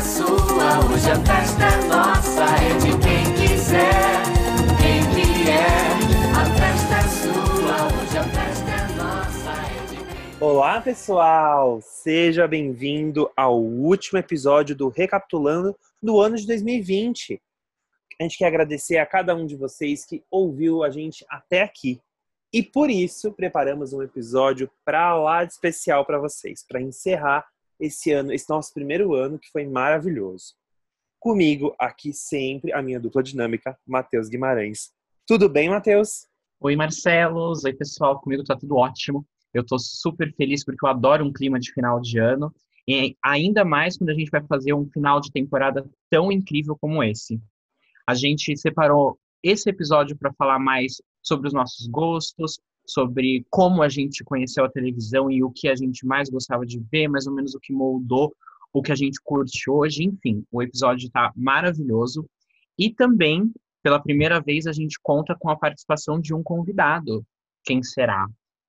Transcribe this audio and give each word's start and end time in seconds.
sua, 0.00 0.78
hoje 0.90 1.10
a 1.10 1.16
festa 1.26 1.62
é 1.62 1.86
nossa, 1.86 2.44
é 2.44 2.78
de 2.78 2.90
quem 2.98 3.34
quiser, 3.34 4.22
quem 4.80 5.02
vier. 5.14 5.90
A 6.34 6.44
festa 6.56 6.94
é 6.94 7.08
sua, 7.08 8.00
hoje 8.00 8.18
a 8.18 8.24
festa 8.24 8.70
é 8.70 8.96
nossa, 8.96 9.50
é 9.50 9.86
de 9.86 9.96
quem 9.96 10.36
Olá, 10.40 10.80
pessoal! 10.80 11.80
Seja 11.82 12.48
bem-vindo 12.48 13.30
ao 13.36 13.60
último 13.60 14.18
episódio 14.18 14.74
do 14.74 14.88
Recapitulando 14.88 15.76
do 16.02 16.18
ano 16.18 16.36
de 16.36 16.46
2020. 16.46 17.40
A 18.18 18.22
gente 18.22 18.38
quer 18.38 18.46
agradecer 18.46 18.96
a 18.96 19.06
cada 19.06 19.34
um 19.34 19.44
de 19.44 19.54
vocês 19.54 20.06
que 20.06 20.24
ouviu 20.30 20.82
a 20.82 20.88
gente 20.88 21.26
até 21.28 21.62
aqui. 21.62 22.00
E 22.52 22.62
por 22.62 22.88
isso, 22.90 23.32
preparamos 23.32 23.92
um 23.92 24.02
episódio 24.02 24.70
para 24.82 25.14
lá 25.14 25.44
de 25.44 25.52
especial 25.52 26.06
para 26.06 26.18
vocês, 26.18 26.64
para 26.66 26.80
encerrar 26.80 27.46
esse 27.80 28.12
ano, 28.12 28.32
esse 28.32 28.48
nosso 28.48 28.72
primeiro 28.72 29.14
ano 29.14 29.38
que 29.38 29.50
foi 29.50 29.66
maravilhoso. 29.66 30.54
Comigo 31.18 31.74
aqui 31.78 32.12
sempre 32.12 32.72
a 32.72 32.82
minha 32.82 33.00
dupla 33.00 33.22
dinâmica, 33.22 33.78
Matheus 33.86 34.28
Guimarães. 34.28 34.90
Tudo 35.26 35.48
bem, 35.48 35.68
Matheus? 35.68 36.26
Oi, 36.60 36.76
Marcelos. 36.76 37.64
Oi, 37.64 37.72
pessoal. 37.72 38.20
Comigo 38.20 38.44
tá 38.44 38.56
tudo 38.56 38.76
ótimo. 38.76 39.26
Eu 39.52 39.64
tô 39.64 39.78
super 39.78 40.32
feliz 40.34 40.64
porque 40.64 40.84
eu 40.84 40.88
adoro 40.88 41.24
um 41.24 41.32
clima 41.32 41.58
de 41.58 41.72
final 41.72 42.00
de 42.00 42.18
ano. 42.18 42.54
E 42.86 43.16
ainda 43.22 43.64
mais 43.64 43.96
quando 43.96 44.10
a 44.10 44.14
gente 44.14 44.30
vai 44.30 44.42
fazer 44.46 44.74
um 44.74 44.88
final 44.90 45.20
de 45.20 45.30
temporada 45.30 45.88
tão 46.08 46.30
incrível 46.30 46.76
como 46.80 47.02
esse. 47.02 47.40
A 48.06 48.14
gente 48.14 48.56
separou 48.56 49.18
esse 49.42 49.70
episódio 49.70 50.16
para 50.16 50.32
falar 50.32 50.58
mais 50.58 51.00
sobre 51.22 51.48
os 51.48 51.54
nossos 51.54 51.86
gostos, 51.86 52.58
sobre 52.92 53.46
como 53.48 53.82
a 53.82 53.88
gente 53.88 54.24
conheceu 54.24 54.64
a 54.64 54.70
televisão 54.70 55.30
e 55.30 55.42
o 55.44 55.50
que 55.50 55.68
a 55.68 55.76
gente 55.76 56.04
mais 56.04 56.28
gostava 56.28 56.66
de 56.66 56.80
ver, 56.90 57.08
mais 57.08 57.26
ou 57.26 57.34
menos 57.34 57.54
o 57.54 57.60
que 57.60 57.72
moldou 57.72 58.34
o 58.72 58.82
que 58.82 58.92
a 58.92 58.96
gente 58.96 59.20
curte 59.22 59.68
hoje. 59.70 60.04
Enfim, 60.04 60.44
o 60.50 60.62
episódio 60.62 61.06
está 61.06 61.32
maravilhoso. 61.36 62.28
E 62.78 62.92
também, 62.92 63.52
pela 63.82 64.02
primeira 64.02 64.40
vez, 64.40 64.66
a 64.66 64.72
gente 64.72 64.98
conta 65.02 65.36
com 65.38 65.50
a 65.50 65.56
participação 65.56 66.20
de 66.20 66.34
um 66.34 66.42
convidado. 66.42 67.24
Quem 67.64 67.82
será? 67.82 68.26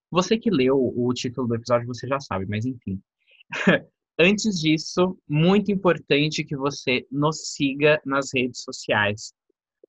Você 0.10 0.38
que 0.38 0.50
leu 0.50 0.78
o 0.78 1.14
título 1.14 1.48
do 1.48 1.56
episódio, 1.56 1.88
você 1.88 2.08
já 2.08 2.20
sabe, 2.20 2.46
mas 2.48 2.66
enfim. 2.66 3.02
Antes 4.20 4.60
disso, 4.60 5.18
muito 5.28 5.72
importante 5.72 6.44
que 6.44 6.56
você 6.56 7.08
nos 7.12 7.54
siga 7.54 8.00
nas 8.06 8.30
redes 8.34 8.62
sociais. 8.62 9.34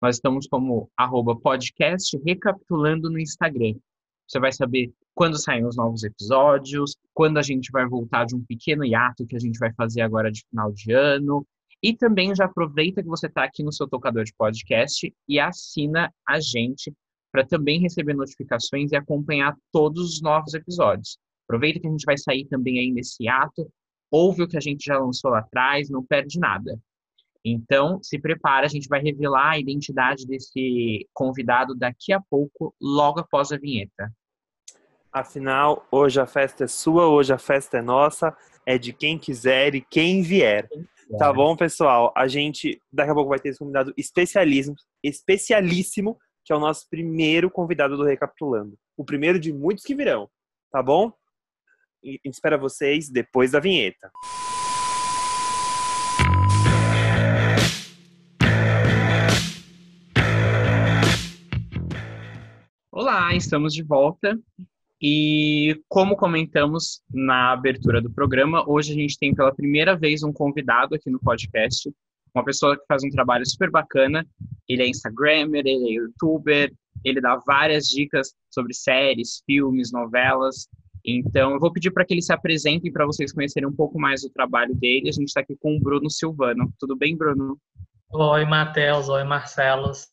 Nós 0.00 0.17
estamos 0.17 0.46
como 0.46 0.91
arroba 0.96 1.36
podcast 1.36 2.17
recapitulando 2.24 3.11
no 3.11 3.19
Instagram. 3.19 3.74
Você 4.33 4.41
vai 4.41 4.50
saber 4.50 4.91
quando 5.14 5.38
saem 5.38 5.66
os 5.66 5.77
novos 5.77 6.05
episódios, 6.05 6.97
quando 7.12 7.36
a 7.36 7.42
gente 7.42 7.70
vai 7.70 7.86
voltar 7.86 8.25
de 8.25 8.34
um 8.34 8.42
pequeno 8.42 8.83
hiato 8.83 9.27
que 9.27 9.36
a 9.36 9.39
gente 9.39 9.58
vai 9.58 9.70
fazer 9.74 10.00
agora 10.00 10.33
de 10.33 10.42
final 10.48 10.72
de 10.72 10.91
ano. 10.91 11.47
E 11.83 11.94
também 11.94 12.34
já 12.34 12.47
aproveita 12.47 13.02
que 13.02 13.08
você 13.11 13.27
está 13.27 13.44
aqui 13.44 13.62
no 13.62 13.70
seu 13.70 13.86
tocador 13.86 14.24
de 14.24 14.33
podcast 14.33 15.14
e 15.28 15.39
assina 15.39 16.11
a 16.27 16.41
gente 16.41 16.94
para 17.30 17.44
também 17.47 17.78
receber 17.78 18.14
notificações 18.14 18.91
e 18.91 18.97
acompanhar 18.97 19.55
todos 19.70 20.14
os 20.14 20.22
novos 20.22 20.55
episódios. 20.55 21.19
Aproveita 21.46 21.80
que 21.80 21.86
a 21.86 21.91
gente 21.91 22.06
vai 22.06 22.17
sair 22.17 22.46
também 22.46 22.78
aí 22.78 22.91
nesse 22.91 23.28
ato, 23.28 23.70
ouve 24.11 24.44
o 24.44 24.48
que 24.48 24.56
a 24.56 24.61
gente 24.61 24.86
já 24.86 24.98
lançou 24.98 25.30
lá 25.30 25.41
atrás, 25.41 25.91
não 25.91 26.02
perde 26.02 26.39
nada. 26.39 26.80
Então, 27.44 28.02
se 28.02 28.19
prepara, 28.19 28.64
a 28.64 28.70
gente 28.70 28.89
vai 28.89 29.02
revelar 29.02 29.50
a 29.50 29.58
identidade 29.58 30.27
desse 30.27 31.06
convidado 31.12 31.74
daqui 31.74 32.14
a 32.14 32.20
pouco, 32.30 32.74
logo 32.80 33.20
após 33.20 33.52
a 33.52 33.58
vinheta. 33.58 34.11
Afinal, 35.12 35.86
hoje 35.91 36.18
a 36.18 36.27
festa 36.27 36.64
é 36.64 36.66
sua, 36.66 37.06
hoje 37.06 37.34
a 37.34 37.38
festa 37.38 37.77
é 37.77 37.82
nossa, 37.82 38.34
é 38.64 38.78
de 38.78 38.94
quem 38.94 39.18
quiser 39.18 39.74
e 39.74 39.82
quem 39.82 40.22
vier. 40.22 40.66
Tá 41.18 41.30
bom, 41.30 41.55
pessoal? 41.55 42.10
A 42.16 42.27
gente 42.27 42.80
daqui 42.91 43.10
a 43.10 43.14
pouco 43.14 43.28
vai 43.28 43.38
ter 43.38 43.50
esse 43.50 43.58
convidado 43.58 43.92
especialíssimo, 43.94 44.74
especialíssimo, 45.05 46.18
que 46.42 46.50
é 46.50 46.56
o 46.56 46.58
nosso 46.58 46.88
primeiro 46.88 47.50
convidado 47.50 47.95
do 47.95 48.05
Recapitulando. 48.05 48.74
O 48.96 49.05
primeiro 49.05 49.39
de 49.39 49.52
muitos 49.52 49.84
que 49.84 49.95
virão, 49.95 50.30
tá 50.70 50.83
bom? 50.83 51.12
E 52.02 52.12
a 52.12 52.12
gente 52.24 52.33
espera 52.33 52.56
vocês 52.56 53.11
depois 53.11 53.50
da 53.50 53.61
vinheta. 53.61 54.11
Olá, 62.90 63.34
estamos 63.34 63.74
de 63.74 63.83
volta. 63.83 64.39
E 65.02 65.83
como 65.89 66.17
comentamos 66.17 67.02
na 67.13 67.52
abertura 67.52 68.01
do 68.01 68.08
programa, 68.08 68.63
hoje 68.68 68.92
a 68.92 68.95
gente 68.95 69.18
tem 69.18 69.35
pela 69.35 69.52
primeira 69.52 69.96
vez 69.96 70.23
um 70.23 70.33
convidado 70.33 70.95
aqui 70.95 71.11
no 71.11 71.18
podcast, 71.18 71.92
uma 72.33 72.45
pessoa 72.45 72.79
que 72.79 72.86
faz 72.86 73.02
um 73.02 73.11
trabalho 73.11 73.45
super 73.45 73.68
bacana. 73.68 74.24
Ele 74.68 74.85
é 74.85 74.89
Instagrammer, 74.89 75.62
ele 75.67 75.89
é 75.89 75.92
YouTuber, 75.95 76.73
ele 77.05 77.20
dá 77.20 77.36
várias 77.45 77.86
dicas 77.86 78.33
sobre 78.48 78.73
séries, 78.74 79.42
filmes, 79.45 79.91
novelas. 79.91 80.68
Então, 81.05 81.51
eu 81.51 81.58
vou 81.58 81.73
pedir 81.73 81.91
para 81.91 82.05
que 82.05 82.14
ele 82.14 82.23
se 82.23 82.33
apresente 82.33 82.89
para 82.89 83.05
vocês 83.05 83.33
conhecerem 83.33 83.68
um 83.68 83.74
pouco 83.74 83.98
mais 83.98 84.23
do 84.23 84.30
trabalho 84.30 84.73
dele. 84.73 85.08
A 85.08 85.12
gente 85.12 85.29
está 85.29 85.41
aqui 85.41 85.57
com 85.61 85.77
o 85.77 85.80
Bruno 85.80 86.08
Silvano. 86.08 86.73
Tudo 86.79 86.96
bem, 86.96 87.17
Bruno? 87.17 87.58
Oi, 88.12 88.45
Matheus. 88.45 89.08
Oi, 89.08 89.24
Marcelos. 89.24 90.07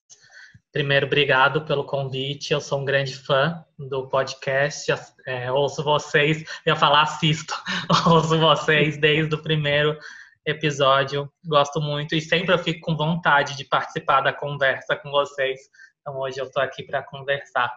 Primeiro, 0.72 1.08
obrigado 1.08 1.66
pelo 1.66 1.84
convite. 1.84 2.54
Eu 2.54 2.62
sou 2.62 2.82
um 2.82 2.86
grande 2.86 3.16
fã 3.16 3.66
do 3.78 4.08
podcast. 4.08 4.94
É, 5.26 5.52
ouço 5.52 5.84
vocês, 5.84 6.44
eu 6.64 6.76
falar 6.76 7.04
assisto, 7.04 7.56
ouço 8.08 8.38
vocês 8.38 8.96
desde 9.00 9.34
o 9.34 9.42
primeiro 9.42 9.98
episódio. 10.46 11.28
Gosto 11.44 11.82
muito 11.82 12.14
e 12.14 12.22
sempre 12.22 12.54
eu 12.54 12.60
fico 12.60 12.82
com 12.82 12.96
vontade 12.96 13.58
de 13.58 13.66
participar 13.66 14.22
da 14.22 14.32
conversa 14.32 14.96
com 14.96 15.10
vocês. 15.10 15.60
Então, 16.02 16.20
hoje 16.20 16.40
eu 16.40 16.46
estou 16.46 16.62
aqui 16.62 16.84
para 16.84 17.02
conversar. 17.02 17.74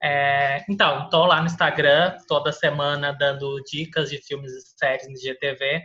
É, 0.00 0.64
então, 0.68 1.04
estou 1.04 1.26
lá 1.26 1.40
no 1.40 1.46
Instagram 1.46 2.16
toda 2.28 2.52
semana 2.52 3.12
dando 3.12 3.60
dicas 3.64 4.08
de 4.08 4.18
filmes 4.18 4.52
e 4.52 4.60
séries 4.78 5.08
no 5.08 5.16
GTV, 5.16 5.82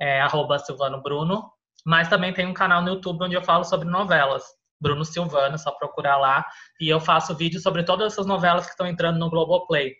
é, 0.00 0.26
Silvano 0.64 1.02
Bruno. 1.02 1.52
Mas 1.84 2.08
também 2.08 2.32
tem 2.32 2.46
um 2.46 2.54
canal 2.54 2.80
no 2.80 2.88
YouTube 2.88 3.22
onde 3.22 3.34
eu 3.34 3.44
falo 3.44 3.64
sobre 3.64 3.86
novelas. 3.86 4.44
Bruno 4.80 5.04
Silvano, 5.04 5.58
só 5.58 5.70
procurar 5.72 6.16
lá. 6.16 6.44
E 6.80 6.88
eu 6.88 7.00
faço 7.00 7.34
vídeos 7.34 7.62
sobre 7.62 7.84
todas 7.84 8.12
essas 8.12 8.26
novelas 8.26 8.66
que 8.66 8.72
estão 8.72 8.86
entrando 8.86 9.18
no 9.18 9.30
Globoplay. 9.30 9.94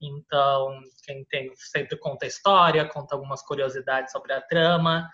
Então, 0.00 0.80
quem 1.04 1.24
tem 1.24 1.52
sempre 1.56 1.96
conta 1.98 2.26
história, 2.26 2.88
conta 2.88 3.14
algumas 3.14 3.42
curiosidades 3.42 4.12
sobre 4.12 4.32
a 4.32 4.40
trama. 4.40 5.08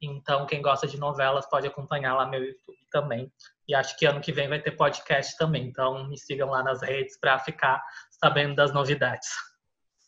Então, 0.00 0.46
quem 0.46 0.62
gosta 0.62 0.86
de 0.86 0.98
novelas 0.98 1.48
pode 1.48 1.66
acompanhar 1.66 2.14
lá 2.14 2.26
meu 2.26 2.42
YouTube 2.44 2.78
também. 2.90 3.32
E 3.66 3.74
acho 3.74 3.96
que 3.98 4.06
ano 4.06 4.20
que 4.20 4.32
vem 4.32 4.48
vai 4.48 4.60
ter 4.60 4.72
podcast 4.72 5.36
também. 5.36 5.66
Então, 5.66 6.08
me 6.08 6.16
sigam 6.16 6.50
lá 6.50 6.62
nas 6.62 6.82
redes 6.82 7.18
para 7.18 7.38
ficar 7.38 7.82
sabendo 8.10 8.54
das 8.54 8.72
novidades. 8.72 9.28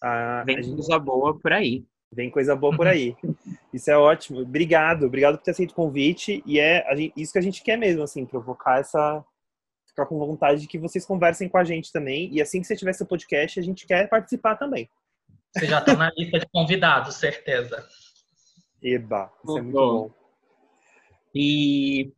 Ah, 0.02 0.42
Vem 0.46 0.62
coisa 0.62 0.98
boa 0.98 1.38
por 1.38 1.52
aí. 1.52 1.84
Vem 2.12 2.30
coisa 2.30 2.56
boa 2.56 2.74
por 2.76 2.86
aí. 2.86 3.14
Isso 3.72 3.90
é 3.90 3.96
ótimo. 3.96 4.40
Obrigado, 4.40 5.06
obrigado 5.06 5.38
por 5.38 5.44
ter 5.44 5.52
aceito 5.52 5.70
o 5.70 5.74
convite. 5.74 6.42
E 6.44 6.58
é 6.58 6.84
gente, 6.96 7.12
isso 7.16 7.32
que 7.32 7.38
a 7.38 7.42
gente 7.42 7.62
quer 7.62 7.76
mesmo, 7.76 8.02
assim, 8.02 8.26
provocar 8.26 8.80
essa. 8.80 9.24
Ficar 9.86 10.06
com 10.06 10.18
vontade 10.18 10.60
de 10.60 10.68
que 10.68 10.78
vocês 10.78 11.04
conversem 11.04 11.48
com 11.48 11.58
a 11.58 11.64
gente 11.64 11.90
também. 11.92 12.32
E 12.32 12.40
assim 12.40 12.60
que 12.60 12.66
você 12.66 12.76
tiver 12.76 12.92
seu 12.92 13.06
podcast, 13.06 13.58
a 13.58 13.62
gente 13.62 13.86
quer 13.86 14.08
participar 14.08 14.56
também. 14.56 14.88
Você 15.52 15.66
já 15.66 15.80
está 15.80 15.96
na 15.96 16.10
lista 16.16 16.38
de 16.38 16.46
convidados, 16.52 17.16
certeza. 17.16 17.84
Eba, 18.82 19.32
isso 19.44 19.58
é 19.58 19.62
muito 19.62 19.74
bom. 19.76 20.10
E 21.34 22.12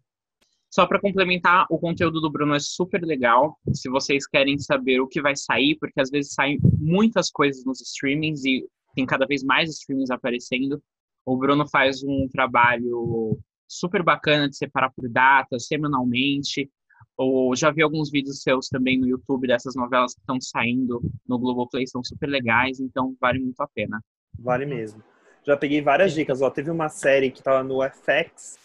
só 0.71 0.87
para 0.87 1.01
complementar, 1.01 1.67
o 1.71 1.79
conteúdo 1.79 2.21
do 2.21 2.31
Bruno 2.31 2.55
é 2.55 2.61
super 2.61 3.03
legal. 3.03 3.59
Se 3.73 3.89
vocês 3.91 4.27
querem 4.27 4.59
saber 4.59 5.01
o 5.01 5.09
que 5.09 5.21
vai 5.21 5.37
sair, 5.37 5.77
porque 5.77 6.01
às 6.01 6.11
vezes 6.11 6.33
saem 6.33 6.59
muitas 6.79 7.31
coisas 7.31 7.65
nos 7.65 7.81
streamings 7.81 8.45
e 8.45 8.67
tem 8.95 9.05
cada 9.05 9.27
vez 9.27 9.43
mais 9.43 9.71
streamings 9.71 10.11
aparecendo. 10.11 10.83
O 11.25 11.37
Bruno 11.37 11.69
faz 11.69 12.03
um 12.03 12.29
trabalho 12.29 13.39
super 13.69 14.03
bacana 14.03 14.49
de 14.49 14.57
separar 14.57 14.91
por 14.91 15.09
data, 15.09 15.59
semanalmente. 15.59 16.71
Ou 17.17 17.55
já 17.55 17.71
vi 17.71 17.83
alguns 17.83 18.11
vídeos 18.11 18.43
seus 18.43 18.69
também 18.69 18.99
no 18.99 19.07
YouTube 19.07 19.47
dessas 19.47 19.75
novelas 19.75 20.15
que 20.15 20.21
estão 20.21 20.41
saindo 20.41 21.01
no 21.27 21.39
Globoplay, 21.39 21.87
são 21.87 22.03
super 22.03 22.29
legais, 22.29 22.81
então 22.81 23.15
vale 23.21 23.39
muito 23.39 23.61
a 23.61 23.69
pena. 23.69 24.03
Vale 24.39 24.67
mesmo. 24.67 25.03
Já 25.45 25.57
peguei 25.57 25.81
várias 25.81 26.13
dicas, 26.13 26.41
ó. 26.41 26.51
Teve 26.51 26.71
uma 26.71 26.89
série 26.89 27.31
que 27.31 27.43
tava 27.43 27.63
no 27.63 27.81
FX, 27.83 28.59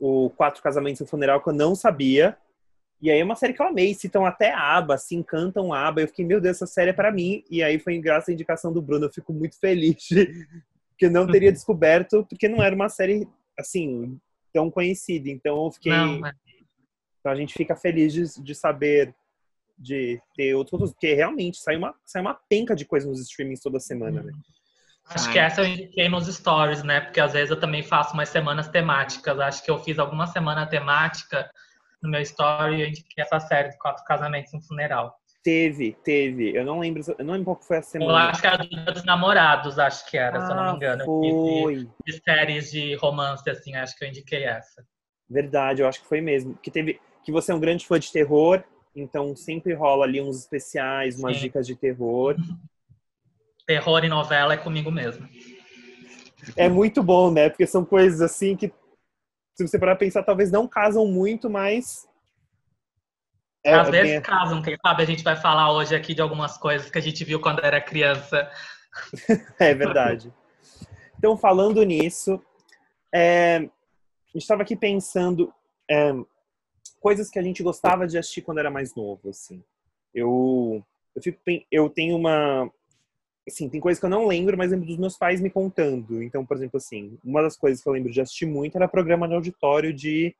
o 0.00 0.30
Quatro 0.30 0.62
Casamentos 0.62 1.00
e 1.00 1.04
o 1.04 1.06
Funeral, 1.06 1.42
que 1.42 1.48
eu 1.48 1.54
não 1.54 1.74
sabia. 1.74 2.36
E 3.02 3.10
aí 3.10 3.20
é 3.20 3.24
uma 3.24 3.36
série 3.36 3.54
que 3.54 3.62
eu 3.62 3.66
amei, 3.66 3.94
citam 3.94 4.26
até 4.26 4.52
aba, 4.52 4.98
se 4.98 5.14
encantam 5.14 5.72
a 5.72 5.86
aba. 5.86 6.02
Eu 6.02 6.08
fiquei, 6.08 6.24
meu 6.24 6.40
Deus, 6.40 6.56
essa 6.56 6.66
série 6.66 6.90
é 6.90 6.94
para 6.94 7.12
mim. 7.12 7.42
E 7.50 7.62
aí 7.62 7.78
foi 7.78 7.98
graças 7.98 8.28
à 8.28 8.32
indicação 8.32 8.72
do 8.72 8.82
Bruno, 8.82 9.06
eu 9.06 9.12
fico 9.12 9.32
muito 9.32 9.58
feliz 9.58 10.08
que 11.00 11.06
eu 11.06 11.10
não 11.10 11.26
teria 11.26 11.48
uhum. 11.48 11.54
descoberto, 11.54 12.26
porque 12.28 12.46
não 12.46 12.62
era 12.62 12.74
uma 12.74 12.90
série, 12.90 13.26
assim, 13.58 14.20
tão 14.52 14.70
conhecida. 14.70 15.30
Então 15.30 15.64
eu 15.64 15.70
fiquei... 15.72 15.92
Não, 15.92 16.20
mas... 16.20 16.34
Então 17.18 17.32
a 17.32 17.34
gente 17.34 17.54
fica 17.54 17.74
feliz 17.74 18.12
de, 18.12 18.42
de 18.42 18.54
saber 18.54 19.14
de 19.78 20.20
ter 20.36 20.54
outros, 20.54 20.92
porque 20.92 21.14
realmente 21.14 21.56
sai 21.56 21.76
uma, 21.76 21.94
sai 22.04 22.20
uma 22.20 22.34
penca 22.34 22.76
de 22.76 22.84
coisas 22.84 23.08
nos 23.08 23.20
streamings 23.22 23.62
toda 23.62 23.80
semana, 23.80 24.22
né? 24.22 24.32
Acho 25.08 25.26
Ai. 25.28 25.32
que 25.32 25.38
essa 25.38 25.62
eu 25.62 25.66
indiquei 25.66 26.08
nos 26.08 26.26
stories, 26.26 26.82
né? 26.82 27.00
Porque 27.00 27.18
às 27.18 27.32
vezes 27.32 27.50
eu 27.50 27.58
também 27.58 27.82
faço 27.82 28.12
umas 28.12 28.28
semanas 28.28 28.68
temáticas. 28.68 29.40
Acho 29.40 29.64
que 29.64 29.70
eu 29.70 29.78
fiz 29.78 29.98
alguma 29.98 30.26
semana 30.26 30.66
temática 30.66 31.50
no 32.02 32.10
meu 32.10 32.20
story 32.20 32.76
e 32.76 32.80
eu 32.82 32.88
indiquei 32.88 33.24
essa 33.24 33.40
série 33.40 33.70
de 33.70 33.78
quatro 33.78 34.04
casamentos 34.04 34.52
e 34.52 34.56
um 34.56 34.62
funeral. 34.62 35.18
Teve, 35.42 35.96
teve. 36.04 36.54
Eu 36.54 36.64
não 36.64 36.78
lembro, 36.78 37.02
eu 37.18 37.24
não 37.24 37.32
lembro 37.32 37.46
qual 37.46 37.62
foi 37.62 37.78
a 37.78 37.80
Eu 37.80 37.84
semana. 37.86 38.30
acho 38.30 38.40
que 38.42 38.46
era 38.46 38.58
do 38.58 38.92
dos 38.92 39.04
namorados, 39.04 39.78
acho 39.78 40.08
que 40.10 40.18
era, 40.18 40.40
se 40.40 40.50
eu 40.52 40.56
não 40.56 40.64
Ah, 40.64 40.70
me 40.72 40.76
engano. 40.76 41.02
Eu 41.04 41.06
fiz 41.06 41.34
de- 41.34 41.62
foi. 41.62 41.88
de 42.06 42.22
séries 42.22 42.70
de 42.70 42.94
romance, 42.96 43.48
assim, 43.48 43.74
acho 43.74 43.96
que 43.96 44.04
eu 44.04 44.08
indiquei 44.08 44.44
essa. 44.44 44.84
Verdade, 45.28 45.80
eu 45.80 45.88
acho 45.88 46.00
que 46.02 46.06
foi 46.08 46.20
mesmo. 46.20 46.54
Que 46.62 46.70
teve 46.70 47.00
que 47.24 47.32
você 47.32 47.52
é 47.52 47.54
um 47.54 47.60
grande 47.60 47.86
fã 47.86 47.98
de 47.98 48.12
terror, 48.12 48.62
então 48.94 49.34
sempre 49.34 49.72
rola 49.72 50.04
ali 50.04 50.20
uns 50.20 50.38
especiais, 50.40 51.18
umas 51.18 51.36
Sim. 51.36 51.42
dicas 51.42 51.66
de 51.66 51.74
terror. 51.76 52.36
Terror 53.66 54.04
e 54.04 54.08
novela 54.08 54.54
é 54.54 54.56
comigo 54.56 54.90
mesmo. 54.90 55.28
É 56.56 56.68
muito 56.68 57.02
bom, 57.04 57.30
né? 57.32 57.48
Porque 57.48 57.66
são 57.66 57.84
coisas 57.84 58.20
assim 58.20 58.56
que, 58.56 58.72
se 59.54 59.66
você 59.66 59.78
parar 59.78 59.94
pra 59.94 60.00
pensar, 60.04 60.24
talvez 60.24 60.50
não 60.50 60.66
casam 60.66 61.06
muito, 61.06 61.48
mas. 61.48 62.08
É, 63.64 63.74
Às 63.74 63.88
é 63.88 63.90
vezes 63.90 64.12
bem- 64.12 64.22
casam, 64.22 64.62
quem 64.62 64.76
sabe 64.80 65.02
a 65.02 65.06
gente 65.06 65.22
vai 65.22 65.36
falar 65.36 65.72
hoje 65.72 65.94
aqui 65.94 66.14
de 66.14 66.22
algumas 66.22 66.56
coisas 66.56 66.90
que 66.90 66.98
a 66.98 67.02
gente 67.02 67.24
viu 67.24 67.40
quando 67.40 67.64
era 67.64 67.80
criança. 67.80 68.50
É 69.60 69.72
verdade. 69.72 70.32
Então, 71.16 71.36
falando 71.36 71.82
nisso, 71.84 72.42
é, 73.14 73.56
a 73.58 74.32
gente 74.32 74.42
estava 74.42 74.62
aqui 74.62 74.74
pensando 74.74 75.52
é, 75.88 76.12
coisas 76.98 77.30
que 77.30 77.38
a 77.38 77.42
gente 77.42 77.62
gostava 77.62 78.06
de 78.06 78.18
assistir 78.18 78.42
quando 78.42 78.58
era 78.58 78.70
mais 78.70 78.94
novo, 78.94 79.28
assim. 79.28 79.62
Eu, 80.14 80.84
eu, 81.14 81.22
fico, 81.22 81.38
eu 81.70 81.88
tenho 81.88 82.16
uma... 82.16 82.70
Assim, 83.46 83.68
tem 83.68 83.80
coisas 83.80 83.98
que 84.00 84.06
eu 84.06 84.10
não 84.10 84.26
lembro, 84.26 84.56
mas 84.56 84.70
lembro 84.70 84.86
dos 84.86 84.96
meus 84.96 85.16
pais 85.16 85.40
me 85.40 85.50
contando. 85.50 86.22
Então, 86.22 86.44
por 86.44 86.56
exemplo, 86.56 86.76
assim, 86.76 87.18
uma 87.24 87.42
das 87.42 87.56
coisas 87.56 87.82
que 87.82 87.88
eu 87.88 87.92
lembro 87.92 88.12
de 88.12 88.20
assistir 88.20 88.46
muito 88.46 88.76
era 88.76 88.88
programa 88.88 89.28
de 89.28 89.34
auditório 89.34 89.92
de... 89.92 90.34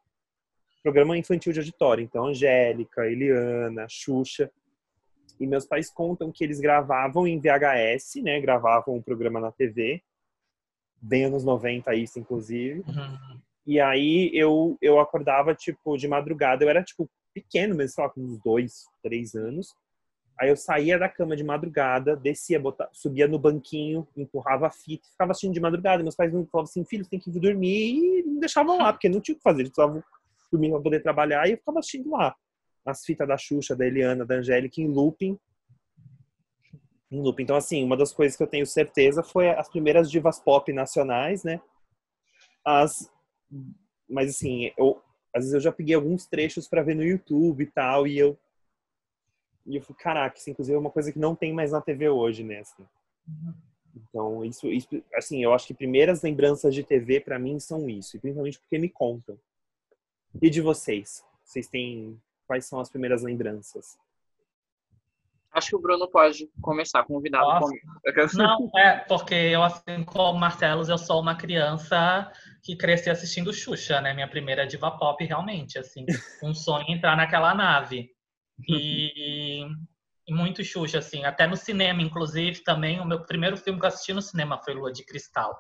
Programa 0.83 1.17
infantil 1.17 1.53
de 1.53 1.59
auditório. 1.61 2.03
Então, 2.03 2.27
Angélica, 2.27 3.07
Eliana, 3.07 3.87
Xuxa. 3.89 4.51
E 5.39 5.47
meus 5.47 5.65
pais 5.65 5.91
contam 5.91 6.31
que 6.31 6.45
eles 6.45 6.61
gravavam 6.61 7.27
em 7.27 7.39
VHS, 7.41 8.23
né? 8.23 8.41
Gravavam 8.41 8.97
um 8.97 9.03
programa 9.03 9.41
na 9.41 9.51
TV. 9.53 10.03
Bem 11.01 11.25
anos 11.25 11.45
90 11.45 11.95
isso, 11.95 12.19
inclusive. 12.19 12.81
Uhum. 12.81 13.41
E 13.67 13.81
aí 13.81 14.31
eu, 14.35 14.77
eu 14.83 14.99
acordava, 14.99 15.55
tipo, 15.55 15.97
de 15.97 16.09
madrugada. 16.09 16.65
Eu 16.65 16.69
era, 16.69 16.83
tipo, 16.83 17.09
pequeno 17.33 17.75
mesmo, 17.75 17.95
sei 17.95 18.05
lá, 18.05 18.11
com 18.11 18.21
uns 18.21 18.39
dois, 18.39 18.85
três 19.03 19.35
anos. 19.35 19.75
Aí 20.39 20.49
eu 20.49 20.57
saía 20.57 20.99
da 20.99 21.09
cama 21.09 21.37
de 21.37 21.45
madrugada, 21.45 22.17
descia, 22.17 22.59
bota- 22.59 22.89
subia 22.93 23.29
no 23.29 23.39
banquinho, 23.39 24.09
empurrava 24.17 24.67
a 24.67 24.71
fita, 24.71 25.07
ficava 25.11 25.33
assistindo 25.33 25.53
de 25.53 25.61
madrugada. 25.61 26.03
Meus 26.03 26.17
pais 26.17 26.31
falavam 26.33 26.63
assim, 26.63 26.85
filho, 26.85 27.07
tem 27.07 27.21
que 27.21 27.29
ir 27.31 27.39
dormir. 27.41 27.95
E 27.95 28.23
me 28.23 28.41
deixavam 28.41 28.79
lá, 28.79 28.93
porque 28.93 29.09
não 29.09 29.21
tinha 29.21 29.35
o 29.35 29.37
que 29.39 29.43
fazer. 29.43 29.61
Eles 29.61 29.71
precisavam 29.73 30.03
dormir 30.51 30.71
pra 30.71 30.81
poder 30.81 31.03
trabalhar. 31.03 31.47
E 31.49 31.53
eu 31.53 31.59
ficava 31.59 31.79
assistindo 31.79 32.11
lá. 32.11 32.35
As 32.85 33.05
fitas 33.05 33.29
da 33.29 33.37
Xuxa, 33.37 33.77
da 33.77 33.87
Eliana, 33.87 34.25
da 34.25 34.37
Angélica, 34.37 34.81
em 34.81 34.89
looping. 34.89 35.39
Em 37.11 37.21
looping. 37.21 37.43
Então, 37.43 37.57
assim, 37.57 37.85
uma 37.85 37.97
das 37.97 38.13
coisas 38.13 38.37
que 38.37 38.43
eu 38.43 38.47
tenho 38.47 38.67
certeza 38.67 39.23
foi 39.23 39.51
as 39.51 39.69
primeiras 39.69 40.11
divas 40.11 40.41
pop 40.41 40.73
nacionais, 40.73 41.45
né? 41.45 41.61
As 42.65 43.11
mas 44.09 44.31
assim, 44.31 44.73
eu 44.77 45.01
às 45.35 45.45
vezes 45.45 45.55
eu 45.55 45.61
já 45.61 45.73
peguei 45.73 45.95
alguns 45.95 46.27
trechos 46.27 46.69
pra 46.69 46.83
ver 46.83 46.95
no 46.95 47.05
YouTube 47.05 47.63
e 47.63 47.67
tal, 47.67 48.07
e 48.07 48.19
eu 48.19 48.37
e 49.67 49.77
eu 49.77 49.83
fui, 49.83 49.95
caraca, 49.95 50.37
isso 50.37 50.51
inclusive 50.51 50.75
é 50.75 50.79
uma 50.79 50.91
coisa 50.91 51.13
que 51.13 51.19
não 51.19 51.37
tem 51.37 51.53
mais 51.53 51.71
na 51.71 51.81
TV 51.81 52.09
hoje, 52.09 52.43
né, 52.43 52.61
assim. 52.61 52.85
Então, 53.95 54.45
isso, 54.45 54.67
isso 54.69 54.89
assim, 55.15 55.43
eu 55.45 55.55
acho 55.55 55.67
que 55.67 55.75
primeiras 55.75 56.23
lembranças 56.23 56.75
de 56.75 56.83
TV 56.83 57.21
pra 57.21 57.39
mim 57.39 57.61
são 57.61 57.89
isso, 57.89 58.17
e 58.17 58.21
principalmente 58.21 58.59
porque 58.59 58.79
me 58.79 58.89
contam. 58.89 59.39
E 60.41 60.51
de 60.51 60.61
vocês? 60.61 61.25
Vocês 61.45 61.67
têm 61.67 62.21
quais 62.47 62.67
são 62.67 62.81
as 62.81 62.91
primeiras 62.91 63.23
lembranças? 63.23 63.99
Acho 65.53 65.71
que 65.71 65.77
o 65.77 65.81
Bruno 65.81 66.09
pode 66.09 66.49
começar, 66.61 67.03
convidado. 67.05 67.61
Comigo. 67.61 67.87
Não, 68.35 68.71
é, 68.77 68.99
porque 68.99 69.35
eu, 69.35 69.63
assim 69.65 70.05
como 70.05 70.37
o 70.37 70.39
Marcelos, 70.39 70.89
eu 70.89 70.97
sou 70.97 71.21
uma 71.21 71.35
criança 71.35 72.31
que 72.63 72.77
cresci 72.77 73.11
assistindo 73.11 73.53
Xuxa, 73.53 74.01
né? 74.01 74.15
Minha 74.15 74.29
primeira 74.29 74.65
diva 74.65 74.93
pop, 74.93 75.25
realmente, 75.25 75.79
assim. 75.79 76.05
Um 76.45 76.55
sonho 76.55 76.85
entrar 76.89 77.17
naquela 77.17 77.53
nave. 77.53 78.11
E, 78.69 79.65
e 80.27 80.33
muito 80.33 80.63
Xuxa, 80.63 80.99
assim. 80.99 81.25
Até 81.25 81.49
no 81.49 81.57
cinema, 81.57 82.01
inclusive, 82.01 82.63
também, 82.63 83.01
o 83.01 83.05
meu 83.05 83.25
primeiro 83.25 83.57
filme 83.57 83.81
que 83.81 83.85
eu 83.85 83.89
assisti 83.89 84.13
no 84.13 84.23
cinema 84.23 84.59
foi 84.63 84.75
Lua 84.75 84.93
de 84.93 85.05
Cristal. 85.05 85.59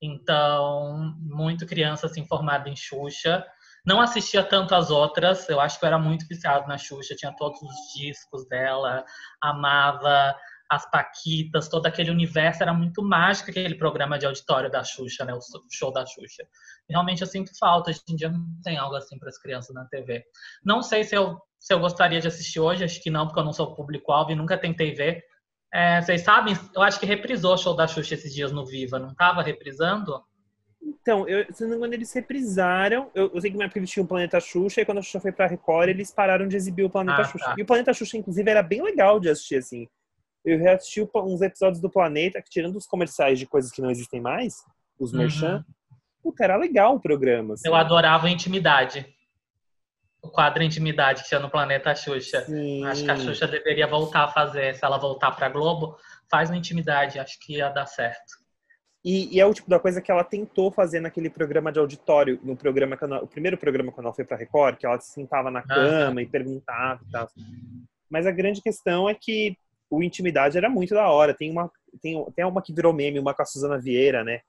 Então, 0.00 1.14
muito 1.20 1.66
criança, 1.66 2.06
assim, 2.06 2.26
formada 2.26 2.70
em 2.70 2.76
Xuxa. 2.76 3.44
Não 3.84 4.00
assistia 4.00 4.42
tanto 4.42 4.74
as 4.74 4.90
outras, 4.90 5.48
eu 5.48 5.60
acho 5.60 5.78
que 5.78 5.84
eu 5.84 5.88
era 5.88 5.98
muito 5.98 6.26
viciado 6.26 6.66
na 6.68 6.76
Xuxa, 6.76 7.14
tinha 7.14 7.34
todos 7.36 7.60
os 7.62 7.74
discos 7.94 8.46
dela, 8.48 9.04
amava 9.42 10.34
as 10.70 10.88
Paquitas, 10.90 11.68
todo 11.68 11.86
aquele 11.86 12.10
universo, 12.10 12.62
era 12.62 12.74
muito 12.74 13.02
mágico 13.02 13.50
aquele 13.50 13.74
programa 13.74 14.18
de 14.18 14.26
auditório 14.26 14.70
da 14.70 14.84
Xuxa, 14.84 15.24
né? 15.24 15.32
O 15.32 15.40
show 15.70 15.90
da 15.90 16.04
Xuxa. 16.04 16.46
Realmente 16.88 17.22
eu 17.22 17.26
sinto 17.26 17.56
falta, 17.58 17.90
hoje 17.90 18.00
em 18.08 18.16
dia 18.16 18.28
não 18.28 18.44
tem 18.62 18.76
algo 18.76 18.94
assim 18.94 19.18
para 19.18 19.30
as 19.30 19.38
crianças 19.38 19.74
na 19.74 19.86
TV. 19.86 20.22
Não 20.62 20.82
sei 20.82 21.04
se 21.04 21.14
eu, 21.14 21.40
se 21.58 21.72
eu 21.72 21.80
gostaria 21.80 22.20
de 22.20 22.28
assistir 22.28 22.60
hoje, 22.60 22.84
acho 22.84 23.02
que 23.02 23.10
não, 23.10 23.26
porque 23.26 23.40
eu 23.40 23.44
não 23.44 23.52
sou 23.52 23.74
público-alvo 23.74 24.32
e 24.32 24.34
nunca 24.34 24.58
tentei 24.58 24.92
ver. 24.92 25.24
É, 25.72 26.00
vocês 26.00 26.22
sabem, 26.22 26.54
eu 26.74 26.82
acho 26.82 27.00
que 27.00 27.06
reprisou 27.06 27.54
o 27.54 27.58
show 27.58 27.74
da 27.74 27.86
Xuxa 27.86 28.14
esses 28.14 28.34
dias 28.34 28.52
no 28.52 28.66
Viva, 28.66 28.98
não 28.98 29.10
estava 29.10 29.42
reprisando? 29.42 30.22
Então, 31.00 31.26
eu, 31.28 31.46
se 31.54 31.62
não 31.62 31.70
me 31.70 31.76
engano, 31.76 31.94
eles 31.94 32.12
reprisaram. 32.12 33.10
Eu, 33.14 33.30
eu 33.34 33.40
sei 33.40 33.50
que 33.50 33.56
na 33.56 33.64
época 33.64 33.78
eles 33.78 33.90
tinham 33.90 34.04
o 34.04 34.08
Planeta 34.08 34.38
Xuxa, 34.40 34.80
e 34.80 34.84
quando 34.84 34.98
a 34.98 35.02
Xuxa 35.02 35.20
foi 35.20 35.32
pra 35.32 35.46
Record, 35.46 35.88
eles 35.88 36.10
pararam 36.10 36.46
de 36.46 36.56
exibir 36.56 36.84
o 36.84 36.90
Planeta 36.90 37.22
Ah, 37.22 37.24
Xuxa. 37.24 37.44
tá. 37.46 37.54
E 37.56 37.62
o 37.62 37.66
Planeta 37.66 37.92
Xuxa, 37.94 38.16
inclusive, 38.18 38.50
era 38.50 38.62
bem 38.62 38.82
legal 38.82 39.18
de 39.18 39.28
assistir, 39.30 39.56
assim. 39.56 39.88
Eu 40.44 40.58
reassisti 40.58 41.06
uns 41.14 41.40
episódios 41.42 41.80
do 41.80 41.90
Planeta, 41.90 42.40
que 42.42 42.50
tirando 42.50 42.76
os 42.76 42.86
comerciais 42.86 43.38
de 43.38 43.46
coisas 43.46 43.70
que 43.70 43.80
não 43.82 43.90
existem 43.90 44.20
mais, 44.20 44.56
os 44.98 45.12
Uhum. 45.12 45.18
merchan, 45.18 45.64
puta, 46.22 46.44
era 46.44 46.56
legal 46.56 46.96
o 46.96 47.00
programa. 47.00 47.54
assim. 47.54 47.66
Eu 47.68 47.74
adorava 47.74 48.28
Intimidade. 48.28 49.06
O 50.20 50.28
quadro 50.28 50.62
Intimidade 50.62 51.22
que 51.22 51.28
tinha 51.28 51.40
no 51.40 51.48
Planeta 51.48 51.94
Xuxa. 51.94 52.44
Sim. 52.44 52.84
Acho 52.84 53.04
que 53.04 53.10
a 53.10 53.16
Xuxa 53.16 53.46
deveria 53.46 53.86
voltar 53.86 54.24
a 54.24 54.28
fazer. 54.28 54.74
Se 54.74 54.84
ela 54.84 54.98
voltar 54.98 55.30
pra 55.30 55.48
Globo, 55.48 55.96
faz 56.30 56.50
no 56.50 56.56
Intimidade. 56.56 57.18
Acho 57.18 57.38
que 57.40 57.56
ia 57.56 57.68
dar 57.68 57.86
certo. 57.86 58.36
E, 59.04 59.36
e 59.36 59.40
é 59.40 59.46
o 59.46 59.54
tipo 59.54 59.70
da 59.70 59.78
coisa 59.78 60.02
que 60.02 60.10
ela 60.10 60.24
tentou 60.24 60.70
fazer 60.70 61.00
naquele 61.00 61.30
programa 61.30 61.70
de 61.72 61.78
auditório, 61.78 62.38
no 62.42 62.56
programa 62.56 62.96
que 62.96 63.04
ela- 63.04 63.22
o 63.22 63.28
primeiro 63.28 63.56
programa 63.56 63.92
quando 63.92 64.06
ela 64.06 64.14
foi 64.14 64.24
pra 64.24 64.36
Record, 64.36 64.76
que 64.76 64.84
ela 64.86 64.98
se 65.00 65.12
sentava 65.12 65.50
na 65.50 65.62
cama 65.62 66.20
e 66.20 66.26
perguntava 66.26 67.00
e 67.06 67.10
tal. 67.10 67.28
Mas 68.10 68.26
a 68.26 68.30
grande 68.32 68.60
questão 68.60 69.08
é 69.08 69.14
que 69.14 69.56
o 69.88 70.02
Intimidade 70.02 70.58
era 70.58 70.68
muito 70.68 70.94
da 70.94 71.08
hora. 71.08 71.32
Tem 71.32 71.50
uma, 71.50 71.70
tem, 72.02 72.24
tem 72.34 72.44
uma 72.44 72.60
que 72.60 72.72
virou 72.72 72.92
meme, 72.92 73.18
uma 73.18 73.32
com 73.32 73.42
a 73.42 73.46
Suzana 73.46 73.78
Vieira, 73.78 74.24
né? 74.24 74.40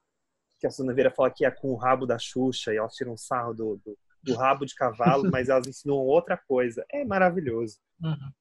Que 0.60 0.68
a 0.68 0.72
Suzana 0.72 0.94
Vieira 0.94 1.12
fala 1.12 1.30
que 1.30 1.46
é 1.46 1.52
com 1.52 1.70
o 1.70 1.76
rabo 1.76 2.06
da 2.06 2.18
Xuxa 2.18 2.74
e 2.74 2.78
elas 2.78 2.96
tiram 2.96 3.16
sarro 3.16 3.54
do, 3.54 3.80
do, 3.86 3.98
do 4.24 4.36
rabo 4.36 4.66
de 4.66 4.74
cavalo, 4.76 5.24
mas 5.32 5.48
elas 5.48 5.68
ensinam 5.68 5.96
outra 5.98 6.36
coisa. 6.38 6.84
É 6.92 7.06
maravilhoso. 7.06 7.78
Uhum. 8.02 8.32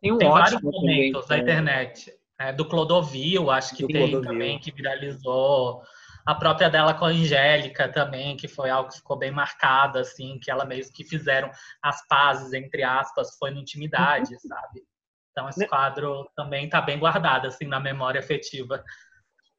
Tem 0.00 0.12
um 0.12 0.18
Tem 0.18 0.28
vários 0.28 0.54
ótimo 0.54 0.70
também, 0.70 1.10
momentos 1.12 1.26
da 1.26 1.36
né? 1.36 1.42
internet. 1.42 2.18
É, 2.48 2.52
do 2.52 2.64
Clodovil, 2.68 3.50
acho 3.50 3.74
que 3.76 3.82
Do 3.82 3.88
tem 3.88 3.96
Clodovil. 4.10 4.28
também, 4.28 4.58
que 4.58 4.70
viralizou. 4.72 5.82
A 6.26 6.34
própria 6.34 6.70
dela 6.70 6.94
com 6.94 7.04
a 7.04 7.08
Angélica 7.08 7.88
também, 7.88 8.36
que 8.36 8.48
foi 8.48 8.70
algo 8.70 8.88
que 8.90 8.96
ficou 8.96 9.16
bem 9.18 9.30
marcado, 9.30 9.98
assim, 9.98 10.38
que 10.42 10.50
ela 10.50 10.64
mesmo 10.64 10.92
que 10.92 11.04
fizeram 11.04 11.50
as 11.82 12.06
pazes, 12.08 12.52
entre 12.54 12.82
aspas, 12.82 13.36
foi 13.38 13.50
no 13.50 13.60
Intimidade, 13.60 14.30
sabe? 14.40 14.82
Então 15.30 15.48
esse 15.48 15.60
Né? 15.60 15.66
quadro 15.66 16.28
também 16.34 16.68
tá 16.68 16.80
bem 16.80 16.98
guardado, 16.98 17.46
assim, 17.46 17.66
na 17.66 17.78
memória 17.78 18.20
afetiva. 18.20 18.82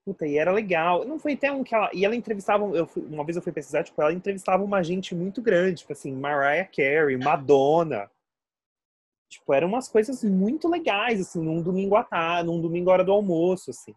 Puta, 0.03 0.25
e 0.25 0.37
era 0.37 0.51
legal. 0.51 1.03
Não 1.05 1.19
foi 1.19 1.33
até 1.33 1.51
um 1.51 1.63
que 1.63 1.73
ela. 1.73 1.89
E 1.93 2.05
ela 2.05 2.15
entrevistava. 2.15 2.63
Eu 2.75 2.85
fui- 2.85 3.03
uma 3.03 3.23
vez 3.25 3.35
eu 3.35 3.41
fui 3.41 3.51
pesquisar, 3.51 3.83
tipo, 3.83 3.99
ela 4.01 4.13
entrevistava 4.13 4.63
uma 4.63 4.83
gente 4.83 5.13
muito 5.15 5.41
grande, 5.41 5.79
tipo 5.79 5.93
assim, 5.93 6.13
Mariah 6.15 6.65
Carey, 6.65 7.17
Madonna. 7.17 8.09
Tipo, 9.29 9.53
eram 9.53 9.67
umas 9.67 9.87
coisas 9.87 10.23
muito 10.23 10.67
legais, 10.67 11.19
assim, 11.19 11.41
num 11.41 11.61
domingo 11.61 11.95
à 11.95 12.03
tarde, 12.03 12.47
num 12.47 12.61
domingo 12.61 12.89
à 12.89 12.93
hora 12.93 13.03
do 13.03 13.11
almoço, 13.11 13.71
assim. 13.71 13.93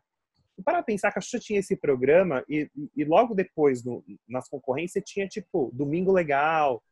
E 0.56 0.62
para 0.62 0.82
pensar 0.82 1.12
que 1.12 1.18
a 1.18 1.23
Xuxa 1.23 1.38
tinha 1.38 1.61
esse 1.61 1.76
programa, 1.76 2.44
e, 2.49 2.68
e 2.97 3.04
logo 3.04 3.35
depois, 3.35 3.85
no- 3.85 4.02
nas 4.28 4.49
concorrências, 4.49 5.04
tinha, 5.06 5.28
tipo, 5.28 5.70
Domingo 5.73 6.12
Legal, 6.12 6.82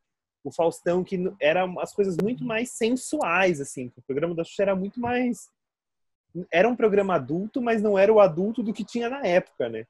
o 0.43 0.51
Faustão, 0.51 1.03
que 1.03 1.17
eram 1.41 1.79
as 1.79 1.93
coisas 1.93 2.15
muito 2.21 2.45
mais 2.45 2.71
sensuais, 2.71 3.59
assim. 3.59 3.91
O 3.97 4.01
programa 4.03 4.33
da 4.33 4.43
Xuxa 4.43 4.63
era 4.63 4.75
muito 4.75 4.99
mais 4.99 5.49
era 6.51 6.67
um 6.67 6.75
programa 6.75 7.15
adulto, 7.15 7.61
mas 7.61 7.81
não 7.81 7.97
era 7.97 8.11
o 8.11 8.19
adulto 8.19 8.61
do 8.61 8.73
que 8.73 8.83
tinha 8.83 9.09
na 9.09 9.25
época, 9.25 9.69
né? 9.69 9.87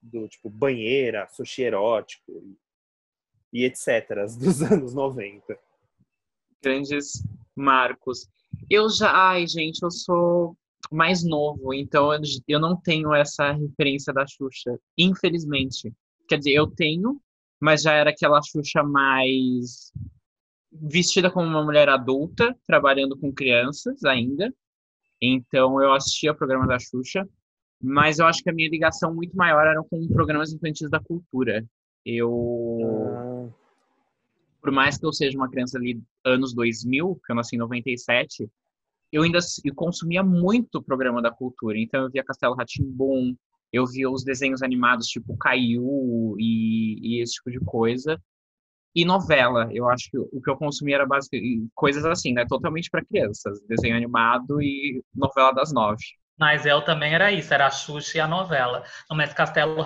Do 0.00 0.28
tipo 0.28 0.48
banheira, 0.48 1.28
sushi 1.28 1.62
erótico 1.62 2.32
e, 3.52 3.60
e 3.60 3.64
etc. 3.64 4.26
dos 4.38 4.62
anos 4.62 4.94
90. 4.94 5.58
Grandes 6.62 7.22
marcos. 7.56 8.28
Eu 8.70 8.88
já, 8.88 9.10
ai, 9.12 9.46
gente, 9.46 9.82
eu 9.82 9.90
sou 9.90 10.56
mais 10.90 11.24
novo, 11.24 11.72
então 11.72 12.10
eu- 12.46 12.60
não 12.60 12.76
tenho 12.76 13.14
essa 13.14 13.52
referência 13.52 14.12
da 14.12 14.26
Xuxa, 14.26 14.78
infelizmente. 14.96 15.92
Quer 16.28 16.38
dizer, 16.38 16.52
eu 16.52 16.66
tenho, 16.66 17.20
mas 17.60 17.82
já 17.82 17.92
era 17.92 18.10
aquela 18.10 18.40
Xuxa 18.42 18.82
mais 18.82 19.92
vestida 20.70 21.30
como 21.30 21.46
uma 21.46 21.64
mulher 21.64 21.88
adulta, 21.88 22.56
trabalhando 22.66 23.16
com 23.18 23.32
crianças 23.32 24.04
ainda. 24.04 24.52
Então 25.20 25.80
eu 25.80 25.92
assistia 25.92 26.32
o 26.32 26.36
programa 26.36 26.66
da 26.66 26.78
Xuxa, 26.78 27.28
mas 27.80 28.18
eu 28.18 28.26
acho 28.26 28.42
que 28.42 28.50
a 28.50 28.52
minha 28.52 28.68
ligação 28.68 29.14
muito 29.14 29.36
maior 29.36 29.66
era 29.66 29.82
com 29.84 30.06
programas 30.08 30.52
infantis 30.52 30.90
da 30.90 31.00
cultura. 31.00 31.64
Eu 32.04 33.14
Ah, 33.16 33.48
por 34.62 34.70
mais 34.70 34.96
que 34.96 35.04
eu 35.04 35.12
seja 35.12 35.36
uma 35.36 35.50
criança 35.50 35.76
ali 35.76 36.00
anos 36.24 36.54
2000, 36.54 37.20
que 37.26 37.32
eu 37.32 37.36
nasci 37.36 37.56
em 37.56 37.58
97, 37.58 38.48
eu 39.10 39.24
ainda 39.24 39.40
eu 39.64 39.74
consumia 39.74 40.22
muito 40.22 40.82
programa 40.82 41.20
da 41.20 41.30
cultura. 41.30 41.78
Então 41.78 42.04
eu 42.04 42.10
via 42.10 42.24
Castelo 42.24 42.54
Rá-Tim-Bum, 42.54 43.34
eu 43.72 43.84
via 43.86 44.08
os 44.08 44.24
desenhos 44.24 44.62
animados 44.62 45.08
tipo 45.08 45.36
Caiu 45.36 46.36
e, 46.38 47.16
e 47.18 47.22
esse 47.22 47.34
tipo 47.34 47.50
de 47.50 47.58
coisa. 47.60 48.18
E 48.94 49.04
novela, 49.04 49.68
eu 49.72 49.88
acho 49.88 50.10
que 50.10 50.18
o 50.18 50.40
que 50.40 50.50
eu 50.50 50.56
consumia 50.56 50.96
era 50.96 51.06
basicamente 51.06 51.66
coisas 51.74 52.04
assim, 52.04 52.32
né? 52.32 52.44
Totalmente 52.46 52.90
para 52.90 53.04
crianças, 53.04 53.60
desenho 53.66 53.96
animado 53.96 54.62
e 54.62 55.02
novela 55.14 55.52
das 55.52 55.72
nove. 55.72 56.04
Mas 56.38 56.66
eu 56.66 56.82
também 56.82 57.14
era 57.14 57.32
isso, 57.32 57.52
era 57.52 57.66
a 57.66 57.70
Xuxa 57.70 58.18
e 58.18 58.20
a 58.20 58.28
novela. 58.28 58.84
Mas 59.10 59.32
Castelo 59.32 59.82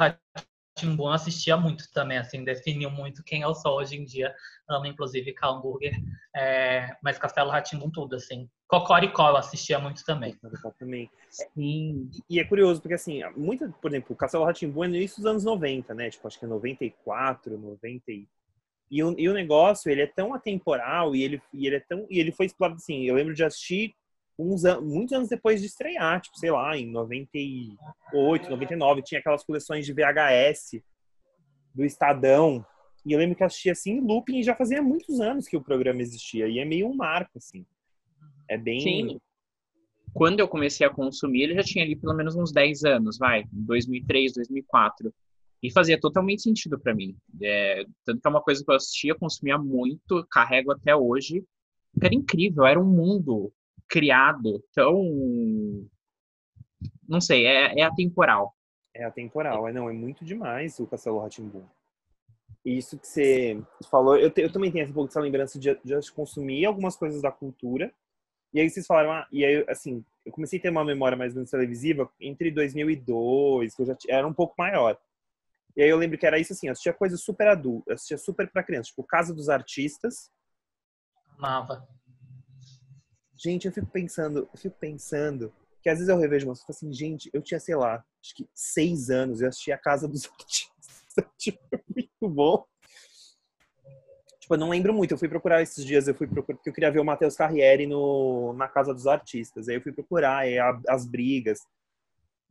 Rá-Tim-Bum 0.77 1.05
eu 1.05 1.13
assistia 1.13 1.57
muito 1.57 1.91
também, 1.91 2.19
assim, 2.19 2.45
definiu 2.45 2.91
muito 2.91 3.25
quem 3.25 3.41
eu 3.41 3.55
sou 3.55 3.79
hoje 3.79 3.97
em 3.97 4.05
dia. 4.05 4.35
Amo, 4.69 4.87
inclusive, 4.87 5.33
Cal 5.33 5.57
Hambúrguer. 5.57 5.95
É, 6.35 6.95
mas 7.03 7.19
Castelo 7.19 7.51
Rá-Tim-Bum 7.51 7.91
tudo, 7.91 8.17
assim. 8.17 8.49
Cocoricó 8.69 9.31
eu 9.31 9.37
assistia 9.37 9.79
muito 9.79 10.05
também. 10.05 10.37
também. 10.79 11.11
Sim. 11.31 12.11
E 12.29 12.39
é 12.39 12.45
curioso, 12.45 12.83
porque 12.83 12.95
assim, 12.95 13.23
muito, 13.37 13.73
por 13.81 13.91
exemplo, 13.91 14.15
Castelo 14.15 14.45
Ratimbu 14.45 14.85
é 14.85 14.89
no 14.89 14.97
início 14.97 15.17
dos 15.19 15.27
anos 15.27 15.45
90, 15.45 15.95
né? 15.95 16.11
Tipo, 16.11 16.27
acho 16.27 16.39
que 16.39 16.45
é 16.45 16.49
94, 16.49 17.57
90 17.59 18.13
e... 18.13 18.29
E 18.89 19.03
o, 19.03 19.19
e 19.19 19.29
o 19.29 19.35
negócio, 19.35 19.91
ele 19.91 20.03
é 20.03 20.07
tão 20.07 20.33
atemporal 20.33 21.17
e 21.17 21.21
ele, 21.21 21.43
e 21.53 21.67
ele 21.67 21.77
é 21.77 21.81
tão... 21.81 22.07
E 22.09 22.21
ele 22.21 22.31
foi 22.31 22.47
explorado, 22.47 22.77
assim, 22.77 23.03
eu 23.03 23.17
lembro 23.17 23.35
de 23.35 23.43
assistir 23.43 23.97
uns 24.39 24.65
an- 24.65 24.81
muitos 24.81 25.13
anos 25.13 25.29
depois 25.29 25.61
de 25.61 25.67
estrear, 25.67 26.21
tipo, 26.21 26.39
sei 26.39 26.51
lá, 26.51 26.77
em 26.77 26.91
98, 26.91 28.51
99, 28.51 29.03
tinha 29.03 29.21
aquelas 29.21 29.45
coleções 29.45 29.87
de 29.87 29.93
VHS 29.93 30.83
do 31.75 31.85
Estadão. 31.85 32.65
E 33.05 33.13
eu 33.13 33.19
lembro 33.19 33.37
que 33.37 33.45
assistia 33.45 33.73
assim 33.73 33.93
em 33.93 34.01
looping 34.01 34.39
e 34.39 34.43
já 34.43 34.55
fazia 34.55 34.83
muitos 34.83 35.21
anos 35.21 35.47
que 35.47 35.57
o 35.57 35.63
programa 35.63 36.03
existia. 36.03 36.49
E 36.49 36.59
é 36.59 36.65
meio 36.65 36.89
um 36.89 36.95
marco, 36.95 37.39
assim. 37.39 37.65
É 38.49 38.57
bem... 38.59 38.81
Sim. 38.81 39.21
Quando 40.13 40.41
eu 40.41 40.49
comecei 40.49 40.87
a 40.87 40.91
consumir, 40.91 41.43
ele 41.43 41.55
já 41.55 41.63
tinha 41.63 41.85
ali 41.85 41.95
pelo 41.95 42.15
menos 42.15 42.35
uns 42.35 42.51
10 42.51 42.85
anos, 42.85 43.19
vai, 43.19 43.45
2003, 43.53 44.33
2004. 44.33 45.13
E 45.63 45.71
fazia 45.71 46.01
totalmente 46.01 46.41
sentido 46.43 46.79
para 46.79 46.95
mim. 46.95 47.15
É, 47.43 47.85
tanto 48.05 48.23
que 48.23 48.27
é 48.27 48.31
uma 48.31 48.41
coisa 48.41 48.65
que 48.65 48.71
eu 48.71 48.75
assistia, 48.75 49.15
consumia 49.15 49.59
muito, 49.59 50.27
carrego 50.31 50.73
até 50.73 50.97
hoje. 50.97 51.45
Era 52.03 52.15
incrível, 52.15 52.65
era 52.65 52.81
um 52.81 52.85
mundo 52.85 53.53
criado 53.89 54.63
tão. 54.75 55.03
Não 57.09 57.21
sei, 57.21 57.47
é, 57.47 57.81
é 57.81 57.83
atemporal. 57.83 58.55
É 58.95 59.05
atemporal, 59.05 59.69
é 59.69 59.73
não, 59.73 59.89
é 59.89 59.93
muito 59.93 60.25
demais 60.25 60.79
o 60.79 60.87
Castelo 60.87 61.21
Ratimbum. 61.21 61.65
E 62.65 62.77
isso 62.79 62.99
que 62.99 63.07
você 63.07 63.63
falou, 63.91 64.17
eu, 64.17 64.31
te- 64.31 64.41
eu 64.41 64.51
também 64.51 64.73
tenho 64.73 64.85
essa 64.85 64.93
pouco 64.93 65.09
essa 65.11 65.21
lembrança 65.21 65.59
de, 65.59 65.79
de 65.85 66.13
consumir 66.13 66.65
algumas 66.65 66.97
coisas 66.97 67.23
da 67.23 67.31
cultura. 67.31 67.93
E 68.53 68.61
aí 68.61 68.69
vocês 68.69 68.87
falaram, 68.87 69.13
ah, 69.13 69.27
e 69.31 69.45
aí 69.45 69.65
assim, 69.69 70.05
eu 70.25 70.33
comecei 70.33 70.59
a 70.59 70.63
ter 70.63 70.71
uma 70.71 70.85
memória 70.85 71.17
mais 71.17 71.33
ou 71.33 71.37
menos 71.37 71.51
televisiva 71.51 72.11
entre 72.21 72.51
2002, 72.51 73.75
que 73.75 73.83
eu 73.83 73.87
já 73.87 73.97
era 74.09 74.27
um 74.27 74.33
pouco 74.33 74.55
maior. 74.59 74.99
E 75.77 75.83
aí 75.83 75.89
eu 75.91 75.97
lembro 75.99 76.17
que 76.19 76.27
era 76.27 76.39
isso 76.39 76.55
assim, 76.55 76.67
eu 76.69 76.73
assistia 76.73 76.93
coisas 76.93 77.21
super 77.21 77.47
adultas, 77.49 77.95
assistia 77.97 78.19
super 78.19 78.51
pra 78.51 78.63
criança, 78.63 78.89
tipo 78.89 79.05
Casa 79.05 79.35
dos 79.35 79.49
Artistas. 79.49 80.31
Amava. 81.37 81.87
Gente, 83.37 83.67
eu 83.67 83.73
fico 83.73 83.87
pensando, 83.87 84.49
eu 84.53 84.59
fico 84.59 84.77
pensando 84.79 85.53
que 85.83 85.89
às 85.89 85.99
vezes 85.99 86.09
eu 86.09 86.19
revejo 86.19 86.47
umas 86.49 86.65
assim, 86.69 86.93
gente, 86.93 87.31
eu 87.33 87.43
tinha, 87.43 87.61
sei 87.61 87.77
lá, 87.77 88.05
acho 88.23 88.35
que 88.35 88.49
seis 88.55 89.11
anos, 89.11 89.41
eu 89.41 89.49
assistia 89.49 89.75
a 89.75 89.79
Casa 89.79 90.09
dos 90.09 90.27
Artistas. 90.33 90.75
Tipo, 91.39 91.61
muito 91.95 92.29
bom. 92.29 92.65
Tipo, 94.41 94.55
eu 94.55 94.59
não 94.59 94.69
lembro 94.71 94.93
muito. 94.95 95.13
Eu 95.13 95.19
fui 95.19 95.29
procurar 95.29 95.63
esses 95.63 95.85
dias, 95.85 96.09
eu 96.09 96.15
fui 96.15 96.27
procurar, 96.27 96.57
porque 96.57 96.71
eu 96.71 96.75
queria 96.75 96.91
ver 96.91 97.01
o 97.01 97.05
Matheus 97.05 97.37
Carriere 97.37 97.87
no, 97.87 98.53
na 98.55 98.69
Casa 98.69 98.93
dos 98.93 99.07
Artistas. 99.07 99.69
Aí 99.69 99.77
eu 99.77 99.81
fui 99.83 99.93
procurar 99.93 100.47
é, 100.49 100.59
a- 100.59 100.81
as 100.89 101.07
brigas. 101.07 101.61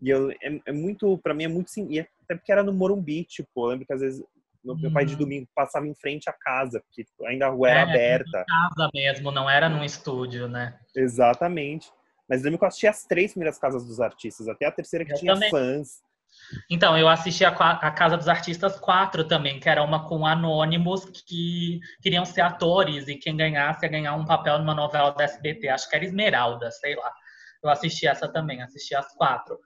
E 0.01 0.09
eu, 0.09 0.29
é, 0.31 0.61
é 0.65 0.71
muito, 0.71 1.17
pra 1.19 1.33
mim 1.33 1.45
é 1.45 1.47
muito. 1.47 1.71
E 1.89 1.99
é- 1.99 2.07
até 2.23 2.35
porque 2.35 2.51
era 2.51 2.63
no 2.63 2.73
Morumbi, 2.73 3.23
tipo, 3.23 3.49
eu 3.65 3.65
lembro 3.65 3.85
que 3.85 3.93
às 3.93 4.01
vezes 4.01 4.23
meu, 4.65 4.75
meu 4.77 4.91
pai 4.91 5.05
de 5.05 5.13
Uhum. 5.13 5.19
domingo 5.19 5.47
passava 5.55 5.87
em 5.87 5.95
frente 5.95 6.29
à 6.29 6.33
casa, 6.33 6.81
porque 6.81 7.03
tipo, 7.03 7.25
ainda 7.25 7.45
a 7.47 7.49
rua 7.49 7.69
era 7.69 7.79
É, 7.79 7.83
aberta. 7.83 8.43
Casa 8.47 8.89
mesmo, 8.93 9.31
não 9.31 9.49
era 9.49 9.69
num 9.69 9.83
estúdio, 9.83 10.47
né? 10.47 10.77
Exatamente. 10.95 11.91
Mas 12.27 12.39
eu 12.39 12.45
lembro 12.45 12.59
que 12.59 12.65
eu 12.65 12.67
assisti 12.67 12.87
as 12.87 13.05
três 13.05 13.31
primeiras 13.31 13.57
casas 13.59 13.85
dos 13.85 13.99
artistas, 13.99 14.47
até 14.47 14.65
a 14.65 14.71
terceira 14.71 15.05
que 15.05 15.11
Eu 15.13 15.17
tinha 15.17 15.33
também. 15.33 15.49
fãs. 15.51 16.03
Então, 16.69 16.97
eu 16.97 17.07
assisti 17.07 17.45
a, 17.45 17.49
a 17.49 17.91
Casa 17.91 18.17
dos 18.17 18.27
Artistas 18.27 18.77
4 18.79 19.23
também, 19.27 19.59
que 19.59 19.69
era 19.69 19.81
uma 19.83 20.07
com 20.07 20.25
anônimos 20.25 21.05
que 21.05 21.79
queriam 22.01 22.25
ser 22.25 22.41
atores 22.41 23.07
e 23.07 23.15
quem 23.15 23.37
ganhasse 23.37 23.85
ia 23.85 23.89
ganhar 23.91 24.15
um 24.15 24.25
papel 24.25 24.59
numa 24.59 24.75
novela 24.75 25.11
da 25.11 25.23
SBT. 25.23 25.69
Acho 25.69 25.89
que 25.89 25.95
era 25.95 26.03
Esmeralda, 26.05 26.69
sei 26.71 26.95
lá. 26.95 27.11
Eu 27.63 27.69
assisti 27.69 28.05
essa 28.05 28.27
também, 28.27 28.61
assisti 28.61 28.93
as 28.93 29.11
quatro. 29.15 29.57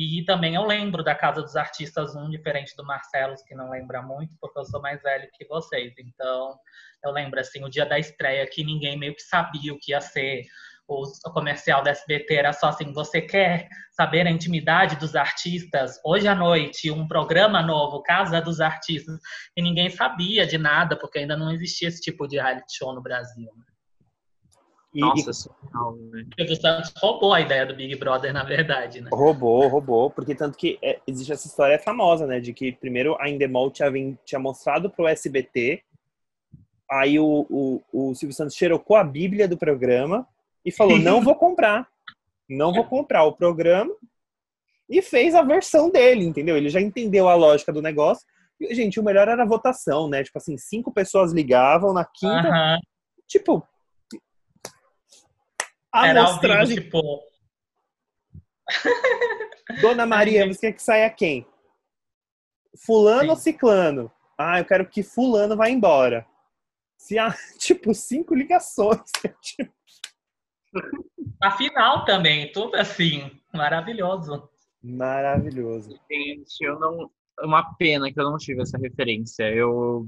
E 0.00 0.24
também 0.24 0.54
eu 0.54 0.64
lembro 0.64 1.02
da 1.02 1.12
Casa 1.12 1.42
dos 1.42 1.56
Artistas 1.56 2.14
1, 2.14 2.30
diferente 2.30 2.72
do 2.76 2.84
Marcelo, 2.84 3.34
que 3.44 3.52
não 3.52 3.68
lembra 3.68 4.00
muito, 4.00 4.36
porque 4.40 4.56
eu 4.56 4.64
sou 4.64 4.80
mais 4.80 5.02
velho 5.02 5.28
que 5.34 5.44
vocês. 5.44 5.92
Então, 5.98 6.56
eu 7.04 7.10
lembro, 7.10 7.40
assim, 7.40 7.64
o 7.64 7.68
dia 7.68 7.84
da 7.84 7.98
estreia 7.98 8.46
que 8.46 8.62
ninguém 8.62 8.96
meio 8.96 9.12
que 9.12 9.22
sabia 9.22 9.74
o 9.74 9.78
que 9.80 9.90
ia 9.90 10.00
ser. 10.00 10.44
O 10.86 11.02
comercial 11.32 11.82
da 11.82 11.90
SBT 11.90 12.32
era 12.32 12.52
só 12.52 12.68
assim, 12.68 12.92
você 12.92 13.20
quer 13.20 13.68
saber 13.90 14.24
a 14.24 14.30
intimidade 14.30 14.94
dos 14.94 15.16
artistas? 15.16 16.00
Hoje 16.04 16.28
à 16.28 16.34
noite, 16.34 16.92
um 16.92 17.08
programa 17.08 17.60
novo, 17.60 18.00
Casa 18.00 18.40
dos 18.40 18.60
Artistas, 18.60 19.18
e 19.56 19.60
ninguém 19.60 19.90
sabia 19.90 20.46
de 20.46 20.58
nada, 20.58 20.96
porque 20.96 21.18
ainda 21.18 21.36
não 21.36 21.50
existia 21.50 21.88
esse 21.88 22.00
tipo 22.00 22.28
de 22.28 22.36
reality 22.36 22.78
show 22.78 22.94
no 22.94 23.02
Brasil. 23.02 23.50
né? 23.56 23.64
E, 24.94 25.00
Nossa, 25.00 25.32
surreal, 25.32 25.96
né? 25.96 26.24
O 26.32 26.34
Silvio 26.40 26.60
Santos 26.60 26.92
roubou 26.96 27.34
a 27.34 27.40
ideia 27.40 27.66
do 27.66 27.76
Big 27.76 27.94
Brother, 27.96 28.32
na 28.32 28.42
verdade, 28.42 29.02
né? 29.02 29.10
e 29.12 29.14
roubou, 29.14 29.68
roubou, 29.68 30.10
porque 30.10 30.34
tanto 30.34 30.56
que 30.56 30.78
é, 30.82 30.98
existe 31.06 31.32
essa 31.32 31.46
história 31.46 31.78
famosa, 31.78 32.26
né? 32.26 32.40
De 32.40 32.54
que 32.54 32.72
primeiro 32.72 33.14
a 33.20 33.28
Endemol 33.28 33.70
tinha, 33.70 33.90
vim- 33.90 34.18
tinha 34.24 34.38
mostrado 34.38 34.88
pro 34.88 35.06
SBT, 35.06 35.82
aí 36.90 37.18
o, 37.18 37.46
o, 37.50 37.82
o 37.92 38.14
Silvio 38.14 38.34
Santos 38.34 38.56
xerocou 38.56 38.96
a 38.96 39.04
Bíblia 39.04 39.46
do 39.46 39.58
programa 39.58 40.26
e 40.64 40.72
falou: 40.72 40.96
não 40.98 41.20
vou 41.20 41.34
comprar, 41.34 41.86
não 42.48 42.72
vou 42.72 42.84
comprar 42.84 43.24
o 43.24 43.32
programa, 43.32 43.94
e 44.88 45.02
fez 45.02 45.34
a 45.34 45.42
versão 45.42 45.90
dele, 45.90 46.24
entendeu? 46.24 46.56
Ele 46.56 46.70
já 46.70 46.80
entendeu 46.80 47.28
a 47.28 47.34
lógica 47.34 47.70
do 47.70 47.82
negócio. 47.82 48.26
E, 48.58 48.74
gente, 48.74 48.98
o 48.98 49.04
melhor 49.04 49.28
era 49.28 49.42
a 49.42 49.46
votação, 49.46 50.08
né? 50.08 50.24
Tipo 50.24 50.38
assim, 50.38 50.56
cinco 50.56 50.90
pessoas 50.90 51.30
ligavam 51.32 51.92
na 51.92 52.06
quinta, 52.06 52.78
tipo. 53.26 53.62
A 55.98 56.06
Era 56.06 56.20
ao 56.20 56.26
vivo, 56.26 56.38
amostragem 56.38 56.76
tipo, 56.76 57.24
Dona 59.82 60.06
Maria, 60.06 60.46
você 60.46 60.68
quer 60.68 60.72
que 60.72 60.82
saia 60.82 61.10
quem? 61.10 61.44
Fulano 62.86 63.22
Sim. 63.22 63.30
ou 63.30 63.36
ciclano? 63.36 64.12
Ah, 64.38 64.60
eu 64.60 64.64
quero 64.64 64.88
que 64.88 65.02
fulano 65.02 65.56
vá 65.56 65.68
embora. 65.68 66.24
Se 66.96 67.18
há, 67.18 67.34
tipo, 67.58 67.92
cinco 67.94 68.34
ligações. 68.34 69.10
Tipo, 69.42 69.72
a 71.42 71.50
final 71.52 72.04
também, 72.04 72.52
tudo 72.52 72.76
assim, 72.76 73.30
maravilhoso. 73.54 74.48
Maravilhoso. 74.82 75.98
Gente, 76.10 76.60
eu 76.60 76.78
não. 76.78 77.10
é 77.40 77.46
Uma 77.46 77.74
pena 77.74 78.12
que 78.12 78.20
eu 78.20 78.30
não 78.30 78.36
tive 78.36 78.60
essa 78.60 78.76
referência. 78.76 79.50
Eu 79.50 80.06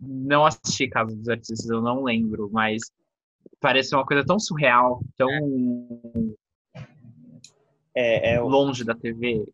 não 0.00 0.46
assisti 0.46 0.88
Casa 0.88 1.14
dos 1.14 1.28
Artistas, 1.28 1.68
eu 1.68 1.82
não 1.82 2.02
lembro, 2.04 2.48
mas 2.50 2.80
parece 3.60 3.94
uma 3.94 4.04
coisa 4.06 4.24
tão 4.24 4.38
surreal, 4.38 5.00
tão 5.16 5.28
É, 7.94 8.34
é, 8.34 8.40
o- 8.40 8.46
longe 8.48 8.84
da 8.84 8.94
TV. 8.94 9.44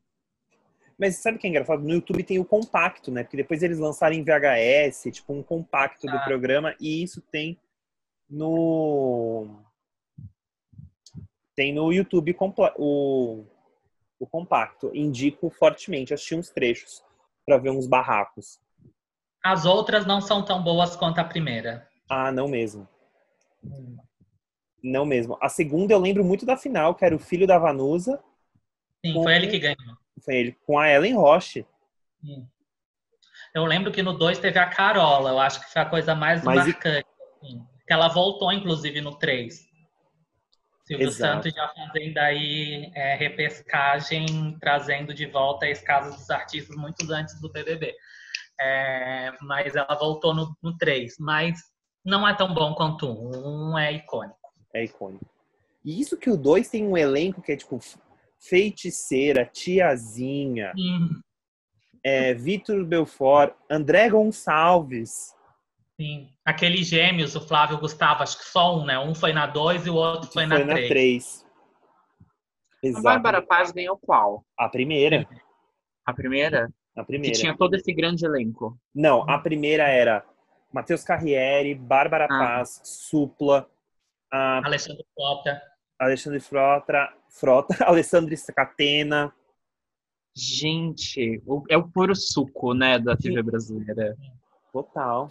Mas 0.99 1.17
sabe 1.17 1.37
o 1.39 1.41
que 1.41 1.47
é 1.47 1.51
engraçado? 1.51 1.83
No 1.83 1.91
YouTube 1.95 2.23
tem 2.23 2.39
o 2.39 2.45
compacto, 2.45 3.11
né? 3.11 3.23
Porque 3.25 3.37
depois 3.37 3.63
eles 3.63 3.79
lançaram 3.79 4.15
em 4.15 4.23
VHS, 4.23 5.11
tipo, 5.11 5.33
um 5.33 5.43
compacto 5.43 6.07
do 6.07 6.17
Ah. 6.17 6.25
programa, 6.25 6.75
e 6.81 7.03
isso 7.03 7.21
tem 7.21 7.59
no. 8.31 9.49
Tem 11.57 11.73
no 11.73 11.93
YouTube 11.93 12.37
o, 12.77 13.45
o 14.21 14.27
compacto. 14.27 14.91
Indico 14.95 15.51
fortemente 15.51 16.13
assistir 16.13 16.35
uns 16.37 16.51
trechos 16.51 17.03
para 17.47 17.59
ver 17.59 17.71
uns 17.71 17.87
barracos. 17.87 18.61
As 19.43 19.65
outras 19.65 20.07
não 20.07 20.21
são 20.21 20.45
tão 20.45 20.63
boas 20.63 20.97
quanto 20.97 21.19
a 21.19 21.25
primeira. 21.25 21.89
Ah, 22.09 22.31
não 22.33 22.47
mesmo. 22.49 22.89
Não 24.83 25.07
mesmo. 25.07 25.39
A 25.41 25.49
segunda 25.49 25.95
eu 25.95 25.99
lembro 25.99 26.25
muito 26.25 26.45
da 26.45 26.57
final, 26.57 26.95
que 26.95 27.05
era 27.05 27.15
o 27.17 27.19
filho 27.19 27.47
da 27.47 27.59
Vanusa. 27.59 28.23
Sim, 29.05 29.15
Com- 29.15 29.23
foi 29.23 29.35
ele 29.37 29.49
que 29.49 29.59
ganhou. 29.59 29.97
Foi 30.23 30.35
ele 30.37 30.53
com 30.67 30.79
a 30.79 30.89
Ellen 30.91 31.15
Roche. 31.15 31.67
Eu 33.55 33.65
lembro 33.65 33.93
que 33.93 34.03
no 34.03 34.13
2 34.13 34.39
teve 34.39 34.59
a 34.59 34.69
Carola, 34.69 35.31
eu 35.31 35.39
acho 35.39 35.61
que 35.61 35.73
foi 35.73 35.83
a 35.83 35.89
coisa 35.89 36.15
mais 36.15 36.43
Mas 36.43 36.67
e- 36.67 36.73
marcante. 36.73 37.07
assim, 37.37 37.63
que 37.87 37.93
ela 37.93 38.09
voltou, 38.09 38.53
inclusive, 38.53 39.01
no 39.01 39.17
3. 39.19 39.67
Silvio 40.87 41.09
Exato. 41.09 41.45
Santos 41.49 41.55
já 41.55 41.69
fazendo 41.69 42.19
aí 42.19 42.91
é, 42.95 43.15
repescagem, 43.17 44.59
trazendo 44.61 45.15
de 45.15 45.25
volta 45.27 45.67
esse 45.67 45.83
caso 45.83 46.15
dos 46.15 46.29
artistas 46.29 46.77
muitos 46.77 47.09
antes 47.11 47.41
do 47.41 47.51
BBB. 47.51 47.95
É, 48.61 49.33
mas 49.43 49.75
ela 49.75 49.95
voltou 49.99 50.35
no, 50.35 50.55
no 50.63 50.77
3. 50.77 51.17
Mas 51.19 51.59
não 52.05 52.27
é 52.27 52.35
tão 52.35 52.53
bom 52.53 52.75
quanto 52.75 53.07
um. 53.09 53.71
Um 53.73 53.79
é 53.79 53.93
icônico. 53.93 54.37
É 54.75 54.85
icônico. 54.85 55.25
E 55.85 56.01
isso 56.01 56.17
que 56.17 56.31
o 56.31 56.37
2 56.37 56.69
tem 56.69 56.87
um 56.87 56.97
elenco 56.97 57.41
que 57.43 57.53
é 57.53 57.57
tipo 57.57 57.79
feiticeira, 58.39 59.45
tiazinha, 59.47 60.73
Sim, 60.77 61.09
é, 62.03 62.35
Vitor 62.35 62.85
Belfort, 62.85 63.55
André 63.71 64.11
Gonçalves. 64.11 65.35
sim. 65.99 66.29
Aqueles 66.45 66.87
gêmeos, 66.87 67.35
o 67.35 67.41
Flávio 67.41 67.75
e 67.75 67.79
o 67.79 67.81
Gustavo, 67.81 68.23
acho 68.23 68.37
que 68.39 68.45
só 68.45 68.77
um, 68.79 68.85
né? 68.85 68.99
Um 68.99 69.15
foi 69.15 69.33
na 69.33 69.47
2 69.47 69.87
e 69.87 69.91
o 69.91 69.95
outro 69.95 70.29
que 70.29 70.35
foi, 70.35 70.47
foi 70.47 70.59
na 70.59 70.65
na 70.65 70.75
3. 70.75 70.89
3. 70.89 71.47
A 72.83 72.87
Exato. 72.87 73.03
Bárbara 73.03 73.41
Paz 73.41 73.73
ganhou 73.73 73.97
qual? 73.97 74.45
A 74.59 74.69
primeira. 74.69 75.27
A 76.05 76.13
primeira? 76.13 76.69
A 76.95 77.01
Que 77.01 77.07
primeira. 77.07 77.35
tinha 77.35 77.57
todo 77.57 77.75
esse 77.75 77.91
grande 77.95 78.27
elenco. 78.27 78.79
Não, 78.95 79.23
a 79.29 79.39
primeira 79.39 79.85
era 79.89 80.23
Matheus 80.75 81.05
Carriere, 81.05 81.73
Bárbara 81.73 82.25
Ah. 82.25 82.29
Paz, 82.39 82.81
Supla, 82.83 83.71
a 84.33 84.59
Alexandre 84.67 85.07
Frota. 85.15 85.63
Alexandre 85.97 86.41
Frota, 86.41 87.13
Frota 87.31 87.77
Alessandro 87.89 88.35
Catena. 88.55 89.33
Gente, 90.37 91.41
é 91.71 91.77
o 91.77 91.89
puro 91.89 92.17
suco, 92.17 92.75
né, 92.75 92.99
da 92.99 93.17
TV 93.17 93.41
brasileira. 93.41 94.17
Total. 94.73 95.31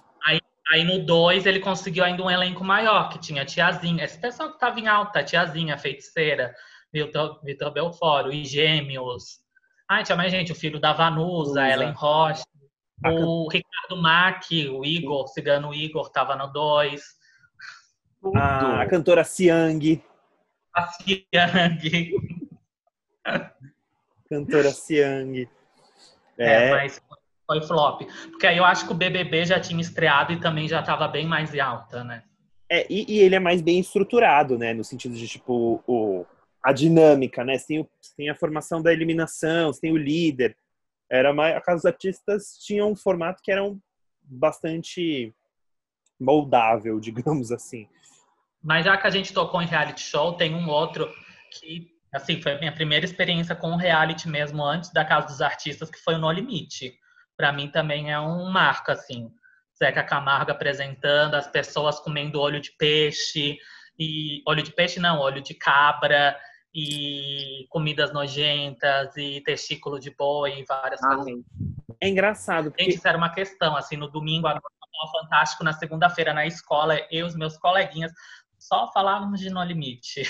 Aí 0.71 0.85
no 0.85 1.05
2 1.05 1.45
ele 1.45 1.59
conseguiu 1.59 2.05
ainda 2.05 2.23
um 2.23 2.31
elenco 2.31 2.63
maior, 2.63 3.09
que 3.09 3.19
tinha 3.19 3.43
Tiazinha, 3.43 4.05
esse 4.05 4.17
pessoal 4.17 4.53
que 4.53 4.59
tava 4.59 4.79
em 4.79 4.88
alta, 4.88 5.21
Tiazinha, 5.21 5.77
Feiticeira, 5.77 6.55
Vitor, 6.91 7.41
Vitor 7.43 7.69
Belfort, 7.69 8.27
os 8.27 8.50
Gêmeos. 8.50 9.41
Ai, 9.89 10.05
tinha 10.05 10.15
mais 10.15 10.31
gente, 10.31 10.53
o 10.53 10.55
filho 10.55 10.79
da 10.79 10.93
Vanusa, 10.93 11.55
Vanusa. 11.59 11.69
Ellen 11.69 11.91
Rocha, 11.91 12.43
o 13.05 13.47
Ricardo 13.50 14.01
Mack, 14.01 14.51
o 14.69 14.85
Igor, 14.85 15.27
Cigano 15.27 15.73
Igor, 15.73 16.09
tava 16.12 16.35
no 16.35 16.47
2. 16.47 17.01
Tudo. 18.21 18.38
A, 18.38 18.81
a 18.81 18.88
cantora 18.88 19.23
Siang. 19.23 20.01
A 20.73 20.88
Ciang. 20.88 22.12
Cantora 24.29 24.71
Siang. 24.71 25.47
É, 26.38 26.67
É, 26.67 26.71
mas 26.71 27.01
foi 27.45 27.62
flop. 27.62 28.01
Porque 28.31 28.47
aí 28.47 28.57
eu 28.57 28.65
acho 28.65 28.85
que 28.88 28.91
o 28.91 28.95
BBB 28.95 29.45
já 29.45 29.59
tinha 29.59 29.79
estreado 29.81 30.33
e 30.33 30.39
também 30.39 30.67
já 30.67 30.81
tava 30.81 31.07
bem 31.07 31.27
mais 31.27 31.53
em 31.53 31.59
alta, 31.59 32.03
né? 32.03 32.23
é, 32.69 32.88
e, 32.91 33.05
e 33.17 33.19
ele 33.19 33.35
é 33.35 33.39
mais 33.39 33.62
bem 33.62 33.79
estruturado, 33.79 34.57
né? 34.57 34.73
No 34.73 34.83
sentido 34.83 35.13
de, 35.15 35.27
tipo, 35.27 35.83
o, 35.85 36.25
a 36.63 36.71
dinâmica, 36.73 37.43
né? 37.43 37.57
Você 37.57 37.67
tem, 37.67 37.79
o- 37.81 37.89
você 38.01 38.15
tem 38.15 38.29
a 38.29 38.35
formação 38.35 38.81
da 38.81 38.91
eliminação, 38.91 39.71
você 39.71 39.81
tem 39.81 39.91
o 39.91 39.97
líder. 39.97 40.57
Era 41.10 41.33
mais, 41.33 41.55
a 41.55 41.62
casa 41.62 41.77
dos 41.77 41.86
artistas 41.86 42.57
tinha 42.60 42.86
um 42.86 42.95
formato 42.95 43.41
que 43.43 43.51
era 43.51 43.63
um, 43.63 43.79
bastante 44.22 45.33
moldável, 46.19 47.00
digamos 47.01 47.51
assim. 47.51 47.88
Mas 48.62 48.86
já 48.86 48.98
que 48.98 49.07
a 49.07 49.10
gente 49.10 49.33
tocou 49.33 49.62
em 49.62 49.67
reality 49.67 50.01
show, 50.01 50.33
tem 50.33 50.55
um 50.55 50.69
outro 50.69 51.13
que, 51.51 51.91
assim, 52.13 52.41
foi 52.41 52.53
a 52.53 52.60
minha 52.60 52.72
primeira 52.72 53.05
experiência 53.05 53.55
com 53.55 53.75
reality 53.75 54.27
mesmo 54.29 54.63
antes 54.63 54.91
da 54.91 55.03
Casa 55.03 55.27
dos 55.27 55.41
Artistas, 55.41 55.89
que 55.89 56.00
foi 56.00 56.15
o 56.15 56.19
No 56.19 56.31
Limite. 56.31 56.93
Pra 57.36 57.51
mim 57.51 57.69
também 57.69 58.12
é 58.12 58.19
um 58.19 58.50
marco, 58.50 58.91
assim. 58.91 59.29
Zeca 59.78 60.04
Camargo 60.04 60.51
apresentando, 60.51 61.36
as 61.36 61.47
pessoas 61.47 61.99
comendo 61.99 62.39
olho 62.39 62.62
de 62.62 62.71
peixe, 62.78 63.58
e 63.99 64.41
olho 64.47 64.63
de 64.63 64.71
peixe 64.71 64.99
não, 64.99 65.19
olho 65.19 65.41
de 65.41 65.54
cabra, 65.54 66.38
e 66.73 67.67
comidas 67.69 68.12
nojentas, 68.12 69.15
e 69.15 69.41
testículo 69.41 69.99
de 69.99 70.09
boi, 70.09 70.59
e 70.59 70.65
várias 70.65 70.99
coisas. 70.99 71.27
Ai, 71.27 71.33
É 72.01 72.09
engraçado, 72.09 72.65
Gente, 72.65 72.73
porque 72.73 72.89
isso 72.91 73.07
era 73.07 73.17
uma 73.17 73.29
questão, 73.29 73.75
assim, 73.75 73.95
no 73.95 74.07
domingo 74.07 74.47
no 74.49 75.12
Fantástico, 75.12 75.63
na 75.63 75.73
segunda-feira 75.73 76.33
na 76.33 76.45
escola, 76.45 76.97
eu 77.12 77.19
e 77.19 77.23
os 77.23 77.36
meus 77.36 77.57
coleguinhas 77.57 78.12
só 78.57 78.91
falávamos 78.91 79.39
de 79.39 79.49
No 79.49 79.63
Limite. 79.63 80.23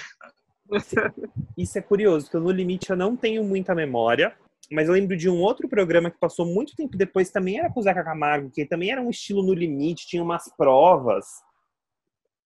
isso 1.58 1.78
é 1.78 1.82
curioso, 1.82 2.26
porque 2.26 2.40
no 2.40 2.52
limite 2.52 2.90
eu 2.90 2.96
não 2.96 3.16
tenho 3.16 3.44
muita 3.44 3.76
memória, 3.76 4.36
mas 4.72 4.88
eu 4.88 4.94
lembro 4.94 5.16
de 5.16 5.30
um 5.30 5.40
outro 5.40 5.68
programa 5.68 6.10
que 6.10 6.20
passou 6.20 6.46
muito 6.46 6.76
tempo 6.76 6.98
depois, 6.98 7.30
também 7.30 7.60
era 7.60 7.70
com 7.72 7.80
o 7.80 7.84
Zeca 7.84 8.04
Camargo, 8.04 8.50
que 8.50 8.66
também 8.66 8.92
era 8.92 9.02
um 9.02 9.10
estilo 9.10 9.44
no 9.44 9.54
limite, 9.54 10.08
tinha 10.08 10.24
umas 10.24 10.46
provas. 10.56 11.26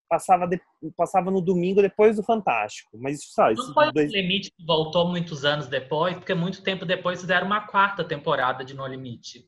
Passava, 0.09 0.47
de- 0.47 0.61
passava 0.95 1.29
no 1.29 1.41
domingo 1.41 1.81
depois 1.81 2.15
do 2.15 2.23
Fantástico. 2.23 2.97
Mas 3.01 3.19
isso 3.19 3.31
sabe, 3.33 3.55
Não 3.55 3.73
foi 3.73 3.87
o 3.87 3.91
dois- 3.91 4.11
Limite 4.11 4.51
que 4.57 4.65
voltou 4.65 5.07
muitos 5.09 5.43
anos 5.43 5.67
depois, 5.67 6.15
porque 6.15 6.33
muito 6.33 6.63
tempo 6.63 6.85
depois 6.85 7.19
fizeram 7.19 7.45
uma 7.45 7.61
quarta 7.67 8.03
temporada 8.03 8.63
de 8.63 8.73
No 8.73 8.87
Limite. 8.87 9.45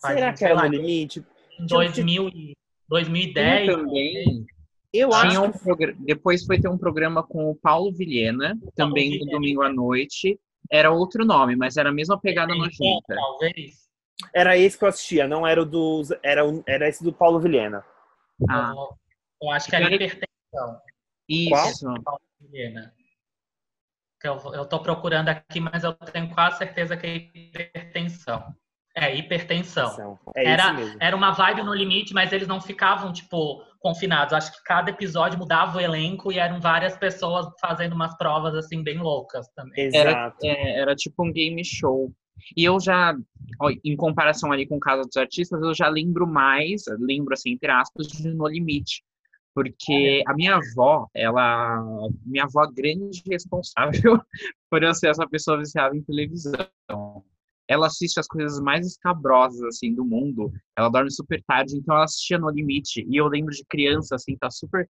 Faz 0.00 0.14
será 0.14 0.30
um, 0.30 0.34
que 0.34 0.44
era 0.44 0.54
lá, 0.54 0.68
no 0.68 0.74
limite? 0.74 1.20
Em 1.58 1.66
Tinha 1.66 1.78
um 1.78 1.82
2000 1.82 2.28
e 2.28 2.52
2010. 2.88 3.64
Tinha 3.64 3.76
também. 3.78 4.46
Eu 4.92 5.08
Tinha 5.10 5.22
acho 5.22 5.42
um 5.44 5.94
Depois 6.04 6.44
foi 6.44 6.60
ter 6.60 6.68
um 6.68 6.76
programa 6.78 7.22
com 7.22 7.50
o 7.50 7.54
Paulo 7.56 7.90
Vilhena, 7.92 8.58
também 8.74 9.06
no 9.10 9.12
Vilhena. 9.18 9.30
domingo 9.32 9.62
à 9.62 9.72
noite. 9.72 10.38
Era 10.70 10.90
outro 10.90 11.24
nome, 11.24 11.56
mas 11.56 11.76
era 11.78 11.88
a 11.88 11.92
mesma 11.92 12.20
pegada 12.20 12.52
Então, 12.52 12.64
nojenta. 12.66 13.14
talvez. 13.14 13.86
era 14.34 14.56
esse 14.58 14.76
que 14.78 14.84
eu 14.84 14.88
assistia, 14.88 15.26
não 15.28 15.46
era 15.46 15.60
o 15.62 15.64
dos. 15.64 16.10
Era, 16.22 16.44
o- 16.46 16.62
era 16.66 16.88
esse 16.88 17.02
do 17.04 17.12
Paulo 17.12 17.38
Vilhena. 17.40 17.82
Ah, 18.50 18.72
Eu, 19.42 19.50
acho 19.50 19.68
que 19.68 19.76
era 19.76 19.84
Era- 19.86 19.94
hipertensão. 19.94 20.80
isso. 21.28 21.86
Helena. 22.52 22.92
Que 24.20 24.28
eu, 24.28 24.36
eu 24.54 24.64
tô 24.66 24.80
procurando 24.80 25.28
aqui, 25.28 25.60
mas 25.60 25.84
eu 25.84 25.92
tenho 25.92 26.32
quase 26.34 26.58
certeza 26.58 26.96
que 26.96 27.06
é 27.06 27.16
hipertensão. 27.16 28.54
É, 28.94 29.14
hipertensão. 29.14 30.18
É 30.34 30.52
Era-. 30.52 30.74
Era 30.98 31.14
uma 31.14 31.32
vibe 31.32 31.62
no 31.62 31.74
limite, 31.74 32.14
mas 32.14 32.32
eles 32.32 32.48
não 32.48 32.62
ficavam, 32.62 33.12
tipo, 33.12 33.62
confinados. 33.78 34.32
Acho 34.32 34.52
que 34.52 34.64
cada 34.64 34.90
episódio 34.90 35.38
mudava 35.38 35.76
o 35.76 35.80
elenco 35.80 36.32
e 36.32 36.38
eram 36.38 36.60
várias 36.60 36.96
pessoas 36.96 37.46
fazendo 37.60 37.92
umas 37.92 38.16
provas, 38.16 38.54
assim, 38.54 38.82
bem 38.82 38.96
loucas 38.96 39.46
também. 39.50 39.84
Exato. 39.84 40.38
É, 40.42 40.78
era 40.80 40.94
tipo 40.96 41.22
um 41.26 41.30
game 41.30 41.62
show. 41.62 42.10
E 42.56 42.64
eu 42.64 42.80
já, 42.80 43.14
ó, 43.60 43.70
em 43.84 43.96
comparação 43.96 44.50
ali 44.50 44.66
com 44.66 44.76
o 44.76 44.80
caso 44.80 45.02
dos 45.02 45.16
artistas, 45.16 45.60
eu 45.62 45.74
já 45.74 45.88
lembro 45.88 46.26
mais, 46.26 46.84
lembro 46.98 47.34
assim, 47.34 47.50
entre 47.50 47.70
aspas, 47.70 48.06
de 48.06 48.28
No 48.28 48.46
Limite. 48.46 49.02
Porque 49.56 50.22
a 50.26 50.34
minha 50.34 50.56
avó, 50.56 51.08
ela. 51.14 51.82
Minha 52.26 52.44
avó 52.44 52.62
é 52.64 52.70
grande 52.70 53.22
responsável 53.26 54.20
por 54.70 54.82
eu 54.82 54.94
ser 54.94 55.08
essa 55.08 55.26
pessoa 55.26 55.56
viciada 55.56 55.96
em 55.96 56.02
televisão. 56.02 56.68
Ela 57.66 57.86
assiste 57.86 58.20
as 58.20 58.26
coisas 58.28 58.60
mais 58.60 58.86
escabrosas, 58.86 59.62
assim, 59.62 59.94
do 59.94 60.04
mundo. 60.04 60.52
Ela 60.76 60.90
dorme 60.90 61.10
super 61.10 61.42
tarde, 61.44 61.74
então 61.74 61.94
ela 61.94 62.04
assistia 62.04 62.38
No 62.38 62.50
Limite. 62.50 63.06
E 63.08 63.16
eu 63.16 63.26
lembro 63.28 63.50
de 63.54 63.64
criança, 63.64 64.14
assim, 64.14 64.36
tá 64.36 64.50
super. 64.50 64.86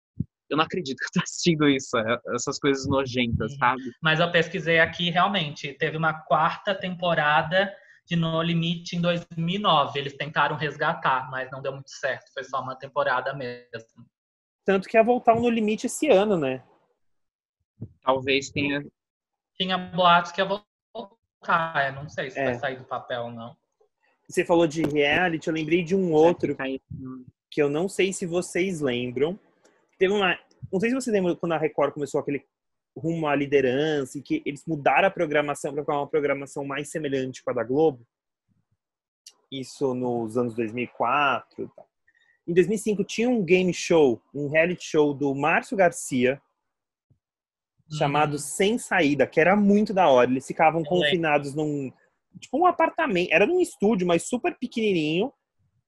Eu 0.51 0.59
não 0.59 0.65
acredito 0.65 0.99
que 1.01 1.05
eu 1.07 1.11
tô 1.15 1.23
assistindo 1.23 1.67
isso, 1.67 1.97
é- 1.97 2.21
essas 2.35 2.59
coisas 2.59 2.87
nojentas, 2.87 3.53
Uhum. 3.53 3.59
sabe? 3.59 3.83
Mas 4.03 4.21
eu 4.21 4.31
pesquisei 4.31 4.79
aqui, 4.79 5.09
realmente, 5.09 5.73
teve 5.73 5.97
uma 5.97 6.13
quarta 6.13 6.75
temporada 6.75 7.75
de 8.07 8.15
No 8.15 8.43
Limite 8.43 8.95
em 8.95 9.01
2009. 9.01 9.99
Eles 9.99 10.13
tentaram 10.19 10.55
resgatar, 10.55 11.31
mas 11.31 11.51
não 11.51 11.63
deu 11.63 11.73
muito 11.73 11.91
certo. 11.91 12.31
Foi 12.35 12.45
só 12.45 12.61
uma 12.61 12.77
temporada 12.77 13.33
mesmo. 13.33 14.05
Tanto 14.65 14.89
que 14.89 14.97
ia 14.97 15.03
voltar 15.03 15.35
um 15.35 15.41
no 15.41 15.49
limite 15.51 15.87
esse 15.87 16.09
ano, 16.09 16.37
né? 16.39 16.63
Talvez 18.03 18.51
tenha. 18.51 18.85
Tinha 19.55 19.77
boatos 19.79 20.33
que 20.33 20.41
ia 20.41 20.45
voltar. 20.45 21.87
Eu 21.89 21.93
não 21.95 22.09
sei 22.09 22.31
se 22.31 22.39
É. 22.39 22.45
vai 22.45 22.55
sair 22.55 22.77
do 22.77 22.85
papel 22.85 23.25
ou 23.25 23.31
não. 23.31 23.57
Você 24.29 24.45
falou 24.45 24.67
de 24.67 24.83
reality, 24.83 25.49
eu 25.49 25.55
lembrei 25.55 25.83
de 25.83 25.97
um 25.97 26.13
outro 26.13 26.57
que 27.51 27.61
eu 27.61 27.69
não 27.69 27.89
sei 27.89 28.13
se 28.13 28.27
vocês 28.27 28.81
lembram. 28.81 29.39
Teve 29.99 30.13
uma. 30.15 30.39
Não 30.73 30.79
sei 30.79 30.91
se 30.91 30.95
vocês 30.95 31.13
lembram 31.13 31.35
quando 31.35 31.53
a 31.53 31.59
Record 31.59 31.93
começou 31.93 32.21
aquele 32.21 32.47
rumo 32.97 33.27
à 33.27 33.35
liderança 33.35 34.19
e 34.19 34.23
que 34.23 34.43
eles 34.45 34.65
mudaram 34.67 35.09
a 35.09 35.11
programação 35.11 35.73
para 35.73 35.83
ficar 35.83 35.97
uma 35.97 36.07
programação 36.07 36.65
mais 36.65 36.91
semelhante 36.91 37.43
com 37.43 37.51
a 37.51 37.55
da 37.55 37.65
Globo. 37.65 38.07
Isso 39.51 39.95
nos 39.95 40.37
anos 40.37 40.55
2004. 40.55 41.65
e 41.65 41.69
tal. 41.75 41.90
Em 42.51 42.53
2005 42.53 43.05
tinha 43.05 43.31
um 43.31 43.45
game 43.45 43.73
show, 43.73 44.21
um 44.35 44.49
reality 44.49 44.85
show 44.85 45.15
do 45.15 45.33
Márcio 45.37 45.77
Garcia 45.77 46.43
chamado 47.97 48.35
Hum. 48.35 48.39
Sem 48.39 48.77
Saída, 48.77 49.25
que 49.25 49.39
era 49.39 49.55
muito 49.55 49.95
da 49.95 50.09
hora. 50.09 50.29
Eles 50.29 50.49
ficavam 50.49 50.83
confinados 50.83 51.55
num 51.55 51.93
tipo 52.41 52.59
um 52.59 52.67
apartamento, 52.67 53.33
era 53.33 53.47
num 53.47 53.61
estúdio, 53.61 54.05
mas 54.05 54.25
super 54.25 54.57
pequenininho. 54.59 55.33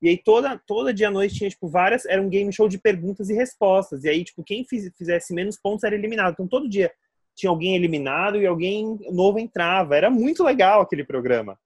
E 0.00 0.08
aí 0.08 0.16
toda, 0.16 0.56
toda 0.64 0.94
dia 0.94 1.08
à 1.08 1.10
noite 1.10 1.34
tinha, 1.34 1.50
tipo, 1.50 1.68
várias. 1.68 2.06
Era 2.06 2.22
um 2.22 2.28
game 2.28 2.52
show 2.52 2.68
de 2.68 2.78
perguntas 2.78 3.28
e 3.28 3.34
respostas. 3.34 4.04
E 4.04 4.08
aí, 4.08 4.22
tipo, 4.22 4.44
quem 4.44 4.64
fiz- 4.64 4.92
fizesse 4.96 5.34
menos 5.34 5.58
pontos 5.60 5.82
era 5.82 5.96
eliminado. 5.96 6.32
Então 6.34 6.46
todo 6.46 6.68
dia 6.68 6.92
tinha 7.34 7.50
alguém 7.50 7.74
eliminado 7.74 8.40
e 8.40 8.46
alguém 8.46 9.00
novo 9.10 9.40
entrava. 9.40 9.96
Era 9.96 10.08
muito 10.08 10.44
legal 10.44 10.80
aquele 10.80 11.02
programa. 11.04 11.58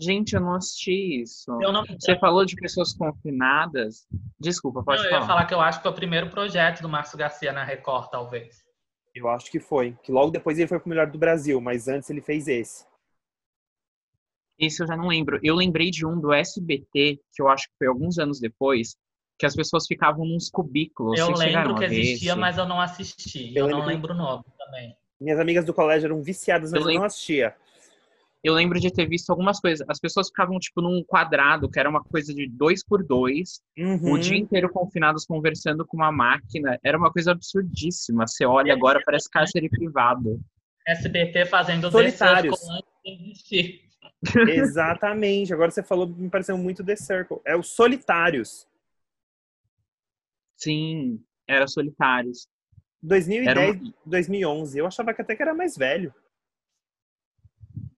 Gente, 0.00 0.34
eu 0.34 0.40
não 0.40 0.54
assisti 0.54 1.20
isso. 1.22 1.50
Eu 1.60 1.72
não, 1.72 1.84
Você 1.84 2.16
falou 2.18 2.44
de 2.44 2.54
pessoas 2.54 2.92
confinadas. 2.92 4.06
Desculpa, 4.38 4.82
pode 4.84 4.98
não, 4.98 5.06
eu 5.06 5.10
falar. 5.10 5.22
ia 5.22 5.26
falar 5.26 5.44
que 5.46 5.54
eu 5.54 5.60
acho 5.60 5.78
que 5.78 5.82
foi 5.82 5.90
o 5.92 5.94
primeiro 5.94 6.30
projeto 6.30 6.80
do 6.82 6.88
Márcio 6.88 7.18
Garcia 7.18 7.52
na 7.52 7.64
Record, 7.64 8.08
talvez. 8.10 8.64
Eu 9.14 9.28
acho 9.28 9.50
que 9.50 9.58
foi. 9.58 9.96
Que 10.02 10.12
logo 10.12 10.30
depois 10.30 10.56
ele 10.58 10.68
foi 10.68 10.78
pro 10.78 10.88
melhor 10.88 11.10
do 11.10 11.18
Brasil, 11.18 11.60
mas 11.60 11.88
antes 11.88 12.08
ele 12.10 12.20
fez 12.20 12.46
esse. 12.46 12.86
Esse 14.58 14.82
eu 14.82 14.86
já 14.86 14.96
não 14.96 15.08
lembro. 15.08 15.38
Eu 15.42 15.54
lembrei 15.54 15.90
de 15.90 16.06
um 16.06 16.20
do 16.20 16.32
SBT, 16.32 17.20
que 17.34 17.42
eu 17.42 17.48
acho 17.48 17.68
que 17.68 17.74
foi 17.78 17.86
alguns 17.88 18.18
anos 18.18 18.40
depois, 18.40 18.96
que 19.38 19.46
as 19.46 19.54
pessoas 19.54 19.86
ficavam 19.86 20.24
nos 20.24 20.48
cubículos. 20.50 21.18
eu 21.18 21.30
lembro 21.32 21.74
que 21.76 21.84
existia, 21.84 22.32
esse? 22.32 22.40
mas 22.40 22.58
eu 22.58 22.66
não 22.66 22.80
assisti. 22.80 23.52
Eu 23.56 23.66
Eu, 23.66 23.70
não 23.70 23.78
lembro- 23.78 23.92
lembro 23.94 24.14
o 24.14 24.16
nome 24.16 24.44
também. 24.56 24.96
Minhas 25.20 25.38
amigas 25.40 25.64
do 25.64 25.74
colégio 25.74 26.06
eram 26.06 26.22
viciadas, 26.22 26.70
mas 26.70 26.76
Eu 26.76 26.80
eu, 26.80 26.84
não 26.84 26.92
lembro- 26.92 27.06
assistia. 27.06 27.56
Eu 28.42 28.54
lembro 28.54 28.78
de 28.78 28.92
ter 28.92 29.06
visto 29.08 29.30
algumas 29.30 29.58
coisas. 29.60 29.84
As 29.88 29.98
pessoas 29.98 30.28
ficavam, 30.28 30.58
tipo, 30.60 30.80
num 30.80 31.02
quadrado, 31.02 31.68
que 31.68 31.78
era 31.78 31.88
uma 31.90 32.02
coisa 32.02 32.32
de 32.32 32.48
dois 32.48 32.84
por 32.84 33.04
dois, 33.04 33.60
Uhum. 33.76 34.12
o 34.12 34.18
dia 34.18 34.36
inteiro 34.38 34.70
confinados 34.70 35.24
conversando 35.24 35.84
com 35.84 35.96
uma 35.96 36.12
máquina. 36.12 36.78
Era 36.84 36.96
uma 36.96 37.12
coisa 37.12 37.32
absurdíssima. 37.32 38.26
Você 38.26 38.44
olha 38.46 38.72
agora, 38.72 39.02
parece 39.04 39.28
cárcere 39.28 39.68
privado. 39.68 40.40
SBT 40.86 41.46
fazendo 41.46 41.90
Solitários. 41.90 42.58
The 42.60 42.66
Circle 42.66 42.78
antes 42.78 43.02
de 43.04 43.30
existir. 43.30 43.88
Exatamente. 44.48 45.52
Agora 45.52 45.70
você 45.70 45.82
falou, 45.82 46.06
me 46.06 46.30
pareceu 46.30 46.56
muito 46.56 46.84
The 46.84 46.96
Circle. 46.96 47.38
É 47.44 47.56
os 47.56 47.68
Solitários. 47.70 48.66
Sim, 50.56 51.22
era 51.46 51.66
solitários. 51.68 52.48
2010, 53.02 53.56
Era 53.56 53.80
2011. 54.04 54.78
Eu 54.78 54.86
achava 54.86 55.14
que 55.14 55.22
até 55.22 55.36
que 55.36 55.42
era 55.42 55.54
mais 55.54 55.76
velho. 55.76 56.12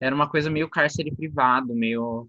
Era 0.01 0.15
uma 0.15 0.29
coisa 0.29 0.49
meio 0.49 0.69
cárcere 0.69 1.15
privado, 1.15 1.75
meio, 1.75 2.29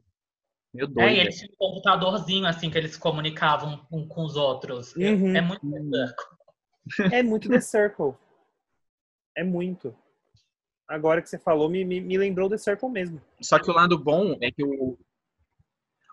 meio 0.74 0.92
É, 1.00 1.14
e 1.14 1.20
eles 1.20 1.38
tinham 1.38 1.54
um 1.54 1.56
computadorzinho, 1.56 2.46
assim, 2.46 2.70
que 2.70 2.78
eles 2.78 2.92
se 2.92 3.00
comunicavam 3.00 3.86
um 3.92 4.06
com 4.08 4.26
os 4.26 4.36
outros. 4.36 4.96
É- 4.98 5.12
Uhum. 5.12 5.36
É 5.36 5.42
muito 5.42 5.70
The 5.72 5.80
Circle. 5.82 7.14
É 7.14 7.24
muito 7.24 7.50
The 7.50 7.62
Circle. 7.62 8.14
É 9.38 9.44
muito. 9.44 9.96
Agora 10.88 11.22
que 11.22 11.30
você 11.30 11.40
falou, 11.40 11.70
me, 11.70 11.86
me, 11.86 12.02
me 12.02 12.18
lembrou 12.18 12.50
The 12.50 12.58
Circle 12.58 12.90
mesmo. 12.90 13.22
Só 13.42 13.58
que 13.58 13.72
o 13.72 13.74
lado 13.74 13.98
bom 13.98 14.38
é 14.42 14.52
que 14.52 14.62
o, 14.62 14.98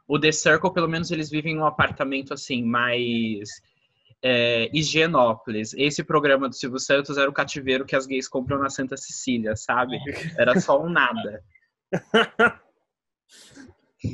o 0.07 0.21
The 0.21 0.31
Circle, 0.31 0.73
pelo 0.73 0.89
menos, 0.89 1.11
eles 1.11 1.29
vivem 1.29 1.55
em 1.55 1.59
um 1.59 1.67
apartamento 1.67 2.33
assim, 2.33 2.63
mais 2.63 3.49
é, 4.23 4.69
Higienópolis. 4.73 5.75
Esse 5.75 6.03
programa 6.05 6.49
do 6.49 6.55
Silvio 6.55 6.79
Santos 6.79 7.17
era 7.17 7.29
o 7.29 7.33
cativeiro 7.33 7.85
que 7.85 7.97
as 7.97 8.07
gays 8.07 8.29
compram 8.29 8.59
na 8.59 8.71
Santa 8.71 8.97
Cecília, 8.97 9.57
sabe? 9.57 9.99
Era 10.37 10.59
só 10.61 10.81
um 10.83 10.89
nada. 10.89 11.43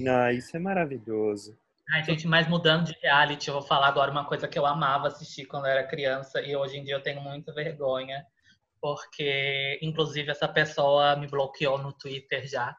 Ah, 0.08 0.32
isso 0.32 0.56
é 0.56 0.58
maravilhoso. 0.58 1.54
Ai, 1.92 2.02
gente, 2.04 2.26
mas 2.26 2.48
mudando 2.48 2.86
de 2.86 2.98
reality, 3.02 3.48
eu 3.48 3.54
vou 3.54 3.62
falar 3.62 3.88
agora 3.88 4.10
uma 4.10 4.24
coisa 4.24 4.48
que 4.48 4.58
eu 4.58 4.64
amava 4.64 5.08
assistir 5.08 5.44
quando 5.44 5.66
eu 5.66 5.72
era 5.72 5.86
criança 5.86 6.40
e 6.40 6.56
hoje 6.56 6.78
em 6.78 6.84
dia 6.84 6.94
eu 6.94 7.02
tenho 7.02 7.20
muita 7.20 7.52
vergonha, 7.52 8.24
porque, 8.80 9.78
inclusive, 9.82 10.30
essa 10.30 10.48
pessoa 10.48 11.16
me 11.16 11.26
bloqueou 11.26 11.78
no 11.78 11.92
Twitter 11.92 12.46
já, 12.48 12.74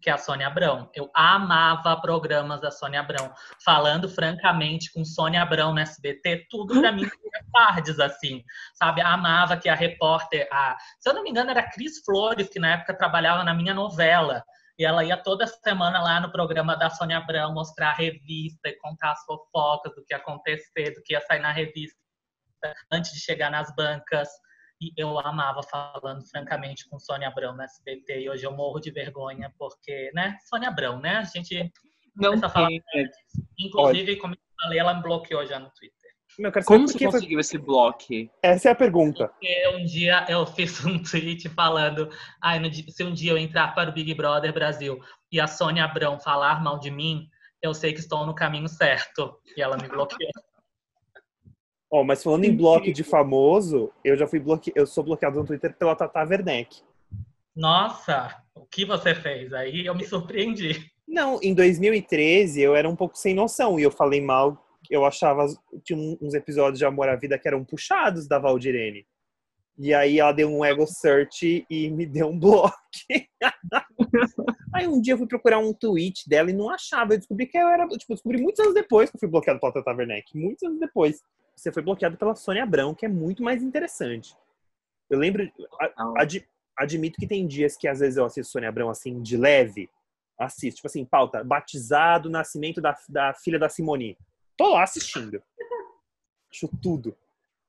que 0.00 0.08
é 0.08 0.12
a 0.12 0.18
Sônia 0.18 0.46
Abrão. 0.46 0.90
Eu 0.94 1.10
amava 1.14 2.00
programas 2.00 2.60
da 2.60 2.70
Sônia 2.70 3.00
Abrão. 3.00 3.32
Falando 3.64 4.08
francamente 4.08 4.92
com 4.92 5.04
Sônia 5.04 5.42
Abrão 5.42 5.72
no 5.72 5.80
SBT, 5.80 6.46
tudo 6.48 6.80
pra 6.80 6.92
mim 6.92 7.02
era 7.02 7.44
tardes, 7.52 7.98
assim, 7.98 8.44
sabe? 8.74 9.00
Amava 9.00 9.56
que 9.56 9.68
a 9.68 9.74
repórter, 9.74 10.48
a, 10.52 10.76
se 11.00 11.08
eu 11.08 11.14
não 11.14 11.22
me 11.22 11.30
engano, 11.30 11.50
era 11.50 11.60
a 11.60 11.70
Cris 11.70 12.02
Flores, 12.04 12.48
que 12.48 12.60
na 12.60 12.74
época 12.74 12.96
trabalhava 12.96 13.42
na 13.44 13.54
minha 13.54 13.74
novela. 13.74 14.44
E 14.78 14.84
ela 14.84 15.04
ia 15.04 15.16
toda 15.16 15.46
semana 15.46 16.00
lá 16.00 16.20
no 16.20 16.30
programa 16.30 16.76
da 16.76 16.88
Sônia 16.88 17.18
Abrão 17.18 17.52
mostrar 17.52 17.90
a 17.90 17.94
revista 17.94 18.68
e 18.68 18.78
contar 18.78 19.10
as 19.10 19.24
fofocas 19.24 19.92
do 19.94 20.04
que 20.04 20.14
ia 20.14 20.18
acontecer, 20.18 20.94
do 20.94 21.02
que 21.02 21.14
ia 21.14 21.20
sair 21.22 21.40
na 21.40 21.50
revista 21.50 21.98
antes 22.92 23.12
de 23.12 23.20
chegar 23.20 23.50
nas 23.50 23.74
bancas. 23.74 24.28
E 24.80 24.92
eu 24.96 25.18
amava 25.18 25.60
falando 25.62 26.24
francamente 26.28 26.88
com 26.88 26.98
Sônia 26.98 27.28
Abrão 27.28 27.56
no 27.56 27.62
SBT. 27.62 28.20
E 28.20 28.30
hoje 28.30 28.44
eu 28.44 28.52
morro 28.52 28.78
de 28.78 28.90
vergonha, 28.90 29.52
porque, 29.58 30.10
né? 30.14 30.36
Sônia 30.48 30.68
Abrão, 30.68 31.00
né? 31.00 31.16
A 31.16 31.24
gente. 31.24 31.72
Não 32.16 32.30
Começa 32.30 32.46
a 32.46 32.50
falar 32.50 32.68
tem. 32.68 33.10
Inclusive, 33.58 34.16
como 34.16 34.34
eu 34.34 34.38
falei, 34.60 34.78
ela 34.78 34.94
me 34.94 35.02
bloqueou 35.02 35.44
já 35.46 35.58
no 35.58 35.70
Twitter. 35.70 35.98
Eu 36.38 36.52
quero 36.52 36.64
saber 36.64 36.76
Como 36.76 36.88
você 36.88 37.04
conseguiu 37.04 37.40
esse 37.40 37.58
bloco? 37.58 38.04
Essa 38.42 38.68
é 38.68 38.72
a 38.72 38.74
pergunta. 38.74 39.28
Porque 39.28 39.68
um 39.74 39.84
dia 39.84 40.24
eu 40.28 40.46
fiz 40.46 40.84
um 40.84 41.02
tweet 41.02 41.48
falando: 41.48 42.08
Ai, 42.40 42.60
se 42.88 43.02
um 43.02 43.12
dia 43.12 43.32
eu 43.32 43.38
entrar 43.38 43.74
para 43.74 43.90
o 43.90 43.92
Big 43.92 44.14
Brother 44.14 44.52
Brasil 44.52 45.00
e 45.32 45.40
a 45.40 45.48
Sônia 45.48 45.84
Abrão 45.84 46.20
falar 46.20 46.62
mal 46.62 46.78
de 46.78 46.90
mim, 46.90 47.28
eu 47.60 47.74
sei 47.74 47.92
que 47.92 47.98
estou 47.98 48.24
no 48.24 48.34
caminho 48.34 48.68
certo. 48.68 49.36
E 49.56 49.62
ela 49.62 49.76
me 49.76 49.88
bloqueou. 49.88 50.30
Ó, 51.90 52.04
mas 52.04 52.22
falando 52.22 52.44
em 52.44 52.54
bloco 52.54 52.92
de 52.92 53.02
famoso, 53.02 53.90
eu 54.04 54.16
já 54.16 54.26
fui 54.26 54.38
bloque... 54.38 54.72
eu 54.74 54.86
sou 54.86 55.02
bloqueado 55.02 55.38
no 55.38 55.46
Twitter 55.46 55.74
pela 55.74 55.96
Tata 55.96 56.22
Werneck. 56.22 56.82
Nossa, 57.56 58.36
o 58.54 58.66
que 58.66 58.84
você 58.84 59.14
fez? 59.14 59.52
Aí 59.52 59.86
eu 59.86 59.94
me 59.94 60.04
surpreendi. 60.04 60.90
Não, 61.06 61.40
em 61.42 61.54
2013 61.54 62.60
eu 62.60 62.76
era 62.76 62.88
um 62.88 62.94
pouco 62.94 63.16
sem 63.16 63.34
noção 63.34 63.80
e 63.80 63.82
eu 63.82 63.90
falei 63.90 64.20
mal. 64.20 64.62
Eu 64.90 65.04
achava 65.04 65.46
tinha 65.82 65.98
uns 66.20 66.34
episódios 66.34 66.78
de 66.78 66.84
Amor 66.84 67.08
à 67.08 67.16
Vida 67.16 67.38
que 67.38 67.48
eram 67.48 67.64
puxados 67.64 68.28
da 68.28 68.38
Valdirene. 68.38 69.06
E 69.78 69.94
aí 69.94 70.18
ela 70.18 70.32
deu 70.32 70.50
um 70.50 70.64
ego 70.64 70.86
search 70.86 71.64
e 71.70 71.90
me 71.90 72.04
deu 72.04 72.28
um 72.28 72.38
bloco. 72.38 72.74
aí 74.74 74.86
um 74.86 75.00
dia 75.00 75.14
eu 75.14 75.18
fui 75.18 75.26
procurar 75.26 75.58
um 75.58 75.72
tweet 75.72 76.28
dela 76.28 76.50
e 76.50 76.54
não 76.54 76.68
achava. 76.68 77.14
Eu 77.14 77.18
descobri 77.18 77.46
que 77.46 77.56
eu 77.56 77.68
era, 77.68 77.86
tipo, 77.88 78.12
eu 78.12 78.16
descobri 78.16 78.42
muitos 78.42 78.60
anos 78.60 78.74
depois 78.74 79.08
que 79.08 79.16
eu 79.16 79.20
fui 79.20 79.28
bloqueado 79.28 79.58
pela 79.60 79.72
Tata 79.72 79.94
Werneck. 79.94 80.36
Muitos 80.36 80.62
anos 80.64 80.80
depois. 80.80 81.22
Você 81.58 81.72
foi 81.72 81.82
bloqueado 81.82 82.16
pela 82.16 82.36
Sônia 82.36 82.62
Abrão, 82.62 82.94
que 82.94 83.04
é 83.04 83.08
muito 83.08 83.42
mais 83.42 83.62
interessante. 83.62 84.36
Eu 85.10 85.18
lembro, 85.18 85.50
Ad- 86.16 86.48
admito 86.76 87.18
que 87.18 87.26
tem 87.26 87.46
dias 87.46 87.76
que 87.76 87.88
às 87.88 87.98
vezes 87.98 88.16
eu 88.16 88.24
assisto 88.24 88.52
Sônia 88.52 88.68
Abrão 88.68 88.88
assim, 88.88 89.20
de 89.20 89.36
leve. 89.36 89.90
Assisto, 90.38 90.76
tipo 90.76 90.86
assim, 90.86 91.04
pauta, 91.04 91.42
batizado, 91.42 92.30
nascimento 92.30 92.80
da, 92.80 92.96
da 93.08 93.34
filha 93.34 93.58
da 93.58 93.68
Simone. 93.68 94.16
Tô 94.56 94.74
lá 94.74 94.84
assistindo. 94.84 95.42
Acho 96.52 96.68
tudo. 96.80 97.16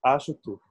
Acho 0.04 0.36
tudo. 0.36 0.62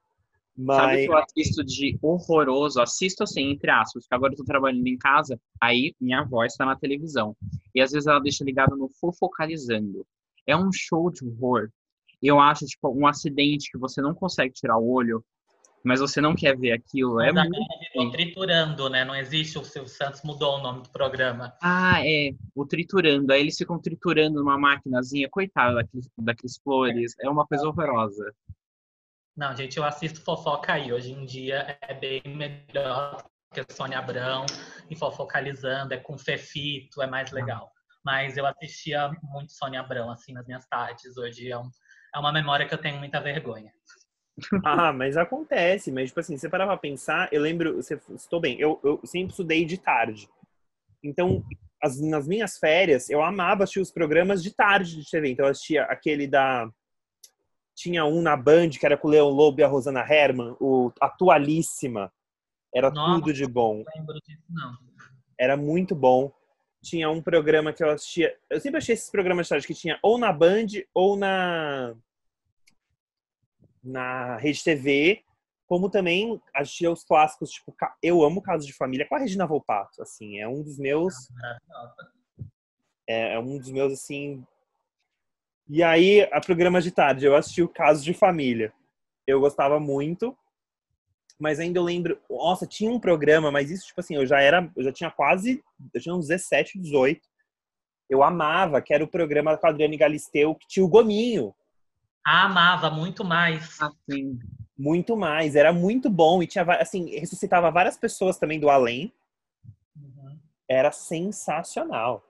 Sabe 0.57 0.93
Mas. 0.93 1.05
que 1.05 1.11
eu 1.11 1.19
assisto 1.19 1.65
de 1.65 1.99
horroroso? 2.01 2.81
Assisto 2.81 3.25
assim, 3.25 3.51
entre 3.51 3.71
aspas, 3.71 4.05
porque 4.05 4.15
agora 4.15 4.33
eu 4.33 4.37
tô 4.37 4.45
trabalhando 4.45 4.87
em 4.87 4.97
casa, 4.97 5.41
aí 5.61 5.95
minha 6.01 6.23
voz 6.23 6.55
tá 6.55 6.65
na 6.65 6.77
televisão. 6.77 7.37
E 7.75 7.81
às 7.81 7.91
vezes 7.91 8.07
ela 8.07 8.21
deixa 8.21 8.45
ligado 8.45 8.77
no 8.77 8.89
Fofocalizando. 8.89 10.07
É 10.47 10.57
um 10.57 10.71
show 10.73 11.11
de 11.11 11.25
horror. 11.27 11.71
Eu 12.23 12.41
acho, 12.41 12.67
tipo, 12.67 12.89
um 12.91 13.07
acidente 13.07 13.71
que 13.71 13.79
você 13.79 14.01
não 14.01 14.15
consegue 14.15 14.53
tirar 14.53 14.77
o 14.77 14.91
olho, 14.91 15.25
mas 15.85 16.01
você 16.01 16.21
não 16.21 16.35
quer 16.35 16.57
ver 16.57 16.73
aquilo. 16.73 17.21
É 17.21 17.33
muito. 17.33 17.51
virou 17.95 18.11
triturando, 18.11 18.91
né? 18.91 19.05
Não 19.05 19.15
existe, 19.15 19.59
o 19.59 19.65
Silvio 19.65 19.89
Santos 19.89 20.23
mudou 20.23 20.59
o 20.59 20.63
nome 20.63 20.83
do 20.83 20.91
programa. 20.91 21.55
Ah, 21.63 22.05
é. 22.05 22.33
O 22.55 22.67
triturando. 22.67 23.33
Aí 23.33 23.41
eles 23.41 23.57
ficam 23.57 23.79
triturando 23.79 24.41
numa 24.41 24.59
maquinazinha. 24.59 25.29
Coitado 25.31 25.77
daqueles, 25.77 26.11
daqueles 26.19 26.59
flores. 26.59 27.15
É 27.21 27.31
uma 27.31 27.47
coisa 27.47 27.67
horrorosa. 27.69 28.35
Não, 29.37 29.55
gente, 29.57 29.77
eu 29.77 29.85
assisto 29.85 30.21
fofoca 30.21 30.73
aí. 30.73 30.93
Hoje 30.93 31.13
em 31.13 31.25
dia 31.25 31.79
é 31.81 31.95
bem 31.95 32.21
melhor 32.27 33.25
que 33.55 33.61
a 33.61 33.65
Sônia 33.71 33.99
Abrão 34.01 34.45
e 34.91 34.97
fofocalizando, 34.97 35.95
é 35.95 35.97
com 35.97 36.19
Fefito, 36.19 37.01
é 37.01 37.07
mais 37.07 37.31
legal. 37.31 37.71
Mas 38.05 38.37
eu 38.37 38.45
assistia 38.47 39.11
muito 39.23 39.53
Sônia 39.53 39.81
Abrão, 39.81 40.11
assim, 40.11 40.33
nas 40.33 40.47
minhas 40.47 40.67
tardes. 40.67 41.17
Hoje 41.17 41.51
é, 41.51 41.57
um- 41.57 41.71
é 42.15 42.19
uma 42.19 42.33
memória 42.33 42.67
que 42.67 42.75
eu 42.75 42.79
tenho 42.79 42.99
muita 42.99 43.21
vergonha. 43.21 43.73
Ah, 44.65 44.93
mas 44.93 45.17
acontece. 45.17 45.91
Mas, 45.91 46.09
tipo 46.11 46.21
assim, 46.21 46.37
você 46.37 46.49
parar 46.49 46.67
pra 46.67 46.77
pensar, 46.77 47.29
eu 47.33 47.41
lembro, 47.43 47.77
você 47.77 48.01
estou 48.15 48.41
bem, 48.41 48.59
eu, 48.61 48.81
eu 48.85 49.01
sempre 49.05 49.31
estudei 49.31 49.65
de 49.65 49.79
tarde. 49.79 50.29
Então, 51.03 51.45
as- 51.83 52.01
nas 52.01 52.27
minhas 52.27 52.59
férias, 52.59 53.09
eu 53.11 53.23
amava 53.23 53.65
assistir 53.65 53.81
os 53.81 53.91
programas 53.91 54.43
de 54.43 54.55
tarde 54.55 54.97
de 54.97 55.11
TV. 55.11 55.31
Então, 55.31 55.47
eu 55.47 55.51
assistia 55.51 55.85
aquele 55.85 56.27
da. 56.27 56.69
Tinha 57.77 58.05
um 58.05 58.21
na 58.21 58.37
Band, 58.37 58.71
que 58.71 58.85
era 58.85 58.97
com 58.97 59.07
o 59.07 59.11
Leão 59.11 59.29
Lobo 59.29 59.61
e 59.61 59.65
a 59.65 59.69
Rosana 59.69 60.01
Herman, 60.01 60.57
o 60.61 60.91
Atualíssima. 61.01 62.13
Era 62.75 62.91
Nossa. 62.91 63.21
tudo 63.21 63.33
de 63.33 63.47
bom. 63.47 63.85
Não 63.85 63.93
lembro 63.97 64.15
disso, 64.27 64.43
não. 64.51 64.73
Era 65.39 65.57
muito 65.57 65.95
bom. 65.95 66.33
Tinha 66.83 67.11
um 67.11 67.21
programa 67.21 67.73
que 67.73 67.83
eu 67.83 67.91
assistia. 67.91 68.37
Eu 68.49 68.61
sempre 68.61 68.79
achei 68.79 68.95
esses 68.95 69.11
programas 69.11 69.47
de 69.47 69.51
tarde 69.51 69.67
que 69.67 69.75
tinha 69.75 69.99
ou 70.03 70.19
na 70.19 70.33
Band 70.33 70.67
ou 70.95 71.17
na. 71.17 71.95
Na 73.83 74.37
Rede 74.37 74.63
TV. 74.63 75.23
Como 75.67 75.91
também 75.91 76.41
assistia 76.55 76.91
os 76.91 77.05
clássicos, 77.05 77.51
tipo, 77.51 77.77
eu 78.03 78.23
amo 78.23 78.41
Casos 78.41 78.67
de 78.67 78.73
Família 78.73 79.07
com 79.07 79.15
a 79.15 79.19
Regina 79.19 79.47
Volpato. 79.47 80.01
Assim, 80.01 80.39
é 80.39 80.49
um 80.49 80.63
dos 80.63 80.79
meus. 80.79 81.15
É, 83.07 83.35
é 83.35 83.39
um 83.39 83.59
dos 83.59 83.71
meus, 83.71 83.93
assim. 83.93 84.47
E 85.69 85.83
aí, 85.83 86.23
a 86.33 86.41
programa 86.41 86.81
de 86.81 86.91
tarde, 86.91 87.27
eu 87.27 87.37
assisti 87.37 87.63
o 87.63 87.69
Caso 87.69 88.03
de 88.03 88.15
Família. 88.15 88.73
Eu 89.27 89.41
gostava 89.41 89.79
muito, 89.79 90.35
mas 91.39 91.61
ainda 91.61 91.79
eu 91.79 91.85
lembro. 91.85 92.21
Nossa, 92.29 92.67
tinha 92.67 92.91
um 92.91 92.99
programa, 92.99 93.51
mas 93.51 93.71
isso, 93.71 93.87
tipo 93.87 94.01
assim, 94.01 94.17
eu 94.17 94.27
já 94.27 94.41
era. 94.41 94.71
Eu 94.77 94.83
já 94.83 94.93
tinha 94.93 95.11
quase. 95.11 95.63
Eu 95.95 96.01
tinha 96.01 96.15
uns 96.15 96.29
17, 96.29 96.79
18. 96.79 97.21
Eu 98.11 98.23
amava, 98.23 98.81
que 98.81 98.93
era 98.93 99.05
o 99.05 99.09
programa 99.09 99.57
com 99.57 99.67
a 99.67 99.71
Adriane 99.71 99.97
Galisteu, 99.97 100.55
que 100.55 100.67
tinha 100.67 100.85
o 100.85 100.89
Gominho. 100.89 101.55
Ah, 102.27 102.45
amava 102.45 102.91
muito 102.91 103.25
mais. 103.25 103.81
Assim, 103.81 104.39
Muito 104.77 105.17
mais. 105.17 105.55
Era 105.55 105.73
muito 105.73 106.11
bom. 106.11 106.43
E 106.43 106.47
tinha, 106.47 106.65
assim, 106.65 107.19
ressuscitava 107.19 107.71
várias 107.71 107.97
pessoas 107.97 108.39
também 108.39 108.59
do 108.59 108.69
além. 108.69 109.13
Uhum. 109.97 110.39
Era 110.69 110.91
sensacional. 110.91 112.25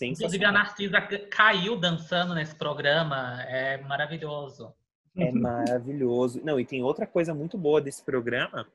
Inclusive, 0.00 0.44
a. 0.44 0.52
Narcisa 0.52 1.00
caiu 1.00 1.76
dançando 1.76 2.34
nesse 2.34 2.54
programa. 2.54 3.42
É 3.42 3.78
maravilhoso. 3.78 4.72
É 5.16 5.30
maravilhoso. 5.32 6.40
Não, 6.44 6.58
e 6.58 6.64
tem 6.64 6.82
outra 6.82 7.06
coisa 7.06 7.34
muito 7.34 7.58
boa 7.58 7.80
desse 7.80 8.02
programa. 8.02 8.66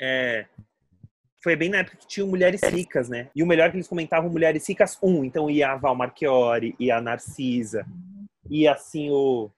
É, 0.00 0.46
foi 1.44 1.54
bem 1.54 1.68
na 1.68 1.78
época 1.78 1.98
que 1.98 2.06
tinham 2.06 2.26
Mulheres 2.26 2.62
Ricas, 2.62 3.08
né? 3.08 3.30
E 3.34 3.42
o 3.42 3.46
melhor 3.46 3.68
é 3.68 3.70
que 3.70 3.76
eles 3.76 3.86
comentavam 3.86 4.30
Mulheres 4.30 4.66
Ricas 4.66 4.98
1. 5.02 5.26
Então 5.26 5.50
ia 5.50 5.72
a 5.72 5.76
Val 5.76 5.94
Marchiori, 5.94 6.74
ia 6.80 6.96
a 6.96 7.00
Narcisa, 7.02 7.86
ia 8.48 8.72
assim 8.72 9.10
o. 9.10 9.50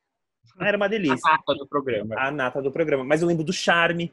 Ah, 0.59 0.67
era 0.67 0.77
uma 0.77 0.87
a 0.87 0.89
delícia. 0.89 1.19
capa 1.23 1.55
do 1.55 1.67
programa. 1.67 2.15
A 2.19 2.31
nata 2.31 2.61
do 2.61 2.73
programa. 2.73 3.05
Mas 3.05 3.23
eu 3.23 3.29
lembro 3.29 3.45
do 3.45 3.53
Charme. 3.53 4.13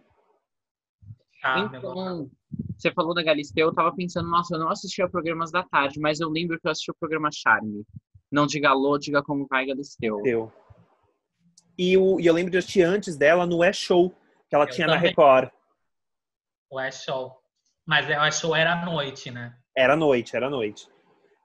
Então, 1.40 2.30
você 2.78 2.92
falou 2.94 3.14
da 3.14 3.24
Galisteu, 3.24 3.68
eu 3.68 3.74
tava 3.74 3.94
pensando, 3.94 4.30
nossa, 4.30 4.56
eu 4.56 4.60
não 4.60 4.70
assistia 4.70 5.10
programas 5.10 5.52
da 5.52 5.64
tarde, 5.64 6.00
mas 6.00 6.20
eu 6.20 6.30
lembro 6.30 6.60
que 6.60 6.68
eu 6.68 6.72
assisti 6.72 6.92
o 6.92 6.96
programa 6.98 7.30
Charme. 7.34 7.84
Não 8.32 8.46
diga 8.46 8.70
alô, 8.70 8.98
diga 8.98 9.22
como 9.24 9.48
vai, 9.48 9.66
Galisteu. 9.66 10.22
Deu. 10.22 10.52
E, 11.78 11.98
o, 11.98 12.20
e 12.20 12.26
eu 12.26 12.34
lembro 12.34 12.52
de 12.52 12.58
assistir 12.58 12.84
antes 12.84 13.18
dela 13.18 13.46
no 13.46 13.64
É 13.64 13.74
Show, 13.74 14.10
que 14.50 14.56
ela 14.56 14.66
Eu 14.66 14.70
tinha 14.70 14.88
na 14.88 14.94
também. 14.96 15.10
Record. 15.10 15.50
O 16.70 16.80
É 16.80 16.92
Show. 16.92 17.38
Mas 17.86 18.08
o 18.08 18.12
É 18.12 18.32
Show 18.32 18.56
era 18.56 18.74
à 18.74 18.86
noite, 18.86 19.32
né? 19.32 19.56
Era 19.76 19.96
noite, 19.96 20.36
era 20.36 20.50
noite. 20.50 20.88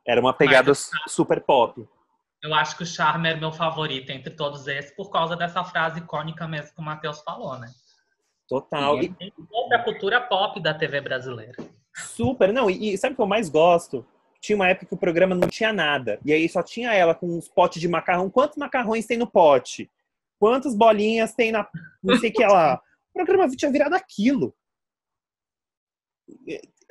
Era 0.06 0.20
uma 0.20 0.32
pegada 0.34 0.68
Mas- 0.70 0.90
super 1.08 1.40
pop. 1.40 1.86
Eu 2.42 2.54
acho 2.54 2.76
que 2.76 2.84
o 2.84 2.86
Charme 2.86 3.28
era 3.28 3.38
meu 3.38 3.50
favorito 3.50 4.10
entre 4.10 4.32
todos 4.32 4.68
esses, 4.68 4.94
por 4.94 5.10
causa 5.10 5.34
dessa 5.34 5.64
frase 5.64 5.98
icônica 5.98 6.46
mesmo 6.46 6.72
que 6.72 6.80
o 6.80 6.84
Matheus 6.84 7.20
falou, 7.22 7.58
né? 7.58 7.68
Total. 8.48 9.02
E 9.02 9.08
Tem 9.12 9.32
toda 9.50 9.76
a 9.76 9.82
cultura 9.82 10.20
pop 10.20 10.60
da 10.60 10.72
TV 10.72 11.00
brasileira. 11.00 11.56
super. 11.94 12.52
Não, 12.52 12.70
e, 12.70 12.94
e 12.94 12.98
sabe 12.98 13.14
o 13.14 13.16
que 13.16 13.22
eu 13.22 13.26
mais 13.26 13.48
gosto? 13.48 14.06
Tinha 14.40 14.54
uma 14.54 14.68
época 14.68 14.86
que 14.86 14.94
o 14.94 14.98
programa 14.98 15.34
não 15.34 15.48
tinha 15.48 15.72
nada. 15.72 16.20
E 16.24 16.32
aí 16.32 16.48
só 16.48 16.62
tinha 16.62 16.92
ela 16.94 17.12
com 17.12 17.26
uns 17.26 17.48
potes 17.48 17.80
de 17.80 17.88
macarrão. 17.88 18.30
Quantos 18.30 18.56
macarrões 18.56 19.04
tem 19.04 19.18
no 19.18 19.26
pote? 19.26 19.90
Quantas 20.38 20.76
bolinhas 20.76 21.34
tem 21.34 21.50
na. 21.52 21.68
Não 22.02 22.16
sei 22.16 22.30
o 22.30 22.32
que 22.32 22.46
lá. 22.46 22.80
O 23.10 23.12
programa 23.12 23.48
tinha 23.48 23.70
virado 23.72 23.94
aquilo. 23.94 24.54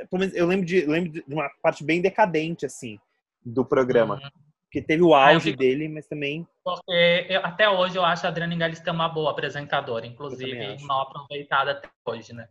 Pelo 0.09 0.19
menos 0.19 0.35
Eu 0.35 0.45
lembro 0.45 0.65
de, 0.65 0.85
lembro 0.85 1.11
de 1.11 1.23
uma 1.33 1.49
parte 1.61 1.83
bem 1.83 2.01
decadente, 2.01 2.65
assim, 2.65 2.99
do 3.45 3.65
programa. 3.65 4.15
Uhum. 4.15 4.29
Porque 4.65 4.81
teve 4.81 5.01
o 5.01 5.09
eu 5.09 5.13
auge 5.15 5.45
fico- 5.51 5.59
dele, 5.59 5.87
mas 5.87 6.07
também. 6.07 6.45
Porque 6.63 7.25
eu- 7.29 7.45
até 7.45 7.69
hoje 7.69 7.95
eu 7.97 8.03
acho 8.03 8.25
a 8.25 8.29
Adriana 8.29 8.55
Galisteu 8.57 8.93
uma 8.93 9.07
boa 9.07 9.31
apresentadora, 9.31 10.05
inclusive 10.05 10.77
mal 10.83 11.03
aproveitada 11.03 11.71
até 11.71 11.89
hoje, 12.05 12.33
né? 12.33 12.47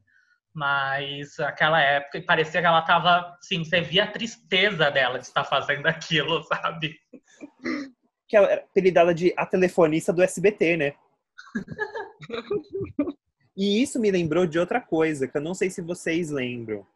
Mas 0.55 1.39
aquela 1.39 1.79
época 1.83 2.23
parecia 2.27 2.63
que 2.63 2.67
ela 2.67 2.81
tava, 2.81 3.37
sim, 3.43 3.63
você 3.63 3.83
via 3.83 4.05
a 4.05 4.11
tristeza 4.11 4.91
dela 4.91 5.19
de 5.19 5.27
estar 5.27 5.45
fazendo 5.45 5.87
aquilo, 5.87 6.43
sabe? 6.49 6.99
Que 8.29 8.37
ela 8.37 8.51
era 8.51 8.61
apelidada 8.63 9.15
de 9.15 9.33
a 9.37 9.47
telefonista 9.47 10.13
do 10.13 10.23
SBT, 10.23 10.77
né? 10.77 10.95
e 13.57 13.83
isso 13.83 14.01
me 14.01 14.11
lembrou 14.11 14.47
de 14.47 14.59
outra 14.59 14.81
coisa, 14.81 15.29
que 15.29 15.37
eu 15.37 15.43
não 15.43 15.55
sei 15.55 15.71
se 15.71 15.81
vocês 15.81 16.31
lembram. 16.31 16.87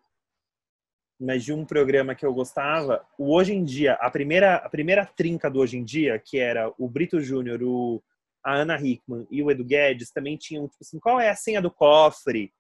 Mas 1.19 1.45
de 1.45 1.53
um 1.53 1.65
programa 1.65 2.15
que 2.15 2.25
eu 2.25 2.33
gostava, 2.33 3.07
o 3.19 3.35
Hoje 3.35 3.53
em 3.53 3.63
Dia, 3.63 3.95
a 3.95 4.11
primeira, 4.11 4.57
a 4.57 4.69
primeira 4.69 5.05
trinca 5.05 5.51
do 5.51 5.61
Hoje 5.61 5.77
em 5.77 5.85
Dia, 5.85 6.19
que 6.19 6.39
era 6.39 6.73
o 6.79 6.89
Brito 6.89 7.21
Júnior, 7.21 7.63
o, 7.63 8.03
a 8.43 8.55
Ana 8.55 8.81
Hickman 8.81 9.27
e 9.31 9.43
o 9.43 9.51
Edu 9.51 9.65
Guedes, 9.65 10.11
também 10.11 10.37
tinham, 10.37 10.67
tipo 10.67 10.83
assim, 10.83 10.99
qual 10.99 11.21
é 11.21 11.29
a 11.29 11.37
senha 11.37 11.61
do 11.61 11.71
cofre? 11.71 12.53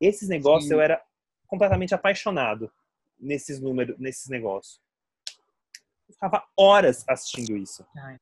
Esses 0.00 0.28
negócios 0.28 0.68
Sim. 0.68 0.74
eu 0.74 0.80
era 0.80 1.00
completamente 1.46 1.94
apaixonado 1.94 2.72
nesses 3.20 3.60
números, 3.60 3.96
nesses 3.98 4.28
negócios. 4.28 4.80
Eu 6.12 6.14
ficava 6.14 6.44
horas 6.56 7.04
assistindo 7.08 7.56
isso. 7.56 7.84
Ai. 7.96 8.18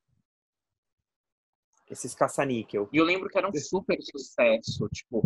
Esses 1.90 2.14
caça-níquel. 2.14 2.88
E 2.92 2.96
eu 2.96 3.05
lembro 3.05 3.29
que 3.29 3.37
era 3.37 3.48
um 3.48 3.53
super 3.55 3.98
sucesso, 4.00 4.88
tipo, 4.90 5.22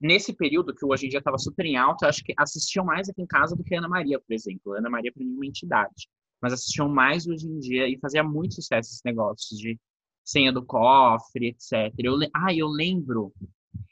nesse 0.00 0.32
período 0.32 0.72
que 0.72 0.84
o 0.84 0.90
hoje 0.90 1.06
em 1.06 1.08
dia 1.08 1.20
tava 1.20 1.36
super 1.36 1.66
em 1.66 1.76
alta, 1.76 2.06
acho 2.08 2.22
que 2.22 2.32
assistiam 2.36 2.84
mais 2.84 3.08
aqui 3.08 3.20
em 3.20 3.26
casa 3.26 3.56
do 3.56 3.64
que 3.64 3.74
a 3.74 3.78
Ana 3.78 3.88
Maria, 3.88 4.20
por 4.20 4.32
exemplo. 4.32 4.72
A 4.74 4.78
Ana 4.78 4.88
Maria 4.88 5.12
para 5.12 5.24
mim 5.24 5.32
é 5.32 5.34
uma 5.34 5.46
entidade, 5.46 6.08
mas 6.40 6.52
assistiam 6.52 6.88
mais 6.88 7.26
hoje 7.26 7.48
em 7.48 7.58
dia 7.58 7.88
e 7.88 7.98
fazia 7.98 8.22
muito 8.22 8.54
sucesso 8.54 8.88
esses 8.90 9.02
negócios 9.04 9.58
de 9.58 9.76
senha 10.24 10.52
do 10.52 10.64
cofre, 10.64 11.48
etc. 11.48 11.92
Eu, 11.98 12.14
le- 12.14 12.30
ah, 12.32 12.54
eu 12.54 12.68
lembro, 12.68 13.32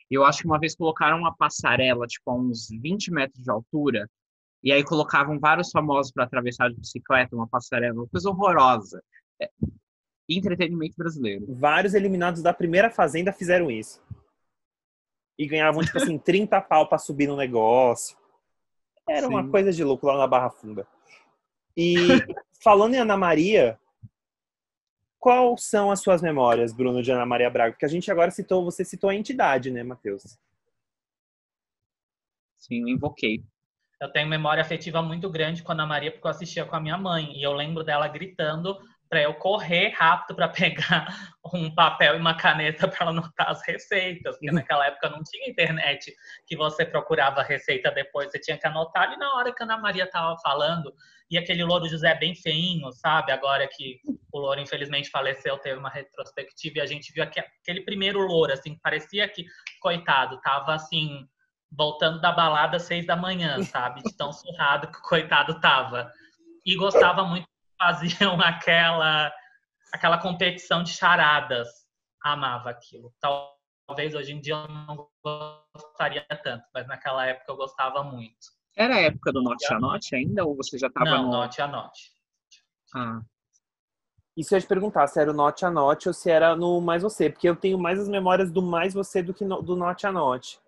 eu 0.08 0.24
acho 0.24 0.42
que 0.42 0.46
uma 0.46 0.60
vez 0.60 0.76
colocaram 0.76 1.18
uma 1.18 1.34
passarela, 1.34 2.06
tipo, 2.06 2.30
a 2.30 2.34
uns 2.36 2.68
20 2.70 3.10
metros 3.10 3.42
de 3.42 3.50
altura, 3.50 4.08
e 4.62 4.72
aí 4.72 4.84
colocavam 4.84 5.38
vários 5.38 5.70
famosos 5.70 6.12
para 6.12 6.24
atravessar 6.24 6.68
de 6.68 6.76
bicicleta, 6.76 7.36
uma 7.36 7.46
passarela, 7.46 7.94
uma 7.94 8.08
coisa 8.08 8.28
horrorosa. 8.28 9.02
É, 9.40 9.48
entretenimento 10.28 10.96
brasileiro. 10.96 11.46
Vários 11.54 11.94
eliminados 11.94 12.42
da 12.42 12.52
primeira 12.52 12.90
fazenda 12.90 13.32
fizeram 13.32 13.70
isso. 13.70 14.02
E 15.38 15.46
ganhavam, 15.46 15.82
tipo 15.82 15.98
assim, 15.98 16.18
30 16.18 16.60
pau 16.60 16.88
pra 16.88 16.98
subir 16.98 17.28
no 17.28 17.36
negócio. 17.36 18.16
Era 19.08 19.28
uma 19.28 19.44
Sim. 19.44 19.50
coisa 19.50 19.72
de 19.72 19.82
louco 19.82 20.06
lá 20.06 20.18
na 20.18 20.26
Barra 20.26 20.50
Funda. 20.50 20.86
E 21.76 21.96
falando 22.60 22.94
em 22.94 22.98
Ana 22.98 23.16
Maria, 23.16 23.78
quais 25.18 25.64
são 25.64 25.90
as 25.90 26.00
suas 26.00 26.20
memórias, 26.20 26.72
Bruno, 26.72 27.02
de 27.02 27.12
Ana 27.12 27.24
Maria 27.24 27.48
Braga? 27.48 27.72
Porque 27.72 27.86
a 27.86 27.88
gente 27.88 28.10
agora 28.10 28.30
citou, 28.30 28.64
você 28.64 28.84
citou 28.84 29.08
a 29.08 29.14
entidade, 29.14 29.70
né, 29.70 29.82
Matheus? 29.82 30.38
Sim, 32.58 32.82
eu 32.82 32.88
invoquei. 32.88 33.42
Eu 34.00 34.08
tenho 34.10 34.28
memória 34.28 34.62
afetiva 34.62 35.02
muito 35.02 35.28
grande 35.28 35.62
com 35.62 35.72
a 35.72 35.74
Ana 35.74 35.86
Maria, 35.86 36.12
porque 36.12 36.26
eu 36.26 36.30
assistia 36.30 36.64
com 36.64 36.76
a 36.76 36.80
minha 36.80 36.96
mãe. 36.96 37.32
E 37.36 37.42
eu 37.42 37.52
lembro 37.52 37.82
dela 37.82 38.06
gritando 38.06 38.78
para 39.08 39.22
eu 39.22 39.34
correr 39.34 39.88
rápido 39.96 40.36
para 40.36 40.48
pegar 41.02 41.08
um 41.52 41.74
papel 41.74 42.14
e 42.14 42.18
uma 42.18 42.36
caneta 42.36 42.86
para 42.86 43.08
anotar 43.08 43.50
as 43.50 43.60
receitas. 43.66 44.36
Porque 44.36 44.52
naquela 44.52 44.86
época 44.86 45.08
não 45.08 45.22
tinha 45.24 45.48
internet 45.50 46.14
que 46.46 46.56
você 46.56 46.84
procurava 46.84 47.40
a 47.40 47.44
receita 47.44 47.90
depois, 47.90 48.30
você 48.30 48.38
tinha 48.38 48.56
que 48.56 48.66
anotar 48.66 49.04
ali 49.04 49.16
na 49.16 49.34
hora 49.34 49.52
que 49.52 49.62
a 49.62 49.66
Ana 49.66 49.78
Maria 49.78 50.04
estava 50.04 50.36
falando. 50.42 50.94
E 51.30 51.36
aquele 51.36 51.64
louro 51.64 51.88
José 51.88 52.14
bem 52.14 52.34
feinho, 52.34 52.92
sabe? 52.92 53.32
Agora 53.32 53.66
que 53.66 53.98
o 54.32 54.38
louro 54.38 54.60
infelizmente 54.60 55.10
faleceu, 55.10 55.58
teve 55.58 55.78
uma 55.78 55.90
retrospectiva 55.90 56.78
e 56.78 56.80
a 56.80 56.86
gente 56.86 57.12
viu 57.12 57.24
aque- 57.24 57.40
aquele 57.40 57.80
primeiro 57.80 58.20
louro, 58.20 58.52
assim, 58.52 58.78
parecia 58.78 59.28
que, 59.28 59.44
coitado, 59.80 60.40
tava 60.40 60.74
assim, 60.74 61.26
voltando 61.70 62.20
da 62.20 62.32
balada 62.32 62.76
às 62.76 62.82
seis 62.84 63.06
da 63.06 63.16
manhã, 63.16 63.62
sabe? 63.62 64.02
De 64.02 64.12
tão 64.16 64.32
surrado 64.32 64.88
que 64.90 64.98
o 64.98 65.02
coitado 65.02 65.60
tava. 65.60 66.10
E 66.64 66.76
gostava 66.76 67.24
muito 67.24 67.46
que 67.46 67.76
faziam 67.78 68.38
aquela, 68.42 69.32
aquela 69.92 70.18
competição 70.18 70.82
de 70.82 70.92
charadas. 70.92 71.68
Amava 72.22 72.70
aquilo. 72.70 73.12
Talvez 73.20 74.14
hoje 74.14 74.32
em 74.32 74.40
dia 74.40 74.54
eu 74.54 74.68
não 74.68 75.08
gostaria 75.74 76.26
tanto, 76.42 76.64
mas 76.74 76.86
naquela 76.86 77.24
época 77.26 77.52
eu 77.52 77.56
gostava 77.56 78.02
muito. 78.02 78.48
Era 78.76 78.94
a 78.96 79.00
época 79.00 79.32
do 79.32 79.42
Note 79.42 79.72
a 79.72 79.78
Note 79.78 80.14
ainda? 80.14 80.44
Ou 80.44 80.56
você 80.56 80.78
já 80.78 80.86
estava 80.88 81.10
não, 81.10 81.22
no. 81.24 81.30
note 81.32 81.60
a 81.60 81.66
note. 81.66 82.12
Ah, 82.94 83.20
Isso 84.36 84.54
eu 84.54 84.56
ia 84.58 84.62
te 84.62 84.68
perguntar 84.68 85.06
se 85.08 85.20
era 85.20 85.30
o 85.30 85.34
Note 85.34 85.64
a 85.64 85.70
Note 85.70 86.06
ou 86.08 86.14
se 86.14 86.30
era 86.30 86.54
no 86.54 86.80
Mais 86.80 87.02
Você, 87.02 87.28
porque 87.28 87.48
eu 87.48 87.56
tenho 87.56 87.78
mais 87.78 87.98
as 87.98 88.08
memórias 88.08 88.50
do 88.52 88.62
Mais 88.62 88.94
Você 88.94 89.22
do 89.22 89.34
que 89.34 89.44
no- 89.44 89.60
do 89.62 89.74
Note 89.76 90.06
a 90.06 90.12
Note. 90.12 90.60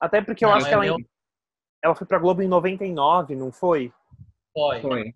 Até 0.00 0.22
porque 0.22 0.44
eu 0.44 0.48
Não, 0.48 0.56
acho 0.56 0.66
que 0.66 0.74
ela, 0.74 0.86
eu- 0.86 0.96
ela 1.82 1.94
foi 1.94 2.06
pra 2.06 2.18
Globo 2.18 2.42
em 2.42 2.48
99, 2.48 3.36
não 3.36 3.52
foi? 3.52 3.92
Foi. 4.52 4.80
foi. 4.80 5.14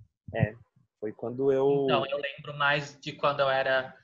Foi 1.00 1.12
quando 1.12 1.50
eu. 1.52 1.82
Então, 1.84 2.06
eu 2.06 2.18
lembro 2.18 2.54
mais 2.56 2.98
de 3.00 3.12
quando 3.12 3.40
eu 3.40 3.48
era 3.50 3.94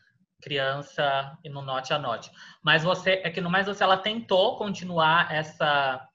criança 0.41 1.39
e 1.45 1.49
no 1.49 1.63
Note 1.63 1.93
a 1.93 1.99
Note. 1.99 2.31
Mas 2.63 2.83
você, 2.83 3.21
é 3.25 3.31
que 3.31 3.41
no 3.41 3.51
Mais 3.51 3.67
Você, 3.67 3.83
ela 3.85 3.97
tentou 3.97 4.57
continuar 4.57 5.33
essa, 5.33 6.07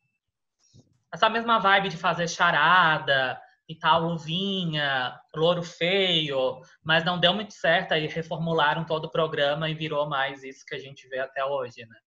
essa 1.12 1.30
mesma 1.30 1.60
vibe 1.60 1.90
de 1.90 1.98
fazer 1.98 2.28
charada 2.28 3.40
e 3.68 3.76
tal, 3.76 4.02
luvinha, 4.02 5.20
louro 5.36 5.64
feio, 5.64 6.62
mas 6.84 7.04
não 7.04 7.20
deu 7.20 7.34
muito 7.34 7.54
certo, 7.54 7.94
aí 7.94 8.06
reformularam 8.08 8.84
todo 8.86 9.06
o 9.06 9.12
programa 9.12 9.70
e 9.70 9.74
virou 9.74 10.08
mais 10.08 10.44
isso 10.44 10.64
que 10.66 10.76
a 10.76 10.80
gente 10.80 11.08
vê 11.08 11.20
até 11.20 11.44
hoje, 11.44 11.84
né? 11.86 11.98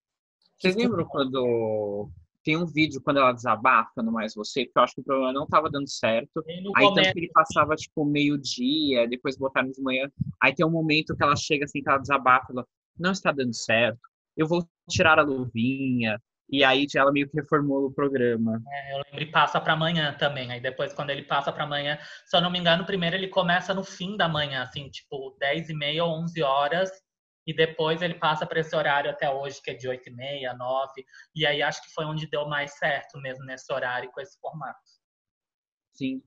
Vocês 0.57 0.75
lembram 0.75 1.05
quando 1.05 2.09
tem 2.43 2.57
um 2.57 2.65
vídeo 2.65 3.01
quando 3.01 3.17
ela 3.17 3.33
desabafa 3.33 4.01
no 4.01 4.11
Mais 4.11 4.33
Você, 4.35 4.65
que 4.65 4.71
eu 4.75 4.81
acho 4.81 4.95
que 4.95 5.01
o 5.01 5.03
programa 5.03 5.33
não 5.33 5.47
tava 5.47 5.69
dando 5.69 5.89
certo. 5.89 6.43
Aí 6.47 6.85
tanto 6.85 6.95
começo, 6.95 7.13
que 7.13 7.19
ele 7.19 7.31
passava, 7.31 7.75
tipo, 7.75 8.05
meio-dia, 8.05 9.07
depois 9.07 9.37
botaram 9.37 9.71
de 9.71 9.81
manhã. 9.81 10.09
Aí 10.41 10.53
tem 10.53 10.65
um 10.65 10.71
momento 10.71 11.15
que 11.15 11.23
ela 11.23 11.35
chega 11.35 11.65
assim, 11.65 11.81
que 11.81 11.89
ela 11.89 11.97
desabafa, 11.97 12.51
ela, 12.51 12.65
não 12.97 13.11
está 13.11 13.31
dando 13.31 13.53
certo, 13.53 13.99
eu 14.35 14.47
vou 14.47 14.67
tirar 14.89 15.19
a 15.19 15.23
luvinha. 15.23 16.19
E 16.51 16.63
aí 16.63 16.87
ela 16.95 17.11
meio 17.11 17.29
que 17.29 17.37
reformula 17.37 17.87
o 17.87 17.93
programa. 17.93 18.59
é, 18.67 18.93
eu 18.93 19.03
lembro, 19.05 19.21
e 19.21 19.31
passa 19.31 19.61
para 19.61 19.73
amanhã 19.73 20.15
também. 20.17 20.51
Aí 20.51 20.59
depois, 20.59 20.93
quando 20.93 21.11
ele 21.11 21.21
passa 21.21 21.51
para 21.51 21.63
amanhã, 21.63 21.99
se 22.25 22.35
eu 22.35 22.41
não 22.41 22.49
me 22.49 22.57
engano, 22.57 22.85
primeiro 22.85 23.15
ele 23.15 23.27
começa 23.27 23.73
no 23.73 23.83
fim 23.83 24.17
da 24.17 24.27
manhã, 24.27 24.63
assim, 24.63 24.89
tipo 24.89 25.35
10 25.39 25.69
e 25.69 25.73
meia 25.75 26.03
ou 26.03 26.11
11 26.23 26.41
horas. 26.41 26.89
E 27.49 27.53
depois 27.55 27.99
ele 28.03 28.13
passa 28.13 28.45
para 28.45 28.59
esse 28.59 28.75
horário 28.75 29.09
até 29.09 29.27
hoje, 29.27 29.59
que 29.59 29.71
é 29.71 29.73
de 29.73 29.87
8 29.87 30.07
e 30.07 30.13
meia, 30.13 30.53
9. 30.53 31.03
E 31.35 31.47
aí 31.47 31.63
acho 31.63 31.81
que 31.81 31.91
foi 31.95 32.05
onde 32.05 32.29
deu 32.29 32.47
mais 32.47 32.77
certo 32.77 33.19
mesmo 33.19 33.43
nesse 33.43 33.73
horário 33.73 34.11
com 34.11 34.21
esse 34.21 34.39
formato. 34.39 34.77
Sim. 35.95 36.21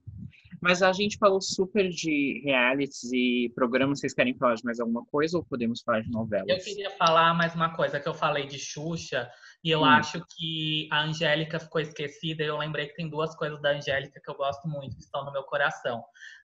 Mas 0.60 0.82
a 0.82 0.92
gente 0.92 1.16
falou 1.18 1.40
super 1.40 1.88
de 1.90 2.42
realities 2.44 3.12
e 3.12 3.52
programas. 3.54 4.00
Vocês 4.00 4.12
querem 4.12 4.34
falar 4.36 4.56
de 4.56 4.64
mais 4.64 4.80
alguma 4.80 5.04
coisa 5.06 5.38
ou 5.38 5.44
podemos 5.44 5.80
falar 5.82 6.00
de 6.00 6.08
Eu 6.08 6.12
novelas? 6.12 6.64
queria 6.64 6.90
falar 6.90 7.32
mais 7.34 7.54
uma 7.54 7.72
coisa 7.72 8.00
que 8.00 8.08
eu 8.08 8.14
falei 8.14 8.48
de 8.48 8.58
Xuxa, 8.58 9.30
e 9.62 9.70
eu 9.70 9.82
Hum. 9.82 9.84
acho 9.84 10.26
que 10.36 10.88
a 10.90 11.02
Angélica 11.04 11.60
ficou 11.60 11.80
esquecida, 11.80 12.42
e 12.42 12.48
eu 12.48 12.58
lembrei 12.58 12.88
que 12.88 12.96
tem 12.96 13.08
duas 13.08 13.32
coisas 13.36 13.62
da 13.62 13.70
Angélica 13.70 14.20
que 14.20 14.28
eu 14.30 14.34
gosto 14.34 14.66
muito, 14.68 14.96
que 14.96 15.02
estão 15.04 15.24
no 15.24 15.30
meu 15.32 15.44
coração. 15.44 16.02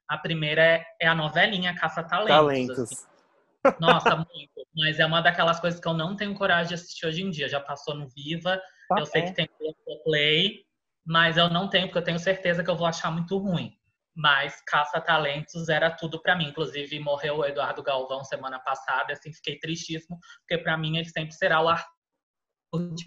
A 0.09 0.17
primeira 0.17 0.63
é, 0.65 0.85
é 1.03 1.09
a 1.09 1.17
novelinha 1.17 1.75
Caça 1.75 2.05
Talentos. 2.05 2.29
Talentos. 2.37 2.79
assim. 2.79 3.18
Nossa, 3.81 4.17
muito. 4.17 4.67
Mas 4.77 4.99
é 4.99 5.07
uma 5.07 5.21
daquelas 5.21 5.61
coisas 5.61 5.81
que 5.81 5.89
eu 5.89 5.95
não 5.95 6.15
tenho 6.15 6.35
coragem 6.35 6.69
de 6.69 6.75
assistir 6.75 7.07
hoje 7.07 7.23
em 7.23 7.31
dia. 7.31 7.49
Já 7.49 7.61
passou 7.61 7.95
no 7.95 8.09
Viva, 8.09 8.61
Tá, 8.89 8.99
eu 8.99 9.07
sei 9.07 9.23
que 9.23 9.33
tem 9.33 9.49
Play, 10.05 10.65
mas 11.05 11.37
eu 11.37 11.51
não 11.51 11.69
tenho, 11.69 11.87
porque 11.87 11.99
eu 11.99 12.05
tenho 12.05 12.19
certeza 12.19 12.65
que 12.65 12.71
eu 12.71 12.77
vou 12.77 12.87
achar 12.87 13.11
muito 13.11 13.37
ruim. 13.37 13.75
Mas 14.17 14.63
Caça 14.67 15.01
Talentos 15.01 15.69
era 15.69 15.91
tudo 15.91 16.21
pra 16.21 16.35
mim. 16.35 16.49
Inclusive, 16.49 16.99
morreu 16.99 17.39
o 17.39 17.45
Eduardo 17.45 17.83
Galvão 17.83 18.25
semana 18.25 18.59
passada, 18.59 19.13
assim, 19.13 19.33
fiquei 19.33 19.59
tristíssimo, 19.59 20.19
porque 20.41 20.59
pra 20.63 20.77
mim 20.77 20.97
ele 20.97 21.09
sempre 21.09 21.33
será 21.35 21.61
o 21.61 21.69
Arthur 21.69 22.95
de 22.95 23.05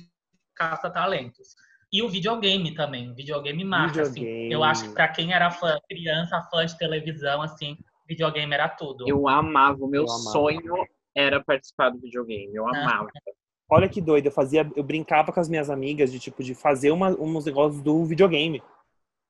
Caça 0.56 0.90
Talentos. 0.90 1.56
E 1.92 2.02
o 2.02 2.08
videogame 2.08 2.74
também, 2.74 3.12
o 3.12 3.16
videogame 3.16 3.66
marca, 3.66 4.04
assim. 4.04 4.22
Videogame. 4.22 4.54
Eu 4.54 4.64
acho 4.64 4.84
que 4.84 4.94
pra 4.94 5.10
quem 5.10 5.34
era 5.34 5.52
fã, 5.52 5.78
criança, 5.90 6.42
fã 6.50 6.66
de 6.66 6.78
televisão, 6.78 7.42
assim, 7.42 7.78
videogame 8.12 8.54
era 8.54 8.68
tudo. 8.68 9.06
Eu 9.08 9.28
amava, 9.28 9.84
o 9.84 9.88
meu 9.88 10.04
Eu 10.04 10.12
amava. 10.12 10.32
sonho 10.32 10.74
era 11.16 11.42
participar 11.44 11.90
do 11.90 12.00
videogame. 12.00 12.54
Eu 12.54 12.68
Ah. 12.68 12.72
amava. 12.72 13.10
Olha 13.70 13.88
que 13.88 14.02
doido, 14.02 14.26
eu 14.26 14.32
fazia, 14.34 14.70
eu 14.76 14.84
brincava 14.84 15.32
com 15.32 15.40
as 15.40 15.48
minhas 15.48 15.70
amigas 15.70 16.12
de 16.12 16.20
tipo 16.20 16.44
de 16.44 16.54
fazer 16.54 16.92
uma, 16.92 17.10
uns 17.12 17.46
negócios 17.46 17.82
do 17.82 18.04
videogame 18.06 18.62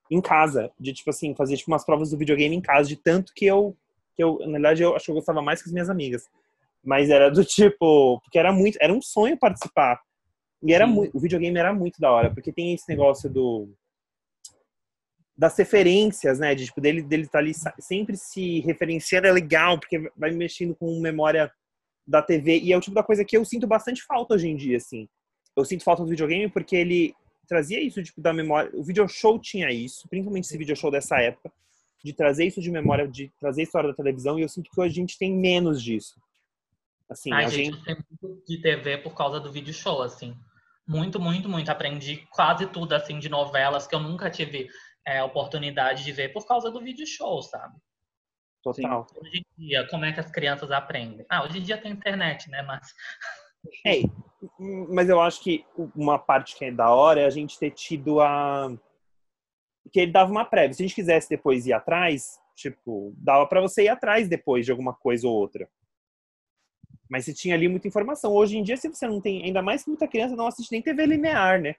em 0.10 0.20
casa, 0.20 0.72
de 0.80 0.94
tipo 0.94 1.12
assim, 1.12 1.36
fazer 1.36 1.56
tipo 1.58 1.70
umas 1.72 1.86
provas 1.86 2.10
do 2.10 2.18
videogame 2.18 2.56
em 2.56 2.62
casa, 2.62 2.90
de 2.90 2.96
tanto 2.96 3.32
que 3.36 3.46
eu 3.46 3.76
que 4.16 4.22
eu, 4.24 4.40
na 4.40 4.54
verdade, 4.54 4.82
eu 4.84 4.94
acho 4.96 5.06
que 5.06 5.12
eu 5.12 5.16
gostava 5.16 5.42
mais 5.42 5.62
que 5.62 5.70
as 5.70 5.74
minhas 5.74 5.90
amigas. 5.90 6.28
Mas 6.84 7.10
era 7.10 7.30
do 7.30 7.46
tipo, 7.46 8.20
porque 8.22 8.38
era 8.38 8.52
muito, 8.52 8.78
era 8.82 8.92
um 8.92 9.02
sonho 9.02 9.38
participar. 9.38 10.02
E 10.64 10.74
era 10.74 10.86
Sim. 10.86 10.94
muito, 10.94 11.16
o 11.16 11.20
videogame 11.20 11.58
era 11.58 11.74
muito 11.74 12.00
da 12.02 12.12
hora, 12.12 12.30
porque 12.34 12.52
tem 12.52 12.74
esse 12.74 12.90
negócio 12.90 13.30
do 13.30 13.70
das 15.38 15.58
referências, 15.58 16.40
né, 16.40 16.54
de 16.54 16.66
tipo 16.66 16.82
dele 16.82 17.02
dele 17.02 17.28
tá 17.28 17.40
ali 17.40 17.54
sempre 17.80 18.16
se 18.18 18.60
referenciando 18.62 19.28
é 19.28 19.32
legal, 19.32 19.80
porque 19.80 20.12
vai 20.16 20.32
mexendo 20.32 20.76
com 20.76 21.00
memória 21.00 21.52
da 22.06 22.22
TV 22.22 22.60
e 22.60 22.74
é 22.74 22.78
o 22.78 22.82
tipo 22.82 22.96
da 22.96 23.04
coisa 23.04 23.24
que 23.24 23.38
eu 23.38 23.46
sinto 23.46 23.66
bastante 23.68 24.04
falta 24.04 24.34
hoje 24.34 24.48
em 24.48 24.56
dia, 24.56 24.78
assim. 24.78 25.08
Eu 25.56 25.66
sinto 25.66 25.84
falta 25.84 26.04
do 26.04 26.10
videogame 26.10 26.50
porque 26.50 26.76
ele 26.76 27.14
trazia 27.48 27.82
isso 27.82 28.02
tipo 28.04 28.22
da 28.22 28.34
memória. 28.34 28.72
O 28.74 28.84
video 28.84 29.08
show 29.08 29.40
tinha 29.40 29.72
isso, 29.72 30.08
principalmente 30.10 30.46
esse 30.46 30.58
video 30.58 30.76
show 30.76 30.92
dessa 30.92 31.20
época, 31.20 31.52
de 32.04 32.14
trazer 32.14 32.46
isso 32.46 32.62
de 32.62 32.72
memória, 32.72 33.08
de 33.08 33.32
trazer 33.40 33.62
a 33.62 33.64
história 33.64 33.90
da 33.90 33.96
televisão 33.96 34.40
e 34.40 34.42
eu 34.42 34.50
sinto 34.50 34.70
que 34.72 34.80
hoje 34.80 34.92
a 34.92 35.02
gente 35.02 35.18
tem 35.18 35.34
menos 35.34 35.82
disso. 35.82 36.20
Assim, 37.10 37.32
Ai, 37.34 37.46
a 37.46 37.50
gente, 37.50 37.76
gente 37.76 37.84
sei 37.84 37.96
muito 37.96 38.44
de 38.48 38.62
TV 38.62 38.98
por 39.00 39.14
causa 39.14 39.40
do 39.40 39.52
vídeo 39.52 39.74
show, 39.74 40.02
assim. 40.02 40.34
Muito, 40.88 41.20
muito, 41.20 41.50
muito. 41.50 41.70
Aprendi 41.70 42.26
quase 42.32 42.68
tudo, 42.68 42.94
assim, 42.94 43.20
de 43.20 43.30
novelas 43.30 43.86
que 43.86 43.94
eu 43.94 44.00
nunca 44.00 44.30
tive 44.30 44.70
é, 45.06 45.24
oportunidade 45.24 46.04
de 46.04 46.12
ver 46.12 46.30
por 46.34 46.46
causa 46.46 46.70
do 46.70 46.82
vídeo 46.82 47.06
show, 47.06 47.42
sabe? 47.42 47.76
total. 48.64 49.08
Hoje 49.16 49.42
em 49.58 49.66
dia, 49.66 49.88
como 49.88 50.06
é 50.06 50.14
que 50.14 50.20
as 50.20 50.30
crianças 50.30 50.70
aprendem? 50.72 51.26
Ah, 51.28 51.44
hoje 51.44 51.58
em 51.58 51.64
dia 51.64 51.82
tem 51.82 51.92
internet, 51.92 52.50
né? 52.50 52.62
Mas 52.62 52.94
É, 53.86 54.02
mas 54.60 55.10
eu 55.10 55.22
acho 55.22 55.44
que 55.44 55.66
uma 55.96 56.18
parte 56.18 56.56
que 56.56 56.66
é 56.66 56.72
da 56.72 56.90
hora 56.90 57.22
é 57.22 57.26
a 57.26 57.30
gente 57.30 57.60
ter 57.60 57.72
tido 57.72 58.20
a. 58.20 58.76
Que 59.92 60.02
ele 60.02 60.12
dava 60.12 60.32
uma 60.32 60.46
prévia. 60.46 60.74
Se 60.74 60.84
a 60.84 60.86
gente 60.88 60.96
quisesse 60.96 61.30
depois 61.30 61.66
ir 61.68 61.74
atrás, 61.74 62.40
tipo, 62.56 63.14
dava 63.18 63.46
pra 63.48 63.62
você 63.62 63.84
ir 63.84 63.90
atrás 63.90 64.28
depois 64.28 64.66
de 64.66 64.72
alguma 64.72 64.94
coisa 64.94 65.28
ou 65.28 65.34
outra. 65.34 65.70
Mas 67.10 67.26
você 67.26 67.34
tinha 67.34 67.56
ali 67.56 67.68
muita 67.68 67.88
informação. 67.88 68.32
Hoje 68.32 68.58
em 68.58 68.64
dia, 68.64 68.78
se 68.78 68.88
você 68.88 69.08
não 69.08 69.20
tem. 69.20 69.44
Ainda 69.44 69.62
mais 69.62 69.84
que 69.84 69.90
muita 69.90 70.08
criança 70.08 70.36
não 70.36 70.48
assiste 70.48 70.72
nem 70.72 70.82
TV 70.82 71.06
linear, 71.06 71.62
né? 71.62 71.76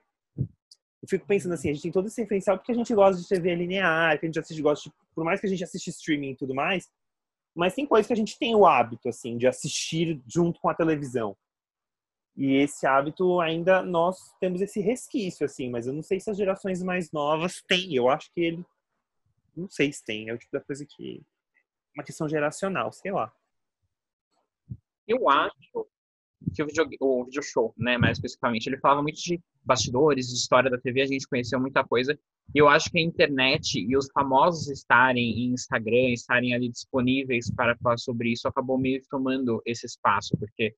Eu 1.03 1.09
fico 1.09 1.27
pensando 1.27 1.53
assim, 1.53 1.69
a 1.69 1.73
gente 1.73 1.83
tem 1.83 1.91
todo 1.91 2.07
esse 2.07 2.21
referencial 2.21 2.57
porque 2.57 2.71
a 2.71 2.75
gente 2.75 2.95
gosta 2.95 3.21
de 3.21 3.27
TV 3.27 3.53
linear, 3.55 4.17
que 4.17 4.25
a 4.25 4.29
gente 4.29 4.39
assiste, 4.39 4.61
gosta 4.61 4.89
de, 4.89 4.95
por 5.13 5.25
mais 5.25 5.41
que 5.41 5.45
a 5.45 5.49
gente 5.49 5.61
assiste 5.61 5.89
streaming 5.89 6.31
e 6.31 6.35
tudo 6.37 6.55
mais, 6.55 6.89
mas 7.53 7.75
tem 7.75 7.85
coisas 7.85 8.07
que 8.07 8.13
a 8.13 8.15
gente 8.15 8.39
tem 8.39 8.55
o 8.55 8.65
hábito, 8.65 9.09
assim, 9.09 9.37
de 9.37 9.45
assistir 9.45 10.21
junto 10.25 10.61
com 10.61 10.69
a 10.69 10.73
televisão. 10.73 11.35
E 12.37 12.55
esse 12.55 12.87
hábito 12.87 13.41
ainda 13.41 13.83
nós 13.83 14.33
temos 14.39 14.61
esse 14.61 14.79
resquício, 14.79 15.45
assim, 15.45 15.69
mas 15.69 15.87
eu 15.87 15.93
não 15.93 16.01
sei 16.01 16.21
se 16.21 16.31
as 16.31 16.37
gerações 16.37 16.81
mais 16.81 17.11
novas 17.11 17.61
têm. 17.67 17.93
Eu 17.93 18.09
acho 18.09 18.31
que 18.31 18.39
ele. 18.39 18.65
Não 19.55 19.69
sei 19.69 19.91
se 19.91 20.03
tem. 20.05 20.29
É 20.29 20.33
o 20.33 20.37
tipo 20.37 20.53
da 20.53 20.61
coisa 20.61 20.85
que. 20.85 21.21
Uma 21.93 22.03
questão 22.05 22.29
geracional, 22.29 22.93
sei 22.93 23.11
lá. 23.11 23.31
Eu 25.05 25.29
acho 25.29 25.85
que 26.53 26.63
o 26.63 26.67
video, 26.67 26.87
o 26.99 27.25
video 27.25 27.41
show, 27.43 27.73
né, 27.77 27.97
mais 27.97 28.17
especificamente, 28.17 28.67
ele 28.67 28.77
falava 28.77 29.01
muito 29.01 29.17
de 29.21 29.39
bastidores, 29.63 30.27
de 30.27 30.33
história 30.35 30.69
da 30.69 30.77
TV, 30.77 31.01
a 31.01 31.05
gente 31.05 31.27
conheceu 31.27 31.59
muita 31.59 31.83
coisa. 31.83 32.17
E 32.53 32.59
eu 32.59 32.67
acho 32.67 32.89
que 32.89 32.99
a 32.99 33.01
internet 33.01 33.79
e 33.79 33.95
os 33.95 34.07
famosos 34.11 34.69
estarem 34.69 35.45
em 35.45 35.53
Instagram, 35.53 36.09
estarem 36.09 36.53
ali 36.53 36.69
disponíveis 36.69 37.49
para 37.51 37.75
falar 37.77 37.97
sobre 37.97 38.31
isso, 38.31 38.47
acabou 38.47 38.77
meio 38.77 39.01
que 39.01 39.07
tomando 39.07 39.61
esse 39.65 39.85
espaço, 39.85 40.37
porque 40.37 40.75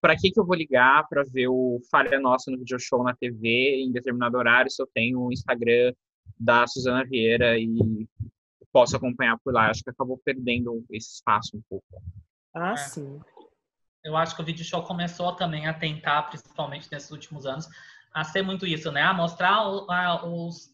para 0.00 0.16
que 0.16 0.30
que 0.30 0.38
eu 0.38 0.44
vou 0.44 0.54
ligar 0.54 1.06
para 1.08 1.22
ver 1.24 1.48
o 1.48 1.80
Falha 1.90 2.20
Nossa 2.20 2.50
no 2.50 2.58
video 2.58 2.78
show 2.78 3.02
na 3.02 3.14
TV 3.14 3.76
em 3.80 3.90
determinado 3.90 4.36
horário 4.36 4.70
se 4.70 4.82
eu 4.82 4.86
tenho 4.92 5.20
o 5.20 5.32
Instagram 5.32 5.94
da 6.38 6.66
Suzana 6.66 7.04
Vieira 7.04 7.58
e 7.58 8.06
posso 8.72 8.96
acompanhar 8.96 9.38
por 9.42 9.54
lá? 9.54 9.70
Acho 9.70 9.82
que 9.82 9.90
acabou 9.90 10.20
perdendo 10.22 10.84
esse 10.90 11.14
espaço 11.14 11.56
um 11.56 11.62
pouco. 11.70 11.86
Ah, 12.52 12.72
É. 12.72 12.76
sim. 12.76 13.18
Eu 14.04 14.16
acho 14.16 14.36
que 14.36 14.42
o 14.42 14.44
vídeo 14.44 14.64
show 14.64 14.82
começou 14.82 15.32
também 15.34 15.66
a 15.66 15.72
tentar, 15.72 16.24
principalmente 16.24 16.88
nesses 16.92 17.10
últimos 17.10 17.46
anos, 17.46 17.66
a 18.12 18.22
ser 18.22 18.42
muito 18.42 18.66
isso, 18.66 18.92
né? 18.92 19.02
A 19.02 19.14
mostrar 19.14 19.56
a- 19.56 20.24
os, 20.26 20.68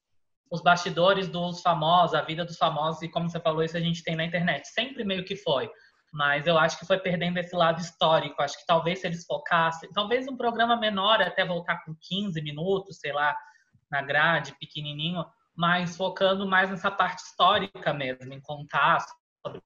os 0.51 0.61
bastidores 0.61 1.29
dos 1.29 1.63
famosos, 1.63 2.15
a 2.15 2.23
vida 2.23 2.45
dos 2.45 2.57
famosos, 2.59 3.01
e 3.03 3.09
como 3.09 3.31
você 3.31 3.39
falou, 3.39 3.63
isso 3.63 3.77
a 3.77 3.81
gente 3.81 4.03
tem 4.03 4.17
na 4.17 4.25
internet. 4.25 4.67
Sempre 4.69 5.05
meio 5.05 5.25
que 5.25 5.37
foi. 5.37 5.71
Mas 6.13 6.47
eu 6.49 6.59
acho 6.59 6.77
que 6.77 6.85
foi 6.85 6.99
perdendo 6.99 7.39
esse 7.39 7.55
lado 7.55 7.81
histórico. 7.81 8.43
Acho 8.43 8.59
que 8.59 8.67
talvez 8.67 9.01
se 9.01 9.07
eles 9.07 9.25
focassem, 9.25 9.89
talvez 9.93 10.27
um 10.27 10.37
programa 10.37 10.77
menor, 10.77 11.23
até 11.23 11.45
voltar 11.47 11.85
com 11.85 11.95
15 12.01 12.43
minutos, 12.43 12.99
sei 12.99 13.13
lá, 13.13 13.37
na 13.89 14.03
grade, 14.03 14.57
pequenininho, 14.59 15.25
mas 15.55 15.97
focando 15.97 16.49
mais 16.49 16.69
nessa 16.69 16.91
parte 16.91 17.23
histórica 17.23 17.93
mesmo, 17.93 18.33
em 18.35 18.41
contar 18.41 19.05
sobre 19.45 19.61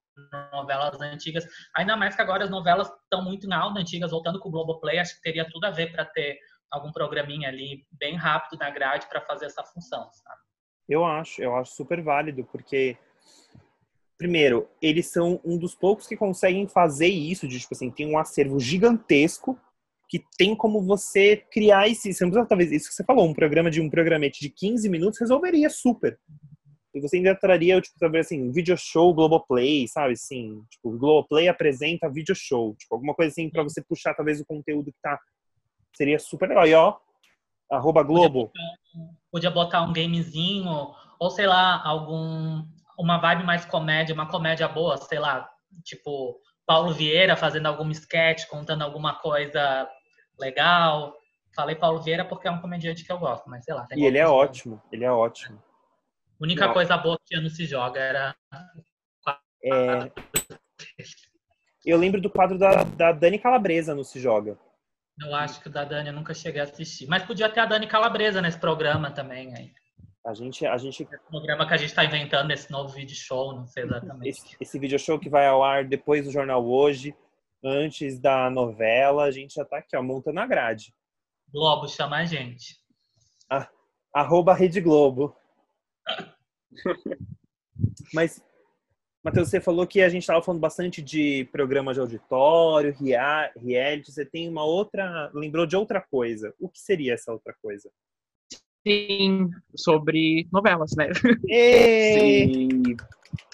novelas 0.52 1.00
antigas. 1.00 1.44
Ainda 1.74 1.96
mais 1.96 2.14
que 2.14 2.22
agora 2.22 2.44
as 2.44 2.50
novelas 2.50 2.88
estão 2.88 3.22
muito 3.22 3.46
em 3.46 3.52
alta, 3.52 3.80
antigas, 3.80 4.10
voltando 4.10 4.38
com 4.38 4.48
o 4.48 4.52
Globoplay, 4.52 4.98
acho 4.98 5.16
que 5.16 5.22
teria 5.22 5.48
tudo 5.50 5.64
a 5.64 5.70
ver 5.70 5.92
para 5.92 6.04
ter 6.04 6.38
algum 6.70 6.92
programinha 6.92 7.48
ali 7.48 7.86
bem 7.92 8.16
rápido 8.16 8.58
na 8.58 8.70
grade 8.70 9.08
para 9.08 9.20
fazer 9.20 9.46
essa 9.46 9.62
função, 9.62 10.10
sabe? 10.12 10.40
Eu 10.88 11.04
acho, 11.04 11.42
eu 11.42 11.54
acho 11.56 11.74
super 11.74 12.02
válido, 12.02 12.44
porque, 12.44 12.96
primeiro, 14.18 14.68
eles 14.82 15.06
são 15.06 15.40
um 15.44 15.56
dos 15.56 15.74
poucos 15.74 16.06
que 16.06 16.16
conseguem 16.16 16.68
fazer 16.68 17.08
isso, 17.08 17.48
de, 17.48 17.58
tipo 17.58 17.74
assim, 17.74 17.90
tem 17.90 18.06
um 18.06 18.18
acervo 18.18 18.60
gigantesco 18.60 19.58
que 20.08 20.22
tem 20.36 20.54
como 20.54 20.82
você 20.82 21.36
criar 21.50 21.88
esse, 21.88 22.12
você 22.12 22.24
não 22.24 22.30
precisa, 22.30 22.48
talvez, 22.48 22.70
isso 22.70 22.88
que 22.88 22.94
você 22.94 23.04
falou, 23.04 23.26
um 23.26 23.34
programa 23.34 23.70
de 23.70 23.80
um 23.80 23.88
programete 23.88 24.40
de 24.40 24.50
15 24.50 24.88
minutos 24.88 25.18
resolveria 25.18 25.70
super. 25.70 26.18
E 26.94 27.00
você 27.00 27.16
ainda 27.16 27.34
traria, 27.34 27.80
tipo, 27.80 27.98
talvez 27.98 28.26
assim, 28.26 28.40
um 28.40 28.52
video 28.52 28.76
show 28.78 29.12
Globoplay, 29.12 29.88
sabe, 29.88 30.12
assim, 30.12 30.62
tipo, 30.70 30.96
Globoplay 30.96 31.48
apresenta 31.48 32.08
video 32.08 32.36
show, 32.36 32.74
tipo, 32.76 32.94
alguma 32.94 33.14
coisa 33.14 33.32
assim 33.32 33.50
pra 33.50 33.64
você 33.64 33.82
puxar, 33.82 34.14
talvez, 34.14 34.40
o 34.40 34.46
conteúdo 34.46 34.92
que 34.92 34.98
tá, 35.02 35.18
seria 35.96 36.18
super 36.20 36.48
legal. 36.48 36.66
E 36.66 36.74
ó, 36.74 36.96
arroba 37.70 38.02
Globo, 38.02 38.52
Podia 39.30 39.50
botar 39.50 39.82
um 39.82 39.92
gamezinho, 39.92 40.94
ou 41.18 41.30
sei 41.30 41.46
lá, 41.46 41.82
algum 41.84 42.62
uma 42.96 43.18
vibe 43.18 43.42
mais 43.42 43.64
comédia, 43.64 44.14
uma 44.14 44.28
comédia 44.28 44.68
boa, 44.68 44.96
sei 44.96 45.18
lá, 45.18 45.50
tipo 45.82 46.40
Paulo 46.64 46.92
Vieira 46.92 47.36
fazendo 47.36 47.66
algum 47.66 47.90
sketch, 47.90 48.46
contando 48.46 48.82
alguma 48.82 49.14
coisa 49.14 49.88
legal. 50.38 51.12
Falei 51.54 51.74
Paulo 51.74 52.00
Vieira 52.00 52.24
porque 52.24 52.46
é 52.46 52.50
um 52.50 52.60
comediante 52.60 53.04
que 53.04 53.10
eu 53.10 53.18
gosto, 53.18 53.48
mas 53.48 53.64
sei 53.64 53.74
lá. 53.74 53.86
E 53.96 54.04
ele 54.04 54.18
é 54.18 54.26
ótimo, 54.26 54.80
ele 54.92 55.04
é 55.04 55.10
ótimo. 55.10 55.60
A 56.40 56.44
única 56.44 56.72
coisa 56.72 56.96
boa 56.96 57.18
que 57.24 57.36
ano 57.36 57.48
se 57.48 57.64
joga 57.64 58.00
era. 58.00 58.36
É, 59.62 60.12
eu 61.84 61.98
lembro 61.98 62.20
do 62.20 62.30
quadro 62.30 62.58
da, 62.58 62.82
da 62.82 63.12
Dani 63.12 63.38
Calabresa 63.38 63.94
no 63.94 64.04
Se 64.04 64.18
Joga. 64.18 64.58
Eu 65.20 65.34
acho 65.34 65.60
que 65.60 65.68
o 65.68 65.70
da 65.70 65.84
Dani 65.84 66.08
eu 66.08 66.14
nunca 66.14 66.34
cheguei 66.34 66.60
a 66.60 66.64
assistir. 66.64 67.06
Mas 67.06 67.22
podia 67.22 67.48
ter 67.48 67.60
a 67.60 67.66
Dani 67.66 67.86
Calabresa 67.86 68.40
nesse 68.40 68.58
programa 68.58 69.10
também. 69.10 69.54
Aí. 69.54 69.72
A 70.26 70.32
gente, 70.32 70.66
a 70.66 70.76
gente 70.78 71.02
Esse 71.02 71.18
programa 71.28 71.66
que 71.66 71.74
a 71.74 71.76
gente 71.76 71.90
está 71.90 72.04
inventando, 72.04 72.50
esse 72.50 72.70
novo 72.70 72.88
vídeo 72.88 73.14
show, 73.14 73.54
não 73.54 73.66
sei 73.66 73.84
exatamente. 73.84 74.28
esse, 74.28 74.56
esse 74.58 74.78
video 74.78 74.98
show 74.98 75.18
que 75.18 75.28
vai 75.28 75.46
ao 75.46 75.62
ar 75.62 75.84
depois 75.84 76.24
do 76.24 76.32
Jornal 76.32 76.64
Hoje, 76.64 77.14
antes 77.62 78.18
da 78.18 78.48
novela, 78.48 79.24
a 79.24 79.30
gente 79.30 79.54
já 79.54 79.64
tá 79.64 79.78
aqui, 79.78 79.94
ó, 79.94 80.02
montando 80.02 80.40
a 80.40 80.46
grade. 80.46 80.94
Globo 81.52 81.86
chama 81.86 82.16
a 82.16 82.24
gente. 82.24 82.78
Arroba 84.12 84.54
Rede 84.54 84.80
Globo. 84.80 85.36
Mas, 88.12 88.42
Matheus, 89.24 89.48
você 89.48 89.60
falou 89.60 89.86
que 89.86 90.00
a 90.00 90.08
gente 90.08 90.22
estava 90.22 90.42
falando 90.42 90.60
bastante 90.60 91.00
de 91.02 91.44
programa 91.50 91.94
de 91.94 92.00
auditório, 92.00 92.94
rea- 92.94 93.52
reality. 93.56 94.12
Você 94.12 94.24
tem 94.24 94.48
uma 94.48 94.64
outra. 94.64 95.30
Lembrou 95.34 95.66
de 95.66 95.76
outra 95.76 96.00
coisa. 96.00 96.54
O 96.58 96.68
que 96.68 96.78
seria 96.78 97.14
essa 97.14 97.32
outra 97.32 97.54
coisa? 97.62 97.90
Sim, 98.86 99.48
sobre 99.74 100.46
novelas, 100.52 100.92
né? 100.96 101.08
E 101.48 102.82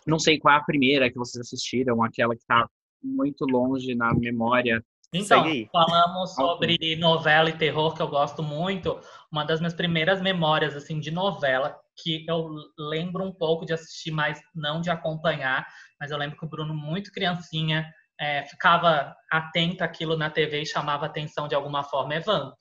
não 0.05 0.19
sei 0.19 0.41
qual 0.41 0.55
é 0.55 0.59
a 0.59 0.65
primeira 0.65 1.09
que 1.09 1.17
vocês 1.17 1.47
assistiram, 1.47 2.03
aquela 2.03 2.35
que 2.35 2.45
tá 2.45 2.69
muito 3.03 3.45
longe 3.45 3.95
na 3.95 4.13
memória. 4.13 4.85
Então, 5.13 5.45
falamos 5.73 6.35
sobre 6.35 6.97
novela 6.97 7.51
e 7.51 7.57
terror, 7.57 7.95
que 7.95 8.03
eu 8.03 8.09
gosto 8.09 8.43
muito. 8.43 9.01
Uma 9.31 9.45
das 9.45 9.61
minhas 9.61 9.75
primeiras 9.75 10.21
memórias, 10.21 10.77
assim, 10.77 11.01
de 11.01 11.11
novela, 11.11 11.77
que 11.97 12.25
eu 12.29 12.49
lembro 12.79 13.25
um 13.25 13.33
pouco 13.33 13.67
de 13.67 13.73
assistir, 13.73 14.11
mas 14.11 14.41
não 14.55 14.81
de 14.81 14.91
acompanhar. 14.91 15.67
Mas 15.99 16.11
eu 16.11 16.19
lembro 16.19 16.39
que 16.39 16.45
o 16.45 16.49
Bruno, 16.49 16.75
muito 16.75 17.13
criancinha, 17.13 17.93
é, 18.19 18.45
ficava 18.45 19.17
atento 19.31 19.83
àquilo 19.83 20.17
na 20.17 20.31
TV 20.31 20.63
e 20.63 20.67
chamava 20.67 21.07
atenção 21.07 21.49
de 21.49 21.55
alguma 21.55 21.83
forma, 21.83 22.15
é 22.15 22.21
Vamp. 22.21 22.59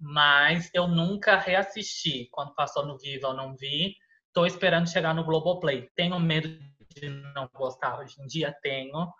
Mas 0.00 0.70
eu 0.72 0.88
nunca 0.88 1.38
reassisti. 1.38 2.28
Quando 2.30 2.54
passou 2.54 2.86
no 2.86 2.98
Viva, 2.98 3.28
eu 3.28 3.34
não 3.34 3.54
vi. 3.54 3.94
Tô 4.32 4.46
esperando 4.46 4.88
chegar 4.88 5.14
no 5.14 5.24
Globoplay. 5.24 5.88
Tenho 5.94 6.18
medo 6.18 6.48
de 6.94 7.08
não 7.08 7.48
gostar 7.52 7.98
hoje 7.98 8.14
em 8.20 8.26
dia? 8.26 8.54
Tenho 8.62 9.12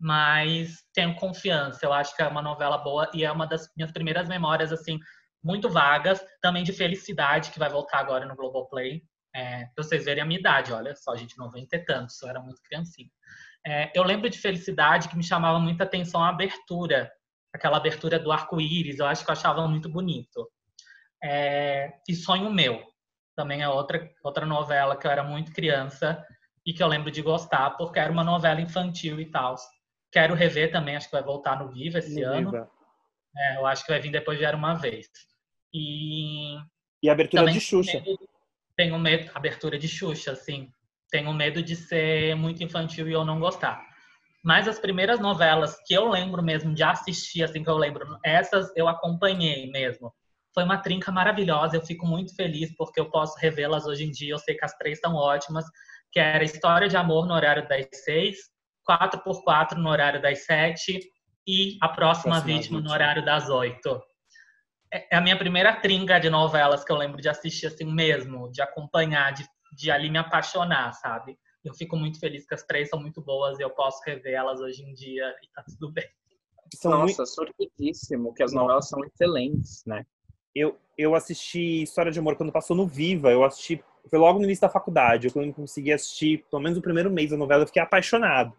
mas 0.00 0.82
tenho 0.94 1.14
confiança. 1.16 1.84
Eu 1.84 1.92
acho 1.92 2.16
que 2.16 2.22
é 2.22 2.26
uma 2.26 2.40
novela 2.40 2.78
boa 2.78 3.10
e 3.12 3.24
é 3.24 3.30
uma 3.30 3.46
das 3.46 3.68
minhas 3.76 3.92
primeiras 3.92 4.26
memórias, 4.26 4.72
assim, 4.72 4.98
muito 5.42 5.68
vagas, 5.68 6.24
também 6.40 6.64
de 6.64 6.72
felicidade, 6.72 7.50
que 7.50 7.58
vai 7.58 7.68
voltar 7.68 7.98
agora 7.98 8.24
no 8.24 8.34
Globoplay. 8.34 9.02
É, 9.34 9.66
pra 9.74 9.84
vocês 9.84 10.04
verem 10.04 10.22
a 10.22 10.26
minha 10.26 10.40
idade, 10.40 10.72
olha 10.72 10.94
só, 10.96 11.14
gente, 11.14 11.38
não 11.38 11.50
vem 11.50 11.66
ter 11.66 11.84
tanto, 11.84 12.12
eu 12.22 12.28
era 12.28 12.40
muito 12.40 12.60
criancinha. 12.62 13.10
É, 13.64 13.92
eu 13.94 14.02
lembro 14.02 14.28
de 14.28 14.38
felicidade 14.38 15.08
que 15.08 15.16
me 15.16 15.22
chamava 15.22 15.58
muita 15.60 15.84
atenção 15.84 16.24
a 16.24 16.30
abertura, 16.30 17.12
aquela 17.52 17.76
abertura 17.76 18.18
do 18.18 18.32
arco-íris, 18.32 18.98
eu 18.98 19.06
acho 19.06 19.24
que 19.24 19.30
eu 19.30 19.34
achava 19.34 19.68
muito 19.68 19.88
bonito. 19.88 20.50
É, 21.22 21.92
e 22.08 22.14
Sonho 22.14 22.50
Meu, 22.50 22.82
também 23.36 23.62
é 23.62 23.68
outra, 23.68 24.10
outra 24.24 24.46
novela 24.46 24.96
que 24.96 25.06
eu 25.06 25.10
era 25.10 25.22
muito 25.22 25.52
criança 25.52 26.24
e 26.66 26.72
que 26.72 26.82
eu 26.82 26.88
lembro 26.88 27.10
de 27.10 27.22
gostar, 27.22 27.70
porque 27.70 27.98
era 27.98 28.12
uma 28.12 28.24
novela 28.24 28.60
infantil 28.60 29.20
e 29.20 29.30
tal. 29.30 29.54
Quero 30.12 30.34
rever 30.34 30.70
também, 30.72 30.96
acho 30.96 31.06
que 31.08 31.12
vai 31.16 31.22
voltar 31.22 31.58
no 31.58 31.68
Viva 31.70 31.98
esse 31.98 32.20
No 32.20 32.26
ano. 32.28 32.50
Viva. 32.50 32.70
É, 33.36 33.56
eu 33.58 33.66
acho 33.66 33.84
que 33.84 33.92
vai 33.92 34.00
vir 34.00 34.10
depois 34.10 34.38
de 34.38 34.44
Era 34.44 34.56
Uma 34.56 34.74
Vez. 34.74 35.06
E 35.72 36.56
E 37.02 37.08
a 37.08 37.12
abertura 37.12 37.42
também 37.42 37.54
de 37.54 37.60
Xuxa. 37.60 37.92
tenho 37.92 38.04
medo- 38.04 38.28
Tenho 38.76 38.98
medo, 38.98 39.30
abertura 39.34 39.78
de 39.78 39.86
Xuxa, 39.86 40.32
assim. 40.32 40.70
Tenho 41.10 41.32
medo 41.34 41.62
de 41.62 41.76
ser 41.76 42.34
muito 42.34 42.62
infantil 42.64 43.08
e 43.08 43.12
eu 43.12 43.24
não 43.24 43.38
gostar. 43.38 43.84
Mas 44.42 44.66
as 44.66 44.78
primeiras 44.78 45.20
novelas 45.20 45.76
que 45.86 45.92
eu 45.92 46.08
lembro 46.08 46.42
mesmo 46.42 46.72
de 46.74 46.82
assistir, 46.82 47.42
assim, 47.42 47.62
que 47.62 47.68
eu 47.68 47.76
lembro, 47.76 48.18
essas 48.24 48.72
eu 48.74 48.88
acompanhei 48.88 49.70
mesmo. 49.70 50.12
Foi 50.54 50.64
uma 50.64 50.78
trinca 50.78 51.12
maravilhosa, 51.12 51.76
eu 51.76 51.82
fico 51.84 52.06
muito 52.06 52.34
feliz 52.34 52.74
porque 52.76 52.98
eu 52.98 53.10
posso 53.10 53.38
revê-las 53.38 53.86
hoje 53.86 54.04
em 54.04 54.10
dia, 54.10 54.32
eu 54.32 54.38
sei 54.38 54.56
que 54.56 54.64
as 54.64 54.74
três 54.78 54.98
são 54.98 55.14
ótimas, 55.14 55.64
que 56.10 56.18
era 56.18 56.42
História 56.42 56.88
de 56.88 56.96
Amor 56.96 57.26
no 57.26 57.34
horário 57.34 57.68
das 57.68 57.86
seis, 57.92 58.38
4x4 58.98 59.76
no 59.76 59.88
horário 59.88 60.20
das 60.20 60.44
sete 60.44 60.98
e 61.46 61.76
A 61.80 61.88
Próxima, 61.88 62.34
Próxima 62.34 62.40
Vítima, 62.58 62.80
no 62.80 62.90
horário 62.90 63.24
das 63.24 63.48
oito. 63.48 64.00
É 64.92 65.06
é 65.14 65.16
a 65.16 65.20
minha 65.20 65.38
primeira 65.38 65.74
trinca 65.80 66.18
de 66.18 66.28
novelas 66.28 66.84
que 66.84 66.90
eu 66.90 66.96
lembro 66.96 67.20
de 67.20 67.28
assistir 67.28 67.66
assim 67.66 67.84
mesmo, 67.84 68.50
de 68.50 68.60
acompanhar, 68.60 69.32
de, 69.32 69.46
de 69.76 69.90
ali 69.90 70.10
me 70.10 70.18
apaixonar, 70.18 70.92
sabe? 70.94 71.38
Eu 71.64 71.74
fico 71.74 71.96
muito 71.96 72.18
feliz 72.18 72.46
que 72.46 72.54
as 72.54 72.62
três 72.64 72.88
são 72.88 72.98
muito 73.00 73.22
boas 73.22 73.58
e 73.58 73.62
eu 73.62 73.70
posso 73.70 74.02
rever 74.04 74.32
elas 74.34 74.60
hoje 74.60 74.82
em 74.82 74.92
dia 74.94 75.24
e 75.42 75.48
tá 75.54 75.62
tudo 75.64 75.92
bem. 75.92 76.08
São 76.74 76.98
muito- 76.98 77.18
Nossa, 77.18 77.26
surpreendíssimo, 77.26 78.34
que 78.34 78.42
as 78.42 78.52
novelas 78.52 78.88
são 78.88 79.04
excelentes, 79.04 79.84
né? 79.86 80.04
eu, 80.54 80.76
eu 80.98 81.14
assisti 81.14 81.82
História 81.82 82.10
de 82.10 82.18
Amor 82.18 82.36
quando 82.36 82.52
passou 82.52 82.76
no 82.76 82.86
Viva. 82.86 83.30
Eu 83.30 83.44
assisti, 83.44 83.82
foi 84.08 84.18
logo 84.18 84.38
no 84.38 84.44
início 84.44 84.62
da 84.62 84.68
faculdade. 84.68 85.28
Eu 85.32 85.52
consegui 85.52 85.92
assistir, 85.92 86.44
pelo 86.50 86.62
menos 86.62 86.78
o 86.78 86.82
primeiro 86.82 87.10
mês 87.10 87.30
da 87.30 87.36
novela, 87.36 87.62
eu 87.62 87.66
fiquei 87.66 87.82
apaixonado. 87.82 88.52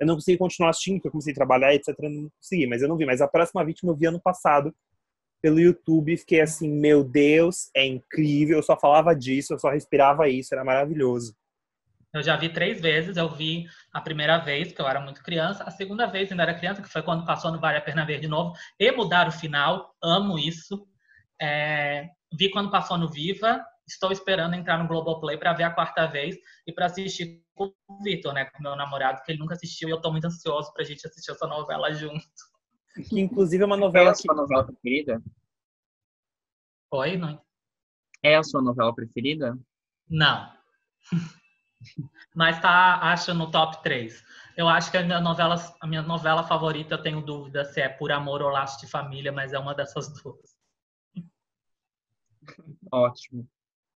Eu 0.00 0.06
não 0.06 0.14
consegui 0.14 0.38
continuar 0.38 0.70
assistindo, 0.70 0.96
porque 0.96 1.08
eu 1.08 1.12
comecei 1.12 1.32
a 1.32 1.36
trabalhar, 1.36 1.74
etc. 1.74 1.94
Não 2.00 2.30
consegui, 2.40 2.66
mas 2.66 2.82
eu 2.82 2.88
não 2.88 2.96
vi. 2.96 3.06
Mas 3.06 3.20
a 3.20 3.28
próxima 3.28 3.64
vítima 3.64 3.92
eu 3.92 3.96
vi 3.96 4.06
ano 4.06 4.20
passado 4.20 4.74
pelo 5.40 5.60
YouTube. 5.60 6.16
Fiquei 6.16 6.40
assim, 6.40 6.68
meu 6.68 7.04
Deus, 7.04 7.70
é 7.74 7.86
incrível. 7.86 8.56
Eu 8.56 8.62
só 8.62 8.78
falava 8.78 9.14
disso, 9.14 9.54
eu 9.54 9.58
só 9.58 9.70
respirava 9.70 10.28
isso, 10.28 10.54
era 10.54 10.64
maravilhoso. 10.64 11.34
Eu 12.14 12.22
já 12.22 12.36
vi 12.36 12.48
três 12.48 12.80
vezes. 12.80 13.16
Eu 13.16 13.28
vi 13.28 13.66
a 13.92 14.00
primeira 14.00 14.38
vez, 14.38 14.72
que 14.72 14.80
eu 14.80 14.88
era 14.88 15.00
muito 15.00 15.22
criança. 15.22 15.64
A 15.64 15.70
segunda 15.70 16.06
vez, 16.06 16.30
ainda 16.30 16.44
era 16.44 16.54
criança, 16.54 16.80
que 16.80 16.88
foi 16.88 17.02
quando 17.02 17.26
passou 17.26 17.50
no 17.50 17.60
Vale 17.60 17.76
a 17.76 17.80
Pena 17.80 18.06
Ver 18.06 18.20
de 18.20 18.28
novo. 18.28 18.54
E 18.78 18.90
mudar 18.92 19.28
o 19.28 19.32
final. 19.32 19.94
Amo 20.02 20.38
isso. 20.38 20.86
É, 21.42 22.08
vi 22.32 22.50
quando 22.50 22.70
passou 22.70 22.96
no 22.96 23.10
Viva. 23.10 23.62
Estou 23.86 24.12
esperando 24.12 24.54
entrar 24.54 24.78
no 24.78 24.88
Globoplay 24.88 25.36
para 25.36 25.52
ver 25.52 25.64
a 25.64 25.70
quarta 25.70 26.06
vez 26.06 26.36
e 26.66 26.72
para 26.72 26.86
assistir 26.86 27.43
com 27.54 27.72
o 27.88 28.02
Vitor, 28.02 28.32
né? 28.32 28.44
Com 28.46 28.62
meu 28.62 28.76
namorado, 28.76 29.22
que 29.22 29.32
ele 29.32 29.38
nunca 29.38 29.54
assistiu. 29.54 29.88
E 29.88 29.92
eu 29.92 30.00
tô 30.00 30.10
muito 30.10 30.26
ansioso 30.26 30.72
pra 30.72 30.84
gente 30.84 31.06
assistir 31.06 31.30
essa 31.30 31.46
novela 31.46 31.92
junto. 31.92 32.24
Que 33.08 33.20
inclusive 33.20 33.62
é 33.62 33.66
uma 33.66 33.76
Qual 33.76 33.84
é 33.84 33.86
novela 33.86 34.10
a 34.10 34.14
que. 34.14 34.22
sua 34.22 34.34
novela 34.34 34.64
preferida? 34.64 35.22
Oi? 36.92 37.16
Não? 37.16 37.42
É 38.22 38.36
a 38.36 38.42
sua 38.42 38.62
novela 38.62 38.94
preferida? 38.94 39.58
Não. 40.08 40.52
Mas 42.34 42.60
tá, 42.60 43.00
acho, 43.02 43.34
no 43.34 43.50
top 43.50 43.82
3. 43.82 44.22
Eu 44.56 44.68
acho 44.68 44.90
que 44.90 44.96
a 44.96 45.02
minha 45.02 45.20
novela, 45.20 45.56
a 45.80 45.86
minha 45.86 46.02
novela 46.02 46.42
favorita, 46.44 46.94
eu 46.94 47.02
tenho 47.02 47.20
dúvida 47.20 47.64
se 47.64 47.80
é 47.80 47.88
Por 47.88 48.12
Amor 48.12 48.42
ou 48.42 48.48
Laço 48.48 48.80
de 48.80 48.86
Família, 48.86 49.32
mas 49.32 49.52
é 49.52 49.58
uma 49.58 49.74
dessas 49.74 50.08
duas. 50.22 50.56
Ótimo. 52.92 53.48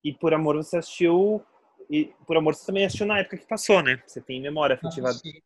E 0.03 0.13
por 0.13 0.33
amor 0.33 0.55
você 0.55 0.77
assistiu. 0.77 1.45
E 1.89 2.13
por 2.25 2.37
amor 2.37 2.55
você 2.55 2.65
também 2.65 2.85
assistiu 2.85 3.05
na 3.05 3.19
época 3.19 3.37
que 3.37 3.45
passou, 3.47 3.81
né? 3.81 4.01
Você 4.05 4.21
tem 4.21 4.41
memória 4.41 4.73
Eu 4.73 4.77
afetiva. 4.87 5.09
assisti, 5.09 5.43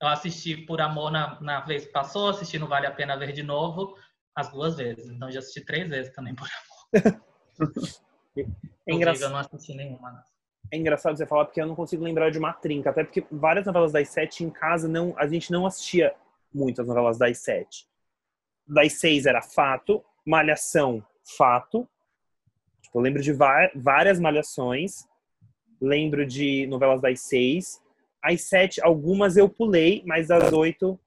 eu 0.00 0.08
assisti 0.08 0.56
Por 0.56 0.80
Amor 0.80 1.10
na, 1.10 1.40
na 1.40 1.60
vez 1.60 1.86
que 1.86 1.92
passou, 1.92 2.28
assisti 2.28 2.58
no 2.58 2.66
Vale 2.68 2.86
a 2.86 2.90
Pena 2.92 3.16
Ver 3.16 3.32
de 3.32 3.42
novo, 3.42 3.96
as 4.34 4.50
duas 4.50 4.76
vezes. 4.76 5.08
Então 5.08 5.30
já 5.30 5.38
assisti 5.40 5.60
três 5.64 5.88
vezes 5.88 6.12
também 6.14 6.34
Por 6.34 6.48
Amor. 6.48 7.22
É 8.86 8.92
engraçado. 8.94 9.24
Eu 9.24 9.30
não 9.30 9.38
assisti 9.38 9.74
nenhuma. 9.74 10.10
né? 10.10 10.22
É 10.72 10.76
engraçado 10.76 11.16
você 11.16 11.26
falar 11.26 11.44
porque 11.44 11.60
eu 11.60 11.66
não 11.66 11.74
consigo 11.76 12.02
lembrar 12.02 12.30
de 12.30 12.38
uma 12.38 12.52
trinca, 12.52 12.90
até 12.90 13.04
porque 13.04 13.24
várias 13.30 13.66
novelas 13.66 13.92
das 13.92 14.08
sete 14.08 14.42
em 14.42 14.50
casa 14.50 14.88
não, 14.88 15.14
a 15.18 15.26
gente 15.26 15.52
não 15.52 15.66
assistia 15.66 16.14
muitas 16.52 16.86
novelas 16.86 17.18
das 17.18 17.38
sete. 17.38 17.86
Das 18.66 18.94
seis 18.94 19.26
era 19.26 19.42
fato, 19.42 20.02
malhação, 20.26 21.04
fato. 21.36 21.86
Tipo, 22.80 22.98
eu 22.98 23.02
lembro 23.02 23.22
de 23.22 23.32
várias 23.74 24.18
malhações, 24.18 25.06
lembro 25.82 26.24
de 26.24 26.66
novelas 26.68 27.00
das 27.00 27.20
seis. 27.20 27.82
As 28.22 28.42
sete, 28.42 28.80
algumas 28.82 29.36
eu 29.36 29.48
pulei, 29.48 30.02
mas 30.06 30.28
das 30.28 30.52
oito, 30.52 30.98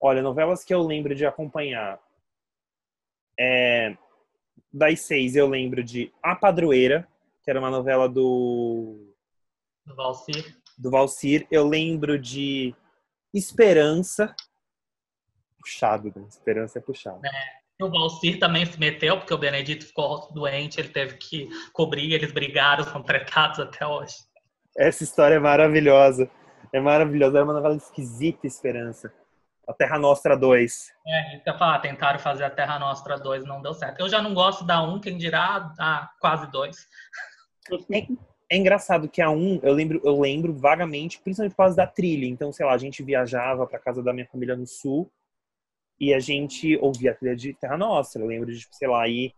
olha, 0.00 0.22
novelas 0.22 0.64
que 0.64 0.72
eu 0.72 0.80
lembro 0.80 1.14
de 1.14 1.26
acompanhar. 1.26 2.00
É, 3.38 3.96
das 4.72 5.00
seis 5.00 5.34
eu 5.34 5.48
lembro 5.48 5.82
de 5.82 6.12
A 6.22 6.36
Padroeira, 6.36 7.06
que 7.42 7.50
era 7.50 7.58
uma 7.58 7.70
novela 7.70 8.08
do, 8.08 9.12
Do 9.84 9.94
Valcir. 9.96 10.56
do 10.78 10.90
Valcir. 10.90 11.46
Eu 11.50 11.66
lembro 11.66 12.18
de 12.18 12.74
Esperança. 13.34 14.34
Puxado, 15.58 16.12
né? 16.14 16.24
Esperança 16.28 16.78
é 16.78 16.82
puxado. 16.82 17.20
O 17.80 17.90
Valcir 17.90 18.38
também 18.38 18.64
se 18.64 18.78
meteu, 18.78 19.18
porque 19.18 19.34
o 19.34 19.38
Benedito 19.38 19.84
ficou 19.84 20.30
doente, 20.32 20.80
ele 20.80 20.90
teve 20.90 21.16
que 21.16 21.48
cobrir, 21.72 22.12
eles 22.12 22.30
brigaram, 22.30 22.84
são 22.84 23.02
tratados 23.02 23.58
até 23.58 23.84
hoje. 23.84 24.14
Essa 24.78 25.02
história 25.02 25.34
é 25.34 25.40
maravilhosa. 25.40 26.30
É 26.72 26.80
maravilhosa. 26.80 27.38
Era 27.38 27.44
uma 27.44 27.54
novela 27.54 27.76
esquisita, 27.76 28.46
Esperança. 28.46 29.12
A 29.66 29.72
Terra 29.72 29.98
Nostra 29.98 30.36
2. 30.36 30.92
É, 31.06 31.34
isso 31.34 31.42
que 31.42 31.48
eu 31.48 31.52
ia 31.52 31.58
falar, 31.58 31.78
tentaram 31.78 32.18
fazer 32.18 32.44
a 32.44 32.50
Terra 32.50 32.78
Nostra 32.78 33.18
2, 33.18 33.44
não 33.44 33.62
deu 33.62 33.72
certo. 33.74 34.00
Eu 34.00 34.08
já 34.08 34.20
não 34.20 34.34
gosto 34.34 34.64
da 34.64 34.82
1, 34.82 35.00
quem 35.00 35.16
dirá 35.16 35.72
a 35.78 36.10
quase 36.20 36.50
2. 36.50 36.76
É 38.50 38.56
engraçado 38.56 39.08
que 39.08 39.22
a 39.22 39.30
1, 39.30 39.60
eu 39.62 39.72
lembro, 39.72 40.00
eu 40.04 40.20
lembro 40.20 40.52
vagamente, 40.52 41.18
principalmente 41.18 41.52
por 41.52 41.62
causa 41.62 41.76
da 41.76 41.86
trilha. 41.86 42.26
Então, 42.26 42.52
sei 42.52 42.66
lá, 42.66 42.72
a 42.72 42.78
gente 42.78 43.02
viajava 43.02 43.66
pra 43.66 43.78
casa 43.78 44.02
da 44.02 44.12
minha 44.12 44.26
família 44.26 44.54
no 44.54 44.66
sul 44.66 45.10
e 45.98 46.12
a 46.12 46.20
gente 46.20 46.76
ouvia 46.78 47.12
a 47.12 47.14
trilha 47.14 47.36
de 47.36 47.54
Terra 47.54 47.76
Nostra. 47.76 48.22
Eu 48.22 48.26
lembro 48.26 48.52
de, 48.52 48.58
tipo, 48.58 48.74
sei 48.74 48.88
lá, 48.88 49.06
ir, 49.08 49.34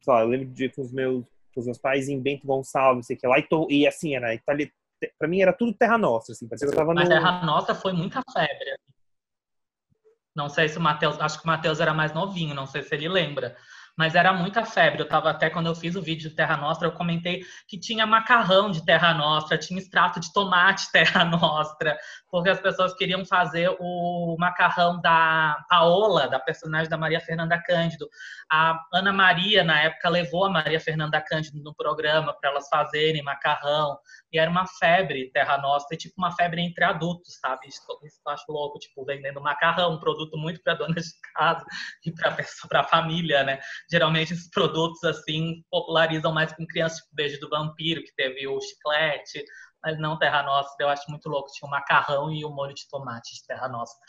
sei 0.00 0.12
lá, 0.12 0.20
eu 0.22 0.28
lembro 0.28 0.46
de 0.46 0.64
ir 0.64 0.74
com 0.74 0.82
os 0.82 0.92
meus, 0.92 1.24
com 1.54 1.60
os 1.60 1.66
meus 1.66 1.78
pais 1.78 2.08
em 2.08 2.20
Bento 2.20 2.46
Gonçalves, 2.46 2.96
não 2.96 3.02
sei 3.02 3.16
o 3.16 3.18
que 3.18 3.26
lá, 3.26 3.38
e, 3.38 3.42
to, 3.42 3.66
e 3.70 3.86
assim, 3.86 4.14
era 4.14 4.34
Itália, 4.34 4.70
pra 5.18 5.28
mim 5.28 5.40
era 5.40 5.52
tudo 5.52 5.74
Terra 5.74 5.98
Nostra, 5.98 6.32
assim, 6.32 6.48
parecia 6.48 6.68
que 6.68 6.74
eu 6.74 6.78
tava 6.78 6.94
no... 6.94 7.00
Mas 7.00 7.08
Terra 7.08 7.44
Nostra 7.44 7.74
foi 7.74 7.92
muita 7.92 8.22
febre. 8.32 8.76
Não 10.34 10.48
sei 10.48 10.68
se 10.68 10.78
o 10.78 10.80
Matheus, 10.80 11.20
acho 11.20 11.38
que 11.38 11.44
o 11.44 11.48
Matheus 11.48 11.80
era 11.80 11.92
mais 11.92 12.14
novinho, 12.14 12.54
não 12.54 12.66
sei 12.66 12.82
se 12.82 12.94
ele 12.94 13.08
lembra. 13.08 13.56
Mas 13.98 14.14
era 14.14 14.32
muita 14.32 14.64
febre. 14.64 15.02
Eu 15.02 15.08
tava 15.08 15.28
até 15.28 15.50
quando 15.50 15.66
eu 15.66 15.74
fiz 15.74 15.96
o 15.96 16.00
vídeo 16.00 16.30
de 16.30 16.36
Terra 16.36 16.56
Nostra, 16.56 16.86
eu 16.86 16.92
comentei 16.92 17.42
que 17.66 17.76
tinha 17.76 18.06
macarrão 18.06 18.70
de 18.70 18.84
Terra 18.84 19.12
Nostra, 19.12 19.58
tinha 19.58 19.80
extrato 19.80 20.20
de 20.20 20.32
tomate 20.32 20.92
Terra 20.92 21.24
Nostra, 21.26 21.98
porque 22.30 22.48
as 22.48 22.60
pessoas 22.60 22.94
queriam 22.94 23.26
fazer 23.26 23.76
o 23.80 24.36
macarrão 24.38 25.00
da 25.00 25.64
Paola, 25.68 26.28
da 26.28 26.38
personagem 26.38 26.88
da 26.88 26.96
Maria 26.96 27.20
Fernanda 27.20 27.60
Cândido. 27.60 28.08
A 28.48 28.80
Ana 28.94 29.12
Maria, 29.12 29.64
na 29.64 29.80
época, 29.80 30.08
levou 30.08 30.44
a 30.44 30.50
Maria 30.50 30.78
Fernanda 30.78 31.20
Cândido 31.20 31.60
no 31.60 31.74
programa 31.74 32.32
para 32.32 32.50
elas 32.50 32.68
fazerem 32.68 33.20
macarrão. 33.24 33.98
E 34.32 34.38
era 34.38 34.50
uma 34.50 34.66
febre 34.66 35.30
Terra 35.32 35.58
Nostra, 35.58 35.96
tipo 35.96 36.14
uma 36.18 36.30
febre 36.32 36.60
entre 36.60 36.84
adultos, 36.84 37.38
sabe? 37.40 37.68
Isso, 37.68 37.80
isso 38.04 38.20
eu 38.26 38.32
acho 38.32 38.44
louco, 38.48 38.78
tipo, 38.78 39.04
vendendo 39.04 39.40
macarrão, 39.40 39.94
um 39.94 40.00
produto 40.00 40.36
muito 40.36 40.62
para 40.62 40.74
donas 40.74 41.06
de 41.06 41.20
casa 41.34 41.64
e 42.04 42.12
para 42.68 42.80
a 42.80 42.84
família, 42.84 43.42
né? 43.42 43.58
Geralmente 43.90 44.34
esses 44.34 44.50
produtos, 44.50 45.02
assim, 45.04 45.62
popularizam 45.70 46.32
mais 46.32 46.52
com 46.52 46.66
crianças, 46.66 46.98
tipo 46.98 47.14
Beijo 47.14 47.40
do 47.40 47.48
Vampiro, 47.48 48.02
que 48.02 48.14
teve 48.14 48.46
o 48.46 48.60
chiclete, 48.60 49.44
mas 49.82 49.98
não 49.98 50.18
Terra 50.18 50.42
Nostra, 50.42 50.84
eu 50.84 50.88
acho 50.88 51.10
muito 51.10 51.28
louco. 51.28 51.50
Tinha 51.52 51.66
o 51.66 51.70
macarrão 51.70 52.32
e 52.32 52.44
o 52.44 52.50
molho 52.50 52.74
de 52.74 52.88
tomate 52.88 53.34
de 53.34 53.46
Terra 53.46 53.68
Nostra. 53.68 54.04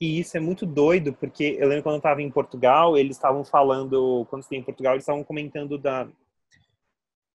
E 0.00 0.20
isso 0.20 0.36
é 0.36 0.40
muito 0.40 0.66
doido, 0.66 1.14
porque 1.14 1.56
eu 1.58 1.68
lembro 1.68 1.84
quando 1.84 1.94
eu 1.94 1.98
estava 1.98 2.20
em 2.20 2.30
Portugal, 2.30 2.98
eles 2.98 3.16
estavam 3.16 3.44
falando, 3.44 4.26
quando 4.28 4.42
eu 4.42 4.44
estava 4.44 4.60
em 4.60 4.64
Portugal, 4.64 4.92
eles 4.92 5.02
estavam 5.02 5.24
comentando 5.24 5.78
da... 5.78 6.06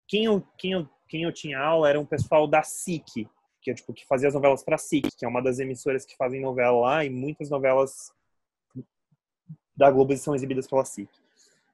Quem 0.08 0.24
eu, 0.24 0.40
quem, 0.56 0.72
eu, 0.72 0.88
quem 1.08 1.22
eu 1.22 1.32
tinha 1.32 1.58
aula 1.58 1.88
era 1.88 2.00
um 2.00 2.06
pessoal 2.06 2.46
da 2.46 2.62
SIC, 2.62 3.28
que, 3.60 3.70
é, 3.70 3.74
tipo, 3.74 3.92
que 3.92 4.06
fazia 4.06 4.28
as 4.28 4.34
novelas 4.34 4.62
para 4.62 4.78
SIC, 4.78 5.08
que 5.16 5.24
é 5.24 5.28
uma 5.28 5.42
das 5.42 5.58
emissoras 5.58 6.04
que 6.04 6.16
fazem 6.16 6.40
novela 6.40 6.78
lá, 6.78 7.04
e 7.04 7.10
muitas 7.10 7.50
novelas 7.50 8.12
da 9.76 9.90
Globo 9.90 10.16
são 10.16 10.34
exibidas 10.34 10.66
pela 10.66 10.84
SIC. 10.84 11.08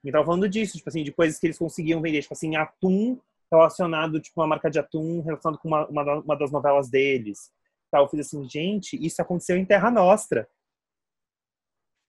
E 0.04 0.10
tava 0.10 0.24
falando 0.24 0.48
disso, 0.48 0.76
tipo 0.76 0.88
assim, 0.88 1.04
de 1.04 1.12
coisas 1.12 1.38
que 1.38 1.46
eles 1.46 1.58
conseguiam 1.58 2.00
vender, 2.00 2.22
tipo 2.22 2.34
assim, 2.34 2.56
atum 2.56 3.18
relacionado, 3.50 4.20
tipo, 4.20 4.40
uma 4.40 4.46
marca 4.46 4.70
de 4.70 4.78
atum 4.78 5.20
relacionado 5.20 5.58
com 5.58 5.68
uma, 5.68 5.86
uma, 5.86 6.14
uma 6.20 6.36
das 6.36 6.50
novelas 6.50 6.88
deles. 6.88 7.52
Tal. 7.90 8.04
Eu 8.04 8.08
fiz 8.08 8.20
assim, 8.20 8.48
gente, 8.48 8.96
isso 9.04 9.20
aconteceu 9.20 9.56
em 9.56 9.64
Terra 9.64 9.90
Nostra. 9.90 10.48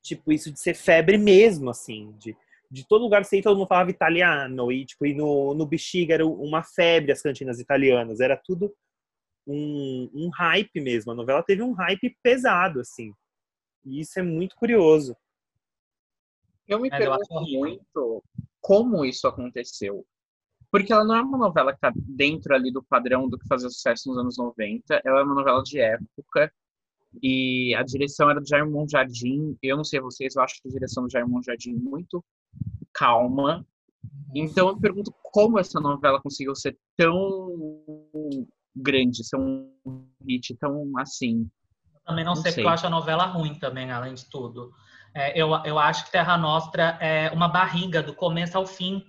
Tipo, 0.01 0.31
isso 0.31 0.51
de 0.51 0.59
ser 0.59 0.73
febre 0.73 1.17
mesmo, 1.17 1.69
assim, 1.69 2.13
de, 2.17 2.35
de 2.73 2.87
todo 2.87 3.03
lugar 3.03 3.23
você 3.23 3.37
ia, 3.37 3.43
todo 3.43 3.57
mundo 3.57 3.67
falava 3.67 3.91
italiano, 3.91 4.71
e 4.71 4.83
tipo, 4.83 5.05
e 5.05 5.13
no, 5.13 5.53
no 5.53 5.65
Bexiga 5.65 6.15
era 6.15 6.25
uma 6.25 6.63
febre 6.63 7.11
as 7.11 7.21
cantinas 7.21 7.59
italianas, 7.59 8.19
era 8.19 8.35
tudo 8.35 8.73
um, 9.45 10.09
um 10.11 10.29
hype 10.29 10.81
mesmo, 10.81 11.11
a 11.11 11.15
novela 11.15 11.43
teve 11.43 11.61
um 11.61 11.73
hype 11.73 12.17
pesado, 12.23 12.79
assim, 12.79 13.13
e 13.85 13.99
isso 13.99 14.19
é 14.19 14.23
muito 14.23 14.55
curioso. 14.55 15.15
Eu 16.67 16.79
me 16.79 16.89
eu 16.89 16.97
pergunto 16.97 17.41
muito 17.41 18.23
como 18.59 19.05
isso 19.05 19.27
aconteceu. 19.27 20.05
Porque 20.71 20.91
ela 20.91 21.03
não 21.03 21.15
é 21.15 21.21
uma 21.21 21.37
novela 21.37 21.71
que 21.71 21.79
tá 21.79 21.91
dentro 21.95 22.55
ali 22.55 22.71
do 22.71 22.81
padrão 22.81 23.29
do 23.29 23.37
que 23.37 23.47
fazia 23.47 23.69
sucesso 23.69 24.09
nos 24.09 24.17
anos 24.17 24.37
90. 24.37 25.01
Ela 25.05 25.19
é 25.19 25.23
uma 25.23 25.35
novela 25.35 25.61
de 25.61 25.79
época. 25.79 26.51
E 27.21 27.75
a 27.75 27.83
direção 27.83 28.27
era 28.29 28.39
do 28.39 28.47
Jair 28.47 28.65
Jardim. 28.89 29.55
Eu 29.61 29.77
não 29.77 29.83
sei 29.83 29.99
vocês, 29.99 30.35
eu 30.35 30.41
acho 30.41 30.55
a 30.65 30.69
direção 30.69 31.03
do 31.03 31.11
Jair 31.11 31.27
Jardim 31.45 31.73
muito 31.73 32.23
calma. 32.93 33.65
Então 34.35 34.69
eu 34.69 34.75
me 34.75 34.81
pergunto 34.81 35.13
como 35.21 35.59
essa 35.59 35.79
novela 35.79 36.21
conseguiu 36.21 36.55
ser 36.55 36.77
tão 36.97 37.49
grande, 38.75 39.23
ser 39.23 39.37
um 39.37 39.71
hit 40.27 40.55
tão 40.57 40.91
assim. 40.97 41.49
Também 42.05 42.25
não, 42.25 42.33
Não 42.33 42.41
sei, 42.41 42.51
sei. 42.51 42.63
porque 42.63 42.67
eu 42.67 42.73
acho 42.73 42.87
a 42.87 42.89
novela 42.89 43.25
ruim 43.25 43.55
também, 43.55 43.91
além 43.91 44.13
de 44.13 44.29
tudo. 44.29 44.71
É, 45.15 45.39
eu, 45.39 45.49
eu 45.63 45.77
acho 45.77 46.05
que 46.05 46.11
Terra 46.11 46.37
Nostra 46.37 46.97
é 46.99 47.29
uma 47.31 47.47
barriga 47.47 48.01
do 48.01 48.13
começo 48.13 48.57
ao 48.57 48.65
fim. 48.65 49.03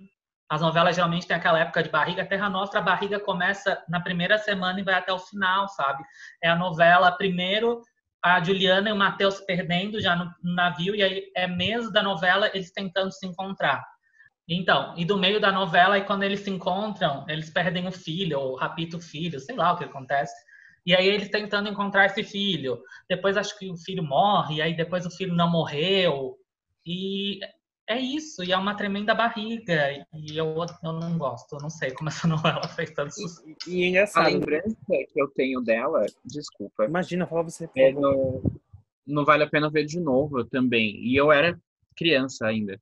As 0.47 0.61
novelas 0.61 0.95
geralmente 0.95 1.27
têm 1.27 1.35
aquela 1.35 1.59
época 1.59 1.81
de 1.81 1.89
barriga. 1.89 2.23
Terra 2.25 2.49
Nostra, 2.49 2.79
a 2.79 2.83
barriga 2.83 3.19
começa 3.19 3.83
na 3.89 3.99
primeira 3.99 4.37
semana 4.37 4.79
e 4.79 4.83
vai 4.83 4.93
até 4.93 5.11
o 5.11 5.19
final, 5.19 5.67
sabe? 5.69 6.03
É 6.41 6.49
a 6.49 6.55
novela, 6.55 7.11
primeiro, 7.11 7.81
a 8.25 8.43
Juliana 8.43 8.89
e 8.89 8.91
o 8.91 8.95
Matheus 8.95 9.39
perdendo 9.41 10.01
já 10.01 10.15
no, 10.15 10.33
navio, 10.41 10.95
e 10.95 11.03
aí 11.03 11.31
é 11.35 11.45
mês 11.45 11.91
da 11.91 12.01
novela 12.01 12.49
eles 12.55 12.71
tentando 12.71 13.11
se 13.11 13.27
encontrar. 13.27 13.85
Então, 14.49 14.95
e 14.97 15.05
do 15.05 15.15
meio 15.15 15.39
da 15.39 15.51
novela, 15.51 15.93
aí 15.93 16.01
quando 16.01 16.23
eles 16.23 16.39
se 16.39 16.49
encontram, 16.49 17.23
eles 17.29 17.51
perdem 17.51 17.87
o 17.87 17.91
filho, 17.91 18.39
ou 18.39 18.55
raptam 18.55 18.97
o 18.97 19.01
filho, 19.01 19.39
sei 19.39 19.55
lá 19.55 19.73
o 19.73 19.77
que 19.77 19.83
acontece. 19.83 20.33
E 20.83 20.95
aí 20.95 21.07
eles 21.07 21.29
tentando 21.29 21.69
encontrar 21.69 22.07
esse 22.07 22.23
filho. 22.23 22.81
Depois 23.07 23.37
acho 23.37 23.57
que 23.59 23.69
o 23.69 23.77
filho 23.77 24.03
morre, 24.03 24.59
aí 24.59 24.75
depois 24.75 25.05
o 25.05 25.11
filho 25.11 25.35
não 25.35 25.49
morreu. 25.49 26.35
E 26.83 27.39
é 27.87 27.99
isso, 27.99 28.43
e 28.43 28.51
é 28.51 28.57
uma 28.57 28.75
tremenda 28.75 29.13
barriga. 29.13 29.91
E 30.13 30.37
eu, 30.37 30.55
eu 30.83 30.93
não 30.93 31.17
gosto, 31.17 31.55
eu 31.55 31.61
não 31.61 31.69
sei 31.69 31.91
como 31.91 32.09
essa 32.09 32.27
novela 32.27 32.67
fez 32.67 32.91
tanto 32.91 33.13
sucesso. 33.13 33.43
E, 33.67 33.79
e 33.79 33.83
é 33.83 33.85
A 33.85 33.89
engraçado, 33.89 34.25
lembrança 34.25 34.75
que 34.89 35.21
eu 35.21 35.27
tenho 35.29 35.61
dela, 35.61 36.05
desculpa, 36.23 36.85
imagina, 36.85 37.27
fala 37.27 37.43
você, 37.43 37.69
é 37.75 37.91
no, 37.91 38.41
não 39.05 39.23
vale 39.23 39.43
a 39.43 39.49
pena 39.49 39.69
ver 39.69 39.85
de 39.85 39.99
novo 39.99 40.43
também. 40.45 40.95
E 40.97 41.15
eu 41.15 41.31
era 41.31 41.59
criança 41.95 42.47
ainda. 42.47 42.79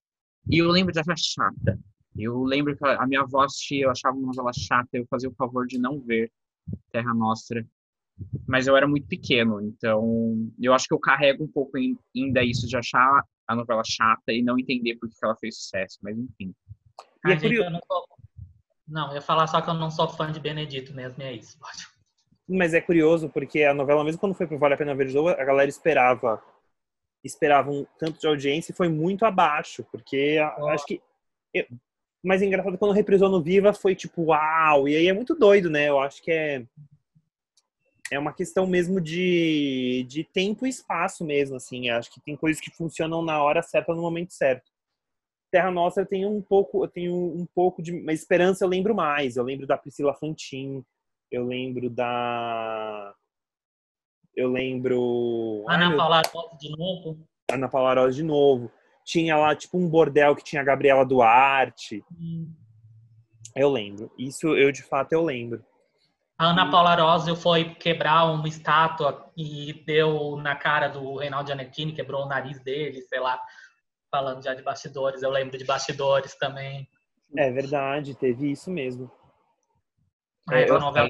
E 0.49 0.57
eu 0.57 0.67
lembro 0.69 0.93
de 0.93 0.99
achar 0.99 1.17
chata. 1.17 1.79
Eu 2.15 2.43
lembro 2.43 2.77
que 2.77 2.85
a 2.85 3.07
minha 3.07 3.21
avó 3.21 3.43
assistia, 3.43 3.85
eu 3.85 3.89
achava 3.89 4.15
uma 4.15 4.27
novela 4.27 4.51
chata, 4.53 4.89
eu 4.93 5.05
fazia 5.09 5.29
o 5.29 5.35
favor 5.35 5.65
de 5.65 5.79
não 5.79 5.99
ver 5.99 6.31
Terra 6.91 7.13
Nostra. 7.13 7.65
Mas 8.47 8.67
eu 8.67 8.77
era 8.77 8.87
muito 8.87 9.07
pequeno, 9.07 9.59
então 9.59 10.51
eu 10.61 10.71
acho 10.71 10.87
que 10.87 10.93
eu 10.93 10.99
carrego 10.99 11.43
um 11.43 11.47
pouco 11.47 11.75
ainda 12.15 12.43
isso 12.43 12.67
de 12.67 12.77
achar 12.77 13.23
a 13.47 13.55
novela 13.55 13.83
chata 13.85 14.31
e 14.31 14.41
não 14.41 14.57
entender 14.57 14.95
por 14.95 15.09
que 15.09 15.15
ela 15.23 15.35
fez 15.35 15.57
sucesso, 15.57 15.99
mas 16.01 16.17
enfim. 16.17 16.53
E 17.25 17.31
é 17.31 17.39
curioso- 17.39 17.69
não, 17.69 17.79
sou... 17.87 18.05
não, 18.87 19.07
eu 19.09 19.15
ia 19.15 19.21
falar 19.21 19.47
só 19.47 19.61
que 19.61 19.69
eu 19.69 19.73
não 19.73 19.91
sou 19.91 20.07
fã 20.07 20.31
de 20.31 20.39
Benedito 20.39 20.93
mesmo, 20.93 21.21
e 21.21 21.25
é 21.25 21.33
isso. 21.33 21.57
Pode. 21.59 21.87
Mas 22.47 22.73
é 22.73 22.81
curioso 22.81 23.29
porque 23.29 23.63
a 23.63 23.73
novela, 23.73 24.03
mesmo 24.03 24.19
quando 24.19 24.35
foi 24.35 24.45
pro 24.45 24.57
Vale 24.57 24.73
a 24.73 24.77
Pena 24.77 24.95
Ver 24.95 25.07
de 25.07 25.15
novo, 25.15 25.29
a 25.29 25.45
galera 25.45 25.69
esperava 25.69 26.41
esperava 27.23 27.71
um 27.71 27.85
tanto 27.97 28.19
de 28.19 28.27
audiência 28.27 28.73
e 28.73 28.75
foi 28.75 28.89
muito 28.89 29.25
abaixo, 29.25 29.85
porque 29.89 30.37
Ó. 30.57 30.67
acho 30.67 30.85
que 30.85 31.01
eu- 31.53 31.65
mas 32.21 32.41
é 32.41 32.45
engraçado 32.45 32.77
quando 32.77 32.93
reprisou 32.93 33.29
no 33.29 33.41
Viva 33.41 33.73
foi 33.73 33.95
tipo 33.95 34.23
uau, 34.23 34.89
e 34.89 34.95
aí 34.97 35.07
é 35.07 35.13
muito 35.13 35.33
doido, 35.33 35.69
né? 35.69 35.87
Eu 35.87 35.99
acho 35.99 36.21
que 36.21 36.31
é 36.31 36.65
é 38.13 38.19
uma 38.19 38.33
questão 38.33 38.65
mesmo 38.67 39.01
de, 39.01 40.05
de 40.07 40.23
tempo 40.23 40.65
e 40.65 40.69
espaço 40.69 41.25
mesmo, 41.25 41.55
assim. 41.55 41.89
Acho 41.89 42.11
que 42.11 42.21
tem 42.21 42.35
coisas 42.35 42.61
que 42.61 42.71
funcionam 42.71 43.21
na 43.23 43.41
hora 43.43 43.61
certa, 43.61 43.93
no 43.93 44.01
momento 44.01 44.31
certo. 44.33 44.71
Terra 45.51 45.69
Nostra 45.71 46.03
eu 46.03 46.07
tenho 46.07 46.29
um 46.29 46.41
pouco, 46.41 46.83
eu 46.83 46.87
tenho 46.87 47.13
um 47.13 47.45
pouco 47.53 47.81
de 47.81 47.91
uma 47.91 48.11
esperança, 48.13 48.63
eu 48.63 48.69
lembro 48.69 48.95
mais. 48.95 49.35
Eu 49.35 49.43
lembro 49.43 49.67
da 49.67 49.77
Priscila 49.77 50.13
Fantin, 50.13 50.83
eu 51.31 51.45
lembro 51.45 51.89
da 51.89 53.13
eu 54.35 54.49
lembro 54.51 55.63
Ai, 55.67 55.75
Ana 55.75 55.89
meu- 55.89 55.97
Paula 55.97 56.21
Afonso 56.21 56.57
de 56.57 56.69
novo. 56.71 57.19
Ana 57.51 57.69
Paula 57.69 57.93
Rosa 57.93 58.15
de 58.15 58.23
novo. 58.23 58.71
Tinha 59.05 59.37
lá 59.37 59.55
tipo 59.55 59.77
um 59.77 59.87
bordel 59.87 60.35
que 60.35 60.43
tinha 60.43 60.61
a 60.61 60.65
Gabriela 60.65 61.05
Duarte. 61.05 62.03
Eu 63.55 63.69
lembro. 63.69 64.11
Isso 64.17 64.47
eu 64.55 64.71
de 64.71 64.81
fato 64.81 65.13
eu 65.13 65.23
lembro. 65.23 65.63
A 66.37 66.47
Ana 66.47 66.69
Paula 66.69 66.95
Rosio 66.95 67.35
foi 67.35 67.75
quebrar 67.75 68.25
uma 68.25 68.47
estátua 68.47 69.31
e 69.37 69.83
deu 69.85 70.35
na 70.37 70.55
cara 70.55 70.87
do 70.87 71.15
Reinaldo 71.17 71.47
Giannettini, 71.47 71.93
quebrou 71.93 72.23
o 72.23 72.27
nariz 72.27 72.59
dele, 72.63 73.01
sei 73.03 73.19
lá. 73.19 73.39
Falando 74.11 74.43
já 74.43 74.53
de 74.53 74.61
bastidores, 74.61 75.21
eu 75.23 75.29
lembro 75.29 75.57
de 75.57 75.63
bastidores 75.65 76.35
também. 76.35 76.87
É 77.35 77.51
verdade, 77.51 78.15
teve 78.15 78.51
isso 78.51 78.69
mesmo. 78.69 79.11
É, 80.51 80.63
essa 80.63 80.73
eu- 80.73 80.79
novela 80.79 81.09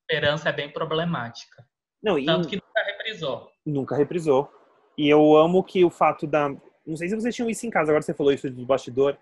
Esperança 0.00 0.48
é 0.48 0.52
bem 0.52 0.72
problemática. 0.72 1.64
Não, 2.02 2.18
e 2.18 2.24
Tanto 2.24 2.48
que 2.48 2.56
nunca 2.56 2.82
reprisou. 2.84 3.50
nunca 3.66 3.96
reprisou. 3.96 4.50
E 4.96 5.08
eu 5.08 5.36
amo 5.36 5.62
que 5.62 5.84
o 5.84 5.90
fato 5.90 6.26
da. 6.26 6.48
Não 6.86 6.96
sei 6.96 7.08
se 7.08 7.14
vocês 7.14 7.34
tinham 7.34 7.50
isso 7.50 7.66
em 7.66 7.70
casa, 7.70 7.90
agora 7.90 8.02
você 8.02 8.14
falou 8.14 8.32
isso 8.32 8.50
do 8.50 8.64
bastidor. 8.64 9.18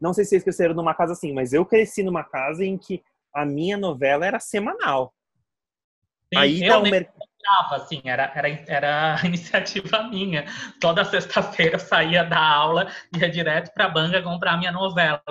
Não 0.00 0.12
sei 0.12 0.24
se 0.24 0.30
vocês 0.30 0.42
cresceram 0.42 0.74
numa 0.74 0.94
casa 0.94 1.12
assim, 1.12 1.32
mas 1.32 1.52
eu 1.52 1.64
cresci 1.64 2.02
numa 2.02 2.24
casa 2.24 2.64
em 2.64 2.76
que 2.76 3.02
a 3.34 3.44
minha 3.44 3.76
novela 3.76 4.26
era 4.26 4.40
semanal. 4.40 5.14
Sim, 6.32 6.38
Aí 6.38 6.62
eu 6.62 6.72
tá 6.72 6.78
o 6.78 6.82
lembro 6.82 7.00
mer... 7.00 7.12
comprava, 7.18 7.76
assim, 7.76 8.00
era, 8.04 8.32
era, 8.34 8.48
era 8.66 9.20
iniciativa 9.26 10.02
minha. 10.04 10.44
Toda 10.80 11.04
sexta-feira 11.04 11.76
eu 11.76 11.80
saía 11.80 12.24
da 12.24 12.40
aula, 12.40 12.90
ia 13.16 13.30
direto 13.30 13.72
para 13.74 13.86
a 13.86 13.90
banca 13.90 14.22
comprar 14.22 14.56
minha 14.56 14.72
novela. 14.72 15.22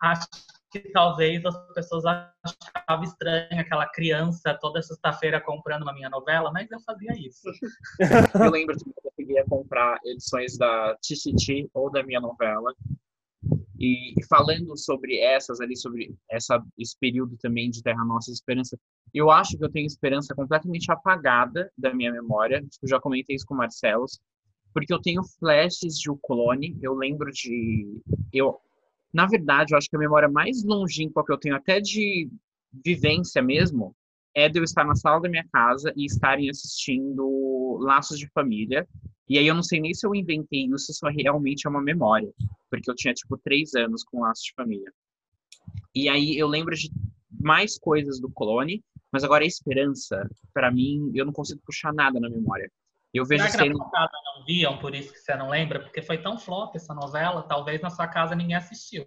Acho 0.00 0.26
que 0.70 0.90
talvez 0.90 1.44
as 1.44 1.56
pessoas 1.74 2.04
achavam 2.04 3.04
estranho 3.04 3.60
aquela 3.60 3.86
criança 3.86 4.56
toda 4.60 4.82
sexta-feira 4.82 5.40
comprando 5.40 5.82
uma 5.82 5.94
minha 5.94 6.10
novela, 6.10 6.50
mas 6.52 6.70
eu 6.70 6.80
fazia 6.80 7.12
isso. 7.14 7.48
Eu 8.46 8.50
lembro 8.50 8.76
que 8.76 8.88
eu 8.88 8.94
conseguia 9.02 9.44
comprar 9.48 9.98
edições 10.04 10.58
da 10.58 10.96
Tititi 11.00 11.68
ou 11.72 11.90
da 11.90 12.02
minha 12.02 12.20
novela. 12.20 12.74
E 13.78 14.14
falando 14.28 14.76
sobre 14.76 15.18
essas 15.18 15.60
ali, 15.60 15.76
sobre 15.76 16.14
essa, 16.30 16.62
esse 16.78 16.96
período 16.98 17.36
também 17.36 17.70
de 17.70 17.82
Terra 17.82 18.04
Nossa 18.04 18.30
Esperança, 18.30 18.78
eu 19.12 19.30
acho 19.30 19.56
que 19.56 19.64
eu 19.64 19.70
tenho 19.70 19.86
esperança 19.86 20.34
completamente 20.34 20.90
apagada 20.90 21.70
da 21.76 21.94
minha 21.94 22.10
memória. 22.10 22.64
Eu 22.82 22.88
já 22.88 22.98
comentei 22.98 23.36
isso 23.36 23.46
com 23.46 23.54
o 23.54 23.58
Marcelo, 23.58 24.06
porque 24.72 24.92
eu 24.92 25.00
tenho 25.00 25.22
flashes 25.38 25.98
de 25.98 26.10
O 26.10 26.16
Clone. 26.16 26.76
Eu 26.80 26.94
lembro 26.94 27.30
de. 27.30 28.02
Eu, 28.32 28.58
na 29.12 29.26
verdade, 29.26 29.72
eu 29.72 29.78
acho 29.78 29.88
que 29.88 29.96
a 29.96 30.00
memória 30.00 30.28
mais 30.28 30.64
longínqua 30.64 31.24
que 31.24 31.32
eu 31.32 31.38
tenho, 31.38 31.54
até 31.54 31.80
de 31.80 32.30
vivência 32.84 33.42
mesmo, 33.42 33.94
é 34.36 34.50
de 34.50 34.60
eu 34.60 34.64
estar 34.64 34.84
na 34.84 34.94
sala 34.94 35.18
da 35.18 35.30
minha 35.30 35.46
casa 35.50 35.90
e 35.96 36.04
estarem 36.04 36.50
assistindo 36.50 37.78
Laços 37.80 38.18
de 38.18 38.28
Família. 38.28 38.86
E 39.26 39.38
aí 39.38 39.46
eu 39.46 39.54
não 39.54 39.62
sei 39.62 39.80
nem 39.80 39.94
se 39.94 40.06
eu 40.06 40.14
inventei 40.14 40.66
isso, 40.66 40.92
se 40.92 41.10
realmente 41.10 41.66
é 41.66 41.70
uma 41.70 41.80
memória. 41.80 42.30
Porque 42.70 42.90
eu 42.90 42.94
tinha, 42.94 43.14
tipo, 43.14 43.38
três 43.38 43.74
anos 43.74 44.04
com 44.04 44.20
Laços 44.20 44.44
de 44.44 44.52
Família. 44.54 44.92
E 45.94 46.06
aí 46.06 46.38
eu 46.38 46.46
lembro 46.46 46.74
de 46.76 46.90
mais 47.40 47.78
coisas 47.78 48.20
do 48.20 48.30
Clone, 48.30 48.84
mas 49.10 49.24
agora 49.24 49.42
a 49.42 49.46
Esperança, 49.46 50.28
para 50.52 50.70
mim, 50.70 51.10
eu 51.14 51.24
não 51.24 51.32
consigo 51.32 51.62
puxar 51.64 51.94
nada 51.94 52.20
na 52.20 52.28
memória. 52.28 52.70
Eu 53.14 53.24
vejo 53.24 53.42
Será 53.44 53.56
que 53.56 53.64
sendo... 53.64 53.78
na 53.78 53.84
sua 53.84 53.90
casa 53.90 54.12
não 54.36 54.44
viam, 54.44 54.78
por 54.78 54.94
isso 54.94 55.10
que 55.14 55.18
você 55.18 55.34
não 55.34 55.48
lembra? 55.48 55.80
Porque 55.80 56.02
foi 56.02 56.18
tão 56.18 56.38
flop 56.38 56.76
essa 56.76 56.92
novela, 56.92 57.42
talvez 57.42 57.80
na 57.80 57.88
sua 57.88 58.06
casa 58.06 58.34
ninguém 58.34 58.56
assistiu. 58.56 59.06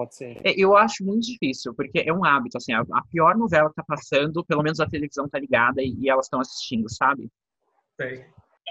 Pode 0.00 0.14
ser. 0.14 0.40
É, 0.42 0.54
Eu 0.56 0.74
acho 0.74 1.04
muito 1.04 1.26
difícil, 1.26 1.74
porque 1.74 2.02
é 2.06 2.10
um 2.10 2.24
hábito, 2.24 2.56
assim, 2.56 2.72
a, 2.72 2.80
a 2.80 3.02
pior 3.10 3.36
novela 3.36 3.68
que 3.68 3.74
tá 3.74 3.84
passando, 3.86 4.42
pelo 4.42 4.62
menos 4.62 4.80
a 4.80 4.88
televisão 4.88 5.28
tá 5.28 5.38
ligada 5.38 5.82
e, 5.82 5.94
e 6.00 6.08
elas 6.08 6.24
estão 6.24 6.40
assistindo, 6.40 6.88
sabe? 6.88 7.30
Sei. 8.00 8.24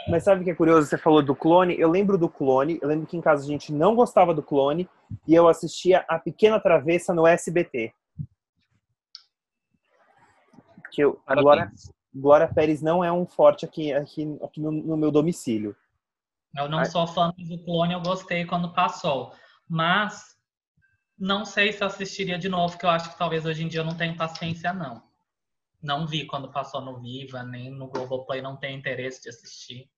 Mas 0.10 0.24
sabe 0.24 0.42
o 0.42 0.44
que 0.44 0.50
é 0.50 0.56
curioso? 0.56 0.88
Você 0.88 0.98
falou 0.98 1.22
do 1.22 1.36
clone. 1.36 1.80
Eu 1.80 1.88
lembro 1.88 2.18
do 2.18 2.28
clone. 2.28 2.80
Eu 2.82 2.88
lembro 2.88 3.06
que 3.06 3.16
em 3.16 3.22
casa 3.22 3.44
a 3.44 3.48
gente 3.48 3.72
não 3.72 3.96
gostava 3.96 4.34
do 4.34 4.42
clone 4.42 4.90
e 5.28 5.36
eu 5.36 5.48
assistia 5.48 6.04
a 6.08 6.18
Pequena 6.18 6.60
Travessa 6.60 7.14
no 7.14 7.28
SBT. 7.28 7.94
Que 10.92 11.04
eu, 11.04 11.22
Glória. 11.28 11.72
Glória 12.12 12.48
Pérez 12.48 12.82
não 12.82 13.04
é 13.04 13.12
um 13.12 13.28
forte 13.28 13.66
aqui, 13.66 13.94
aqui, 13.94 14.36
aqui 14.42 14.60
no, 14.60 14.72
no 14.72 14.98
meu 14.98 15.12
domicílio. 15.12 15.76
Eu 16.58 16.68
não 16.68 16.80
Ai. 16.80 16.86
sou 16.86 17.06
fã 17.06 17.32
do 17.38 17.64
clone, 17.64 17.94
eu 17.94 18.02
gostei 18.02 18.46
quando 18.46 18.74
passou. 18.74 19.32
Mas 19.70 20.39
não 21.20 21.46
sei 21.46 21.74
se 21.74 21.84
eu 21.84 21.88
assistiria 21.88 22.38
de 22.38 22.48
novo, 22.48 22.72
porque 22.72 22.86
eu 22.86 22.90
acho 22.90 23.12
que 23.12 23.18
talvez 23.18 23.46
hoje 23.46 23.64
em 23.64 23.68
dia 23.68 23.82
eu 23.82 23.86
não 23.86 23.98
tenho 23.98 24.16
paciência, 24.16 24.74
não. 24.74 25.04
Não 25.82 26.08
vi 26.08 26.26
quando 26.26 26.52
passou 26.52 26.82
no 26.82 27.00
Viva, 27.00 27.44
nem 27.44 27.70
no 27.70 27.88
Globoplay, 27.88 28.42
não 28.42 28.58
tenho 28.58 28.78
interesse 28.78 29.22
de 29.24 29.30
assistir. 29.30 29.90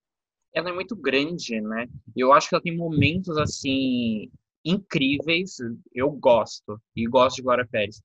Ela 0.54 0.70
é 0.70 0.74
muito 0.74 0.96
grande, 0.96 1.62
né? 1.62 1.88
Eu 2.16 2.34
acho 2.34 2.50
que 2.50 2.56
ela 2.56 2.62
tem 2.62 2.76
momentos, 2.76 3.38
assim, 3.38 4.30
incríveis. 4.66 5.58
Eu 5.94 6.12
gosto. 6.12 6.80
E 6.96 7.08
gosto 7.08 7.38
de 7.38 7.44
Glória 7.44 7.68
Pérez. 7.70 8.02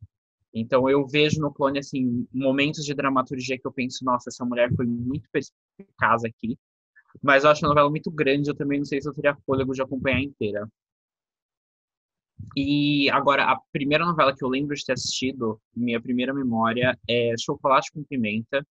Então 0.54 0.88
eu 0.88 1.06
vejo 1.06 1.40
no 1.40 1.52
clone, 1.52 1.78
assim, 1.78 2.26
momentos 2.32 2.84
de 2.84 2.94
dramaturgia 2.94 3.58
que 3.58 3.66
eu 3.66 3.72
penso, 3.72 4.04
nossa, 4.04 4.30
essa 4.30 4.44
mulher 4.44 4.70
foi 4.74 4.86
muito 4.86 5.28
perspicaz 5.30 6.24
aqui. 6.24 6.58
Mas 7.22 7.44
eu 7.44 7.50
acho 7.50 7.64
a 7.64 7.68
novela 7.68 7.90
muito 7.90 8.10
grande, 8.10 8.48
eu 8.48 8.54
também 8.54 8.78
não 8.78 8.84
sei 8.86 9.00
se 9.00 9.08
eu 9.08 9.12
teria 9.12 9.36
fôlego 9.44 9.72
de 9.72 9.82
acompanhar 9.82 10.20
inteira. 10.20 10.66
E 12.56 13.10
agora, 13.10 13.44
a 13.44 13.58
primeira 13.72 14.04
novela 14.04 14.34
que 14.34 14.44
eu 14.44 14.48
lembro 14.48 14.74
de 14.74 14.84
ter 14.84 14.92
assistido, 14.92 15.60
minha 15.74 16.00
primeira 16.00 16.32
memória, 16.32 16.98
é 17.08 17.34
Chocolate 17.38 17.90
com 17.92 18.02
Pimenta. 18.04 18.66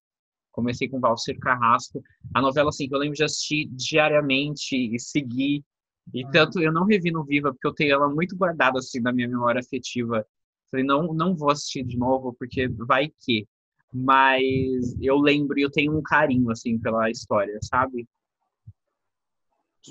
Comecei 0.52 0.88
com 0.88 1.00
Valcir 1.00 1.38
Carrasco. 1.40 2.02
A 2.34 2.42
novela, 2.42 2.70
assim, 2.70 2.88
que 2.88 2.96
eu 2.96 3.00
lembro 3.00 3.16
de 3.16 3.24
assistir 3.24 3.68
diariamente 3.72 4.76
e 4.76 5.00
seguir. 5.00 5.64
E 6.14 6.24
Ah. 6.24 6.30
tanto 6.32 6.62
eu 6.62 6.72
não 6.72 6.86
revi 6.86 7.12
no 7.12 7.24
Viva, 7.24 7.52
porque 7.52 7.68
eu 7.68 7.74
tenho 7.74 7.94
ela 7.94 8.08
muito 8.08 8.36
guardada, 8.38 8.80
assim, 8.80 9.00
na 9.00 9.12
minha 9.12 9.28
memória 9.28 9.60
afetiva. 9.60 10.26
Falei, 10.72 10.86
não, 10.86 11.14
não 11.14 11.36
vou 11.36 11.50
assistir 11.52 11.84
de 11.84 11.98
novo, 11.98 12.34
porque 12.40 12.68
vai 12.68 13.12
que. 13.20 13.48
Mas 13.94 14.96
eu 15.02 15.18
lembro 15.18 15.58
e 15.58 15.62
eu 15.62 15.72
tenho 15.72 15.98
um 15.98 16.02
carinho, 16.02 16.50
assim, 16.52 16.78
pela 16.80 17.10
história, 17.10 17.58
sabe? 17.62 18.08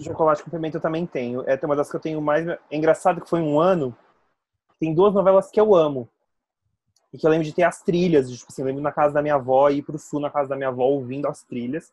Chocolate 0.03 0.43
com 0.43 0.51
Pimenta 0.51 0.79
eu 0.79 0.81
também 0.81 1.07
tenho. 1.07 1.43
É 1.47 1.59
uma 1.65 1.77
das 1.77 1.91
que 1.91 1.97
eu 1.97 2.01
tenho 2.01 2.21
mais. 2.21 2.47
É 2.47 2.59
engraçado 2.73 3.21
que 3.21 3.29
foi 3.29 3.41
um 3.41 3.61
ano. 3.61 3.97
Tem 4.81 4.95
duas 4.95 5.15
novelas 5.15 5.51
que 5.51 5.61
eu 5.61 5.75
amo. 5.75 6.09
E 7.13 7.19
que 7.19 7.27
eu 7.27 7.31
lembro 7.31 7.45
de 7.45 7.53
ter 7.53 7.63
as 7.63 7.81
trilhas. 7.83 8.31
Tipo 8.31 8.51
assim, 8.51 8.63
eu 8.63 8.67
lembro 8.67 8.83
na 8.83 8.91
casa 8.93 9.15
da 9.15 9.23
minha 9.23 9.37
avó 9.37 9.69
e 9.69 9.79
ir 9.79 9.83
pro 9.83 9.99
sul 9.99 10.21
na 10.21 10.31
casa 10.31 10.49
da 10.49 10.57
minha 10.57 10.69
avó 10.69 10.85
ouvindo 10.85 11.29
as 11.29 11.43
trilhas. 11.45 11.93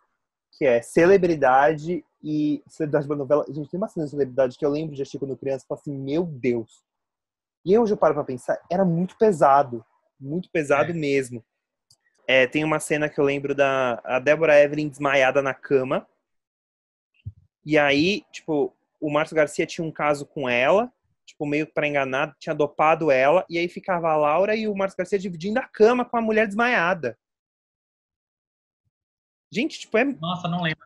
Que 0.57 0.65
é 0.65 0.81
Celebridade 0.81 2.03
e. 2.23 2.63
Celebridade 2.67 3.07
da 3.07 3.15
novela. 3.15 3.45
Gente, 3.49 3.69
tem 3.69 3.77
uma 3.77 3.87
cena 3.87 4.05
de 4.05 4.11
celebridade 4.11 4.57
que 4.57 4.65
eu 4.65 4.69
lembro 4.69 4.95
de 4.95 5.01
assistir 5.01 5.19
quando 5.19 5.37
criança 5.37 5.63
e 5.63 5.67
falo 5.67 5.79
assim, 5.79 5.95
meu 5.95 6.25
Deus. 6.25 6.83
E 7.63 7.77
hoje 7.77 7.93
eu 7.93 7.97
paro 7.97 8.15
pra 8.15 8.23
pensar, 8.23 8.59
era 8.69 8.83
muito 8.83 9.15
pesado. 9.17 9.85
Muito 10.19 10.49
pesado 10.49 10.91
É. 10.91 10.93
mesmo. 10.93 11.43
É, 12.27 12.47
tem 12.47 12.63
uma 12.63 12.79
cena 12.79 13.09
que 13.09 13.19
eu 13.19 13.25
lembro 13.25 13.53
da 13.53 14.01
a 14.03 14.19
Débora 14.19 14.59
Evelyn 14.59 14.89
desmaiada 14.89 15.41
na 15.41 15.53
cama. 15.53 16.07
E 17.65 17.77
aí, 17.77 18.23
tipo, 18.31 18.75
o 18.99 19.11
Márcio 19.11 19.35
Garcia 19.35 19.65
tinha 19.65 19.85
um 19.85 19.91
caso 19.91 20.25
com 20.25 20.49
ela, 20.49 20.91
tipo, 21.25 21.45
meio 21.45 21.67
pra 21.67 21.87
enganar, 21.87 22.35
tinha 22.39 22.55
dopado 22.55 23.11
ela, 23.11 23.45
e 23.49 23.57
aí 23.57 23.67
ficava 23.67 24.09
a 24.09 24.17
Laura 24.17 24.55
e 24.55 24.67
o 24.67 24.75
Márcio 24.75 24.97
Garcia 24.97 25.19
dividindo 25.19 25.59
a 25.59 25.67
cama 25.67 26.05
com 26.05 26.17
a 26.17 26.21
mulher 26.21 26.47
desmaiada. 26.47 27.17
Gente, 29.51 29.79
tipo, 29.79 29.97
é. 29.97 30.05
Nossa, 30.05 30.47
não 30.47 30.61
lembro. 30.61 30.81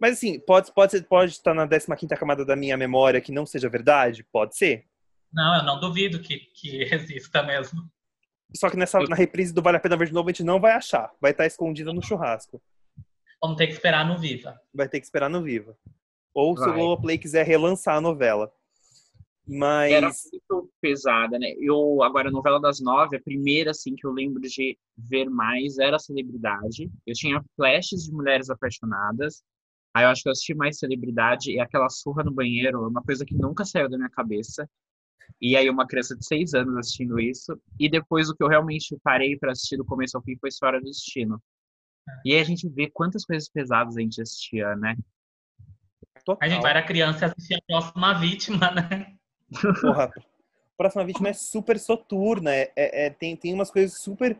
Mas 0.00 0.14
assim, 0.14 0.40
pode, 0.40 0.72
pode, 0.74 1.00
pode 1.04 1.30
estar 1.30 1.54
na 1.54 1.68
15 1.68 2.08
camada 2.16 2.44
da 2.44 2.56
minha 2.56 2.76
memória 2.76 3.20
que 3.20 3.30
não 3.30 3.46
seja 3.46 3.68
verdade? 3.68 4.26
Pode 4.32 4.56
ser. 4.56 4.84
Não, 5.32 5.58
eu 5.58 5.62
não 5.62 5.78
duvido 5.78 6.20
que, 6.20 6.38
que 6.38 6.82
exista 6.92 7.42
mesmo. 7.42 7.88
Só 8.54 8.68
que 8.68 8.76
nessa, 8.76 8.98
na 9.00 9.16
reprise 9.16 9.54
do 9.54 9.62
Vale 9.62 9.76
a 9.76 9.80
Pena 9.80 9.96
Ver 9.96 10.08
de 10.08 10.12
Novo, 10.12 10.28
a 10.28 10.32
gente 10.32 10.42
não 10.42 10.60
vai 10.60 10.72
achar. 10.72 11.10
Vai 11.20 11.30
estar 11.30 11.46
escondida 11.46 11.92
no 11.92 12.02
churrasco. 12.02 12.60
Vamos 13.42 13.56
ter 13.56 13.66
que 13.66 13.72
esperar 13.72 14.06
no 14.06 14.16
Viva. 14.16 14.60
Vai 14.72 14.88
ter 14.88 15.00
que 15.00 15.06
esperar 15.06 15.28
no 15.28 15.42
Viva. 15.42 15.76
Ou 16.32 16.56
se 16.56 16.62
o 16.62 16.66
Vai. 16.66 16.74
Globoplay 16.74 17.18
quiser 17.18 17.44
relançar 17.44 17.96
a 17.96 18.00
novela. 18.00 18.52
Mas. 19.46 19.92
Era 19.92 20.06
muito 20.08 20.70
pesada, 20.80 21.38
né? 21.38 21.52
Eu, 21.58 22.02
agora, 22.02 22.28
a 22.28 22.32
novela 22.32 22.60
das 22.60 22.80
nove, 22.80 23.16
a 23.16 23.22
primeira, 23.22 23.72
assim, 23.72 23.96
que 23.96 24.06
eu 24.06 24.12
lembro 24.12 24.40
de 24.40 24.78
ver 24.96 25.28
mais 25.28 25.78
era 25.78 25.98
Celebridade. 25.98 26.88
Eu 27.04 27.14
tinha 27.14 27.44
flashes 27.56 28.04
de 28.04 28.12
mulheres 28.12 28.48
apaixonadas. 28.48 29.42
Aí 29.94 30.04
eu 30.04 30.08
acho 30.08 30.22
que 30.22 30.28
eu 30.28 30.32
assisti 30.32 30.54
mais 30.54 30.78
Celebridade 30.78 31.50
e 31.50 31.60
aquela 31.60 31.88
surra 31.88 32.22
no 32.22 32.32
banheiro, 32.32 32.84
é 32.84 32.88
uma 32.88 33.02
coisa 33.02 33.26
que 33.26 33.34
nunca 33.34 33.64
saiu 33.64 33.90
da 33.90 33.98
minha 33.98 34.08
cabeça. 34.08 34.68
E 35.40 35.56
aí 35.56 35.68
uma 35.68 35.86
criança 35.86 36.16
de 36.16 36.24
seis 36.24 36.54
anos 36.54 36.76
assistindo 36.76 37.18
isso. 37.18 37.60
E 37.78 37.90
depois 37.90 38.30
o 38.30 38.34
que 38.34 38.42
eu 38.42 38.48
realmente 38.48 38.96
parei 39.02 39.36
para 39.36 39.52
assistir 39.52 39.76
do 39.76 39.84
começo 39.84 40.16
ao 40.16 40.22
fim 40.22 40.36
foi 40.38 40.48
História 40.48 40.80
do 40.80 40.86
Destino. 40.86 41.42
E 42.24 42.34
aí 42.34 42.40
a 42.40 42.44
gente 42.44 42.68
vê 42.68 42.90
quantas 42.90 43.24
coisas 43.24 43.48
pesadas 43.48 43.96
a 43.96 44.00
gente 44.00 44.20
assistia, 44.20 44.74
né? 44.76 44.96
Total. 46.24 46.46
A 46.46 46.48
gente 46.48 46.66
era 46.66 46.82
criança 46.82 47.24
e 47.24 47.28
assistia 47.28 47.58
a 47.58 47.62
próxima 47.66 48.14
vítima, 48.14 48.70
né? 48.70 49.14
Porra, 49.80 50.10
Próxima 50.76 51.04
Vítima 51.04 51.28
é 51.28 51.32
super 51.32 51.78
soturna. 51.78 52.52
É, 52.52 52.72
é- 52.74 53.06
é- 53.06 53.10
tem, 53.10 53.36
tem 53.36 53.54
umas 53.54 53.70
coisas 53.70 53.98
super 53.98 54.36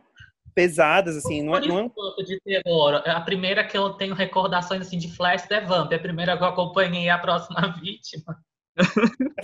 pesadas, 0.55 1.17
assim. 1.17 1.43
Não 1.43 1.57
é, 1.57 1.61
não 1.61 1.79
é 2.19 2.23
de 2.25 2.41
terror. 2.41 2.95
A 3.07 3.21
primeira 3.21 3.65
que 3.67 3.77
eu 3.77 3.91
tenho 3.91 4.15
recordações 4.15 4.81
assim 4.81 4.99
de 4.99 5.15
flash 5.15 5.49
é 5.51 5.61
Vamp. 5.61 5.93
A 5.93 5.99
primeira 5.99 6.37
que 6.37 6.43
eu 6.43 6.49
acompanhei 6.49 7.07
é 7.07 7.11
a 7.11 7.19
próxima 7.19 7.61
vítima. 7.81 8.43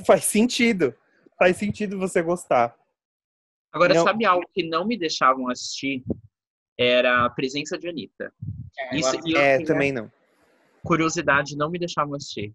Faz 0.06 0.24
sentido. 0.24 0.94
Faz 1.38 1.56
sentido 1.56 1.98
você 1.98 2.22
gostar. 2.22 2.74
Agora, 3.72 3.94
Não. 3.94 4.02
sabe 4.02 4.24
algo 4.24 4.44
que 4.52 4.62
não 4.68 4.84
me 4.84 4.98
deixavam 4.98 5.48
assistir? 5.48 6.02
Era 6.78 7.24
a 7.24 7.30
presença 7.30 7.76
de 7.76 7.88
Anitta. 7.88 8.32
É, 8.78 8.94
eu 8.94 8.98
Isso, 9.00 9.08
assisti- 9.08 9.30
e 9.30 9.34
eu 9.34 9.40
É, 9.40 9.64
também 9.64 9.90
não. 9.90 10.10
curiosidade, 10.84 11.56
não 11.56 11.68
me 11.70 11.78
deixavam 11.78 12.14
assistir. 12.14 12.54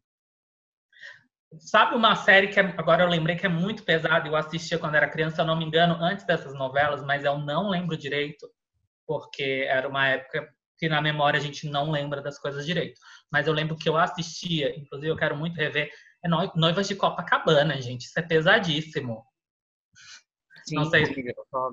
Sabe 1.59 1.95
uma 1.95 2.15
série 2.15 2.47
que 2.47 2.59
é- 2.59 2.73
agora 2.77 3.03
eu 3.03 3.09
lembrei 3.09 3.35
que 3.35 3.45
é 3.45 3.49
muito 3.49 3.83
pesada, 3.83 4.27
eu 4.27 4.35
assistia 4.35 4.79
quando 4.79 4.95
era 4.95 5.09
criança, 5.09 5.35
se 5.35 5.41
eu 5.41 5.45
não 5.45 5.57
me 5.57 5.65
engano, 5.65 5.95
antes 6.01 6.25
dessas 6.25 6.53
novelas, 6.55 7.03
mas 7.03 7.23
eu 7.25 7.37
não 7.37 7.69
lembro 7.69 7.95
direito, 7.97 8.49
porque 9.05 9.65
era 9.67 9.87
uma 9.87 10.07
época 10.07 10.49
que 10.79 10.89
na 10.89 11.01
memória 11.01 11.37
a 11.37 11.41
gente 11.43 11.69
não 11.69 11.91
lembra 11.91 12.21
das 12.21 12.39
coisas 12.39 12.65
direito. 12.65 12.99
Mas 13.31 13.45
eu 13.45 13.53
lembro 13.53 13.75
que 13.75 13.87
eu 13.87 13.95
assistia, 13.97 14.75
inclusive 14.79 15.11
eu 15.11 15.15
quero 15.17 15.35
muito 15.37 15.55
rever, 15.57 15.91
é 16.23 16.27
Noi- 16.29 16.51
Noivas 16.55 16.87
de 16.87 16.95
Copacabana, 16.95 17.79
gente. 17.79 18.05
Isso 18.05 18.17
é 18.17 18.21
pesadíssimo. 18.23 19.23
Não 20.71 20.85
sei. 20.85 21.03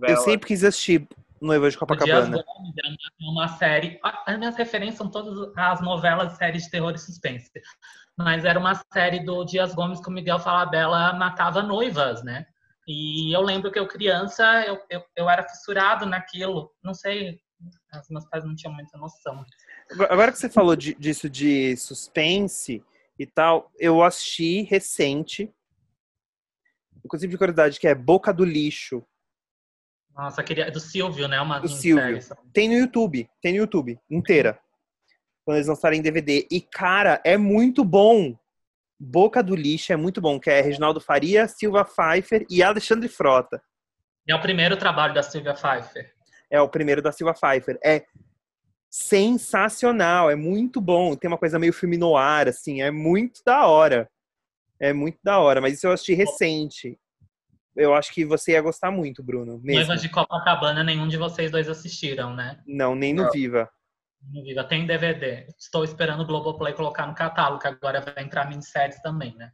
Eu 0.06 0.16
sempre 0.18 0.48
quis 0.48 0.62
assistir. 0.64 1.08
Noiva 1.40 1.70
de 1.70 1.76
O 1.76 1.78
Dias 1.78 1.78
Copacabana. 1.78 2.44
Gomes 2.46 2.74
é 2.84 2.88
uma, 3.24 3.32
uma 3.32 3.48
série. 3.56 3.98
a- 4.04 4.24
As 4.26 4.38
minhas 4.38 4.56
referências 4.56 4.98
são 4.98 5.10
todas 5.10 5.52
as 5.56 5.80
novelas, 5.80 6.36
séries 6.36 6.64
de 6.64 6.70
terror 6.70 6.92
e 6.94 6.98
suspense. 6.98 7.50
Mas 8.18 8.44
era 8.44 8.58
uma 8.58 8.74
série 8.92 9.20
do 9.24 9.44
Dias 9.44 9.74
Gomes 9.74 10.00
que 10.00 10.08
o 10.08 10.12
Miguel 10.12 10.38
Falabella 10.38 11.14
matava 11.14 11.62
noivas, 11.62 12.22
né? 12.22 12.46
E 12.86 13.34
eu 13.34 13.40
lembro 13.40 13.70
que 13.72 13.78
eu 13.78 13.86
criança, 13.86 14.44
eu, 14.66 14.78
eu, 14.90 15.02
eu 15.16 15.30
era 15.30 15.42
fissurado 15.48 16.04
naquilo. 16.04 16.70
Não 16.82 16.92
sei, 16.92 17.40
os 17.94 18.08
meus 18.10 18.26
pais 18.28 18.44
não 18.44 18.54
tinham 18.54 18.74
muita 18.74 18.98
noção. 18.98 19.44
Agora 20.10 20.32
que 20.32 20.38
você 20.38 20.48
falou 20.48 20.76
de- 20.76 20.94
disso 20.94 21.28
de 21.30 21.76
suspense 21.76 22.84
e 23.18 23.26
tal, 23.26 23.70
eu 23.78 24.02
assisti 24.02 24.62
recente, 24.62 25.50
inclusive 27.04 27.30
de 27.32 27.38
curiosidade, 27.38 27.78
que 27.80 27.86
é 27.88 27.94
Boca 27.94 28.32
do 28.32 28.44
Lixo. 28.44 29.02
Nossa, 30.20 30.42
queria. 30.42 30.66
é 30.66 30.70
Do 30.70 30.78
Silvio, 30.78 31.26
né? 31.26 31.40
Uma 31.40 31.58
Do 31.58 31.66
minissérie. 31.66 32.20
Tem 32.52 32.68
no 32.68 32.74
YouTube, 32.74 33.26
tem 33.40 33.52
no 33.52 33.58
YouTube, 33.58 33.98
inteira. 34.10 34.60
Quando 35.46 35.56
eles 35.56 35.66
lançarem 35.66 36.02
DVD. 36.02 36.46
E, 36.50 36.60
cara, 36.60 37.22
é 37.24 37.38
muito 37.38 37.82
bom. 37.82 38.38
Boca 38.98 39.42
do 39.42 39.56
Lixo 39.56 39.94
é 39.94 39.96
muito 39.96 40.20
bom, 40.20 40.38
que 40.38 40.50
é 40.50 40.60
Reginaldo 40.60 41.00
Faria, 41.00 41.48
Silva 41.48 41.86
Pfeiffer 41.86 42.44
e 42.50 42.62
Alexandre 42.62 43.08
Frota. 43.08 43.62
É 44.28 44.34
o 44.34 44.42
primeiro 44.42 44.76
trabalho 44.76 45.14
da 45.14 45.22
Silvia 45.22 45.54
Pfeiffer. 45.54 46.12
É 46.50 46.60
o 46.60 46.68
primeiro 46.68 47.00
da 47.00 47.10
Silva 47.12 47.32
Pfeiffer. 47.32 47.78
É 47.82 48.04
sensacional, 48.90 50.30
é 50.30 50.36
muito 50.36 50.82
bom. 50.82 51.16
Tem 51.16 51.28
uma 51.28 51.38
coisa 51.38 51.58
meio 51.58 51.72
filme 51.72 51.96
no 51.96 52.14
ar, 52.14 52.46
assim, 52.46 52.82
é 52.82 52.90
muito 52.90 53.40
da 53.42 53.66
hora. 53.66 54.06
É 54.78 54.92
muito 54.92 55.18
da 55.24 55.38
hora, 55.38 55.62
mas 55.62 55.74
isso 55.74 55.86
eu 55.86 55.92
assisti 55.92 56.12
recente. 56.12 56.98
Eu 57.76 57.94
acho 57.94 58.12
que 58.12 58.24
você 58.24 58.52
ia 58.52 58.60
gostar 58.60 58.90
muito, 58.90 59.22
Bruno. 59.22 59.58
Mesmo. 59.62 59.80
Noivas 59.86 60.02
de 60.02 60.08
Copacabana, 60.08 60.82
nenhum 60.82 61.06
de 61.08 61.16
vocês 61.16 61.50
dois 61.50 61.68
assistiram, 61.68 62.34
né? 62.34 62.60
Não, 62.66 62.94
nem 62.94 63.12
no 63.14 63.24
Não. 63.24 63.30
Viva. 63.30 63.70
No 64.32 64.42
Viva 64.42 64.64
tem 64.64 64.86
DVD. 64.86 65.46
Estou 65.58 65.84
esperando 65.84 66.22
o 66.22 66.26
Globoplay 66.26 66.74
colocar 66.74 67.06
no 67.06 67.14
catálogo, 67.14 67.60
que 67.62 67.68
agora 67.68 68.00
vai 68.00 68.24
entrar 68.24 68.48
minisséries 68.48 69.00
também, 69.00 69.34
né? 69.36 69.50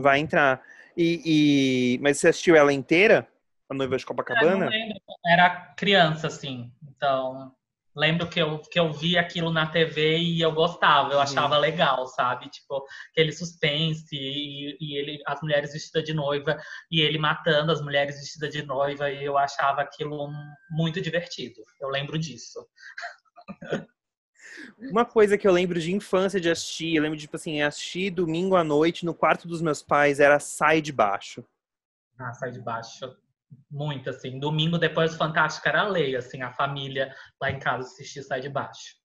Vai 0.00 0.18
entrar. 0.20 0.62
E, 0.96 1.94
e- 1.94 1.98
Mas 2.00 2.18
você 2.18 2.28
assistiu 2.28 2.56
ela 2.56 2.72
inteira? 2.72 3.28
A 3.68 3.74
Noiva 3.74 3.96
de 3.96 4.02
Eu 4.02 4.08
não 4.08 4.16
Copacabana? 4.16 4.68
lembro, 4.68 4.98
era 5.24 5.50
criança, 5.76 6.26
assim. 6.26 6.72
Então, 6.82 7.54
lembro 7.94 8.28
que 8.28 8.40
eu, 8.40 8.58
que 8.60 8.78
eu 8.78 8.92
vi 8.92 9.18
aquilo 9.18 9.50
na 9.52 9.66
TV 9.66 10.18
e 10.18 10.40
eu 10.40 10.52
gostava, 10.52 11.12
eu 11.12 11.16
Uhum. 11.16 11.22
achava 11.22 11.58
legal, 11.58 12.06
sabe? 12.06 12.48
Tipo, 12.48 12.84
aquele 13.10 13.32
suspense 13.32 14.08
e, 14.14 14.76
e 14.80 14.96
ele, 14.98 15.22
as 15.26 15.40
mulheres 15.42 15.72
vestidas 15.72 16.04
de 16.04 16.14
noiva 16.14 16.56
e 16.90 17.00
ele 17.00 17.18
matando 17.18 17.72
as 17.72 17.80
mulheres 17.82 18.16
vestidas 18.18 18.50
de 18.52 18.62
noiva 18.64 19.10
e 19.10 19.24
eu 19.24 19.36
achava 19.36 19.80
aquilo 19.82 20.30
muito 20.70 21.00
divertido. 21.00 21.62
Eu 21.80 21.88
lembro 21.88 22.18
disso. 22.18 22.66
Uma 24.78 25.04
coisa 25.04 25.38
que 25.38 25.46
eu 25.46 25.52
lembro 25.52 25.80
de 25.80 25.92
infância 25.92 26.40
de 26.40 26.50
assistir, 26.50 26.96
eu 26.96 27.02
lembro 27.02 27.16
de, 27.16 27.22
tipo 27.22 27.36
assim, 27.36 27.62
assistir 27.62 28.10
domingo 28.10 28.56
à 28.56 28.64
noite 28.64 29.04
no 29.04 29.14
quarto 29.14 29.46
dos 29.46 29.60
meus 29.62 29.82
pais, 29.82 30.20
era 30.20 30.38
Sai 30.40 30.80
de 30.80 30.92
Baixo. 30.92 31.44
Ah, 32.18 32.32
sai 32.34 32.50
de 32.52 32.60
baixo. 32.60 33.16
Muito, 33.70 34.10
assim. 34.10 34.38
Domingo 34.38 34.78
depois 34.78 35.12
do 35.12 35.18
Fantástico 35.18 35.68
era 35.68 35.86
lei, 35.86 36.16
assim, 36.16 36.42
a 36.42 36.52
família 36.52 37.14
lá 37.40 37.50
em 37.50 37.58
casa 37.58 37.84
assistir 37.84 38.22
Sai 38.22 38.40
de 38.40 38.48
Baixo. 38.48 39.00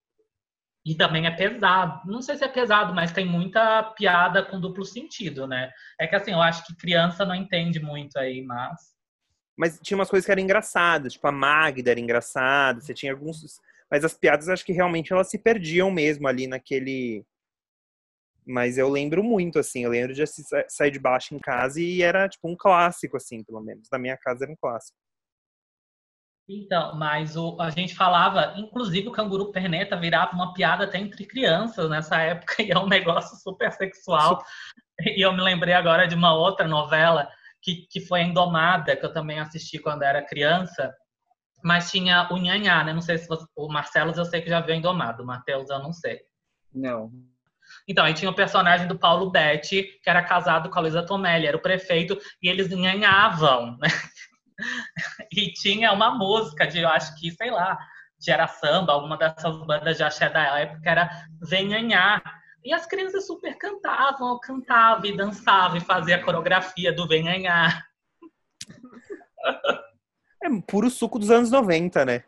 E 0.86 0.96
também 0.96 1.26
é 1.26 1.32
pesado. 1.32 2.02
Não 2.06 2.22
sei 2.22 2.38
se 2.38 2.44
é 2.44 2.48
pesado, 2.48 2.94
mas 2.94 3.12
tem 3.12 3.26
muita 3.26 3.84
piada 3.98 4.44
com 4.44 4.60
duplo 4.60 4.86
sentido, 4.86 5.48
né? 5.48 5.72
É 6.00 6.06
que 6.06 6.16
assim, 6.16 6.32
eu 6.32 6.42
acho 6.42 6.64
que 6.66 6.76
criança 6.76 7.26
não 7.26 7.34
entende 7.34 7.80
muito 7.80 8.18
aí, 8.18 8.44
mas. 8.44 8.94
Mas 9.58 9.80
tinha 9.82 9.98
umas 9.98 10.10
coisas 10.10 10.26
que 10.26 10.32
eram 10.32 10.44
engraçadas, 10.44 11.14
tipo 11.14 11.28
a 11.28 11.32
Magda 11.32 11.90
era 11.90 12.00
engraçada, 12.00 12.82
você 12.82 12.94
tinha 12.94 13.14
alguns. 13.14 13.60
Mas 13.90 14.06
as 14.06 14.14
piadas 14.14 14.48
acho 14.48 14.66
que 14.66 14.74
realmente 14.74 15.12
elas 15.12 15.30
se 15.30 15.40
perdiam 15.40 15.90
mesmo 15.90 16.28
ali 16.28 16.46
naquele. 16.46 17.26
Mas 18.46 18.78
eu 18.78 18.90
lembro 18.90 19.24
muito, 19.24 19.58
assim, 19.58 19.84
eu 19.84 19.90
lembro 19.90 20.14
de 20.14 20.24
sair 20.68 20.92
de 20.92 21.00
baixo 21.00 21.34
em 21.34 21.40
casa 21.40 21.82
e 21.82 22.02
era 22.02 22.30
tipo 22.30 22.48
um 22.48 22.56
clássico, 22.56 23.18
assim, 23.18 23.44
pelo 23.44 23.62
menos. 23.62 23.88
Na 23.92 23.98
minha 23.98 24.18
casa 24.18 24.46
era 24.46 24.52
um 24.52 24.56
clássico. 24.56 24.98
Então, 26.48 26.96
mas 26.96 27.36
o, 27.36 27.60
a 27.60 27.72
gente 27.72 27.96
falava, 27.96 28.54
inclusive 28.56 29.08
o 29.08 29.12
canguru 29.12 29.52
perneta 29.52 29.98
virava 29.98 30.34
uma 30.34 30.54
piada 30.54 30.84
até 30.84 31.00
entre 31.00 31.26
crianças 31.26 31.90
nessa 31.90 32.22
época, 32.22 32.56
e 32.62 32.72
é 32.72 32.78
um 32.78 32.88
negócio 32.88 33.36
super 33.38 33.72
sexual. 33.72 34.44
E 35.02 35.26
eu 35.26 35.34
me 35.34 35.42
lembrei 35.42 35.74
agora 35.74 36.08
de 36.08 36.14
uma 36.14 36.36
outra 36.36 36.68
novela 36.68 37.28
que, 37.62 37.88
que 37.90 38.00
foi 38.00 38.22
Endomada, 38.22 38.96
que 38.96 39.04
eu 39.04 39.12
também 39.12 39.40
assisti 39.40 39.80
quando 39.80 40.04
era 40.04 40.26
criança, 40.26 40.94
mas 41.64 41.90
tinha 41.90 42.30
o 42.32 42.38
Nhanhá, 42.38 42.84
né? 42.84 42.94
Não 42.94 43.02
sei 43.02 43.18
se 43.18 43.28
você, 43.28 43.44
o 43.56 43.68
Marcelo 43.68 44.14
eu 44.16 44.26
sei 44.26 44.40
que 44.40 44.50
já 44.50 44.62
viu 44.62 44.76
Endomado, 44.76 45.24
o 45.24 45.26
Matheus 45.26 45.68
eu 45.72 45.80
não 45.80 45.92
sei. 45.92 46.22
Não. 46.72 47.12
Então, 47.88 48.04
aí 48.04 48.14
tinha 48.14 48.32
o 48.32 48.36
personagem 48.36 48.88
do 48.88 48.98
Paulo 48.98 49.30
Betti, 49.30 49.84
que 50.02 50.10
era 50.10 50.24
casado 50.24 50.70
com 50.70 50.80
a 50.80 50.82
Luísa 50.82 51.06
Tomelli, 51.06 51.46
era 51.46 51.58
o 51.58 51.62
prefeito, 51.62 52.18
e 52.42 52.50
eles 52.50 52.70
nhanhavam, 52.70 53.78
né? 53.78 53.88
E 55.34 55.52
tinha 55.52 55.92
uma 55.92 56.12
música 56.12 56.66
de, 56.66 56.80
eu 56.80 56.88
acho 56.88 57.14
que, 57.20 57.30
sei 57.30 57.52
lá, 57.52 57.78
de 58.18 58.32
era 58.32 58.48
samba, 58.48 58.94
alguma 58.94 59.18
dessas 59.18 59.58
bandas 59.66 59.98
de 59.98 60.04
axé 60.04 60.30
da 60.30 60.60
época, 60.60 60.82
que 60.82 60.88
era 60.88 61.10
Vem. 61.42 61.70
E 62.64 62.74
as 62.74 62.86
crianças 62.86 63.28
super 63.28 63.58
cantavam, 63.58 64.40
cantavam 64.40 65.06
e 65.06 65.16
dançavam 65.16 65.78
e 65.78 65.82
faziam 65.82 66.20
a 66.20 66.24
coreografia 66.24 66.94
do 66.94 67.08
Vem. 67.08 67.26
É 70.44 70.62
puro 70.68 70.92
suco 70.92 71.18
dos 71.18 71.32
anos 71.32 71.50
90, 71.50 72.06
né? 72.06 72.24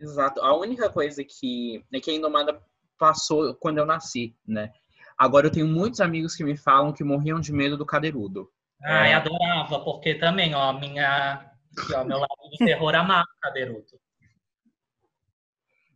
Exato. 0.00 0.40
A 0.40 0.56
única 0.56 0.90
coisa 0.90 1.22
que 1.22 1.84
é 1.92 2.00
que 2.00 2.10
a 2.10 2.14
Indomada 2.14 2.60
passou 2.98 3.54
quando 3.54 3.78
eu 3.78 3.86
nasci, 3.86 4.36
né? 4.46 4.72
Agora 5.16 5.46
eu 5.46 5.50
tenho 5.50 5.66
muitos 5.66 6.00
amigos 6.00 6.34
que 6.36 6.44
me 6.44 6.56
falam 6.56 6.92
que 6.92 7.02
morriam 7.02 7.40
de 7.40 7.52
medo 7.52 7.76
do 7.76 7.86
cadeirudo. 7.86 8.50
Ai, 8.82 9.10
É. 9.10 9.14
adorava, 9.14 9.80
porque 9.80 10.14
também, 10.14 10.54
ó, 10.54 10.72
minha, 10.72 11.50
ó, 11.94 12.04
meu 12.04 12.18
lado 12.18 12.50
de 12.52 12.58
terror 12.64 12.94
amava 12.94 13.22
o 13.36 13.40
Cadeirudo. 13.40 13.98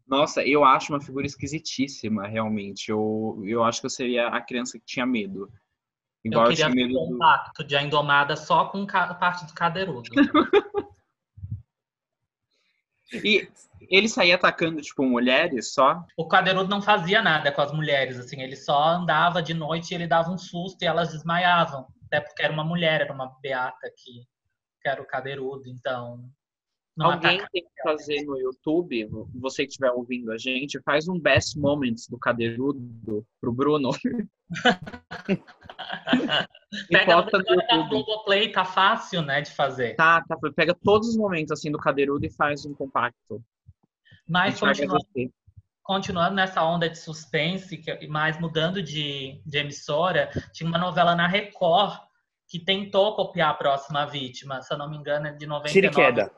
Nossa, 0.06 0.42
eu 0.44 0.64
acho 0.64 0.92
uma 0.92 1.00
figura 1.00 1.24
esquisitíssima, 1.24 2.26
realmente. 2.26 2.90
Eu, 2.90 3.40
eu 3.44 3.62
acho 3.62 3.80
que 3.80 3.86
eu 3.86 3.90
seria 3.90 4.26
a 4.28 4.40
criança 4.40 4.78
que 4.78 4.84
tinha 4.84 5.06
medo. 5.06 5.50
Igual 6.24 6.44
Eu 6.46 6.50
eu, 6.50 6.56
queria 6.56 6.70
tinha 6.70 6.86
medo 6.86 7.00
um 7.00 7.10
do... 7.12 7.18
pacto 7.18 7.64
de 7.64 7.76
a 7.76 7.82
Indomada 7.82 8.36
só 8.36 8.66
com 8.66 8.84
parte 8.86 9.46
do 9.46 9.54
Cadeirudo. 9.54 10.10
E 13.24 13.46
ele 13.92 14.08
saía 14.08 14.36
atacando, 14.36 14.80
tipo, 14.80 15.04
mulheres 15.04 15.74
só? 15.74 16.02
O 16.16 16.26
Cadeirudo 16.26 16.70
não 16.70 16.80
fazia 16.80 17.20
nada 17.20 17.52
com 17.52 17.60
as 17.60 17.72
mulheres, 17.72 18.18
assim, 18.18 18.40
ele 18.40 18.56
só 18.56 18.82
andava 18.84 19.42
de 19.42 19.52
noite 19.52 19.90
e 19.90 19.94
ele 19.94 20.06
dava 20.06 20.30
um 20.30 20.38
susto 20.38 20.82
e 20.82 20.86
elas 20.86 21.12
desmaiavam. 21.12 21.86
Até 22.06 22.20
porque 22.20 22.42
era 22.42 22.52
uma 22.52 22.64
mulher, 22.64 23.02
era 23.02 23.12
uma 23.12 23.36
beata 23.42 23.92
que, 23.96 24.24
que 24.80 24.88
era 24.88 25.02
o 25.02 25.06
Cadeirudo, 25.06 25.68
então. 25.68 26.24
Não 26.96 27.12
Alguém 27.12 27.38
tem 27.52 27.62
que 27.62 27.82
fazer 27.82 28.22
no 28.24 28.38
YouTube, 28.38 29.08
você 29.34 29.64
que 29.64 29.70
estiver 29.70 29.90
ouvindo 29.90 30.30
a 30.30 30.36
gente, 30.36 30.80
faz 30.82 31.08
um 31.08 31.18
best 31.18 31.58
moments 31.58 32.06
do 32.06 32.18
cadeirudo 32.18 33.26
pro 33.40 33.50
Bruno. 33.50 33.90
Pega 36.90 37.22
posta 37.22 37.38
no 37.38 37.44
agora 37.44 37.66
tá 37.66 37.76
no 37.76 37.82
YouTube. 37.82 37.88
Globoplay, 37.88 38.52
tá 38.52 38.64
fácil, 38.66 39.22
né, 39.22 39.40
de 39.40 39.50
fazer. 39.52 39.94
Tá, 39.94 40.22
tá, 40.28 40.36
pega 40.54 40.74
todos 40.74 41.08
os 41.08 41.16
momentos 41.16 41.50
assim 41.50 41.70
do 41.70 41.78
cadeirudo 41.78 42.26
e 42.26 42.30
faz 42.30 42.66
um 42.66 42.74
compacto. 42.74 43.42
Mas 44.32 44.58
continuando, 44.58 45.04
continuando 45.82 46.34
nessa 46.34 46.64
onda 46.64 46.88
de 46.88 46.98
suspense, 46.98 47.84
mais 48.08 48.40
mudando 48.40 48.82
de, 48.82 49.42
de 49.44 49.58
emissora, 49.58 50.30
tinha 50.54 50.66
uma 50.66 50.78
novela 50.78 51.14
na 51.14 51.26
Record 51.26 52.00
que 52.48 52.58
tentou 52.58 53.14
copiar 53.14 53.50
a 53.50 53.54
próxima 53.54 54.06
vítima, 54.06 54.62
se 54.62 54.72
eu 54.72 54.78
não 54.78 54.88
me 54.88 54.96
engano, 54.96 55.26
é 55.26 55.32
de 55.32 55.46
99. 55.46 55.68
Tira 55.70 55.86
e 55.86 55.90
queda. 55.90 56.32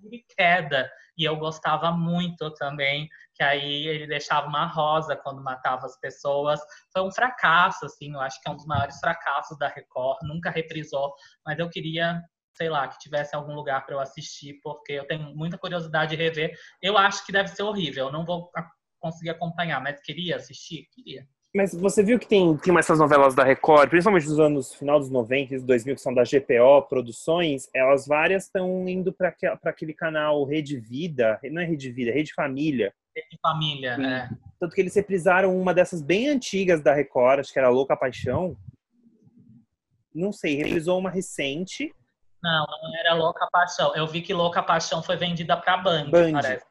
Tiro 0.00 0.14
e 0.14 0.24
queda. 0.36 0.90
E 1.16 1.24
eu 1.24 1.36
gostava 1.36 1.92
muito 1.92 2.50
também, 2.54 3.08
que 3.34 3.44
aí 3.44 3.86
ele 3.86 4.08
deixava 4.08 4.48
uma 4.48 4.66
rosa 4.66 5.14
quando 5.14 5.42
matava 5.42 5.86
as 5.86 5.98
pessoas. 6.00 6.60
Foi 6.92 7.02
um 7.02 7.12
fracasso, 7.12 7.86
assim, 7.86 8.12
eu 8.12 8.20
acho 8.20 8.40
que 8.40 8.48
é 8.48 8.52
um 8.52 8.56
dos 8.56 8.66
maiores 8.66 8.98
fracassos 8.98 9.56
da 9.56 9.68
Record, 9.68 10.18
nunca 10.22 10.50
reprisou, 10.50 11.12
mas 11.46 11.58
eu 11.58 11.68
queria, 11.68 12.20
sei 12.54 12.68
lá, 12.68 12.88
que 12.88 12.98
tivesse 12.98 13.34
algum 13.34 13.54
lugar 13.54 13.84
para 13.84 13.94
eu 13.94 14.00
assistir, 14.00 14.58
porque 14.62 14.92
eu 14.92 15.06
tenho 15.06 15.34
muita 15.34 15.58
curiosidade 15.58 16.16
de 16.16 16.22
rever. 16.22 16.52
Eu 16.82 16.96
acho 16.96 17.24
que 17.24 17.32
deve 17.32 17.48
ser 17.48 17.62
horrível, 17.62 18.06
eu 18.06 18.12
não 18.12 18.24
vou 18.24 18.50
conseguir 18.98 19.30
acompanhar, 19.30 19.82
mas 19.82 20.00
queria 20.00 20.36
assistir? 20.36 20.86
Queria. 20.92 21.26
Mas 21.54 21.74
você 21.74 22.00
viu 22.02 22.16
que 22.16 22.28
tem, 22.28 22.56
tem 22.58 22.78
essas 22.78 23.00
novelas 23.00 23.34
da 23.34 23.42
Record, 23.42 23.90
principalmente 23.90 24.26
dos 24.26 24.38
anos 24.38 24.72
final 24.72 25.00
dos 25.00 25.10
90 25.10 25.54
e 25.54 25.56
dos 25.56 25.66
2000, 25.66 25.94
que 25.96 26.00
são 26.00 26.14
da 26.14 26.22
GPO 26.22 26.86
Produções, 26.88 27.68
elas 27.74 28.06
várias 28.06 28.44
estão 28.44 28.88
indo 28.88 29.12
para 29.12 29.34
aquele 29.64 29.92
canal 29.92 30.44
Rede 30.44 30.78
Vida, 30.78 31.40
não 31.50 31.60
é 31.60 31.64
Rede 31.64 31.90
Vida, 31.90 32.10
é 32.10 32.14
Rede 32.14 32.32
Família. 32.34 32.94
De 33.16 33.38
família, 33.42 33.96
Sim. 33.96 34.02
né? 34.02 34.30
Tanto 34.60 34.74
que 34.74 34.80
eles 34.80 34.94
reprisaram 34.94 35.60
uma 35.60 35.74
dessas 35.74 36.00
bem 36.00 36.28
antigas 36.28 36.80
da 36.80 36.94
Record, 36.94 37.40
acho 37.40 37.52
que 37.52 37.58
era 37.58 37.68
Louca 37.68 37.96
Paixão. 37.96 38.56
Não 40.14 40.32
sei, 40.32 40.54
reprisou 40.54 40.98
uma 40.98 41.10
recente. 41.10 41.92
Não, 42.42 42.66
não 42.66 42.98
era 42.98 43.14
Louca 43.14 43.46
Paixão. 43.50 43.94
Eu 43.94 44.06
vi 44.06 44.22
que 44.22 44.32
Louca 44.32 44.62
Paixão 44.62 45.02
foi 45.02 45.16
vendida 45.16 45.56
pra 45.56 45.76
Band, 45.76 46.10
Band. 46.10 46.32
parece. 46.32 46.64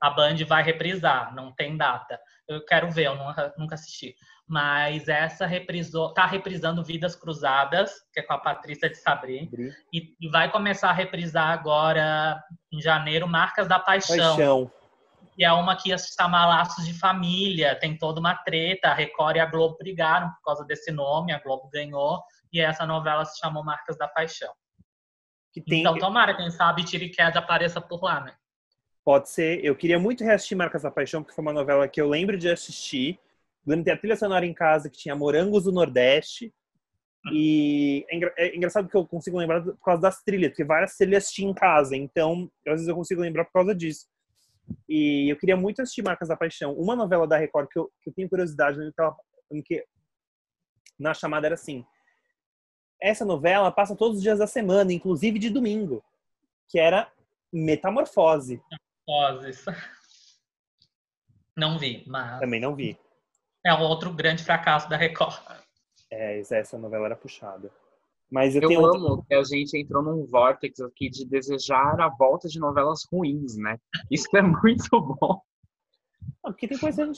A 0.00 0.10
Band 0.10 0.36
vai 0.46 0.62
reprisar, 0.62 1.34
não 1.34 1.52
tem 1.52 1.76
data. 1.76 2.18
Eu 2.48 2.64
quero 2.64 2.90
ver, 2.90 3.06
eu 3.06 3.16
nunca, 3.16 3.54
nunca 3.56 3.74
assisti. 3.74 4.16
Mas 4.48 5.08
essa 5.08 5.46
reprisou, 5.46 6.12
tá 6.12 6.26
reprisando 6.26 6.84
Vidas 6.84 7.14
Cruzadas, 7.14 7.92
que 8.12 8.20
é 8.20 8.22
com 8.22 8.32
a 8.32 8.38
Patrícia 8.38 8.90
de 8.90 8.96
Sabri. 8.96 9.48
E, 9.92 10.14
e 10.20 10.28
vai 10.28 10.50
começar 10.50 10.90
a 10.90 10.92
reprisar 10.92 11.50
agora, 11.50 12.42
em 12.72 12.80
janeiro, 12.80 13.28
Marcas 13.28 13.68
da 13.68 13.78
Paixão. 13.78 14.36
Paixão. 14.36 14.70
que 15.34 15.44
é 15.44 15.52
uma 15.52 15.76
que 15.76 15.90
ia 15.90 15.98
se 15.98 16.14
chamar 16.14 16.46
Laços 16.46 16.84
de 16.84 16.98
Família, 16.98 17.78
tem 17.78 17.96
toda 17.96 18.20
uma 18.20 18.34
treta, 18.34 18.88
a 18.88 18.94
Record 18.94 19.36
e 19.36 19.40
a 19.40 19.46
Globo 19.46 19.78
brigaram 19.78 20.28
por 20.30 20.42
causa 20.44 20.64
desse 20.64 20.90
nome, 20.90 21.32
a 21.32 21.38
Globo 21.38 21.70
ganhou, 21.72 22.20
e 22.52 22.60
essa 22.60 22.84
novela 22.84 23.24
se 23.24 23.38
chamou 23.38 23.64
Marcas 23.64 23.96
da 23.96 24.08
Paixão. 24.08 24.52
Que 25.52 25.60
tem, 25.60 25.80
Então 25.80 25.98
tomara, 25.98 26.36
quem 26.36 26.50
sabe 26.50 26.84
Tira 26.84 27.04
e 27.04 27.10
Queda 27.10 27.38
apareça 27.38 27.80
por 27.80 28.02
lá, 28.02 28.20
né? 28.20 28.34
Pode 29.04 29.28
ser. 29.28 29.64
Eu 29.64 29.74
queria 29.76 29.98
muito 29.98 30.24
reassistir 30.24 30.56
Marcas 30.56 30.82
da 30.82 30.90
Paixão, 30.90 31.22
porque 31.22 31.34
foi 31.34 31.42
uma 31.42 31.52
novela 31.52 31.88
que 31.88 32.00
eu 32.00 32.08
lembro 32.08 32.38
de 32.38 32.48
assistir. 32.48 33.18
Lembro 33.66 33.84
de 33.84 33.90
ter 33.90 33.96
a 33.96 33.98
trilha 33.98 34.16
sonora 34.16 34.46
em 34.46 34.54
casa 34.54 34.88
que 34.88 34.96
tinha 34.98 35.14
Morangos 35.14 35.64
do 35.64 35.72
Nordeste. 35.72 36.52
E 37.32 38.04
é, 38.08 38.16
engra- 38.16 38.34
é 38.36 38.56
engraçado 38.56 38.88
que 38.88 38.96
eu 38.96 39.06
consigo 39.06 39.38
lembrar 39.38 39.62
por 39.62 39.76
causa 39.84 40.02
das 40.02 40.22
trilhas, 40.22 40.50
porque 40.50 40.64
várias 40.64 40.96
trilhas 40.96 41.30
tinha 41.30 41.50
em 41.50 41.54
casa. 41.54 41.96
Então, 41.96 42.50
às 42.66 42.74
vezes 42.74 42.88
eu 42.88 42.94
consigo 42.96 43.20
lembrar 43.20 43.44
por 43.44 43.52
causa 43.52 43.74
disso. 43.74 44.06
E 44.88 45.30
eu 45.30 45.36
queria 45.36 45.56
muito 45.56 45.82
assistir 45.82 46.02
Marcas 46.02 46.28
da 46.28 46.36
Paixão. 46.36 46.72
Uma 46.74 46.96
novela 46.96 47.26
da 47.26 47.36
Record 47.36 47.68
que 47.70 47.78
eu, 47.78 47.90
que 48.02 48.10
eu 48.10 48.14
tenho 48.14 48.28
curiosidade, 48.28 48.76
que 48.78 49.00
ela- 49.00 49.16
que 49.66 49.84
na 50.98 51.12
chamada 51.14 51.46
era 51.46 51.54
assim. 51.54 51.84
Essa 53.02 53.24
novela 53.24 53.70
passa 53.72 53.96
todos 53.96 54.18
os 54.18 54.22
dias 54.22 54.38
da 54.38 54.46
semana, 54.46 54.92
inclusive 54.92 55.38
de 55.38 55.50
domingo, 55.50 56.02
que 56.68 56.78
era 56.78 57.10
Metamorfose. 57.52 58.62
Vozes. 59.06 59.64
Não 61.56 61.78
vi, 61.78 62.04
mas 62.06 62.38
Também 62.40 62.60
não 62.60 62.74
vi. 62.74 62.96
é 63.66 63.74
um 63.74 63.82
outro 63.82 64.12
grande 64.12 64.42
fracasso 64.44 64.88
da 64.88 64.96
Record. 64.96 65.36
É, 66.10 66.38
essa 66.40 66.78
novela 66.78 67.06
era 67.06 67.16
puxada. 67.16 67.70
Mas 68.30 68.54
eu, 68.56 68.62
Eu 68.70 68.80
outra- 68.80 68.98
amo 68.98 69.24
que 69.26 69.34
a 69.34 69.42
gente 69.44 69.76
entrou 69.76 70.02
num 70.02 70.24
vórtex 70.24 70.80
aqui 70.80 71.10
de 71.10 71.26
desejar 71.26 72.00
a 72.00 72.08
volta 72.08 72.48
de 72.48 72.58
novelas 72.58 73.00
ruins, 73.12 73.56
né? 73.58 73.78
Isso 74.10 74.26
é 74.36 74.40
muito 74.64 74.88
bom. 75.00 75.42
Porque 76.42 76.66
tem 76.68 76.78
coisa. 76.78 77.10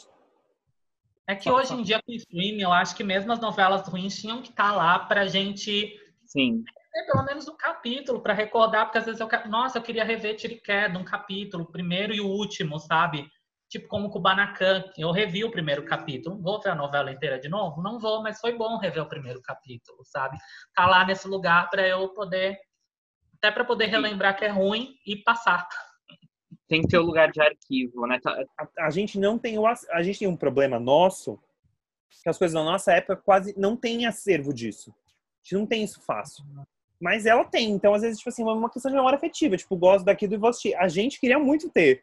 É 1.26 1.34
que 1.34 1.50
hoje 1.50 1.72
em 1.72 1.82
dia, 1.82 2.02
com 2.02 2.12
o 2.12 2.14
streaming, 2.14 2.62
eu 2.62 2.72
acho 2.72 2.94
que 2.94 3.02
mesmo 3.02 3.32
as 3.32 3.40
novelas 3.40 3.88
ruins 3.88 4.20
tinham 4.20 4.42
que 4.42 4.50
estar 4.50 4.72
lá 4.72 4.98
pra 4.98 5.26
gente 5.26 5.98
Sim. 6.26 6.62
ter 6.92 7.06
pelo 7.06 7.24
menos 7.24 7.48
um 7.48 7.56
capítulo 7.56 8.20
pra 8.20 8.34
recordar, 8.34 8.84
porque 8.84 8.98
às 8.98 9.06
vezes 9.06 9.20
eu 9.20 9.28
quero. 9.28 9.48
Nossa, 9.48 9.78
eu 9.78 9.82
queria 9.82 10.04
rever 10.04 10.36
Tiriqué 10.36 10.88
um 10.88 11.04
capítulo, 11.04 11.64
o 11.64 11.72
primeiro 11.72 12.14
e 12.14 12.20
o 12.20 12.26
último, 12.26 12.78
sabe? 12.78 13.26
Tipo 13.70 13.88
como 13.88 14.10
Kubanacan, 14.10 14.84
eu 14.98 15.10
revi 15.10 15.44
o 15.44 15.50
primeiro 15.50 15.84
capítulo. 15.86 16.36
Não 16.36 16.42
vou 16.42 16.60
ver 16.60 16.70
a 16.70 16.74
novela 16.74 17.10
inteira 17.10 17.40
de 17.40 17.48
novo? 17.48 17.82
Não 17.82 17.98
vou, 17.98 18.22
mas 18.22 18.38
foi 18.38 18.52
bom 18.56 18.76
rever 18.76 19.02
o 19.02 19.08
primeiro 19.08 19.40
capítulo, 19.40 20.04
sabe? 20.04 20.36
Tá 20.74 20.86
lá 20.86 21.06
nesse 21.06 21.26
lugar 21.26 21.70
pra 21.70 21.86
eu 21.86 22.10
poder. 22.10 22.58
Até 23.38 23.50
pra 23.50 23.64
poder 23.64 23.86
relembrar 23.86 24.36
que 24.36 24.44
é 24.44 24.48
ruim 24.48 24.94
e 25.06 25.16
passar. 25.16 25.66
Tem 26.68 26.80
que 26.82 26.88
ter 26.88 26.98
o 26.98 27.02
lugar 27.02 27.30
de 27.30 27.40
arquivo, 27.40 28.06
né? 28.06 28.18
Tá- 28.20 28.42
A, 28.58 28.86
a 28.86 28.90
gente 28.90 29.18
não 29.18 29.38
tem 29.38 29.58
o 29.58 29.66
a 29.66 30.02
gente 30.02 30.18
tem 30.20 30.28
um 30.28 30.36
problema 30.36 30.78
nosso 30.80 31.38
que 32.22 32.28
as 32.28 32.38
coisas 32.38 32.54
da 32.54 32.64
nossa 32.64 32.92
época 32.92 33.16
quase 33.16 33.54
não 33.58 33.76
tem 33.76 34.06
acervo 34.06 34.52
disso. 34.54 34.90
A 34.90 35.42
gente 35.44 35.54
não 35.54 35.66
tem 35.66 35.84
isso 35.84 36.00
fácil. 36.02 36.44
Mas 37.00 37.26
ela 37.26 37.44
tem, 37.44 37.70
então 37.70 37.92
às 37.92 38.00
vezes 38.02 38.18
tipo 38.18 38.30
assim, 38.30 38.42
é 38.42 38.46
uma 38.52 38.70
questão 38.70 38.90
de 38.90 38.96
memória 38.96 39.16
afetiva, 39.16 39.56
tipo, 39.56 39.76
gosto 39.76 40.04
daquilo 40.06 40.34
e 40.34 40.38
vou 40.38 40.48
assistir. 40.48 40.74
A 40.76 40.88
gente 40.88 41.20
queria 41.20 41.38
muito 41.38 41.68
ter. 41.68 42.02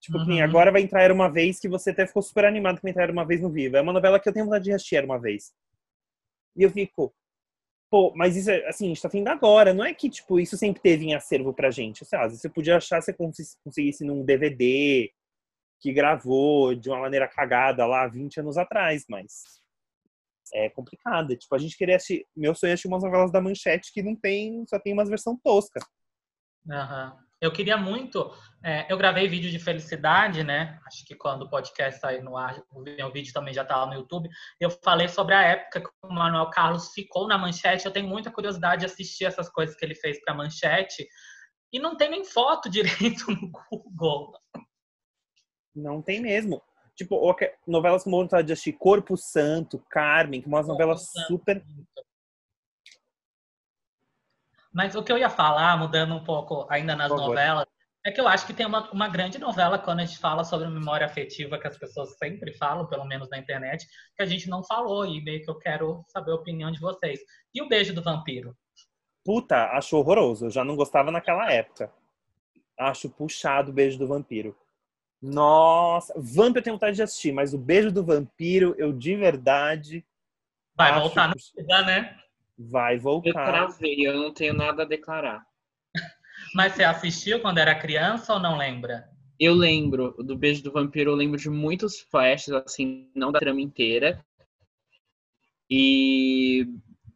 Tipo, 0.00 0.18
que 0.20 0.28
nem 0.28 0.42
Uhum. 0.42 0.48
agora 0.48 0.70
vai 0.70 0.82
entrar 0.82 1.10
uma 1.10 1.30
vez 1.30 1.58
que 1.58 1.66
você 1.68 1.90
até 1.90 2.06
ficou 2.06 2.20
super 2.20 2.44
animado 2.44 2.78
com 2.78 2.86
entrar 2.86 3.04
Era 3.04 3.12
uma 3.12 3.24
vez 3.24 3.40
no 3.40 3.48
Viva. 3.48 3.78
É 3.78 3.80
uma 3.80 3.92
novela 3.92 4.20
que 4.20 4.28
eu 4.28 4.32
tenho 4.34 4.44
vontade 4.44 4.64
de 4.64 4.72
assistir 4.72 5.02
uma 5.02 5.18
vez. 5.18 5.54
E 6.54 6.62
eu 6.62 6.70
fico, 6.70 7.14
pô, 7.94 8.12
mas 8.16 8.34
isso 8.36 8.50
é 8.50 8.66
assim, 8.66 8.86
a 8.86 8.88
gente 8.88 9.00
tá 9.00 9.08
tendo 9.08 9.28
agora, 9.28 9.72
não 9.72 9.84
é 9.84 9.94
que 9.94 10.10
tipo 10.10 10.40
isso 10.40 10.56
sempre 10.56 10.82
teve 10.82 11.04
em 11.04 11.14
acervo 11.14 11.54
pra 11.54 11.70
gente. 11.70 12.04
Sei 12.04 12.18
lá, 12.18 12.28
você 12.28 12.48
podia 12.48 12.76
achar 12.76 13.00
se 13.00 13.06
você 13.06 13.12
cons- 13.12 13.56
conseguisse 13.62 14.04
num 14.04 14.24
DVD 14.24 15.12
que 15.80 15.92
gravou 15.92 16.74
de 16.74 16.88
uma 16.90 16.98
maneira 16.98 17.28
cagada 17.28 17.86
lá 17.86 18.08
20 18.08 18.40
anos 18.40 18.58
atrás, 18.58 19.04
mas 19.08 19.44
é 20.52 20.68
complicado. 20.70 21.36
Tipo, 21.36 21.54
a 21.54 21.58
gente 21.58 21.76
queria 21.78 21.94
assistir, 21.94 22.26
meu 22.36 22.52
sonho 22.52 22.70
é 22.70 22.72
assistir 22.72 22.88
umas 22.88 23.04
novelas 23.04 23.30
da 23.30 23.40
Manchete 23.40 23.92
que 23.92 24.02
não 24.02 24.16
tem, 24.16 24.66
só 24.66 24.76
tem 24.80 24.92
umas 24.92 25.08
versão 25.08 25.38
tosca. 25.40 25.78
Aham. 26.68 27.16
Eu 27.44 27.52
queria 27.52 27.76
muito. 27.76 28.32
é, 28.64 28.90
eu 28.90 28.96
gravei 28.96 29.28
vídeo 29.28 29.50
de 29.50 29.58
felicidade, 29.58 30.42
né? 30.42 30.80
Acho 30.86 31.04
que 31.04 31.14
quando 31.14 31.42
o 31.42 31.50
podcast 31.50 32.00
sair 32.00 32.22
no 32.22 32.38
ar, 32.38 32.62
o 32.70 32.80
meu 32.80 33.12
vídeo 33.12 33.34
também 33.34 33.52
já 33.52 33.60
estava 33.60 33.84
no 33.84 33.92
YouTube. 33.92 34.30
Eu 34.58 34.70
falei 34.70 35.08
sobre 35.08 35.34
a 35.34 35.42
época 35.42 35.82
que 35.82 35.90
o 36.02 36.08
Manuel 36.10 36.48
Carlos 36.48 36.92
ficou 36.94 37.28
na 37.28 37.36
manchete. 37.36 37.84
Eu 37.84 37.92
tenho 37.92 38.08
muita 38.08 38.30
curiosidade 38.30 38.80
de 38.80 38.86
assistir 38.86 39.26
essas 39.26 39.50
coisas 39.50 39.76
que 39.76 39.84
ele 39.84 39.94
fez 39.94 40.18
para 40.24 40.32
manchete. 40.32 41.06
E 41.70 41.78
não 41.78 41.98
tem 41.98 42.08
nem 42.08 42.24
foto 42.24 42.70
direito 42.70 43.30
no 43.30 43.50
Google. 43.70 44.32
Não 45.76 46.00
tem 46.00 46.22
mesmo. 46.22 46.62
Tipo, 46.96 47.36
novelas 47.66 48.04
com 48.04 48.10
vontade 48.10 48.46
de 48.46 48.54
assistir 48.54 48.72
Corpo 48.72 49.18
Santo, 49.18 49.84
Carmen, 49.90 50.40
que 50.40 50.48
umas 50.48 50.66
novelas 50.66 51.10
super 51.26 51.62
Mas 54.74 54.94
o 54.94 55.02
que 55.02 55.12
eu 55.12 55.18
ia 55.18 55.30
falar, 55.30 55.78
mudando 55.78 56.14
um 56.14 56.24
pouco 56.24 56.66
ainda 56.68 56.96
nas 56.96 57.08
novelas, 57.08 57.66
é 58.04 58.10
que 58.10 58.20
eu 58.20 58.26
acho 58.28 58.46
que 58.46 58.52
tem 58.52 58.66
uma, 58.66 58.90
uma 58.90 59.08
grande 59.08 59.38
novela 59.38 59.78
quando 59.78 60.00
a 60.00 60.04
gente 60.04 60.18
fala 60.18 60.44
sobre 60.44 60.68
memória 60.68 61.06
afetiva, 61.06 61.58
que 61.58 61.66
as 61.66 61.78
pessoas 61.78 62.18
sempre 62.18 62.52
falam, 62.52 62.86
pelo 62.86 63.04
menos 63.06 63.30
na 63.30 63.38
internet, 63.38 63.86
que 64.14 64.22
a 64.22 64.26
gente 64.26 64.48
não 64.48 64.62
falou, 64.62 65.06
e 65.06 65.22
meio 65.22 65.42
que 65.42 65.50
eu 65.50 65.58
quero 65.58 66.04
saber 66.08 66.32
a 66.32 66.34
opinião 66.34 66.70
de 66.70 66.80
vocês. 66.80 67.20
E 67.54 67.62
o 67.62 67.68
Beijo 67.68 67.94
do 67.94 68.02
Vampiro? 68.02 68.54
Puta, 69.24 69.70
acho 69.70 69.96
horroroso. 69.96 70.46
Eu 70.46 70.50
já 70.50 70.62
não 70.62 70.76
gostava 70.76 71.10
naquela 71.10 71.50
época. 71.50 71.90
Acho 72.78 73.08
puxado 73.08 73.70
o 73.70 73.74
beijo 73.74 73.98
do 73.98 74.06
vampiro. 74.06 74.54
Nossa, 75.22 76.12
Vamp 76.16 76.56
eu 76.56 76.62
tenho 76.62 76.76
vontade 76.76 76.96
de 76.96 77.02
assistir, 77.02 77.32
mas 77.32 77.54
o 77.54 77.58
beijo 77.58 77.90
do 77.90 78.04
vampiro, 78.04 78.74
eu 78.76 78.92
de 78.92 79.16
verdade. 79.16 80.04
Vai 80.76 81.00
voltar 81.00 81.28
no 81.28 81.34
Vida, 81.56 81.82
né? 81.82 82.18
Vai 82.58 82.96
Eu 82.96 83.00
voltar. 83.00 83.32
travei, 83.32 84.06
eu 84.06 84.16
não 84.16 84.32
tenho 84.32 84.54
nada 84.54 84.82
a 84.82 84.86
declarar. 84.86 85.44
Mas 86.54 86.74
você 86.74 86.84
assistiu 86.84 87.40
quando 87.40 87.58
era 87.58 87.74
criança 87.74 88.34
ou 88.34 88.40
não 88.40 88.56
lembra? 88.56 89.08
Eu 89.38 89.52
lembro 89.54 90.12
do 90.20 90.36
Beijo 90.36 90.62
do 90.62 90.70
Vampiro, 90.72 91.10
eu 91.10 91.16
lembro 91.16 91.38
de 91.38 91.50
muitos 91.50 91.98
flashes, 92.00 92.50
assim, 92.54 93.10
não 93.14 93.32
da 93.32 93.40
trama 93.40 93.60
inteira. 93.60 94.24
E 95.68 96.66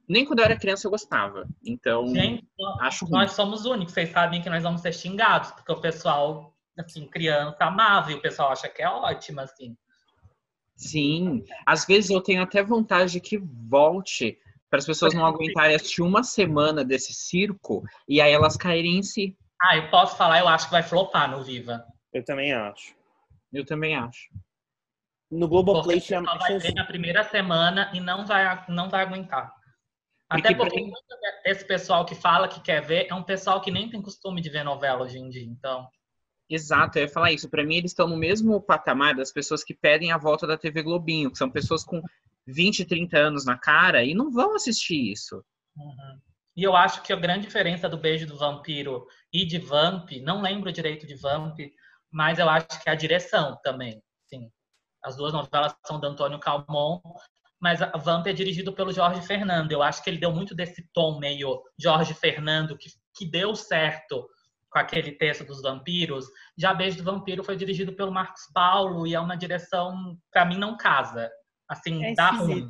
nem 0.09 0.25
quando 0.25 0.41
eu 0.41 0.45
era 0.47 0.59
criança 0.59 0.87
eu 0.87 0.91
gostava. 0.91 1.49
Então, 1.65 2.09
Gente, 2.09 2.45
acho 2.81 3.05
ruim. 3.05 3.13
nós 3.21 3.33
somos 3.33 3.65
únicos. 3.65 3.95
Vocês 3.95 4.09
sabem 4.11 4.43
que 4.43 4.51
nós 4.51 4.63
vamos 4.63 4.81
ser 4.81 4.93
xingados, 4.93 5.53
porque 5.53 5.71
o 5.71 5.81
pessoal, 5.81 6.55
assim, 6.77 7.07
criança 7.07 7.57
amava 7.65 8.11
e 8.11 8.15
o 8.15 8.21
pessoal 8.23 8.51
acha 8.51 8.69
que 8.69 8.83
é 8.83 8.89
ótimo, 8.89 9.41
assim. 9.41 9.77
Sim, 10.75 11.45
às 11.67 11.85
vezes 11.85 12.11
eu 12.11 12.21
tenho 12.21 12.43
até 12.43 12.63
vontade 12.63 13.13
de 13.13 13.21
que 13.21 13.37
volte 13.39 14.39
para 14.71 14.79
as 14.79 14.87
pessoas 14.87 15.15
não 15.15 15.25
aguentarem 15.25 15.75
assistir 15.75 16.03
uma 16.03 16.23
semana 16.23 16.85
desse 16.85 17.13
circo 17.13 17.83
e 18.09 18.21
aí 18.21 18.33
elas 18.33 18.57
caírem 18.57 18.99
em 18.99 19.03
si. 19.03 19.37
Ah, 19.61 19.77
eu 19.77 19.91
posso 19.91 20.17
falar, 20.17 20.41
eu 20.41 20.49
acho 20.49 20.67
que 20.67 20.73
vai 20.73 20.83
flopar 20.83 21.31
no 21.31 21.43
Viva. 21.43 21.85
Eu 22.13 22.25
também 22.25 22.53
acho. 22.53 22.95
Eu 23.53 23.65
também 23.65 23.97
acho. 23.97 24.29
No 25.31 25.49
Globoplay 25.49 26.01
tinha. 26.01 26.21
pessoal 26.21 26.39
vai 26.39 26.59
ver 26.59 26.75
na 26.75 26.85
primeira 26.85 27.25
semana 27.25 27.91
e 27.95 28.01
não 28.01 28.25
vai, 28.25 28.65
não 28.69 28.89
vai 28.89 29.03
aguentar. 29.03 29.53
Até 30.29 30.55
Porque 30.55 30.55
pra 30.55 30.65
porque 30.67 30.91
esse 31.45 31.65
pessoal 31.67 32.05
que 32.05 32.15
fala 32.15 32.49
que 32.49 32.61
quer 32.61 32.83
ver 32.83 33.07
é 33.11 33.15
um 33.15 33.23
pessoal 33.23 33.61
que 33.61 33.71
nem 33.71 33.89
tem 33.89 34.01
costume 34.01 34.41
de 34.41 34.51
ver 34.51 34.63
novela 34.63 35.05
hoje 35.05 35.19
em 35.19 35.29
dia. 35.29 35.45
Então, 35.45 35.89
Exato, 36.51 36.99
eu 36.99 37.03
ia 37.03 37.09
falar 37.09 37.31
isso. 37.31 37.49
Para 37.49 37.65
mim, 37.65 37.77
eles 37.77 37.91
estão 37.91 38.09
no 38.09 38.17
mesmo 38.17 38.61
patamar 38.61 39.15
das 39.15 39.31
pessoas 39.31 39.63
que 39.63 39.75
pedem 39.75 40.13
a 40.13 40.17
volta 40.17 40.47
da 40.47 40.57
TV 40.57 40.83
Globinho, 40.83 41.31
que 41.31 41.37
são 41.37 41.51
pessoas 41.51 41.85
com 41.85 42.01
20, 42.53 42.85
30 42.85 43.19
anos 43.19 43.45
na 43.45 43.57
cara 43.57 44.05
e 44.05 44.15
não 44.15 44.31
vão 44.31 44.55
assistir 44.55 45.13
isso. 45.13 45.45
uhum. 45.77 46.21
E 46.57 46.65
eu 46.65 46.75
acho 46.75 47.03
que 47.03 47.13
a 47.13 47.17
grande 47.17 47.47
diferença 47.47 47.89
do 47.89 47.97
Beijo 47.97 48.27
do 48.27 48.37
Vampiro 48.37 49.07
e 49.33 49.47
de 49.47 49.59
Vamp, 49.59 50.11
não 50.23 50.43
lembro 50.43 50.73
direito 50.73 51.07
de 51.07 51.15
Vamp, 51.15 51.57
mas 52.11 52.41
eu 52.41 52.51
acho 52.51 52.83
que 52.83 52.89
é 52.89 52.93
a 52.93 52.97
direção 52.97 53.57
também. 53.63 54.03
Sim. 54.27 54.51
As 55.05 55.15
duas 55.15 55.33
novelas 55.33 55.73
são 55.87 56.01
do 56.01 56.07
Antônio 56.09 56.41
Calmon, 56.41 57.01
mas 57.61 57.81
a 57.81 57.97
Vamp 57.97 58.27
é 58.27 58.33
dirigido 58.33 58.73
pelo 58.73 58.93
Jorge 58.93 59.25
Fernando. 59.25 59.71
Eu 59.71 59.85
acho 59.85 60.03
que 60.03 60.11
ele 60.11 60.19
deu 60.19 60.33
muito 60.33 60.53
desse 60.53 60.89
tom 60.93 61.21
meio 61.21 61.63
Jorge 61.79 62.13
Fernando, 62.13 62.77
que, 62.77 62.89
que 63.15 63.25
deu 63.25 63.55
certo 63.55 64.29
com 64.69 64.79
aquele 64.81 65.13
texto 65.13 65.45
dos 65.45 65.63
vampiros. 65.63 66.27
Já 66.57 66.75
Beijo 66.75 66.99
do 66.99 67.05
Vampiro 67.05 67.45
foi 67.45 67.57
dirigido 67.57 67.93
pelo 67.93 68.13
Marcos 68.13 68.43
Paulo 68.53 69.07
e 69.07 69.15
é 69.15 69.21
uma 69.21 69.37
direção, 69.37 70.19
para 70.33 70.45
mim, 70.45 70.59
não 70.59 70.77
casa. 70.77 71.31
Assim, 71.69 72.05
É 72.05 72.15
dá 72.15 72.31
ruim 72.31 72.69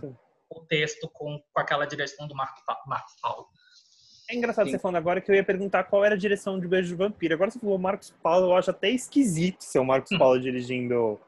o 0.51 0.61
texto 0.61 1.09
com, 1.13 1.39
com 1.53 1.61
aquela 1.61 1.87
direção 1.87 2.27
do 2.27 2.35
Marco, 2.35 2.61
Marcos 2.87 3.15
Paulo. 3.21 3.47
É 4.31 4.35
engraçado 4.35 4.67
Sim. 4.67 4.73
você 4.73 4.79
falando 4.79 4.97
agora 4.97 5.21
que 5.21 5.31
eu 5.31 5.35
ia 5.35 5.45
perguntar 5.45 5.85
qual 5.85 6.05
era 6.05 6.15
a 6.15 6.19
direção 6.19 6.61
de 6.61 6.69
Beijo 6.69 6.95
do 6.95 6.99
Vampiro. 6.99 7.35
Agora 7.35 7.51
você 7.51 7.59
falou 7.59 7.79
Marcos 7.79 8.11
Paulo, 8.23 8.49
eu 8.49 8.57
acho 8.57 8.71
até 8.71 8.91
esquisito 8.91 9.63
ser 9.63 9.79
o 9.79 9.85
Marcos 9.85 10.17
Paulo 10.19 10.41
dirigindo. 10.41 11.19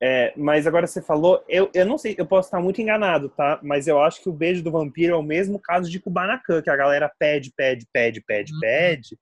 É, 0.00 0.32
mas 0.36 0.66
agora 0.66 0.84
você 0.84 1.00
falou, 1.00 1.44
eu, 1.48 1.70
eu 1.72 1.86
não 1.86 1.96
sei, 1.96 2.16
eu 2.18 2.26
posso 2.26 2.48
estar 2.48 2.60
muito 2.60 2.82
enganado, 2.82 3.28
tá? 3.28 3.60
Mas 3.62 3.86
eu 3.86 4.02
acho 4.02 4.20
que 4.20 4.28
o 4.28 4.32
Beijo 4.32 4.60
do 4.60 4.72
Vampiro 4.72 5.14
é 5.14 5.16
o 5.16 5.22
mesmo 5.22 5.60
caso 5.60 5.88
de 5.88 6.00
Kubanacan, 6.00 6.60
que 6.60 6.70
a 6.70 6.74
galera 6.74 7.08
pede, 7.20 7.52
pede, 7.56 7.86
pede, 7.92 8.20
pede, 8.20 8.52
Uhum. 8.52 8.58
pede. 8.58 9.16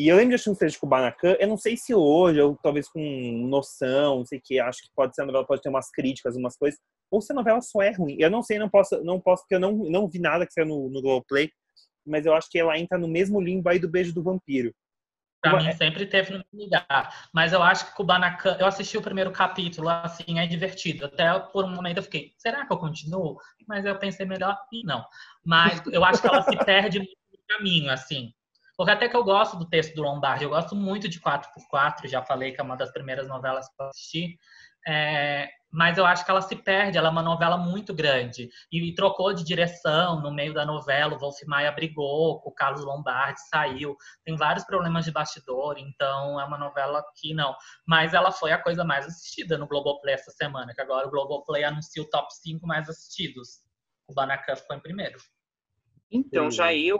E 0.00 0.08
eu 0.08 0.16
lembro 0.16 0.30
de 0.30 0.36
assistir 0.36 0.48
um 0.48 0.54
trecho 0.54 0.76
de 0.76 0.80
Kubanacan, 0.80 1.36
eu 1.38 1.46
não 1.46 1.58
sei 1.58 1.76
se 1.76 1.94
hoje, 1.94 2.40
ou 2.40 2.56
talvez 2.62 2.88
com 2.88 2.98
noção, 3.50 4.16
não 4.16 4.24
sei 4.24 4.38
o 4.38 4.42
que, 4.42 4.58
acho 4.58 4.80
que 4.80 4.88
pode 4.96 5.14
ser 5.14 5.20
a 5.20 5.26
novela, 5.26 5.46
pode 5.46 5.60
ter 5.60 5.68
umas 5.68 5.90
críticas, 5.90 6.36
umas 6.36 6.56
coisas, 6.56 6.80
ou 7.10 7.20
se 7.20 7.32
a 7.32 7.34
novela 7.34 7.60
só 7.60 7.82
é 7.82 7.92
ruim. 7.92 8.16
Eu 8.18 8.30
não 8.30 8.42
sei, 8.42 8.58
não 8.58 8.70
posso, 8.70 8.98
não 9.04 9.20
posso, 9.20 9.42
porque 9.42 9.56
eu 9.56 9.60
não, 9.60 9.72
não 9.72 10.08
vi 10.08 10.18
nada 10.18 10.46
que 10.46 10.54
saiu 10.54 10.66
no, 10.66 10.88
no 10.88 11.02
Globoplay, 11.02 11.50
mas 12.06 12.24
eu 12.24 12.32
acho 12.32 12.48
que 12.50 12.58
ela 12.58 12.78
entra 12.78 12.96
no 12.96 13.06
mesmo 13.06 13.42
limbo 13.42 13.68
aí 13.68 13.78
do 13.78 13.90
Beijo 13.90 14.14
do 14.14 14.22
Vampiro. 14.22 14.72
Pra 15.42 15.58
mim 15.58 15.70
sempre 15.72 16.06
teve 16.06 16.30
no 16.30 16.42
mesmo 16.50 16.64
lugar. 16.64 17.28
Mas 17.30 17.52
eu 17.52 17.62
acho 17.62 17.90
que 17.90 17.96
Kubanacan, 17.96 18.56
eu 18.58 18.66
assisti 18.66 18.96
o 18.96 19.02
primeiro 19.02 19.30
capítulo, 19.30 19.90
assim, 19.90 20.38
é 20.38 20.46
divertido. 20.46 21.04
Até 21.04 21.38
por 21.40 21.66
um 21.66 21.74
momento 21.74 21.98
eu 21.98 22.02
fiquei, 22.02 22.32
será 22.38 22.64
que 22.64 22.72
eu 22.72 22.78
continuo? 22.78 23.36
Mas 23.68 23.84
eu 23.84 23.98
pensei 23.98 24.24
melhor 24.24 24.58
e 24.72 24.82
não. 24.82 25.04
Mas 25.44 25.82
eu 25.88 26.02
acho 26.06 26.22
que 26.22 26.26
ela 26.28 26.40
se 26.40 26.56
perde 26.64 27.00
muito 27.00 27.18
no 27.30 27.38
caminho, 27.46 27.90
assim. 27.90 28.32
Porque 28.80 28.92
até 28.92 29.10
que 29.10 29.14
eu 29.14 29.22
gosto 29.22 29.58
do 29.58 29.68
texto 29.68 29.94
do 29.94 30.00
Lombardi, 30.00 30.44
eu 30.44 30.48
gosto 30.48 30.74
muito 30.74 31.06
de 31.06 31.20
4x4, 31.20 32.08
já 32.08 32.22
falei 32.22 32.50
que 32.50 32.62
é 32.62 32.64
uma 32.64 32.78
das 32.78 32.90
primeiras 32.90 33.28
novelas 33.28 33.68
que 33.68 33.74
eu 33.78 33.86
assisti. 33.88 34.38
É, 34.88 35.50
mas 35.70 35.98
eu 35.98 36.06
acho 36.06 36.24
que 36.24 36.30
ela 36.30 36.40
se 36.40 36.56
perde, 36.56 36.96
ela 36.96 37.08
é 37.08 37.10
uma 37.10 37.22
novela 37.22 37.58
muito 37.58 37.92
grande. 37.92 38.48
E, 38.72 38.94
trocou 38.94 39.34
de 39.34 39.44
direção 39.44 40.22
no 40.22 40.32
meio 40.32 40.54
da 40.54 40.64
novela, 40.64 41.14
o 41.14 41.18
Wolf 41.18 41.36
Maia 41.46 41.70
brigou, 41.70 42.40
o 42.42 42.50
Carlos 42.50 42.82
Lombardi 42.82 43.38
saiu 43.50 43.94
tem 44.24 44.34
vários 44.34 44.64
problemas 44.64 45.04
de 45.04 45.10
bastidor, 45.10 45.76
então 45.76 46.40
é 46.40 46.44
uma 46.46 46.56
novela 46.56 47.04
que 47.16 47.34
não. 47.34 47.54
Mas 47.86 48.14
ela 48.14 48.32
foi 48.32 48.50
a 48.50 48.58
coisa 48.58 48.82
mais 48.82 49.04
assistida 49.04 49.58
no 49.58 49.68
Globoplay 49.68 50.14
essa 50.14 50.30
semana, 50.30 50.72
que 50.72 50.80
agora 50.80 51.06
o 51.06 51.10
Globoplay 51.10 51.64
anuncia 51.64 52.02
o 52.02 52.08
top 52.08 52.34
5 52.34 52.66
mais 52.66 52.88
assistidos. 52.88 53.60
O 54.08 54.14
Banacan 54.14 54.56
ficou 54.56 54.74
em 54.74 54.80
primeiro. 54.80 55.18
Então, 56.10 56.50
já 56.50 56.72
eu, 56.72 56.98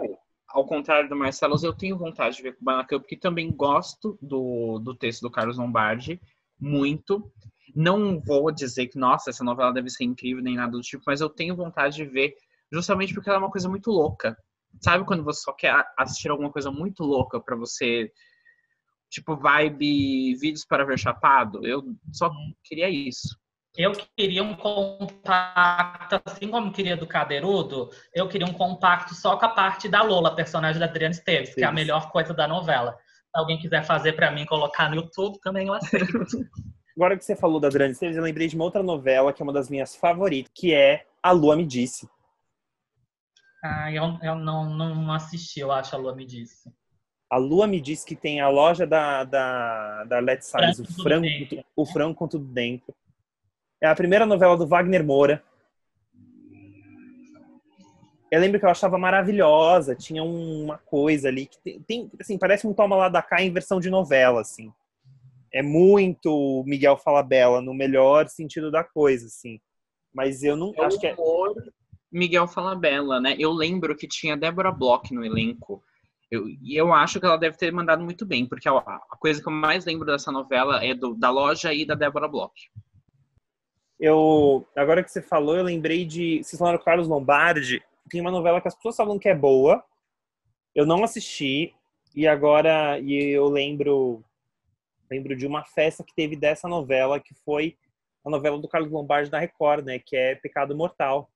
ao 0.52 0.66
contrário 0.66 1.08
do 1.08 1.16
Marcelo, 1.16 1.56
eu 1.62 1.72
tenho 1.72 1.96
vontade 1.96 2.36
de 2.36 2.42
ver 2.42 2.56
Kubanacan, 2.56 2.98
porque 2.98 3.16
também 3.16 3.50
gosto 3.50 4.18
do, 4.20 4.78
do 4.78 4.94
texto 4.94 5.22
do 5.22 5.30
Carlos 5.30 5.58
Lombardi, 5.58 6.20
muito. 6.58 7.32
Não 7.74 8.20
vou 8.20 8.50
dizer 8.50 8.88
que, 8.88 8.98
nossa, 8.98 9.30
essa 9.30 9.44
novela 9.44 9.72
deve 9.72 9.88
ser 9.90 10.04
incrível, 10.04 10.42
nem 10.42 10.56
nada 10.56 10.72
do 10.72 10.80
tipo, 10.80 11.04
mas 11.06 11.20
eu 11.20 11.28
tenho 11.28 11.56
vontade 11.56 11.96
de 11.96 12.04
ver, 12.04 12.34
justamente 12.72 13.14
porque 13.14 13.28
ela 13.28 13.38
é 13.38 13.42
uma 13.42 13.50
coisa 13.50 13.68
muito 13.68 13.90
louca. 13.90 14.36
Sabe 14.80 15.04
quando 15.04 15.24
você 15.24 15.40
só 15.42 15.52
quer 15.52 15.84
assistir 15.96 16.30
alguma 16.30 16.50
coisa 16.50 16.70
muito 16.70 17.04
louca 17.04 17.40
pra 17.40 17.56
você, 17.56 18.10
tipo, 19.08 19.36
vibe 19.36 20.34
vídeos 20.36 20.64
para 20.64 20.84
ver 20.84 20.98
chapado? 20.98 21.64
Eu 21.66 21.84
só 22.12 22.30
queria 22.64 22.88
isso. 22.88 23.38
Eu 23.76 23.92
queria 24.16 24.42
um 24.42 24.54
compacto, 24.54 26.20
assim 26.24 26.48
como 26.50 26.72
queria 26.72 26.96
do 26.96 27.06
Cadeirudo, 27.06 27.88
eu 28.12 28.28
queria 28.28 28.46
um 28.46 28.52
compacto 28.52 29.14
só 29.14 29.36
com 29.36 29.46
a 29.46 29.48
parte 29.48 29.88
da 29.88 30.02
Lola, 30.02 30.34
personagem 30.34 30.80
da 30.80 30.86
Adriana 30.86 31.14
Esteves, 31.14 31.54
que 31.54 31.62
é 31.62 31.66
a 31.66 31.68
Sim. 31.68 31.74
melhor 31.74 32.10
coisa 32.10 32.34
da 32.34 32.48
novela. 32.48 32.92
Se 32.92 33.38
alguém 33.38 33.58
quiser 33.58 33.84
fazer 33.84 34.14
pra 34.14 34.30
mim 34.32 34.44
colocar 34.44 34.90
no 34.90 34.96
YouTube, 34.96 35.38
também 35.40 35.68
eu 35.68 35.74
aceito. 35.74 36.06
Agora 36.96 37.16
que 37.16 37.24
você 37.24 37.36
falou 37.36 37.60
da 37.60 37.68
Adriana 37.68 37.92
Esteves, 37.92 38.16
eu 38.16 38.22
lembrei 38.22 38.48
de 38.48 38.56
uma 38.56 38.64
outra 38.64 38.82
novela 38.82 39.32
que 39.32 39.40
é 39.40 39.44
uma 39.44 39.52
das 39.52 39.70
minhas 39.70 39.94
favoritas, 39.94 40.50
que 40.52 40.74
é 40.74 41.06
A 41.22 41.30
Lua 41.30 41.56
Me 41.56 41.64
Disse. 41.64 42.08
ah, 43.62 43.90
eu, 43.92 44.18
eu 44.20 44.34
não, 44.34 44.68
não 44.68 45.12
assisti, 45.12 45.60
eu 45.60 45.70
acho, 45.70 45.94
a 45.94 45.98
Lua 45.98 46.14
me 46.14 46.26
disse. 46.26 46.68
A 47.30 47.36
Lua 47.36 47.68
Me 47.68 47.80
Disse 47.80 48.04
que 48.04 48.16
tem 48.16 48.40
a 48.40 48.48
loja 48.48 48.84
da, 48.84 49.22
da, 49.22 50.04
da 50.04 50.18
Let's 50.18 50.48
Science, 50.48 50.82
o 50.82 51.02
Frango 51.02 51.28
o 51.76 51.86
frango 51.86 52.16
com 52.16 52.26
tudo 52.26 52.44
dentro. 52.44 52.92
É 53.80 53.86
a 53.86 53.94
primeira 53.94 54.26
novela 54.26 54.56
do 54.56 54.66
Wagner 54.66 55.04
Moura. 55.04 55.42
Eu 58.30 58.40
lembro 58.40 58.60
que 58.60 58.66
eu 58.66 58.70
achava 58.70 58.96
maravilhosa, 58.96 59.96
tinha 59.96 60.22
uma 60.22 60.78
coisa 60.78 61.28
ali 61.28 61.46
que 61.46 61.58
tem, 61.58 61.80
tem, 61.80 62.10
assim, 62.20 62.38
parece 62.38 62.66
um 62.66 62.72
toma 62.72 62.94
lá 62.94 63.08
da 63.08 63.20
cá 63.20 63.42
em 63.42 63.52
versão 63.52 63.80
de 63.80 63.90
novela, 63.90 64.40
assim. 64.40 64.72
É 65.52 65.62
muito 65.62 66.62
Miguel 66.64 66.96
Falabella 66.96 67.60
no 67.60 67.74
melhor 67.74 68.28
sentido 68.28 68.70
da 68.70 68.84
coisa, 68.84 69.26
assim. 69.26 69.60
Mas 70.14 70.44
eu 70.44 70.56
não 70.56 70.72
acho 70.78 71.00
que 71.00 71.08
é, 71.08 71.16
Miguel 72.12 72.46
Falabella, 72.46 73.20
né? 73.20 73.34
Eu 73.38 73.50
lembro 73.52 73.96
que 73.96 74.06
tinha 74.06 74.36
Débora 74.36 74.70
Bloch 74.70 75.12
no 75.12 75.24
elenco. 75.24 75.82
Eu, 76.30 76.48
e 76.48 76.76
eu 76.76 76.92
acho 76.92 77.18
que 77.18 77.26
ela 77.26 77.36
deve 77.36 77.56
ter 77.56 77.72
mandado 77.72 78.04
muito 78.04 78.24
bem, 78.24 78.46
porque 78.46 78.68
a, 78.68 78.72
a 78.72 79.16
coisa 79.18 79.42
que 79.42 79.48
eu 79.48 79.52
mais 79.52 79.84
lembro 79.84 80.06
dessa 80.06 80.30
novela 80.30 80.84
é 80.84 80.94
do, 80.94 81.14
da 81.14 81.30
loja 81.30 81.74
e 81.74 81.84
da 81.84 81.96
Débora 81.96 82.28
Bloch. 82.28 82.70
Eu, 84.00 84.66
agora 84.74 85.04
que 85.04 85.10
você 85.12 85.20
falou, 85.20 85.56
eu 85.56 85.62
lembrei 85.62 86.06
de. 86.06 86.42
Vocês 86.42 86.58
falaram 86.58 86.82
Carlos 86.82 87.06
Lombardi. 87.06 87.82
Tem 88.08 88.20
uma 88.20 88.30
novela 88.30 88.60
que 88.60 88.66
as 88.66 88.74
pessoas 88.74 88.96
falam 88.96 89.18
que 89.18 89.28
é 89.28 89.34
boa. 89.34 89.84
Eu 90.74 90.86
não 90.86 91.04
assisti. 91.04 91.74
E 92.16 92.26
agora 92.26 92.98
e 92.98 93.28
eu 93.28 93.46
lembro 93.46 94.24
lembro 95.10 95.36
de 95.36 95.46
uma 95.46 95.64
festa 95.64 96.04
que 96.04 96.14
teve 96.14 96.36
dessa 96.36 96.68
novela, 96.68 97.20
que 97.20 97.34
foi 97.44 97.76
a 98.24 98.30
novela 98.30 98.58
do 98.58 98.68
Carlos 98.68 98.90
Lombardi 98.90 99.30
da 99.30 99.38
Record, 99.38 99.84
né? 99.84 99.98
Que 99.98 100.16
é 100.16 100.34
Pecado 100.34 100.74
Mortal. 100.74 101.30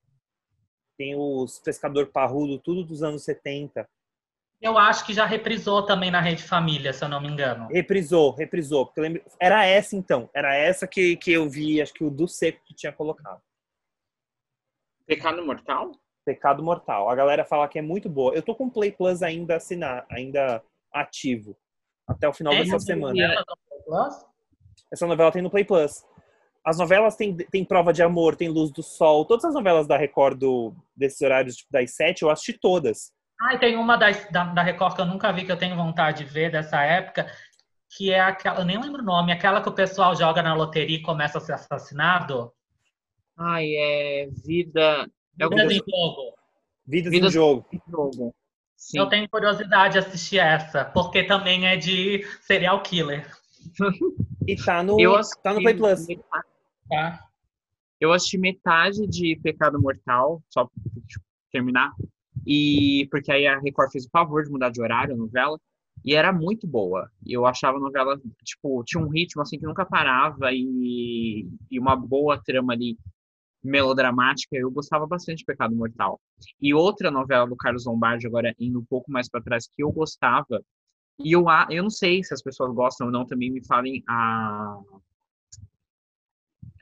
Tem 0.96 1.14
os 1.16 1.58
Pescador 1.58 2.06
Parrudo, 2.06 2.58
tudo 2.58 2.84
dos 2.84 3.02
anos 3.02 3.24
70. 3.24 3.88
Eu 4.64 4.78
acho 4.78 5.04
que 5.04 5.12
já 5.12 5.26
reprisou 5.26 5.84
também 5.84 6.10
na 6.10 6.22
Rede 6.22 6.42
Família, 6.42 6.90
se 6.90 7.04
eu 7.04 7.08
não 7.10 7.20
me 7.20 7.28
engano. 7.28 7.68
Reprisou, 7.68 8.34
reprisou. 8.34 8.86
Porque 8.86 8.98
eu 8.98 9.02
lembro... 9.02 9.22
Era 9.38 9.66
essa 9.66 9.94
então. 9.94 10.30
Era 10.32 10.56
essa 10.56 10.86
que, 10.86 11.18
que 11.18 11.30
eu 11.32 11.46
vi, 11.50 11.82
acho 11.82 11.92
que 11.92 12.02
o 12.02 12.08
do 12.08 12.26
Seco 12.26 12.62
que 12.64 12.74
tinha 12.74 12.90
colocado. 12.90 13.42
Pecado 15.06 15.44
Mortal? 15.44 15.92
Pecado 16.24 16.62
Mortal. 16.62 17.10
A 17.10 17.14
galera 17.14 17.44
fala 17.44 17.68
que 17.68 17.78
é 17.78 17.82
muito 17.82 18.08
boa. 18.08 18.32
Eu 18.34 18.40
tô 18.40 18.54
com 18.54 18.64
o 18.64 18.70
Play 18.70 18.90
Plus 18.90 19.22
ainda 19.22 19.56
assinar, 19.56 20.06
ainda 20.10 20.62
ativo. 20.90 21.54
Até 22.08 22.26
o 22.26 22.32
final 22.32 22.54
Tem 22.54 22.64
dessa 22.64 22.78
semana. 22.78 23.12
novela? 23.12 24.08
Essa 24.90 25.06
novela 25.06 25.30
tem 25.30 25.42
no 25.42 25.50
Play 25.50 25.66
Plus. 25.66 26.02
As 26.64 26.78
novelas 26.78 27.16
tem, 27.16 27.36
tem 27.36 27.66
Prova 27.66 27.92
de 27.92 28.02
Amor, 28.02 28.34
tem 28.34 28.48
Luz 28.48 28.72
do 28.72 28.82
Sol. 28.82 29.26
Todas 29.26 29.44
as 29.44 29.52
novelas 29.52 29.86
da 29.86 29.98
Record 29.98 30.38
do, 30.38 30.74
desses 30.96 31.20
horários 31.20 31.56
tipo, 31.56 31.70
das 31.70 31.94
sete, 31.94 32.22
eu 32.22 32.30
assisti 32.30 32.54
todas. 32.54 33.12
Ah, 33.40 33.54
e 33.54 33.58
tem 33.58 33.76
uma 33.76 33.96
das- 33.96 34.30
da, 34.30 34.44
da 34.44 34.62
Record 34.62 34.94
que 34.94 35.00
eu 35.00 35.06
nunca 35.06 35.32
vi, 35.32 35.44
que 35.44 35.52
eu 35.52 35.56
tenho 35.58 35.76
vontade 35.76 36.24
de 36.24 36.30
ver 36.30 36.50
dessa 36.50 36.82
época, 36.82 37.30
que 37.96 38.10
é 38.12 38.20
aquela, 38.20 38.60
eu 38.60 38.64
nem 38.64 38.80
lembro 38.80 39.02
o 39.02 39.04
nome, 39.04 39.32
aquela 39.32 39.60
que 39.62 39.68
o 39.68 39.72
pessoal 39.74 40.14
joga 40.16 40.42
na 40.42 40.54
loteria 40.54 40.96
e 40.96 41.02
começa 41.02 41.38
a 41.38 41.40
ser 41.40 41.52
assassinado. 41.52 42.52
Ai, 43.36 43.66
é 43.74 44.28
vida. 44.44 45.08
É 45.38 45.44
Vidas 45.48 45.60
alguma 45.60 45.72
em 45.72 45.76
jogo. 45.76 46.34
Vidas, 46.86 47.12
Vidas- 47.12 47.30
em 47.30 47.34
Jogo. 47.34 47.66
jogo. 47.88 48.34
Sim. 48.76 48.98
Eu 48.98 49.06
tenho 49.08 49.28
curiosidade 49.28 49.94
de 49.94 49.98
assistir 49.98 50.38
essa, 50.38 50.84
porque 50.84 51.24
também 51.24 51.66
é 51.66 51.76
de 51.76 52.22
serial 52.42 52.82
killer, 52.82 53.26
E 54.46 54.56
tá 54.56 54.82
no, 54.82 55.00
Eu 55.00 55.18
tá 55.42 55.54
no 55.54 55.62
Play 55.62 55.74
Plus. 55.74 56.06
metade- 56.06 56.44
tá? 56.88 57.24
Eu 57.98 58.12
assisti 58.12 58.36
metade 58.36 59.06
de 59.06 59.36
Pecado 59.42 59.80
Mortal, 59.80 60.42
só 60.50 60.64
pra 60.66 60.72
tipo, 61.08 61.24
terminar. 61.50 61.92
E 62.46 63.08
porque 63.10 63.32
aí 63.32 63.46
a 63.46 63.58
Record 63.58 63.90
fez 63.90 64.06
o 64.06 64.10
favor 64.10 64.44
de 64.44 64.50
mudar 64.50 64.70
de 64.70 64.80
horário 64.80 65.14
a 65.14 65.18
novela. 65.18 65.58
E 66.04 66.14
era 66.14 66.32
muito 66.32 66.66
boa. 66.66 67.10
Eu 67.26 67.46
achava 67.46 67.78
a 67.78 67.80
novela, 67.80 68.20
tipo, 68.44 68.84
tinha 68.84 69.02
um 69.02 69.08
ritmo 69.08 69.42
assim 69.42 69.58
que 69.58 69.64
nunca 69.64 69.86
parava 69.86 70.52
e, 70.52 71.48
e 71.70 71.78
uma 71.78 71.96
boa 71.96 72.38
trama 72.42 72.74
ali 72.74 72.98
melodramática. 73.62 74.56
Eu 74.56 74.70
gostava 74.70 75.06
bastante 75.06 75.38
de 75.38 75.44
Pecado 75.44 75.74
Mortal. 75.74 76.20
E 76.60 76.74
outra 76.74 77.10
novela 77.10 77.46
do 77.46 77.56
Carlos 77.56 77.86
Lombardi, 77.86 78.26
agora 78.26 78.54
indo 78.58 78.78
um 78.78 78.84
pouco 78.84 79.10
mais 79.10 79.28
para 79.28 79.42
trás, 79.42 79.66
que 79.66 79.82
eu 79.82 79.90
gostava. 79.90 80.62
E 81.18 81.32
eu, 81.32 81.46
eu 81.70 81.82
não 81.82 81.90
sei 81.90 82.22
se 82.22 82.34
as 82.34 82.42
pessoas 82.42 82.74
gostam 82.74 83.06
ou 83.06 83.12
não, 83.12 83.24
também 83.24 83.50
me 83.50 83.64
falem 83.64 84.02
a. 84.06 84.78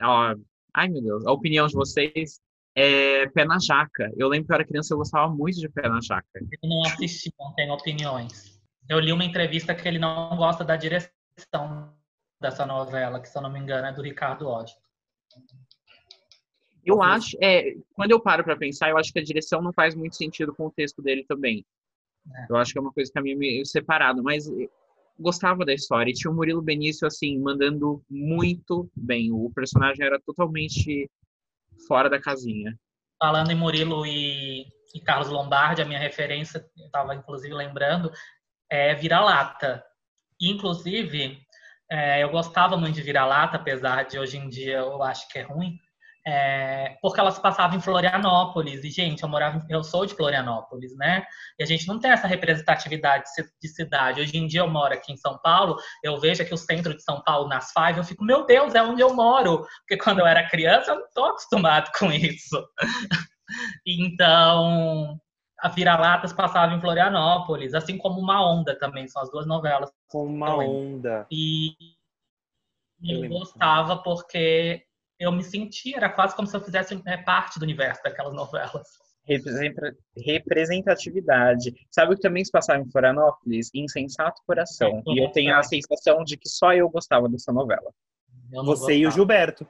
a 0.01 0.35
ai, 0.73 0.89
meu 0.89 1.01
Deus, 1.01 1.25
a 1.25 1.31
opinião 1.31 1.67
de 1.67 1.73
vocês. 1.73 2.41
É 2.75 3.27
Pé 3.29 3.45
na 3.45 3.59
Jaca. 3.59 4.11
Eu 4.17 4.27
lembro 4.27 4.47
que 4.47 4.51
eu 4.51 4.55
era 4.55 4.65
criança 4.65 4.93
eu 4.93 4.97
gostava 4.97 5.31
muito 5.31 5.59
de 5.59 5.69
Pé 5.69 5.87
na 5.87 5.99
Jaca. 6.01 6.27
Eu 6.33 6.69
não 6.69 6.81
assisti, 6.83 7.31
não 7.39 7.53
tenho 7.53 7.73
opiniões. 7.73 8.59
Eu 8.89 8.99
li 8.99 9.11
uma 9.11 9.23
entrevista 9.23 9.73
que 9.75 9.87
ele 9.87 9.99
não 9.99 10.35
gosta 10.35 10.63
da 10.63 10.75
direção 10.75 11.93
dessa 12.41 12.65
novela, 12.65 13.19
que 13.19 13.29
se 13.29 13.37
eu 13.37 13.41
não 13.41 13.51
me 13.51 13.59
engano 13.59 13.87
é 13.87 13.93
do 13.93 14.01
Ricardo 14.01 14.47
Odd. 14.47 14.75
Eu 16.85 17.01
acho, 17.01 17.37
é, 17.41 17.75
quando 17.93 18.11
eu 18.11 18.19
paro 18.19 18.43
pra 18.43 18.57
pensar, 18.57 18.89
eu 18.89 18.97
acho 18.97 19.13
que 19.13 19.19
a 19.19 19.23
direção 19.23 19.61
não 19.61 19.71
faz 19.71 19.95
muito 19.95 20.17
sentido 20.17 20.53
com 20.53 20.67
o 20.67 20.71
texto 20.71 21.01
dele 21.01 21.23
também. 21.25 21.65
É. 22.35 22.45
Eu 22.49 22.57
acho 22.57 22.73
que 22.73 22.77
é 22.77 22.81
uma 22.81 22.91
coisa 22.91 23.11
que 23.11 23.17
é 23.17 23.21
meio 23.21 23.65
separado, 23.65 24.21
mas 24.21 24.47
eu 24.47 24.69
gostava 25.17 25.63
da 25.63 25.73
história. 25.73 26.11
E 26.11 26.13
tinha 26.13 26.29
o 26.29 26.35
Murilo 26.35 26.61
Benício, 26.61 27.07
assim, 27.07 27.39
mandando 27.39 28.03
muito 28.09 28.89
bem. 28.95 29.31
O 29.31 29.49
personagem 29.55 30.05
era 30.05 30.19
totalmente 30.19 31.09
fora 31.87 32.09
da 32.09 32.19
casinha. 32.19 32.77
Falando 33.19 33.51
em 33.51 33.55
Murilo 33.55 34.05
e 34.05 34.65
e 34.93 34.99
Carlos 34.99 35.29
Lombardi, 35.29 35.81
a 35.81 35.85
minha 35.85 35.99
referência, 35.99 36.63
eu 36.77 36.85
estava 36.85 37.15
inclusive 37.15 37.53
lembrando, 37.53 38.11
é 38.69 38.93
Vira-Lata. 38.93 39.83
Inclusive, 40.39 41.39
é, 41.89 42.23
eu 42.23 42.29
gostava 42.29 42.77
muito 42.77 42.95
de 42.95 43.01
Vira-Lata, 43.01 43.57
apesar 43.57 44.03
de 44.03 44.19
hoje 44.19 44.37
em 44.37 44.47
dia 44.47 44.77
eu 44.77 45.01
acho 45.01 45.27
que 45.29 45.39
é 45.39 45.41
ruim, 45.41 45.79
é, 46.25 46.97
porque 47.01 47.19
elas 47.19 47.37
passavam 47.37 47.77
em 47.77 47.81
Florianópolis. 47.81 48.83
E, 48.83 48.89
gente, 48.89 49.23
eu 49.23 49.29
morava, 49.29 49.65
eu 49.69 49.83
sou 49.83 50.05
de 50.05 50.15
Florianópolis, 50.15 50.95
né? 50.95 51.25
E 51.59 51.63
a 51.63 51.65
gente 51.65 51.87
não 51.87 51.99
tem 51.99 52.11
essa 52.11 52.27
representatividade 52.27 53.25
de 53.61 53.67
cidade. 53.67 54.21
Hoje 54.21 54.37
em 54.37 54.47
dia 54.47 54.61
eu 54.61 54.69
moro 54.69 54.93
aqui 54.93 55.11
em 55.11 55.17
São 55.17 55.37
Paulo, 55.39 55.77
eu 56.01 56.17
vejo 56.19 56.41
aqui 56.41 56.53
o 56.53 56.57
centro 56.57 56.95
de 56.95 57.03
São 57.03 57.21
Paulo 57.21 57.49
nas 57.49 57.71
Five, 57.71 57.97
eu 57.97 58.03
fico, 58.03 58.23
meu 58.23 58.45
Deus, 58.45 58.73
é 58.73 58.81
onde 58.81 59.01
eu 59.01 59.13
moro. 59.13 59.65
Porque 59.79 60.01
quando 60.01 60.19
eu 60.19 60.25
era 60.25 60.47
criança, 60.47 60.91
eu 60.91 60.99
não 60.99 61.07
tô 61.13 61.25
acostumado 61.25 61.91
com 61.97 62.11
isso. 62.11 62.65
então, 63.85 65.19
a 65.59 65.67
Vira-Latas 65.67 66.31
passava 66.31 66.73
em 66.73 66.79
Florianópolis, 66.79 67.73
assim 67.73 67.97
como 67.97 68.21
Uma 68.21 68.45
Onda 68.45 68.77
também, 68.79 69.07
são 69.09 69.21
as 69.21 69.29
duas 69.29 69.45
novelas. 69.45 69.91
Com 70.07 70.25
uma 70.25 70.55
onda. 70.55 71.27
E 71.29 71.73
Eu 73.01 73.25
eu 73.25 73.29
gostava 73.29 73.97
porque 73.97 74.85
eu 75.23 75.31
me 75.31 75.43
sentia, 75.43 75.97
era 75.97 76.09
quase 76.09 76.35
como 76.35 76.47
se 76.47 76.55
eu 76.55 76.61
fizesse 76.61 77.01
é, 77.05 77.17
parte 77.17 77.59
do 77.59 77.63
universo 77.63 78.01
daquelas 78.03 78.33
novelas. 78.33 78.87
Representa- 79.25 79.95
Representatividade. 80.25 81.73
Sabe 81.89 82.13
o 82.13 82.15
que 82.15 82.21
também 82.21 82.43
se 82.43 82.51
passava 82.51 82.79
em 82.79 82.91
Florianópolis? 82.91 83.69
Insensato 83.73 84.41
Coração. 84.45 85.01
E 85.07 85.23
eu 85.23 85.29
tenho 85.31 85.55
a 85.55 85.63
sensação 85.63 86.23
de 86.23 86.35
que 86.37 86.49
só 86.49 86.73
eu 86.73 86.89
gostava 86.89 87.29
dessa 87.29 87.51
novela. 87.51 87.91
Você 88.65 88.95
e 88.97 89.05
o 89.05 89.09
gostava. 89.09 89.11
Gilberto. 89.11 89.67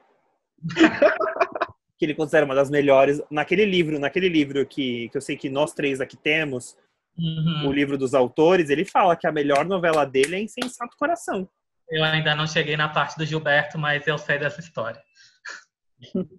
que 1.97 2.06
ele 2.06 2.16
considera 2.16 2.45
uma 2.45 2.56
das 2.56 2.70
melhores. 2.70 3.22
Naquele 3.30 3.66
livro, 3.66 3.99
naquele 3.99 4.28
livro 4.30 4.66
que, 4.66 5.10
que 5.10 5.18
eu 5.18 5.22
sei 5.22 5.38
que 5.38 5.49
nós 5.49 5.74
três 5.74 6.01
aqui 6.01 6.18
temos, 6.18 6.76
Uhum. 7.16 7.68
o 7.68 7.72
livro 7.72 7.95
dos 7.95 8.16
autores, 8.16 8.72
ele 8.72 8.84
fala 8.84 9.16
que 9.16 9.28
a 9.28 9.32
melhor 9.32 9.66
novela 9.66 10.04
dele 10.04 10.36
é 10.36 10.39
Insensato 10.41 10.97
Coração. 10.97 11.47
Eu 11.88 12.04
ainda 12.04 12.34
não 12.34 12.47
cheguei 12.47 12.76
na 12.76 12.89
parte 12.89 13.16
do 13.20 13.24
Gilberto, 13.24 13.78
mas 13.78 14.08
eu 14.08 14.18
sei 14.18 14.39
dessa 14.39 14.60
história. 14.60 14.99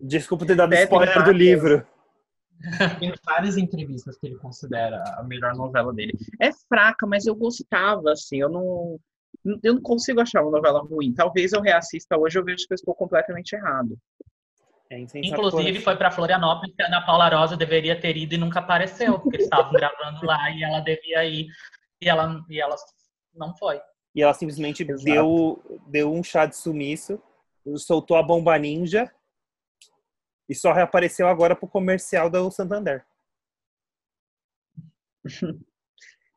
Desculpa 0.01 0.47
ter 0.47 0.57
dado 0.57 0.75
spoiler 0.75 1.25
do 1.25 1.33
livro. 1.33 1.87
Tem 3.01 3.13
várias 3.25 3.57
entrevistas 3.57 4.17
que 4.17 4.27
ele 4.27 4.37
considera 4.37 5.03
a 5.17 5.23
melhor 5.23 5.55
novela 5.55 5.93
dele. 5.93 6.13
É 6.41 6.51
fraca, 6.69 7.07
mas 7.07 7.27
eu 7.27 7.35
gostava, 7.35 8.13
assim. 8.13 8.39
Eu 8.39 8.49
não, 8.49 8.99
eu 9.63 9.75
não 9.75 9.83
consigo 9.83 10.21
achar 10.21 10.43
uma 10.43 10.51
novela 10.51 10.81
ruim. 10.81 11.13
Talvez 11.13 11.53
eu 11.53 11.61
reassista 11.61 12.19
hoje 12.19 12.39
e 12.39 12.41
eu 12.41 12.45
vejo 12.45 12.67
que 12.67 12.73
eu 12.73 12.77
estou 12.77 12.95
completamente 12.95 13.55
errado. 13.55 13.99
É 14.91 14.99
Inclusive, 14.99 15.81
foi 15.81 15.97
para 15.97 16.11
Florianópolis 16.11 16.75
que 16.77 16.83
a 16.83 16.87
Ana 16.87 17.05
Paula 17.05 17.29
Rosa 17.29 17.57
deveria 17.57 17.99
ter 17.99 18.17
ido 18.17 18.35
e 18.35 18.39
nunca 18.39 18.61
apareceu, 18.61 19.19
porque 19.19 19.37
eles 19.37 19.47
estavam 19.47 19.73
gravando 19.73 20.25
lá 20.25 20.51
e 20.51 20.63
ela 20.63 20.81
devia 20.81 21.25
ir. 21.25 21.47
E 22.01 22.09
ela, 22.09 22.45
e 22.49 22.61
ela 22.61 22.77
não 23.35 23.57
foi. 23.57 23.81
E 24.15 24.23
ela 24.23 24.35
simplesmente 24.35 24.83
Exato. 24.83 25.05
deu, 25.05 25.81
deu 25.89 26.13
um 26.13 26.23
chá 26.23 26.47
de 26.47 26.57
sumiço, 26.57 27.21
soltou 27.77 28.17
a 28.17 28.23
bomba 28.23 28.57
ninja 28.59 29.11
e 30.49 30.55
só 30.55 30.73
reapareceu 30.73 31.27
agora 31.29 31.55
pro 31.57 31.69
comercial 31.69 32.29
do 32.31 32.51
Santander. 32.51 33.05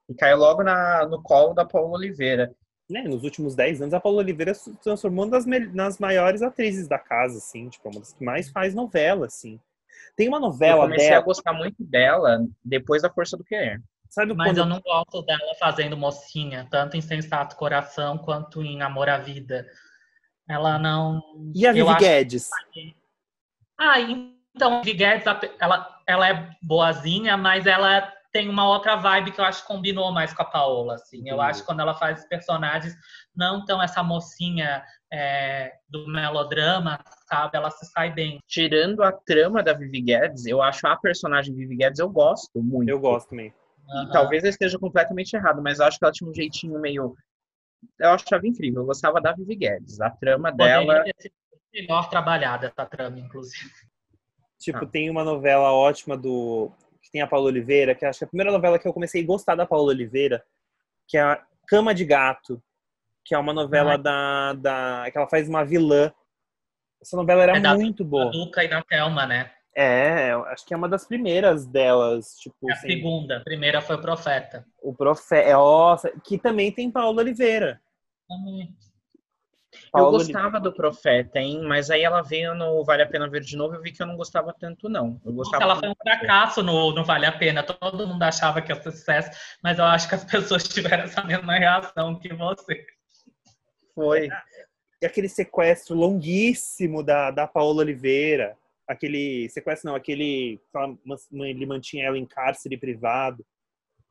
E 0.09 0.13
caiu 0.15 0.37
logo 0.37 0.63
na, 0.63 1.05
no 1.05 1.21
colo 1.21 1.53
da 1.53 1.65
Paula 1.65 1.97
Oliveira. 1.97 2.55
Né, 2.89 3.01
nos 3.01 3.25
últimos 3.25 3.53
10 3.55 3.81
anos, 3.81 3.93
a 3.93 3.99
Paula 3.99 4.19
Oliveira 4.19 4.53
se 4.53 4.73
transformou 4.77 5.25
uma 5.25 5.31
das 5.31 5.45
me- 5.45 5.67
nas 5.67 5.99
maiores 5.99 6.41
atrizes 6.41 6.87
da 6.87 6.97
casa, 6.97 7.39
assim, 7.39 7.67
tipo, 7.67 7.89
uma 7.89 7.99
das 7.99 8.13
que 8.13 8.23
mais 8.23 8.49
faz 8.49 8.73
novela, 8.73 9.25
assim. 9.25 9.59
Tem 10.15 10.29
uma 10.29 10.37
Eu 10.37 10.41
novela 10.41 10.83
comecei 10.83 11.07
a 11.07 11.15
dela, 11.15 11.25
gostar 11.25 11.51
muito 11.51 11.83
dela 11.83 12.47
depois 12.63 13.01
da 13.01 13.09
Força 13.09 13.35
do 13.35 13.43
Querer. 13.43 13.81
sabe 14.09 14.33
Mas 14.33 14.47
quando 14.47 14.59
eu 14.59 14.65
não 14.65 14.79
gosto 14.79 15.21
dela 15.23 15.53
fazendo 15.59 15.97
mocinha, 15.97 16.65
tanto 16.71 16.95
em 16.95 17.01
Sensato 17.01 17.57
Coração 17.57 18.17
quanto 18.17 18.63
em 18.63 18.81
Amor 18.81 19.09
à 19.09 19.17
Vida. 19.17 19.67
Ela 20.47 20.79
não. 20.79 21.21
E 21.53 21.67
a 21.67 21.71
eu 21.71 21.73
Vivi 21.73 21.89
acho- 21.89 21.99
Guedes? 21.99 22.49
Ah, 23.77 23.99
então, 23.99 24.77
a 24.77 24.81
Vivi 24.81 24.97
Guedes, 24.97 25.25
ela, 25.59 26.01
ela 26.07 26.29
é 26.29 26.49
boazinha, 26.61 27.37
mas 27.37 27.65
ela 27.67 28.11
tem 28.31 28.49
uma 28.49 28.67
outra 28.67 28.95
vibe 28.95 29.31
que 29.31 29.39
eu 29.39 29.45
acho 29.45 29.61
que 29.61 29.67
combinou 29.67 30.11
mais 30.11 30.33
com 30.33 30.41
a 30.41 30.45
Paola, 30.45 30.95
assim. 30.95 31.19
Eu 31.19 31.35
Entendi. 31.35 31.41
acho 31.41 31.59
que 31.61 31.65
quando 31.65 31.79
ela 31.79 31.93
faz 31.93 32.25
personagens, 32.27 32.95
não 33.35 33.65
tão 33.65 33.81
essa 33.81 34.03
mocinha 34.03 34.83
é, 35.11 35.73
do 35.89 36.07
melodrama, 36.07 36.99
sabe? 37.27 37.57
Ela 37.57 37.71
se 37.71 37.85
sai 37.87 38.13
bem. 38.13 38.39
Tirando 38.47 39.03
a 39.03 39.11
trama 39.11 39.63
da 39.63 39.73
Vivi 39.73 40.01
Guedes, 40.01 40.45
eu 40.45 40.61
acho 40.61 40.85
a 40.87 40.95
personagem 40.97 41.55
Vivi 41.55 41.77
Guedes, 41.77 41.99
eu 41.99 42.09
gosto 42.09 42.61
muito. 42.61 42.89
Eu 42.89 42.99
gosto 42.99 43.29
também. 43.29 43.47
E 43.47 43.91
Aham. 43.91 44.11
talvez 44.11 44.43
eu 44.43 44.49
esteja 44.49 44.77
completamente 44.77 45.33
errado, 45.33 45.61
mas 45.61 45.79
eu 45.79 45.85
acho 45.85 45.97
que 45.97 46.03
ela 46.03 46.11
tinha 46.11 46.29
um 46.29 46.33
jeitinho 46.33 46.79
meio. 46.79 47.15
Eu 47.99 48.09
achava 48.09 48.45
incrível. 48.45 48.81
Eu 48.81 48.85
gostava 48.85 49.21
da 49.21 49.31
Vivi 49.31 49.55
Guedes. 49.55 50.01
A 50.01 50.09
trama 50.09 50.51
dela. 50.51 50.85
Poderia 50.85 51.03
ter 51.03 51.21
sido 51.21 51.46
melhor 51.81 52.09
trabalhada 52.09 52.67
essa 52.67 52.85
trama, 52.85 53.19
inclusive. 53.19 53.71
Tipo, 54.59 54.85
Ah. 54.85 54.87
tem 54.87 55.09
uma 55.09 55.23
novela 55.23 55.71
ótima 55.71 56.17
do. 56.17 56.71
que 57.01 57.11
tem 57.11 57.21
a 57.21 57.27
Paula 57.27 57.45
Oliveira, 57.47 57.95
que 57.95 58.05
acho 58.05 58.19
que 58.19 58.25
é 58.25 58.27
a 58.27 58.29
primeira 58.29 58.51
novela 58.51 58.77
que 58.77 58.85
eu 58.87 58.91
comecei 58.93 59.23
a 59.23 59.25
gostar 59.25 59.55
da 59.55 59.65
Paula 59.65 59.89
Oliveira, 59.93 60.43
que 61.07 61.17
é 61.17 61.21
a 61.21 61.41
Cama 61.65 61.93
de 61.95 62.03
Gato, 62.03 62.61
que 63.23 63.33
é 63.33 63.37
uma 63.37 63.53
novela 63.53 63.91
Ai. 63.91 63.97
da, 63.97 64.53
da. 64.53 65.11
que 65.11 65.17
ela 65.17 65.27
faz 65.29 65.47
uma 65.47 65.63
vilã. 65.63 66.11
Essa 67.01 67.15
novela 67.15 67.43
era 67.43 67.57
É 67.57 67.59
da- 67.61 67.75
muito 67.75 68.03
Da 68.03 68.09
boa. 68.09 68.31
Duca 68.31 68.61
e 68.63 68.67
da 68.67 68.81
Thelma, 68.83 69.25
né? 69.25 69.51
É, 69.73 70.31
eu 70.33 70.43
acho 70.45 70.65
que 70.65 70.73
é 70.73 70.77
uma 70.77 70.89
das 70.89 71.05
primeiras 71.05 71.65
delas, 71.67 72.35
tipo, 72.39 72.67
É 72.69 72.73
a 72.73 72.75
assim, 72.75 72.87
segunda. 72.87 73.37
A 73.37 73.41
primeira 73.41 73.79
foi 73.79 73.95
o 73.95 74.01
Profeta. 74.01 74.65
o 74.81 74.93
Profeta. 74.93 75.53
Nossa, 75.53 76.11
que 76.25 76.37
também 76.37 76.71
tem 76.71 76.89
Paula 76.91 77.21
Oliveira. 77.21 77.79
Hum, 79.97 80.05
Eu 80.05 80.11
gostava 80.11 80.59
do 80.59 80.71
Profeta, 80.71 81.39
hein? 81.39 81.61
Mas 81.63 81.89
aí 81.89 82.03
ela 82.03 82.21
veio 82.21 82.53
no 82.55 82.83
Vale 82.83 83.03
a 83.03 83.07
Pena 83.07 83.29
Ver 83.29 83.41
de 83.41 83.55
Novo 83.55 83.75
e 83.75 83.77
eu 83.77 83.81
vi 83.81 83.91
que 83.91 84.01
eu 84.01 84.07
não 84.07 84.15
gostava 84.15 84.53
tanto, 84.53 84.87
não. 84.87 85.19
Eu 85.25 85.31
Nossa, 85.31 85.51
gostava. 85.51 85.63
ela 85.63 85.75
foi 85.75 85.89
um 85.89 85.95
fracasso 86.01 86.63
no, 86.63 86.93
no 86.93 87.03
Vale 87.03 87.25
a 87.25 87.31
Pena. 87.31 87.63
Todo 87.63 88.07
mundo 88.07 88.23
achava 88.23 88.61
que 88.61 88.71
ia 88.71 88.81
ser 88.81 88.91
sucesso, 88.91 89.31
mas 89.61 89.79
eu 89.79 89.85
acho 89.85 90.07
que 90.07 90.15
as 90.15 90.23
pessoas 90.25 90.67
tiveram 90.67 91.03
essa 91.03 91.23
mesma 91.23 91.57
reação 91.57 92.19
que 92.19 92.33
você. 92.33 92.85
Foi. 93.93 94.29
E 95.01 95.05
aquele 95.05 95.29
sequestro 95.29 95.95
longuíssimo 95.95 97.03
da, 97.03 97.31
da 97.31 97.47
Paola 97.47 97.81
Oliveira. 97.81 98.57
Aquele 98.87 99.49
sequestro, 99.49 99.89
não, 99.89 99.95
aquele. 99.95 100.59
Ele 101.31 101.65
mantinha 101.65 102.05
ela 102.05 102.17
em 102.17 102.25
cárcere 102.25 102.77
privado. 102.77 103.45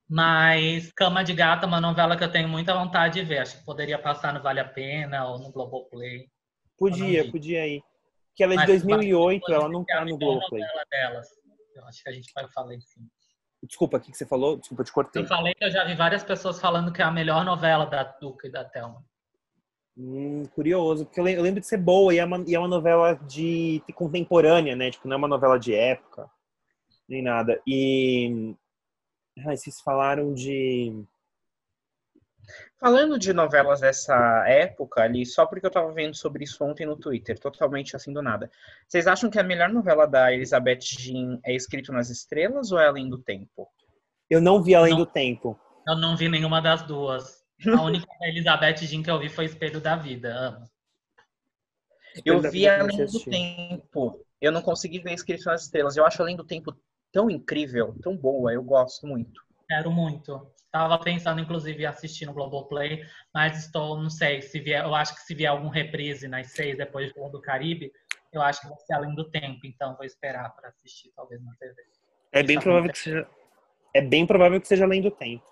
Mas 0.08 0.92
Cama 0.92 1.24
de 1.24 1.34
Gata 1.34 1.66
é 1.66 1.68
uma 1.68 1.80
novela 1.80 2.16
que 2.16 2.22
eu 2.22 2.30
tenho 2.30 2.48
muita 2.48 2.74
vontade 2.74 3.20
de 3.20 3.26
ver. 3.26 3.38
Acho 3.38 3.58
que 3.58 3.64
poderia 3.64 3.98
passar 3.98 4.32
no 4.32 4.42
Vale 4.42 4.60
a 4.60 4.64
Pena 4.64 5.26
ou 5.28 5.38
no 5.38 5.50
Globoplay. 5.50 6.28
Podia, 6.78 7.30
podia 7.30 7.66
ir. 7.66 7.82
Que 8.34 8.44
ela 8.44 8.52
é 8.54 8.56
de 8.56 8.72
Mas 8.72 8.82
2008, 8.82 9.52
ela 9.52 9.68
não 9.68 9.82
é 9.82 9.84
tá 9.84 10.00
no 10.00 10.04
melhor 10.04 10.18
Globoplay. 10.18 10.62
delas. 10.90 11.26
Eu 11.74 11.84
acho 11.86 12.02
que 12.02 12.08
a 12.08 12.12
gente 12.12 12.32
vai 12.32 12.48
falar 12.48 12.78
sim. 12.80 13.08
Desculpa, 13.62 13.96
o 13.96 14.00
que 14.00 14.14
você 14.16 14.26
falou? 14.26 14.56
Desculpa, 14.58 14.84
te 14.84 14.92
cortei. 14.92 15.22
Eu 15.22 15.26
falei 15.26 15.54
que 15.54 15.64
eu 15.64 15.70
já 15.70 15.84
vi 15.84 15.94
várias 15.94 16.22
pessoas 16.22 16.60
falando 16.60 16.92
que 16.92 17.02
é 17.02 17.04
a 17.04 17.10
melhor 17.10 17.44
novela 17.44 17.86
da 17.86 18.04
Duca 18.04 18.46
e 18.46 18.50
da 18.50 18.64
Thelma. 18.64 19.04
Hum, 19.98 20.44
curioso, 20.54 21.06
porque 21.06 21.18
eu 21.18 21.24
lembro 21.24 21.60
de 21.60 21.66
ser 21.66 21.78
boa 21.78 22.14
e 22.14 22.18
é 22.18 22.24
uma, 22.24 22.44
e 22.46 22.54
é 22.54 22.58
uma 22.58 22.68
novela 22.68 23.14
de 23.14 23.82
de 23.86 23.92
contemporânea, 23.94 24.76
né? 24.76 24.90
Tipo, 24.90 25.08
não 25.08 25.14
é 25.14 25.16
uma 25.16 25.28
novela 25.28 25.58
de 25.58 25.74
época, 25.74 26.30
nem 27.08 27.22
nada. 27.22 27.60
E. 27.66 28.54
Ai, 29.44 29.56
vocês 29.56 29.80
falaram 29.80 30.32
de. 30.32 31.04
Falando 32.78 33.18
de 33.18 33.32
novelas 33.32 33.80
dessa 33.80 34.44
época 34.46 35.02
ali, 35.02 35.26
só 35.26 35.46
porque 35.46 35.66
eu 35.66 35.70
tava 35.70 35.92
vendo 35.92 36.14
sobre 36.14 36.44
isso 36.44 36.62
ontem 36.64 36.86
no 36.86 36.96
Twitter, 36.96 37.38
totalmente 37.38 37.96
assim 37.96 38.12
do 38.12 38.22
nada. 38.22 38.50
Vocês 38.86 39.06
acham 39.06 39.28
que 39.28 39.38
a 39.38 39.42
melhor 39.42 39.68
novela 39.68 40.06
da 40.06 40.32
Elizabeth 40.32 40.80
Jean 40.82 41.40
é 41.44 41.54
Escrito 41.54 41.92
nas 41.92 42.08
Estrelas 42.08 42.70
ou 42.70 42.78
é 42.78 42.86
Além 42.86 43.08
do 43.08 43.18
Tempo? 43.18 43.68
Eu 44.30 44.40
não 44.40 44.62
vi 44.62 44.74
Além 44.74 44.92
Não. 44.92 44.98
do 45.00 45.06
Tempo. 45.06 45.58
Eu 45.86 45.96
não 45.96 46.16
vi 46.16 46.28
nenhuma 46.28 46.60
das 46.60 46.82
duas. 46.82 47.44
A 47.66 47.82
única 47.82 48.06
da 48.20 48.28
Elizabeth 48.28 48.76
Jean 48.86 49.02
que 49.02 49.10
eu 49.10 49.18
vi 49.18 49.28
foi 49.28 49.46
Espelho 49.46 49.80
da 49.80 49.96
Vida. 49.96 50.34
Amo. 50.34 50.70
Eu 52.24 52.40
vi 52.42 52.68
Além 52.68 53.04
do. 53.06 53.24
Tempo. 53.24 54.20
Eu 54.40 54.52
não 54.52 54.62
consegui 54.62 55.00
ver 55.00 55.12
Escrito 55.12 55.46
nas 55.46 55.64
Estrelas. 55.64 55.96
Eu 55.96 56.04
acho 56.04 56.22
Além 56.22 56.36
do 56.36 56.44
Tempo 56.44 56.76
tão 57.16 57.30
incrível, 57.30 57.96
tão 58.02 58.14
boa, 58.14 58.52
eu 58.52 58.62
gosto 58.62 59.06
muito. 59.06 59.42
Quero 59.66 59.90
muito. 59.90 60.46
Tava 60.70 60.98
pensando, 60.98 61.40
inclusive, 61.40 61.82
em 61.82 61.86
assistir 61.86 62.26
no 62.26 62.34
Globoplay, 62.34 63.02
mas 63.32 63.64
estou, 63.64 63.98
não 63.98 64.10
sei, 64.10 64.42
se 64.42 64.60
vier, 64.60 64.84
eu 64.84 64.94
acho 64.94 65.14
que 65.14 65.22
se 65.22 65.34
vier 65.34 65.50
algum 65.50 65.68
reprise 65.68 66.28
nas 66.28 66.48
seis 66.48 66.76
depois 66.76 67.14
do 67.14 67.26
do 67.30 67.40
Caribe, 67.40 67.90
eu 68.30 68.42
acho 68.42 68.60
que 68.60 68.68
vai 68.68 68.78
ser 68.80 68.92
além 68.92 69.14
do 69.14 69.30
tempo, 69.30 69.60
então 69.64 69.96
vou 69.96 70.04
esperar 70.04 70.54
para 70.54 70.68
assistir, 70.68 71.10
talvez 71.16 71.42
na 71.42 71.54
TV. 71.54 71.74
É 72.32 72.42
bem 72.42 72.58
Isso 72.58 72.64
provável 72.64 72.92
que 72.92 72.98
seja. 72.98 73.28
É 73.94 74.00
bem 74.02 74.26
provável 74.26 74.60
que 74.60 74.68
seja 74.68 74.84
Além 74.84 75.00
do 75.00 75.10
Tempo. 75.10 75.46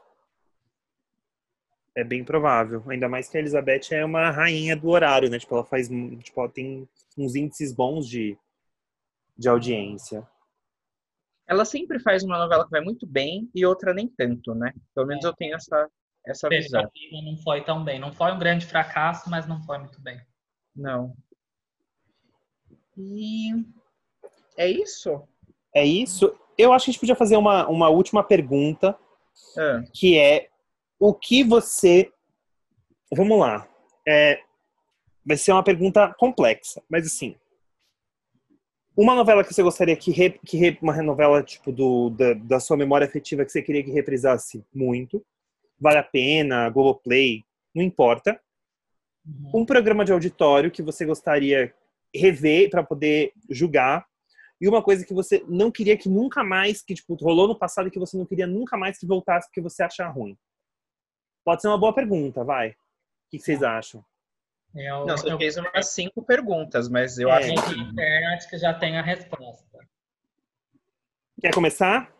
É 1.97 2.05
bem 2.05 2.23
provável. 2.23 2.85
Ainda 2.91 3.09
mais 3.09 3.27
que 3.27 3.39
a 3.39 3.41
Elizabeth 3.41 3.91
é 3.91 4.05
uma 4.05 4.31
rainha 4.31 4.77
do 4.77 4.91
horário, 4.91 5.31
né? 5.31 5.39
Tipo, 5.39 5.55
ela 5.55 5.65
faz. 5.65 5.89
Tipo, 5.89 6.41
ela 6.43 6.51
tem 6.51 6.87
uns 7.17 7.35
índices 7.35 7.73
bons 7.73 8.07
de, 8.07 8.37
de 9.39 9.49
audiência. 9.49 10.29
Ela 11.47 11.65
sempre 11.65 11.99
faz 11.99 12.23
uma 12.23 12.39
novela 12.39 12.65
que 12.65 12.71
vai 12.71 12.81
muito 12.81 13.07
bem 13.07 13.51
e 13.55 13.67
outra 13.67 13.93
nem 13.93 14.09
tanto, 14.09 14.55
né? 14.55 14.73
Pelo 14.95 15.07
menos 15.07 15.25
É. 15.25 15.29
eu 15.29 15.33
tenho 15.35 15.55
essa, 15.55 15.89
essa 16.27 16.49
visão. 16.49 16.81
Perspectiva 16.83 17.23
não 17.23 17.37
foi 17.39 17.63
tão 17.63 17.85
bem. 17.85 17.99
Não 17.99 18.13
foi 18.13 18.33
um 18.33 18.39
grande 18.39 18.65
fracasso, 18.67 19.29
mas 19.29 19.47
não 19.47 19.63
foi 19.65 19.79
muito 19.79 20.01
bem. 20.01 20.21
Não. 20.75 21.15
E 22.97 23.51
é 24.57 24.69
isso? 24.69 25.23
É 25.75 25.85
isso. 25.85 26.35
Eu 26.57 26.73
acho 26.73 26.85
que 26.85 26.91
a 26.91 26.93
gente 26.93 27.01
podia 27.01 27.17
fazer 27.17 27.37
uma, 27.37 27.69
uma 27.69 27.89
última 27.89 28.23
pergunta, 28.23 28.97
Ah, 29.59 29.83
que 29.93 30.17
é 30.19 30.49
o 30.99 31.13
que 31.13 31.43
você. 31.45 32.11
Vamos 33.13 33.39
lá. 33.39 33.69
É, 34.07 34.41
vai 35.27 35.37
ser 35.37 35.53
uma 35.53 35.65
pergunta 35.65 36.15
complexa, 36.15 36.83
mas 36.89 37.07
assim. 37.07 37.37
Uma 38.97 39.15
novela 39.15 39.43
que 39.43 39.53
você 39.53 39.63
gostaria 39.63 39.97
que, 39.97 40.13
re, 40.13 40.31
que 40.31 40.57
re, 40.57 40.79
uma 40.81 41.03
novela 41.03 41.43
tipo 41.43 41.73
do, 41.73 42.11
da, 42.11 42.35
da 42.35 42.61
sua 42.61 42.77
memória 42.77 43.07
afetiva 43.07 43.45
que 43.45 43.51
você 43.51 43.61
queria 43.61 43.83
que 43.83 43.91
reprisasse 43.91 44.65
muito, 44.73 45.25
vale 45.81 45.99
a 45.99 46.03
pena, 46.03 46.71
Globoplay, 46.71 47.45
não 47.75 47.83
importa. 47.83 48.41
Uhum. 49.27 49.63
Um 49.63 49.67
programa 49.67 50.05
de 50.05 50.13
auditório 50.13 50.71
que 50.71 50.83
você 50.83 51.05
gostaria 51.05 51.75
rever 52.15 52.71
para 52.71 52.85
poder 52.85 53.33
julgar 53.51 54.07
e 54.61 54.69
uma 54.69 54.81
coisa 54.81 55.05
que 55.05 55.13
você 55.13 55.45
não 55.49 55.73
queria 55.73 55.97
que 55.97 56.09
nunca 56.09 56.45
mais, 56.45 56.81
que 56.81 56.95
tipo, 56.95 57.15
rolou 57.15 57.49
no 57.49 57.59
passado 57.59 57.89
e 57.89 57.91
que 57.91 57.99
você 57.99 58.17
não 58.17 58.25
queria 58.25 58.47
nunca 58.47 58.77
mais 58.77 58.97
que 58.97 59.07
voltasse 59.07 59.49
porque 59.49 59.61
você 59.61 59.83
achar 59.83 60.09
ruim. 60.09 60.39
Pode 61.45 61.61
ser 61.61 61.69
uma 61.69 61.79
boa 61.79 61.93
pergunta, 61.93 62.45
vai. 62.45 62.71
O 62.71 62.75
que 63.31 63.41
vocês 63.41 63.63
acham? 63.63 64.05
Eu, 64.75 65.07
não, 65.07 65.17
você 65.17 65.33
eu, 65.33 65.39
fez 65.39 65.57
umas 65.57 65.89
cinco 65.89 66.23
perguntas, 66.23 66.89
mas 66.89 67.19
eu 67.19 67.31
É. 67.31 67.39
acho 67.39 67.51
eu 67.51 67.63
que 67.63 68.03
acho 68.35 68.51
que 68.51 68.59
já 68.59 68.75
tem 68.75 68.99
a 68.99 69.03
resposta. 69.03 69.79
Quer 71.41 71.55
começar? 71.55 72.13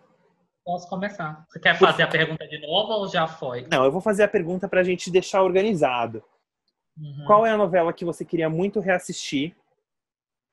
Posso 0.65 0.89
começar. 0.89 1.45
Você 1.49 1.61
quer 1.61 1.79
fazer 1.79 2.05
a 2.05 2.09
pergunta 2.09 2.47
de 2.47 2.59
novo 2.59 2.93
ou 2.93 3.09
já 3.09 3.27
foi? 3.27 3.67
Não, 3.71 3.85
eu 3.85 3.93
vou 3.93 4.01
fazer 4.01 4.23
a 4.23 4.29
pergunta 4.29 4.69
pra 4.69 4.83
gente 4.83 5.11
deixar 5.11 5.43
organizado. 5.43 6.25
Uhum. 6.97 7.25
Qual 7.27 7.45
é 7.45 7.51
a 7.51 7.57
novela 7.57 7.93
que 7.93 8.05
você 8.05 8.25
queria 8.25 8.49
muito 8.49 8.81
reassistir 8.81 9.55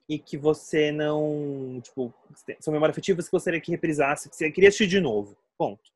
e 0.10 0.18
que 0.18 0.38
você 0.38 0.92
não, 0.92 1.80
tipo, 1.82 2.14
sua 2.60 2.74
memória 2.74 2.92
afetiva 2.92 3.22
você 3.22 3.30
gostaria 3.30 3.62
que 3.62 3.72
reprisasse, 3.72 4.30
que 4.30 4.36
você 4.36 4.52
queria 4.52 4.70
assistir 4.70 4.88
de 4.88 5.00
novo? 5.00 5.38
Ponto. 5.58 5.90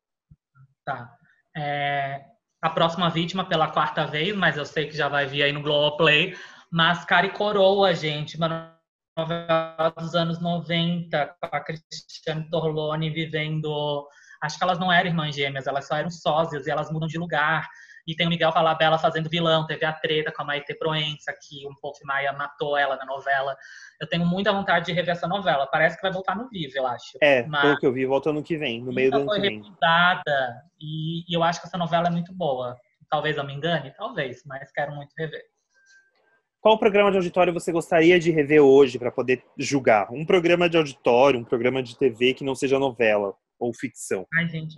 Tá. 0.86 1.18
É, 1.58 2.26
a 2.66 2.70
próxima 2.72 3.12
vítima 3.12 3.46
pela 3.46 3.68
quarta 3.68 4.08
vez, 4.08 4.36
mas 4.36 4.58
eu 4.58 4.66
sei 4.66 4.88
que 4.88 4.98
já 4.98 5.08
vai 5.08 5.28
vir 5.28 5.44
aí 5.44 5.52
no 5.52 5.62
Globoplay. 5.62 6.36
Máscara 6.72 7.28
e 7.28 7.30
Coroa, 7.30 7.94
gente. 7.94 8.38
Uma 8.38 8.76
novela 9.16 9.94
dos 10.00 10.16
anos 10.16 10.42
90, 10.42 11.36
com 11.40 11.56
a 11.56 11.60
Cristiane 11.60 12.50
Torlone 12.50 13.12
vivendo. 13.12 14.08
Acho 14.42 14.58
que 14.58 14.64
elas 14.64 14.80
não 14.80 14.92
eram 14.92 15.10
irmãs 15.10 15.36
gêmeas, 15.36 15.68
elas 15.68 15.88
só 15.88 15.96
eram 15.96 16.10
sósias 16.10 16.66
e 16.66 16.72
elas 16.72 16.92
mudam 16.92 17.08
de 17.08 17.20
lugar. 17.20 17.70
E 18.08 18.16
tem 18.16 18.28
o 18.28 18.30
Miguel 18.30 18.52
Falabella 18.52 19.00
fazendo 19.00 19.30
vilão, 19.30 19.66
teve 19.66 19.84
a 19.84 19.92
treta 19.94 20.32
com 20.32 20.44
a 20.44 20.46
Maite 20.46 20.76
Proença, 20.76 21.34
que 21.34 21.66
o 21.66 21.72
Wolf 21.82 21.98
Maia 22.04 22.32
matou 22.34 22.78
ela 22.78 22.96
na 22.96 23.06
novela. 23.06 23.56
Eu 24.00 24.08
tenho 24.08 24.26
muita 24.26 24.54
vontade 24.54 24.86
de 24.86 24.92
rever 24.94 25.14
essa 25.14 25.28
novela. 25.28 25.66
Parece 25.68 25.96
que 25.96 26.02
vai 26.04 26.12
voltar 26.12 26.36
no 26.36 26.48
Vivo, 26.50 26.74
eu 26.76 26.86
acho. 26.86 27.18
É, 27.22 27.44
Mas- 27.48 27.62
pelo 27.62 27.78
que 27.78 27.86
eu 27.88 27.94
vi, 27.94 28.06
volta 28.06 28.30
ano 28.30 28.44
que 28.44 28.58
vem, 28.58 28.84
no 28.84 28.94
meio 28.94 29.10
do 29.10 29.20
nunca 29.20 29.34
ano 29.34 29.42
que 29.42 29.50
vem. 29.50 29.74
e, 30.80 31.32
e 31.32 31.36
eu 31.36 31.44
acho 31.44 31.60
que 31.62 31.68
essa 31.68 31.78
novela 31.78 32.08
é 32.08 32.12
muito 32.12 32.34
boa. 32.34 32.78
Talvez 33.10 33.38
eu 33.38 33.44
me 33.44 33.54
engane, 33.54 33.94
talvez, 33.98 34.44
mas 34.46 34.72
quero 34.72 34.94
muito 34.94 35.14
rever. 35.18 35.44
Qual 36.66 36.80
programa 36.80 37.12
de 37.12 37.18
auditório 37.18 37.54
você 37.54 37.72
gostaria 37.72 38.20
de 38.20 38.32
rever 38.32 38.60
hoje 38.60 38.98
para 38.98 39.12
poder 39.12 39.44
julgar? 39.56 40.12
Um 40.12 40.26
programa 40.26 40.68
de 40.68 40.76
auditório, 40.76 41.40
um 41.40 41.44
programa 41.44 41.84
de 41.84 41.96
TV 41.96 42.34
que 42.34 42.44
não 42.44 42.56
seja 42.56 42.80
novela 42.80 43.36
ou 43.60 43.72
ficção. 43.72 44.26
Ai, 44.34 44.50
gente. 44.50 44.76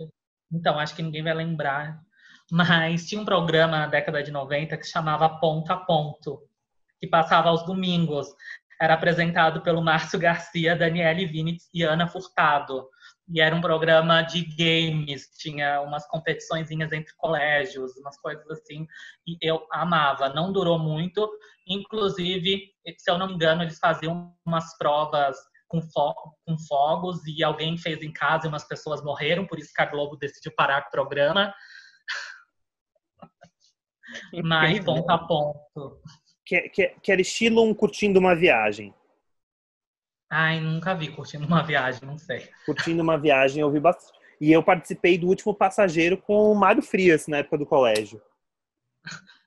Então, 0.52 0.78
acho 0.78 0.94
que 0.94 1.02
ninguém 1.02 1.22
vai 1.22 1.32
lembrar. 1.32 1.98
Mas 2.50 3.06
tinha 3.06 3.20
um 3.20 3.24
programa 3.24 3.78
na 3.78 3.86
década 3.86 4.22
de 4.22 4.30
90 4.30 4.76
que 4.76 4.86
chamava 4.86 5.28
Ponto 5.38 5.70
a 5.72 5.76
Ponto, 5.76 6.40
que 6.98 7.06
passava 7.06 7.48
aos 7.48 7.64
domingos. 7.64 8.26
Era 8.80 8.94
apresentado 8.94 9.60
pelo 9.60 9.82
Márcio 9.82 10.18
Garcia, 10.18 10.76
Daniele 10.76 11.26
Vinitz 11.26 11.68
e 11.74 11.82
Ana 11.82 12.06
Furtado. 12.06 12.88
E 13.28 13.40
era 13.40 13.54
um 13.54 13.60
programa 13.60 14.22
de 14.22 14.42
games, 14.42 15.28
tinha 15.36 15.82
umas 15.82 16.06
competiçõezinhas 16.08 16.90
entre 16.92 17.12
colégios, 17.16 17.94
umas 17.98 18.18
coisas 18.18 18.48
assim. 18.50 18.86
E 19.26 19.36
eu 19.42 19.66
amava. 19.70 20.30
Não 20.30 20.50
durou 20.50 20.78
muito. 20.78 21.28
Inclusive, 21.66 22.72
se 22.96 23.10
eu 23.10 23.18
não 23.18 23.26
me 23.26 23.34
engano, 23.34 23.62
eles 23.62 23.78
faziam 23.78 24.34
umas 24.46 24.76
provas 24.78 25.36
com, 25.68 25.82
fo 25.82 26.14
com 26.46 26.56
fogos 26.66 27.20
e 27.26 27.44
alguém 27.44 27.76
fez 27.76 28.02
em 28.02 28.12
casa 28.12 28.46
e 28.46 28.48
umas 28.48 28.66
pessoas 28.66 29.02
morreram, 29.02 29.46
por 29.46 29.58
isso 29.58 29.72
que 29.74 29.82
a 29.82 29.86
Globo 29.86 30.16
decidiu 30.16 30.52
parar 30.56 30.86
o 30.88 30.90
programa. 30.90 31.54
Mas 34.44 34.70
Incrível. 34.70 34.94
ponto 34.94 35.10
a 35.10 35.18
ponto. 35.18 36.00
Que, 36.44 36.68
que, 36.68 36.88
que 37.02 37.12
era 37.12 37.20
estilo 37.20 37.62
um 37.62 37.74
curtindo 37.74 38.18
uma 38.18 38.34
viagem. 38.34 38.94
Ai, 40.30 40.60
nunca 40.60 40.94
vi 40.94 41.08
curtindo 41.08 41.46
uma 41.46 41.62
viagem, 41.62 42.06
não 42.06 42.18
sei. 42.18 42.48
Curtindo 42.66 43.02
uma 43.02 43.18
viagem, 43.18 43.60
eu 43.60 43.70
vi 43.70 43.80
bastante. 43.80 44.18
E 44.40 44.52
eu 44.52 44.62
participei 44.62 45.18
do 45.18 45.26
último 45.26 45.54
passageiro 45.54 46.16
com 46.16 46.52
o 46.52 46.54
Mário 46.54 46.82
Frias, 46.82 47.26
na 47.26 47.38
época 47.38 47.58
do 47.58 47.66
colégio. 47.66 48.20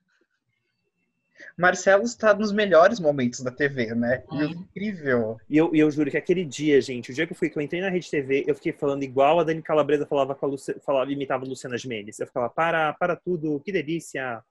Marcelo 1.57 2.03
está 2.03 2.33
nos 2.33 2.51
melhores 2.51 2.99
momentos 2.99 3.41
da 3.41 3.51
TV, 3.51 3.93
né? 3.93 4.23
Hum. 4.31 4.43
incrível. 4.43 5.37
E 5.49 5.57
eu, 5.57 5.73
e 5.75 5.79
eu 5.79 5.91
juro 5.91 6.09
que 6.09 6.17
aquele 6.17 6.43
dia, 6.43 6.81
gente, 6.81 7.11
o 7.11 7.13
dia 7.13 7.27
que 7.27 7.33
eu 7.33 7.37
fui, 7.37 7.49
que 7.49 7.57
eu 7.57 7.61
entrei 7.61 7.81
na 7.81 7.89
Rede 7.89 8.09
TV, 8.09 8.43
eu 8.47 8.55
fiquei 8.55 8.73
falando 8.73 9.03
igual 9.03 9.39
a 9.39 9.43
Dani 9.43 9.61
Calabresa 9.61 10.05
falava 10.05 10.33
com 10.33 10.45
a 10.45 10.49
Luci, 10.49 10.75
falava, 10.85 11.11
imitava 11.11 11.45
a 11.45 11.47
Luciana 11.47 11.77
Gimenez. 11.77 12.19
Eu 12.19 12.27
ficava, 12.27 12.49
para, 12.49 12.93
para 12.93 13.15
tudo, 13.15 13.61
que 13.63 13.71
delícia. 13.71 14.43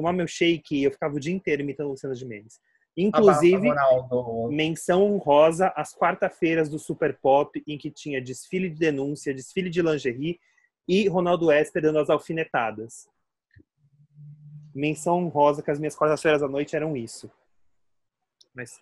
Tomar 0.00 0.14
meu 0.14 0.26
shake, 0.26 0.82
eu 0.82 0.90
ficava 0.90 1.14
o 1.14 1.20
dia 1.20 1.34
inteiro 1.34 1.60
imitando 1.60 1.90
Luciana 1.90 2.14
Gimenez. 2.14 2.58
Inclusive, 2.96 3.68
menção 4.48 5.02
honrosa 5.02 5.70
às 5.76 5.94
quarta-feiras 5.94 6.70
do 6.70 6.78
Super 6.78 7.18
Pop, 7.18 7.62
em 7.66 7.76
que 7.76 7.90
tinha 7.90 8.18
desfile 8.18 8.70
de 8.70 8.78
denúncia, 8.78 9.34
desfile 9.34 9.68
de 9.68 9.82
lingerie 9.82 10.40
e 10.88 11.06
Ronaldo 11.06 11.52
Esper 11.52 11.82
dando 11.82 11.98
as 11.98 12.08
alfinetadas. 12.08 13.10
Menção 14.74 15.18
honrosa 15.18 15.62
que 15.62 15.70
as 15.70 15.78
minhas 15.78 15.94
quartas-feiras 15.94 16.42
à 16.42 16.48
noite 16.48 16.74
eram 16.74 16.96
isso. 16.96 17.30
Mas... 18.54 18.80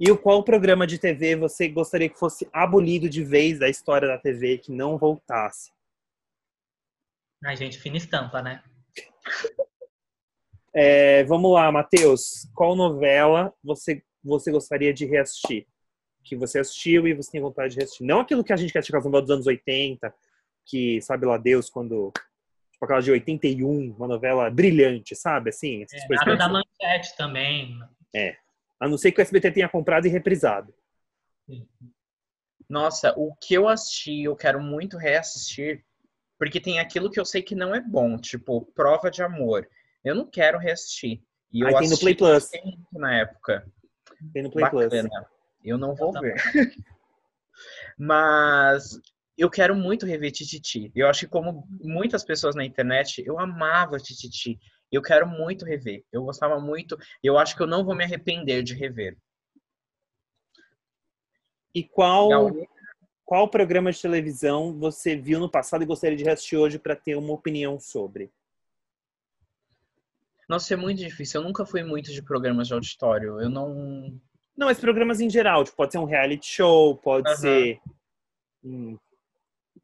E 0.00 0.10
o 0.10 0.16
qual 0.16 0.42
programa 0.42 0.86
de 0.86 0.98
TV 0.98 1.36
você 1.36 1.68
gostaria 1.68 2.08
que 2.08 2.18
fosse 2.18 2.48
abolido 2.50 3.10
de 3.10 3.22
vez 3.22 3.58
da 3.58 3.68
história 3.68 4.08
da 4.08 4.16
TV, 4.16 4.56
que 4.56 4.72
não 4.72 4.96
voltasse? 4.96 5.70
Ai, 7.44 7.54
gente, 7.58 7.78
fina 7.78 7.98
estampa, 7.98 8.40
né? 8.40 8.64
É, 10.72 11.24
vamos 11.24 11.52
lá, 11.52 11.70
Matheus. 11.72 12.48
Qual 12.54 12.76
novela 12.76 13.52
você, 13.62 14.02
você 14.22 14.52
gostaria 14.52 14.92
de 14.92 15.04
reassistir? 15.06 15.66
Que 16.22 16.36
você 16.36 16.58
assistiu 16.60 17.08
e 17.08 17.14
você 17.14 17.30
tem 17.32 17.40
vontade 17.40 17.72
de 17.72 17.78
reassistir. 17.78 18.06
Não 18.06 18.20
aquilo 18.20 18.44
que 18.44 18.52
a 18.52 18.56
gente 18.56 18.72
quer 18.72 18.78
assistir 18.80 18.94
novelas 18.94 19.22
dos 19.22 19.30
anos 19.34 19.46
80, 19.46 20.14
que 20.66 21.00
sabe 21.00 21.26
lá 21.26 21.36
Deus 21.36 21.68
quando. 21.68 22.12
Tipo 22.72 22.84
aquela 22.84 23.00
de 23.00 23.10
81, 23.10 23.94
uma 23.96 24.08
novela 24.08 24.48
brilhante, 24.48 25.14
sabe? 25.14 25.50
Assim, 25.50 25.82
essas 25.82 26.02
É, 26.02 26.06
coisas. 26.06 26.26
nada 26.26 26.38
da 26.38 26.48
manchete 26.48 27.16
também. 27.16 27.78
A 28.78 28.88
não 28.88 28.96
ser 28.96 29.12
que 29.12 29.20
o 29.20 29.22
SBT 29.22 29.50
tenha 29.50 29.68
comprado 29.68 30.06
e 30.06 30.10
reprisado. 30.10 30.72
Nossa, 32.68 33.12
o 33.18 33.34
que 33.34 33.52
eu 33.54 33.68
assisti, 33.68 34.22
eu 34.22 34.36
quero 34.36 34.60
muito 34.62 34.96
reassistir, 34.96 35.84
porque 36.38 36.60
tem 36.60 36.78
aquilo 36.78 37.10
que 37.10 37.18
eu 37.18 37.24
sei 37.24 37.42
que 37.42 37.54
não 37.54 37.74
é 37.74 37.80
bom, 37.80 38.16
tipo, 38.16 38.62
Prova 38.74 39.10
de 39.10 39.22
Amor. 39.22 39.68
Eu 40.04 40.14
não 40.14 40.26
quero 40.26 40.58
reassistir. 40.58 41.22
E 41.52 41.60
eu 41.60 41.66
Aí 41.68 41.74
tem 41.74 41.90
no 41.90 41.98
Play 41.98 42.14
Plus. 42.14 42.48
na 42.92 43.18
época. 43.18 43.66
Tem 44.32 44.42
no 44.42 44.50
Play 44.50 44.68
Plus. 44.70 44.84
Bacana. 44.84 45.26
Eu 45.64 45.76
não 45.76 45.94
vou 45.94 46.12
ver. 46.12 46.34
Mas 47.98 48.98
eu 49.36 49.50
quero 49.50 49.74
muito 49.74 50.06
rever 50.06 50.32
Tititi. 50.32 50.90
Eu 50.94 51.08
acho 51.08 51.20
que 51.20 51.32
como 51.32 51.66
muitas 51.82 52.24
pessoas 52.24 52.54
na 52.54 52.64
internet, 52.64 53.22
eu 53.26 53.38
amava 53.38 53.98
Tititi. 53.98 54.58
Eu 54.90 55.02
quero 55.02 55.26
muito 55.26 55.64
rever. 55.64 56.04
Eu 56.12 56.24
gostava 56.24 56.58
muito. 56.60 56.98
Eu 57.22 57.38
acho 57.38 57.56
que 57.56 57.62
eu 57.62 57.66
não 57.66 57.84
vou 57.84 57.94
me 57.94 58.04
arrepender 58.04 58.62
de 58.62 58.74
rever. 58.74 59.16
E 61.74 61.84
qual, 61.84 62.50
qual 63.24 63.48
programa 63.48 63.92
de 63.92 64.02
televisão 64.02 64.76
você 64.78 65.14
viu 65.14 65.38
no 65.38 65.50
passado 65.50 65.82
e 65.82 65.86
gostaria 65.86 66.16
de 66.16 66.24
reassistir 66.24 66.58
hoje 66.58 66.78
para 66.78 66.96
ter 66.96 67.16
uma 67.16 67.32
opinião 67.32 67.78
sobre? 67.78 68.30
Nossa, 70.50 70.74
é 70.74 70.76
muito 70.76 70.98
difícil. 70.98 71.40
Eu 71.40 71.46
nunca 71.46 71.64
fui 71.64 71.84
muito 71.84 72.10
de 72.10 72.20
programas 72.20 72.66
de 72.66 72.74
auditório. 72.74 73.40
Eu 73.40 73.48
não. 73.48 74.20
Não, 74.56 74.66
mas 74.66 74.80
programas 74.80 75.20
em 75.20 75.30
geral, 75.30 75.62
tipo, 75.62 75.76
pode 75.76 75.92
ser 75.92 75.98
um 75.98 76.04
reality 76.04 76.44
show, 76.44 76.96
pode 76.96 77.38
ser 77.38 77.80
hum, 78.64 78.98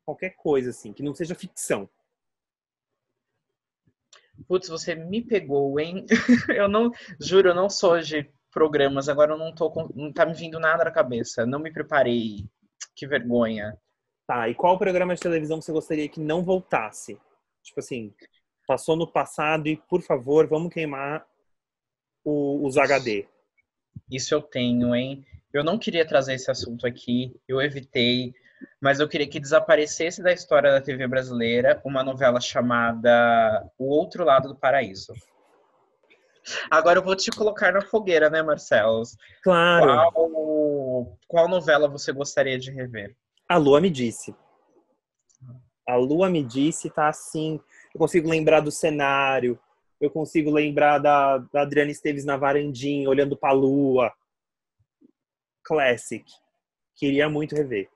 qualquer 0.04 0.30
coisa 0.30 0.70
assim, 0.70 0.92
que 0.92 1.04
não 1.04 1.14
seja 1.14 1.36
ficção. 1.36 1.88
Putz, 4.48 4.68
você 4.68 4.96
me 4.96 5.22
pegou, 5.22 5.78
hein? 5.78 6.04
Eu 6.60 6.68
não. 6.68 6.90
Juro, 7.20 7.50
eu 7.50 7.54
não 7.54 7.70
sou 7.70 8.00
de 8.00 8.28
programas. 8.50 9.08
Agora 9.08 9.34
eu 9.34 9.38
não 9.38 9.54
tô 9.54 9.70
com. 9.70 9.88
Não 9.94 10.12
tá 10.12 10.26
me 10.26 10.34
vindo 10.34 10.58
nada 10.58 10.84
na 10.84 10.90
cabeça. 10.90 11.46
Não 11.46 11.60
me 11.60 11.72
preparei. 11.72 12.44
Que 12.96 13.06
vergonha. 13.06 13.78
Tá, 14.26 14.48
e 14.48 14.54
qual 14.54 14.76
programa 14.76 15.14
de 15.14 15.20
televisão 15.20 15.62
você 15.62 15.70
gostaria 15.70 16.08
que 16.08 16.18
não 16.18 16.42
voltasse? 16.42 17.16
Tipo 17.62 17.78
assim, 17.78 18.12
passou 18.66 18.96
no 18.96 19.06
passado 19.10 19.68
e, 19.68 19.76
por 19.76 20.02
favor, 20.02 20.46
vamos 20.46 20.72
queimar 20.72 21.26
o- 22.24 22.66
os 22.66 22.76
HD. 22.76 23.26
Isso 24.10 24.34
eu 24.34 24.42
tenho, 24.42 24.94
hein? 24.94 25.24
Eu 25.52 25.64
não 25.64 25.78
queria 25.78 26.06
trazer 26.06 26.34
esse 26.34 26.50
assunto 26.50 26.86
aqui, 26.86 27.34
eu 27.48 27.60
evitei, 27.62 28.34
mas 28.80 29.00
eu 29.00 29.08
queria 29.08 29.26
que 29.28 29.40
desaparecesse 29.40 30.22
da 30.22 30.32
história 30.32 30.70
da 30.70 30.80
TV 30.80 31.06
brasileira 31.06 31.80
uma 31.84 32.02
novela 32.02 32.40
chamada 32.40 33.66
O 33.78 33.86
Outro 33.86 34.24
Lado 34.24 34.48
do 34.48 34.56
Paraíso. 34.56 35.12
Agora 36.70 36.98
eu 36.98 37.02
vou 37.02 37.16
te 37.16 37.30
colocar 37.30 37.72
na 37.72 37.80
fogueira, 37.80 38.30
né, 38.30 38.42
Marcelo? 38.42 39.02
Claro, 39.42 40.12
Qual, 40.12 41.18
qual 41.26 41.48
novela 41.48 41.88
você 41.88 42.12
gostaria 42.12 42.58
de 42.58 42.70
rever? 42.70 43.16
a 43.48 43.56
Lua 43.56 43.80
me 43.80 43.90
disse. 43.90 44.34
A 45.88 45.96
Lua 45.96 46.28
me 46.28 46.42
disse, 46.42 46.90
tá 46.90 47.08
assim. 47.08 47.60
Eu 47.96 47.98
consigo 47.98 48.28
lembrar 48.28 48.60
do 48.60 48.70
cenário, 48.70 49.58
eu 49.98 50.10
consigo 50.10 50.50
lembrar 50.50 50.98
da, 50.98 51.38
da 51.38 51.62
Adriana 51.62 51.90
Esteves 51.90 52.26
na 52.26 52.36
varandinha, 52.36 53.08
olhando 53.08 53.34
pra 53.34 53.52
Lua. 53.52 54.12
Classic. 55.64 56.22
Queria 56.94 57.26
muito 57.30 57.54
rever. 57.54 57.88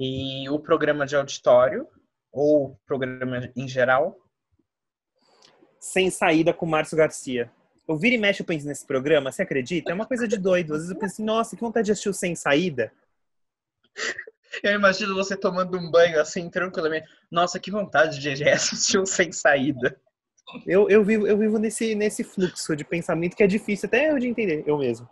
E 0.00 0.50
o 0.50 0.58
programa 0.58 1.06
de 1.06 1.14
auditório, 1.14 1.86
ou 2.32 2.76
programa 2.84 3.52
em 3.54 3.68
geral? 3.68 4.18
Sem 5.78 6.10
saída 6.10 6.52
com 6.52 6.66
o 6.66 6.68
Márcio 6.68 6.98
Garcia. 6.98 7.52
Eu 7.86 7.96
viro 7.96 8.16
e 8.16 8.18
mexo, 8.18 8.42
eu 8.42 8.46
penso 8.46 8.66
nesse 8.66 8.84
programa, 8.84 9.30
você 9.30 9.42
acredita? 9.42 9.92
É 9.92 9.94
uma 9.94 10.06
coisa 10.06 10.26
de 10.26 10.36
doido. 10.36 10.72
Às 10.72 10.80
vezes 10.80 10.90
eu 10.90 10.98
penso 10.98 11.14
assim, 11.14 11.24
nossa, 11.24 11.54
que 11.54 11.62
vontade 11.62 11.86
de 11.86 11.92
assistir 11.92 12.08
o 12.08 12.12
Sem 12.12 12.34
Saída. 12.34 12.92
Eu 14.62 14.72
imagino 14.72 15.14
você 15.14 15.36
tomando 15.36 15.78
um 15.78 15.90
banho 15.90 16.20
assim, 16.20 16.48
tranquilamente. 16.48 17.06
Nossa, 17.30 17.58
que 17.58 17.70
vontade 17.70 18.18
de 18.18 18.44
assistir 18.48 18.98
um 18.98 19.06
sem 19.06 19.32
saída. 19.32 20.00
Eu, 20.66 20.88
eu 20.88 21.04
vivo, 21.04 21.26
eu 21.26 21.36
vivo 21.36 21.58
nesse, 21.58 21.94
nesse 21.94 22.24
fluxo 22.24 22.74
de 22.74 22.82
pensamento 22.84 23.36
que 23.36 23.42
é 23.42 23.46
difícil 23.46 23.86
até 23.86 24.10
eu 24.10 24.18
de 24.18 24.26
entender, 24.26 24.64
eu 24.66 24.78
mesmo. 24.78 25.08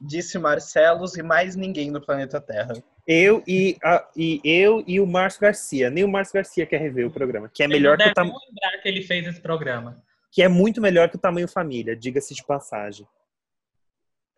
Disse 0.00 0.36
Marcelos 0.36 1.16
e 1.16 1.22
mais 1.22 1.54
ninguém 1.54 1.88
no 1.88 2.04
planeta 2.04 2.40
Terra. 2.40 2.74
Eu 3.06 3.42
e, 3.46 3.76
a, 3.84 4.08
e 4.16 4.40
eu 4.44 4.82
e 4.84 5.00
o 5.00 5.06
Márcio 5.06 5.40
Garcia. 5.40 5.88
Nem 5.90 6.02
o 6.02 6.08
Márcio 6.08 6.34
Garcia 6.34 6.66
quer 6.66 6.80
rever 6.80 7.06
o 7.06 7.10
programa, 7.12 7.48
que 7.48 7.62
é 7.62 7.66
Ele 7.66 7.74
melhor 7.74 7.96
que 7.96 8.02
o 8.02 8.06
deve 8.06 8.14
tam... 8.14 8.24
lembrar 8.24 8.82
que 8.82 8.88
ele 8.88 9.02
fez 9.02 9.26
esse 9.26 9.40
programa. 9.40 10.02
que 10.32 10.42
é 10.42 10.48
muito 10.48 10.80
melhor 10.80 11.08
que 11.08 11.16
o 11.16 11.20
tamanho 11.20 11.46
família, 11.46 11.94
diga-se 11.94 12.34
de 12.34 12.42
passagem. 12.44 13.06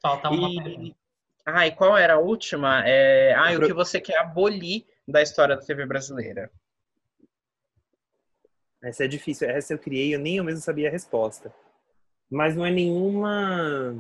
Falta 0.03 0.29
uma 0.29 0.51
E... 0.51 0.95
Ah, 1.47 1.67
e 1.67 1.73
qual 1.73 1.97
era 1.97 2.15
a 2.15 2.19
última? 2.19 2.83
É... 2.87 3.35
Ah, 3.35 3.53
O 3.57 3.61
que 3.61 3.73
você 3.73 4.01
quer 4.01 4.19
abolir 4.19 4.85
da 5.07 5.23
história 5.23 5.57
da 5.57 5.63
TV 5.63 5.87
brasileira? 5.87 6.51
Essa 8.83 9.05
é 9.05 9.09
difícil, 9.09 9.49
essa 9.49 9.73
eu 9.73 9.79
criei, 9.79 10.15
eu 10.15 10.19
nem 10.19 10.37
eu 10.37 10.45
mesmo 10.45 10.61
sabia 10.61 10.89
a 10.89 10.93
resposta. 10.93 11.55
Mas 12.31 12.57
não 12.57 12.67
é 12.67 12.71
nenhuma. 12.71 13.95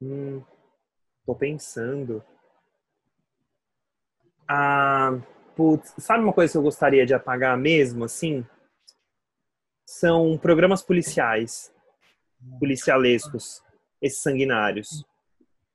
Hum, 0.00 0.42
tô 1.26 1.34
pensando. 1.34 2.24
Ah, 4.48 5.12
putz, 5.54 5.94
sabe 5.98 6.24
uma 6.24 6.32
coisa 6.32 6.52
que 6.52 6.58
eu 6.58 6.62
gostaria 6.62 7.04
de 7.06 7.14
apagar 7.14 7.56
mesmo, 7.58 8.04
assim? 8.04 8.44
São 9.86 10.38
programas 10.38 10.82
policiais, 10.82 11.72
policialescos, 12.60 13.62
esses 14.00 14.22
sanguinários. 14.22 15.04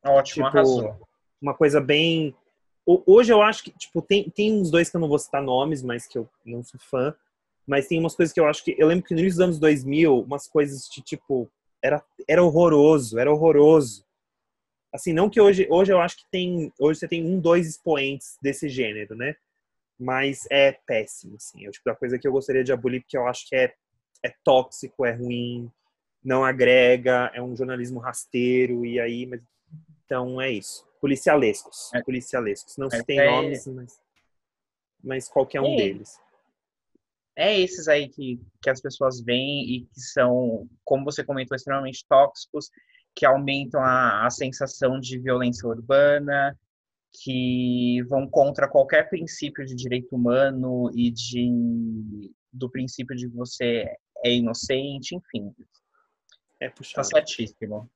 Ótimo, 0.06 0.46
Tipo, 0.46 0.58
arrasou. 0.58 1.08
uma 1.42 1.54
coisa 1.54 1.80
bem. 1.80 2.36
Ho- 2.86 3.04
Hoje 3.06 3.32
eu 3.32 3.42
acho 3.42 3.64
que, 3.64 3.72
tipo, 3.72 4.02
tem, 4.02 4.30
tem 4.30 4.52
uns 4.54 4.70
dois 4.70 4.90
que 4.90 4.96
eu 4.98 5.02
não 5.02 5.08
vou 5.08 5.20
citar 5.20 5.42
nomes, 5.42 5.82
mas 5.82 6.06
que 6.08 6.18
eu 6.18 6.30
não 6.46 6.64
sou 6.64 6.80
fã. 6.80 7.16
Mas 7.66 7.88
tem 7.88 7.98
umas 8.00 8.16
coisas 8.16 8.34
que 8.34 8.40
eu 8.40 8.46
acho 8.46 8.64
que. 8.64 8.76
Eu 8.78 8.88
lembro 8.88 9.06
que 9.06 9.14
no 9.14 9.20
início 9.22 9.38
dos 9.38 9.46
anos 9.46 9.60
2000, 9.60 10.20
umas 10.20 10.48
coisas 10.48 10.88
de 10.90 11.02
tipo. 11.02 11.50
Era, 11.82 12.04
era 12.28 12.44
horroroso, 12.44 13.18
era 13.20 13.32
horroroso. 13.32 14.06
Assim, 14.94 15.14
não 15.14 15.30
que 15.30 15.40
hoje. 15.40 15.68
Hoje 15.70 15.92
eu 15.94 16.00
acho 16.02 16.18
que 16.18 16.26
tem. 16.30 16.72
Hoje 16.80 17.00
você 17.00 17.08
tem 17.08 17.26
um, 17.26 17.40
dois 17.40 17.68
expoentes 17.68 18.38
desse 18.42 18.68
gênero, 18.70 19.16
né? 19.16 19.36
Mas 20.00 20.46
é 20.52 20.74
péssimo, 20.74 21.36
assim. 21.38 21.66
É 21.66 21.70
o 21.70 21.72
tipo 21.72 21.86
da 21.86 21.96
coisa 21.96 22.20
que 22.20 22.28
eu 22.28 22.32
gostaria 22.32 22.64
de 22.64 22.74
abolir, 22.74 23.02
porque 23.02 23.18
eu 23.18 23.26
acho 23.28 23.48
que 23.48 23.56
é, 23.56 23.74
é 24.24 24.34
tóxico, 24.44 25.06
é 25.06 25.12
ruim, 25.14 25.72
não 26.24 26.44
agrega, 26.44 27.32
é 27.34 27.42
um 27.42 27.56
jornalismo 27.56 28.00
rasteiro, 28.00 28.86
e 28.86 29.00
aí. 29.00 29.26
Mas, 29.26 29.42
então 30.06 30.42
é 30.42 30.52
isso. 30.52 30.86
Policialescos. 31.02 31.94
É. 31.94 32.02
Policialescos. 32.02 32.78
Não 32.78 32.90
se 32.90 33.04
tem 33.04 33.20
é- 33.20 33.26
nomes, 33.30 33.68
mas, 33.68 34.02
mas 35.04 35.28
qualquer 35.30 35.62
um 35.62 35.74
É. 35.74 35.76
deles. 35.76 36.20
É 37.36 37.60
esses 37.60 37.88
aí 37.88 38.08
que, 38.10 38.40
que 38.62 38.70
as 38.70 38.80
pessoas 38.80 39.20
veem 39.20 39.64
e 39.76 39.86
que 39.88 40.00
são, 40.00 40.70
como 40.86 41.04
você 41.04 41.24
comentou, 41.24 41.56
extremamente 41.56 42.06
tóxicos, 42.08 42.70
que 43.16 43.26
aumentam 43.26 43.82
a, 43.82 44.26
a 44.26 44.30
sensação 44.30 45.00
de 45.00 45.18
violência 45.20 45.68
urbana, 45.68 46.58
que 47.12 48.02
vão 48.08 48.28
contra 48.28 48.68
qualquer 48.68 49.10
princípio 49.10 49.66
de 49.66 49.76
direito 49.76 50.16
humano 50.16 50.90
e 50.96 51.12
de 51.12 52.32
do 52.52 52.70
princípio 52.70 53.16
de 53.16 53.28
que 53.28 53.36
você 53.36 53.86
é 54.24 54.32
inocente, 54.32 55.16
enfim, 55.16 55.52
É 56.60 56.70
tá 56.70 56.76
puxado. 56.76 57.08
certíssimo. 57.08 57.90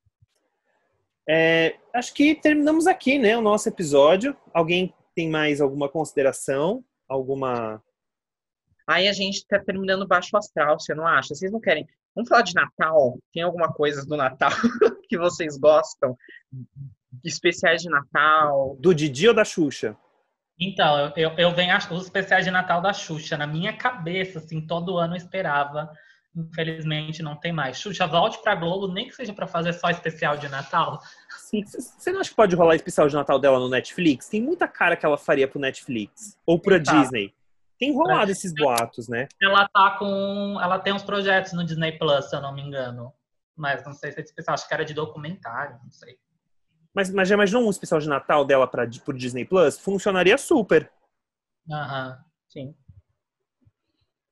É, 1.29 1.75
acho 1.93 2.13
que 2.13 2.35
terminamos 2.35 2.87
aqui, 2.87 3.19
né? 3.19 3.37
O 3.37 3.41
nosso 3.41 3.67
episódio. 3.67 4.35
Alguém 4.53 4.93
tem 5.13 5.29
mais 5.29 5.59
alguma 5.59 5.89
consideração? 5.89 6.83
Alguma. 7.07 7.81
Aí 8.87 9.07
a 9.07 9.13
gente 9.13 9.45
tá 9.45 9.59
terminando 9.59 10.07
baixo 10.07 10.37
astral, 10.37 10.79
você 10.79 10.95
não 10.95 11.05
acha? 11.05 11.35
Vocês 11.35 11.51
não 11.51 11.59
querem? 11.59 11.85
Vamos 12.15 12.29
falar 12.29 12.41
de 12.41 12.55
Natal? 12.55 13.19
Tem 13.33 13.43
alguma 13.43 13.71
coisa 13.73 14.05
do 14.05 14.15
Natal 14.15 14.51
que 15.09 15.17
vocês 15.17 15.57
gostam? 15.57 16.17
Especiais 17.23 17.81
de 17.81 17.89
Natal? 17.89 18.77
Do 18.79 18.95
Didi 18.95 19.27
ou 19.27 19.33
da 19.33 19.43
Xuxa? 19.43 19.97
Então, 20.59 20.97
eu, 20.97 21.13
eu, 21.15 21.31
eu 21.37 21.51
venho 21.51 21.77
os 21.77 22.05
especiais 22.05 22.45
de 22.45 22.51
Natal 22.51 22.81
da 22.81 22.93
Xuxa. 22.93 23.37
Na 23.37 23.45
minha 23.45 23.75
cabeça, 23.77 24.39
assim, 24.39 24.65
todo 24.65 24.97
ano 24.97 25.13
eu 25.13 25.17
esperava. 25.17 25.91
Infelizmente 26.37 27.23
não 27.23 27.35
tem 27.35 27.51
mais. 27.51 27.79
Xuxa, 27.79 28.05
volte 28.05 28.39
pra 28.43 28.53
Globo, 28.53 28.87
nem 28.87 29.07
que 29.07 29.15
seja 29.15 29.33
pra 29.33 29.47
fazer 29.47 29.73
só 29.73 29.89
especial 29.89 30.37
de 30.37 30.47
Natal. 30.47 31.01
Sim, 31.39 31.63
Você 31.65 32.11
não 32.11 32.19
acha 32.19 32.29
que 32.29 32.35
pode 32.35 32.55
rolar 32.55 32.75
especial 32.75 33.07
de 33.07 33.15
Natal 33.15 33.39
dela 33.39 33.57
no 33.57 33.67
Netflix? 33.67 34.29
Tem 34.29 34.41
muita 34.41 34.67
cara 34.67 34.95
que 34.95 35.05
ela 35.05 35.17
faria 35.17 35.47
pro 35.47 35.59
Netflix. 35.59 36.37
Ou 36.45 36.59
pra 36.59 36.77
Exato. 36.77 36.99
Disney. 37.01 37.33
Tem 37.79 37.91
rolado 37.93 38.31
esses 38.31 38.53
boatos, 38.53 39.07
né? 39.07 39.27
Ela 39.41 39.67
tá 39.67 39.97
com. 39.97 40.59
Ela 40.61 40.79
tem 40.79 40.93
uns 40.93 41.03
projetos 41.03 41.53
no 41.53 41.63
Disney 41.63 41.97
Plus, 41.97 42.29
se 42.29 42.35
eu 42.35 42.41
não 42.41 42.53
me 42.53 42.61
engano. 42.61 43.11
Mas 43.55 43.83
não 43.83 43.93
sei 43.93 44.11
se 44.11 44.19
é 44.19 44.23
especial, 44.23 44.53
acho 44.53 44.67
que 44.67 44.73
era 44.73 44.85
de 44.85 44.93
documentário, 44.93 45.79
não 45.83 45.91
sei. 45.91 46.17
Mas, 46.93 47.11
mas 47.11 47.27
já 47.27 47.35
imaginou 47.35 47.65
um 47.65 47.69
especial 47.69 47.99
de 47.99 48.07
Natal 48.07 48.45
dela 48.45 48.67
pra, 48.67 48.87
pro 49.03 49.17
Disney 49.17 49.45
Plus? 49.45 49.79
Funcionaria 49.79 50.37
super. 50.37 50.91
Aham. 51.71 52.19
Sim. 52.47 52.75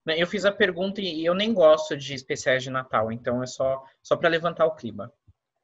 Bem, 0.05 0.19
Eu 0.19 0.27
fiz 0.27 0.45
a 0.45 0.51
pergunta 0.51 1.01
e 1.01 1.25
eu 1.25 1.33
nem 1.33 1.53
gosto 1.53 1.97
de 1.97 2.13
especiais 2.13 2.63
de 2.63 2.69
Natal, 2.69 3.11
então 3.11 3.41
é 3.41 3.47
só, 3.47 3.83
só 4.03 4.15
para 4.15 4.29
levantar 4.29 4.65
o 4.65 4.75
clima. 4.75 5.11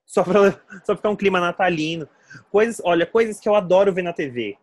Só 0.05 0.23
pra, 0.23 0.59
só 0.83 0.95
ficar 0.95 1.09
um 1.09 1.15
clima 1.15 1.39
natalino. 1.39 2.09
Coisas, 2.49 2.81
olha, 2.83 3.05
coisas 3.05 3.39
que 3.39 3.47
eu 3.47 3.55
adoro 3.55 3.93
ver 3.93 4.01
na 4.01 4.13
TV. 4.13 4.57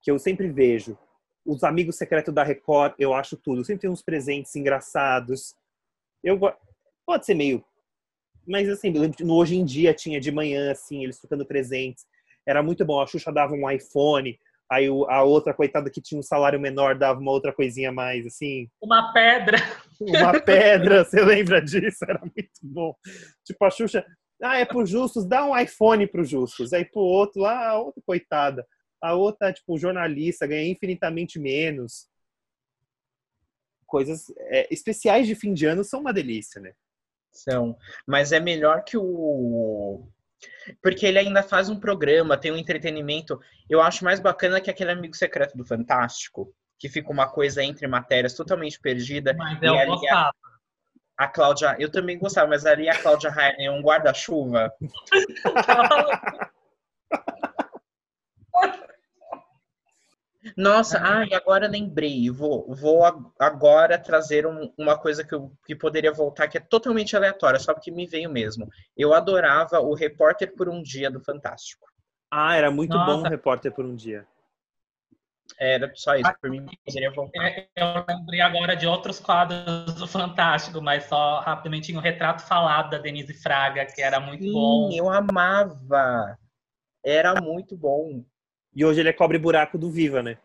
Que 0.00 0.10
eu 0.10 0.18
sempre 0.18 0.48
vejo. 0.48 0.96
Os 1.44 1.64
amigos 1.64 1.96
secretos 1.96 2.32
da 2.32 2.44
Record, 2.44 2.94
eu 2.98 3.12
acho 3.12 3.36
tudo. 3.36 3.64
Sempre 3.64 3.82
tem 3.82 3.90
uns 3.90 4.02
presentes 4.02 4.54
engraçados. 4.54 5.56
Eu 6.22 6.38
Pode 7.04 7.26
ser 7.26 7.34
meio. 7.34 7.64
Mas 8.46 8.68
assim, 8.68 8.90
no 8.90 9.34
Hoje 9.34 9.56
em 9.56 9.64
Dia 9.64 9.92
tinha 9.92 10.20
de 10.20 10.30
manhã, 10.30 10.70
assim, 10.70 11.02
eles 11.02 11.18
trocando 11.18 11.44
presentes. 11.44 12.06
Era 12.46 12.62
muito 12.62 12.84
bom. 12.84 13.00
A 13.00 13.06
Xuxa 13.06 13.32
dava 13.32 13.54
um 13.54 13.68
iPhone. 13.70 14.38
Aí 14.72 14.86
a 14.86 15.22
outra, 15.22 15.52
coitada, 15.52 15.90
que 15.90 16.00
tinha 16.00 16.18
um 16.18 16.22
salário 16.22 16.58
menor, 16.58 16.96
dava 16.96 17.20
uma 17.20 17.30
outra 17.30 17.52
coisinha 17.52 17.90
a 17.90 17.92
mais, 17.92 18.26
assim. 18.26 18.70
Uma 18.80 19.12
pedra. 19.12 19.58
Uma 20.00 20.32
pedra, 20.40 21.04
você 21.04 21.22
lembra 21.22 21.60
disso? 21.60 22.02
Era 22.08 22.18
muito 22.20 22.48
bom. 22.62 22.96
Tipo, 23.44 23.66
a 23.66 23.70
Xuxa, 23.70 24.02
ah, 24.42 24.56
é 24.56 24.64
pro 24.64 24.86
Justus, 24.86 25.26
dá 25.26 25.44
um 25.44 25.54
iPhone 25.58 26.06
pro 26.06 26.24
Justus. 26.24 26.72
Aí 26.72 26.86
pro 26.86 27.02
outro, 27.02 27.42
lá, 27.42 27.68
a 27.68 27.78
outra, 27.78 28.02
coitada. 28.06 28.66
A 28.98 29.12
outra, 29.12 29.52
tipo, 29.52 29.76
jornalista, 29.76 30.46
ganha 30.46 30.66
infinitamente 30.66 31.38
menos. 31.38 32.08
Coisas 33.86 34.32
é, 34.38 34.72
especiais 34.72 35.26
de 35.26 35.34
fim 35.34 35.52
de 35.52 35.66
ano 35.66 35.84
são 35.84 36.00
uma 36.00 36.14
delícia, 36.14 36.62
né? 36.62 36.72
São, 37.30 37.76
mas 38.06 38.32
é 38.32 38.40
melhor 38.40 38.84
que 38.84 38.96
o 38.96 40.08
porque 40.82 41.06
ele 41.06 41.18
ainda 41.18 41.42
faz 41.42 41.68
um 41.68 41.78
programa, 41.78 42.36
tem 42.36 42.52
um 42.52 42.56
entretenimento. 42.56 43.40
Eu 43.68 43.80
acho 43.80 44.04
mais 44.04 44.20
bacana 44.20 44.60
que 44.60 44.70
aquele 44.70 44.90
amigo 44.90 45.16
secreto 45.16 45.56
do 45.56 45.64
Fantástico, 45.64 46.52
que 46.78 46.88
fica 46.88 47.10
uma 47.10 47.28
coisa 47.28 47.62
entre 47.62 47.86
matérias 47.86 48.34
totalmente 48.34 48.80
perdida. 48.80 49.34
Mas 49.34 49.60
E 49.60 49.66
eu 49.66 49.78
ali 49.78 49.90
gostava. 49.90 50.32
A 51.16 51.28
Cláudia, 51.28 51.76
eu 51.78 51.90
também 51.90 52.18
gostava, 52.18 52.48
mas 52.48 52.66
ali 52.66 52.88
a 52.88 53.00
Cláudia 53.00 53.30
Rainer 53.30 53.66
é 53.66 53.70
um 53.70 53.82
guarda-chuva. 53.82 54.72
Nossa, 60.56 61.00
ah, 61.02 61.24
e 61.24 61.34
agora 61.34 61.68
lembrei. 61.68 62.28
Vou, 62.30 62.74
vou 62.74 63.04
ag- 63.04 63.30
agora 63.38 63.98
trazer 63.98 64.46
um- 64.46 64.72
uma 64.76 64.98
coisa 64.98 65.24
que, 65.24 65.34
eu, 65.34 65.52
que 65.64 65.74
poderia 65.74 66.12
voltar, 66.12 66.48
que 66.48 66.58
é 66.58 66.60
totalmente 66.60 67.16
aleatória, 67.16 67.60
só 67.60 67.72
porque 67.72 67.90
me 67.90 68.06
veio 68.06 68.30
mesmo. 68.30 68.68
Eu 68.96 69.14
adorava 69.14 69.80
o 69.80 69.94
Repórter 69.94 70.54
por 70.54 70.68
um 70.68 70.82
Dia 70.82 71.10
do 71.10 71.20
Fantástico. 71.20 71.86
Ah, 72.30 72.56
era 72.56 72.70
muito 72.70 72.92
bom 72.92 73.04
Nossa. 73.04 73.26
o 73.28 73.30
repórter 73.30 73.72
por 73.72 73.84
um 73.84 73.94
dia. 73.94 74.26
Era 75.60 75.92
só 75.94 76.16
isso, 76.16 76.30
Ah, 76.30 76.34
por 76.40 76.50
mim 76.50 76.66
poderia 76.84 77.10
voltar. 77.10 77.44
É, 77.46 77.68
Eu 77.76 78.04
lembrei 78.08 78.40
agora 78.40 78.74
de 78.74 78.86
outros 78.86 79.20
quadros 79.20 79.94
do 79.94 80.06
Fantástico, 80.08 80.80
mas 80.80 81.04
só 81.04 81.40
rapidamente 81.40 81.86
tinha 81.86 81.98
o 81.98 82.02
retrato 82.02 82.42
falado 82.42 82.90
da 82.90 82.98
Denise 82.98 83.34
Fraga, 83.34 83.84
que 83.86 84.00
era 84.00 84.18
muito 84.18 84.50
bom. 84.50 84.90
Sim, 84.90 84.98
eu 84.98 85.10
amava. 85.10 86.38
Era 87.04 87.34
muito 87.40 87.76
bom. 87.76 88.24
E 88.74 88.84
hoje 88.84 89.00
ele 89.00 89.08
é 89.08 89.12
cobre 89.12 89.38
buraco 89.38 89.76
do 89.76 89.90
Viva, 89.90 90.22
né? 90.22 90.38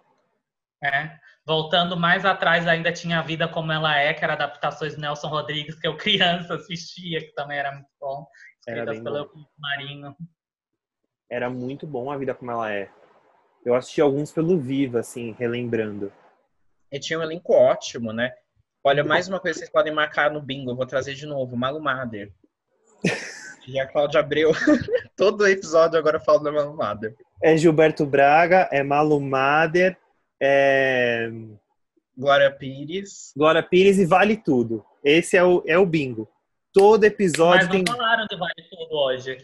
né? 0.81 1.19
Voltando 1.45 1.95
mais 1.95 2.25
atrás, 2.25 2.67
ainda 2.67 2.91
tinha 2.91 3.19
a 3.19 3.21
Vida 3.21 3.47
Como 3.47 3.71
Ela 3.71 3.97
É, 3.97 4.13
que 4.13 4.23
era 4.23 4.33
adaptações 4.33 4.95
do 4.95 5.01
Nelson 5.01 5.27
Rodrigues, 5.27 5.79
que 5.79 5.87
eu 5.87 5.95
criança 5.95 6.55
assistia, 6.55 7.21
que 7.21 7.33
também 7.33 7.57
era 7.57 7.71
muito 7.71 7.89
bom. 7.99 8.27
Era 8.67 8.79
Escritas 8.79 8.95
bem 8.95 9.03
pelo 9.03 9.33
bom. 9.33 9.45
Marinho. 9.57 10.15
Era 11.29 11.49
muito 11.49 11.87
bom 11.87 12.11
a 12.11 12.17
vida 12.17 12.33
como 12.33 12.51
ela 12.51 12.71
é. 12.73 12.89
Eu 13.65 13.75
assisti 13.75 14.01
alguns 14.01 14.31
pelo 14.31 14.59
Viva, 14.59 14.99
assim, 14.99 15.35
relembrando. 15.39 16.11
E 16.91 16.99
tinha 16.99 17.19
um 17.19 17.23
elenco 17.23 17.53
ótimo, 17.53 18.11
né? 18.11 18.33
Olha, 18.83 19.03
mais 19.03 19.27
uma 19.27 19.39
coisa 19.39 19.55
que 19.55 19.59
vocês 19.59 19.71
podem 19.71 19.93
marcar 19.93 20.31
no 20.31 20.41
bingo, 20.41 20.71
eu 20.71 20.75
vou 20.75 20.85
trazer 20.85 21.13
de 21.13 21.25
novo, 21.25 21.57
Malu 21.57 21.81
Mader. 21.81 22.33
E 23.67 23.77
a 23.81 23.85
Cláudia 23.85 24.21
Abreu, 24.21 24.53
todo 25.17 25.45
episódio 25.45 25.99
agora 25.99 26.21
fala 26.21 26.41
da 26.41 26.53
Malu 26.53 26.73
Mader. 26.73 27.13
É 27.41 27.55
Gilberto 27.55 28.05
Braga, 28.05 28.67
é 28.71 28.81
Malu 28.83 29.19
Mader, 29.19 29.97
é 30.41 31.29
Glória 32.17 32.51
Pires. 32.51 33.31
Glória 33.37 33.61
Pires 33.61 33.99
e 33.99 34.05
Vale 34.05 34.37
Tudo. 34.37 34.83
Esse 35.03 35.37
é 35.37 35.43
o, 35.43 35.63
é 35.67 35.77
o 35.77 35.85
bingo. 35.85 36.27
Todo 36.73 37.03
episódio 37.03 37.67
Mas 37.67 37.69
tem. 37.69 37.83
não 37.87 37.95
falaram 37.95 38.25
de 38.25 38.35
Vale 38.35 38.53
Tudo 38.69 38.95
hoje. 38.95 39.37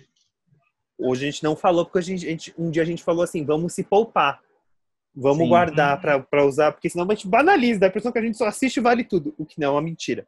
Hoje 0.97 1.27
a 1.27 1.31
gente 1.31 1.43
não 1.43 1.55
falou, 1.55 1.85
porque 1.85 1.99
a 1.99 2.01
gente, 2.01 2.25
a 2.25 2.29
gente- 2.29 2.53
um 2.57 2.69
dia 2.71 2.81
a 2.81 2.85
gente 2.85 3.03
falou 3.03 3.23
assim: 3.23 3.45
vamos 3.45 3.73
se 3.73 3.83
poupar. 3.83 4.39
Vamos 5.15 5.43
Sim. 5.43 5.49
guardar 5.49 6.01
pra 6.01 6.43
usar, 6.43 6.71
porque 6.71 6.89
senão 6.89 7.05
a 7.07 7.13
gente 7.13 7.27
banaliza, 7.27 7.79
dá 7.81 7.85
a 7.85 7.89
impressão 7.89 8.11
que 8.11 8.17
a 8.17 8.21
gente 8.21 8.35
só 8.37 8.47
assiste 8.47 8.79
Vale 8.79 9.03
Tudo, 9.03 9.35
o 9.37 9.45
que 9.45 9.59
não 9.59 9.67
é 9.67 9.71
uma 9.71 9.81
mentira. 9.81 10.27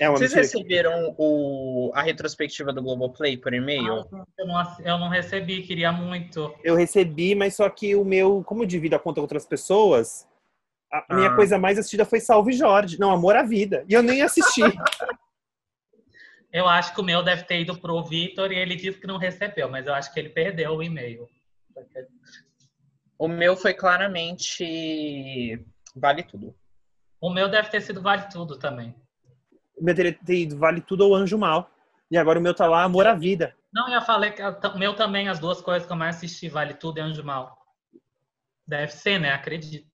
É 0.00 0.08
uma 0.08 0.18
Vocês 0.18 0.34
mentira. 0.34 0.42
receberam 0.58 1.14
o, 1.16 1.92
a 1.94 2.02
retrospectiva 2.02 2.72
do 2.72 2.82
Globoplay 2.82 3.36
por 3.36 3.54
e-mail? 3.54 4.04
Ah, 4.12 4.24
eu, 4.38 4.46
não, 4.46 4.76
eu 4.84 4.98
não 4.98 5.08
recebi, 5.08 5.62
queria 5.62 5.92
muito. 5.92 6.52
Eu 6.64 6.74
recebi, 6.74 7.34
mas 7.34 7.54
só 7.54 7.68
que 7.70 7.94
o 7.94 8.04
meu, 8.04 8.42
como 8.44 8.62
eu 8.62 8.66
divido 8.66 8.96
a 8.96 8.98
conta 8.98 9.16
com 9.16 9.22
outras 9.22 9.46
pessoas, 9.46 10.26
a 10.92 11.04
a 11.08 11.14
minha 11.16 11.30
Ah. 11.30 11.34
coisa 11.36 11.58
mais 11.58 11.78
assistida 11.78 12.04
foi 12.04 12.18
Salve 12.20 12.52
Jorge. 12.52 12.98
Não, 12.98 13.12
Amor 13.12 13.36
à 13.36 13.42
Vida. 13.44 13.84
E 13.88 13.94
eu 13.94 14.02
nem 14.02 14.22
assisti. 14.22 14.62
Eu 16.52 16.68
acho 16.68 16.94
que 16.94 17.00
o 17.00 17.04
meu 17.04 17.20
deve 17.20 17.42
ter 17.42 17.62
ido 17.62 17.76
pro 17.76 18.00
Vitor 18.04 18.52
e 18.52 18.56
ele 18.56 18.76
disse 18.76 19.00
que 19.00 19.08
não 19.08 19.16
recebeu, 19.18 19.68
mas 19.68 19.88
eu 19.88 19.92
acho 19.94 20.14
que 20.14 20.20
ele 20.20 20.28
perdeu 20.28 20.70
o 20.70 20.80
e-mail. 20.84 21.28
O 23.18 23.26
meu 23.26 23.56
foi 23.56 23.74
claramente 23.74 25.66
Vale 25.96 26.22
Tudo. 26.22 26.54
O 27.20 27.28
meu 27.28 27.48
deve 27.48 27.70
ter 27.70 27.80
sido 27.80 28.00
Vale 28.00 28.28
Tudo 28.30 28.56
também. 28.56 28.94
O 29.76 29.84
meu 29.84 29.94
teria 29.94 30.12
ter 30.12 30.42
ido 30.42 30.58
Vale 30.58 30.80
Tudo 30.80 31.06
ou 31.06 31.14
Anjo 31.14 31.38
Mal. 31.38 31.70
E 32.10 32.16
agora 32.16 32.38
o 32.38 32.42
meu 32.42 32.54
tá 32.54 32.66
lá, 32.66 32.82
Amor 32.84 33.06
à 33.06 33.14
Vida. 33.14 33.56
Não, 33.72 33.92
eu 33.92 34.00
falei 34.02 34.30
que 34.30 34.42
o 34.42 34.78
meu 34.78 34.94
também, 34.94 35.28
as 35.28 35.38
duas 35.38 35.60
coisas 35.60 35.86
que 35.86 35.92
eu 35.92 35.96
mais 35.96 36.16
assisti, 36.16 36.48
Vale 36.48 36.74
Tudo 36.74 36.98
e 36.98 37.00
Anjo 37.00 37.24
Mal. 37.24 37.58
Deve 38.66 38.92
ser, 38.92 39.18
né? 39.18 39.30
Acredito. 39.32 39.86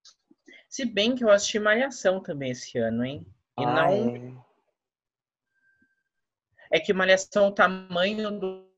Se 0.68 0.84
bem 0.84 1.14
que 1.14 1.24
eu 1.24 1.30
assisti 1.30 1.58
Malhação 1.58 2.20
também 2.20 2.50
esse 2.52 2.78
ano, 2.78 3.04
hein? 3.04 3.26
E 3.58 3.64
Ah, 3.64 3.74
não. 3.74 4.16
é. 4.16 4.50
É 6.72 6.78
que 6.80 6.92
Malhação, 6.92 7.48
o 7.48 7.52
tamanho 7.52 8.38
do, 8.38 8.70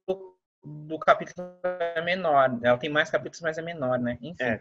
do 0.64 0.98
capítulo 0.98 1.46
é 1.64 2.00
menor. 2.00 2.58
Ela 2.62 2.78
tem 2.78 2.88
mais 2.88 3.10
capítulos, 3.10 3.40
mas 3.42 3.58
é 3.58 3.62
menor, 3.62 3.98
né? 3.98 4.16
Enfim. 4.22 4.42
É. 4.42 4.60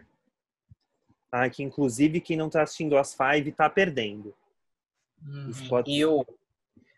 Ah, 1.30 1.48
que 1.48 1.62
inclusive 1.62 2.20
quem 2.20 2.36
não 2.36 2.50
tá 2.50 2.62
assistindo 2.62 2.98
as 2.98 3.14
Five 3.14 3.52
tá 3.52 3.70
perdendo. 3.70 4.34
Uhum. 5.26 5.68
Pode- 5.68 5.90
E 5.90 6.00
eu. 6.00 6.24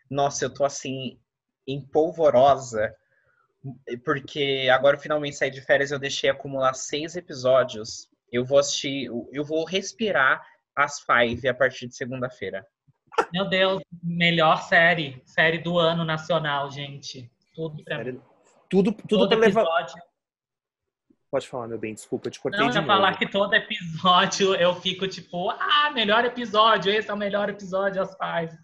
Nossa, 0.09 0.45
eu 0.45 0.53
tô 0.53 0.63
assim, 0.65 1.19
em 1.67 1.81
polvorosa. 1.81 2.95
Porque 4.03 4.67
agora 4.71 4.95
eu 4.95 5.01
finalmente 5.01 5.35
saí 5.35 5.49
de 5.49 5.61
férias 5.61 5.89
eu 5.91 5.97
deixei 5.97 6.29
acumular 6.29 6.73
seis 6.75 7.15
episódios. 7.15 8.07
Eu 8.31 8.45
vou 8.45 8.59
assistir, 8.59 9.09
eu 9.31 9.43
vou 9.43 9.65
respirar 9.65 10.45
as 10.75 10.99
Five 10.99 11.47
a 11.47 11.53
partir 11.53 11.87
de 11.87 11.95
segunda-feira. 11.95 12.65
Meu 13.33 13.47
Deus, 13.47 13.81
melhor 14.03 14.61
série. 14.63 15.21
Série 15.25 15.57
do 15.57 15.79
ano 15.79 16.03
nacional, 16.03 16.69
gente. 16.69 17.31
Tudo 17.55 17.83
pra 17.83 17.97
Sério. 17.97 18.23
Tudo, 18.69 18.91
tudo 18.91 19.07
todo 19.07 19.29
pra 19.29 19.37
levar. 19.37 19.65
Pode 21.35 21.49
falar, 21.49 21.67
meu 21.67 21.77
bem, 21.77 21.93
desculpa, 21.93 22.29
eu 22.29 22.31
te 22.31 22.39
cortei 22.39 22.61
Não, 22.61 22.69
de 22.69 22.77
eu 22.77 22.81
ia 22.81 22.87
falar 22.87 23.17
que 23.17 23.27
todo 23.29 23.53
episódio 23.53 24.55
eu 24.55 24.73
fico 24.73 25.05
tipo, 25.05 25.49
ah, 25.49 25.91
melhor 25.93 26.23
episódio, 26.23 26.89
esse 26.89 27.09
é 27.09 27.13
o 27.13 27.17
melhor 27.17 27.49
episódio, 27.49 28.01
as 28.01 28.15
pais. 28.15 28.57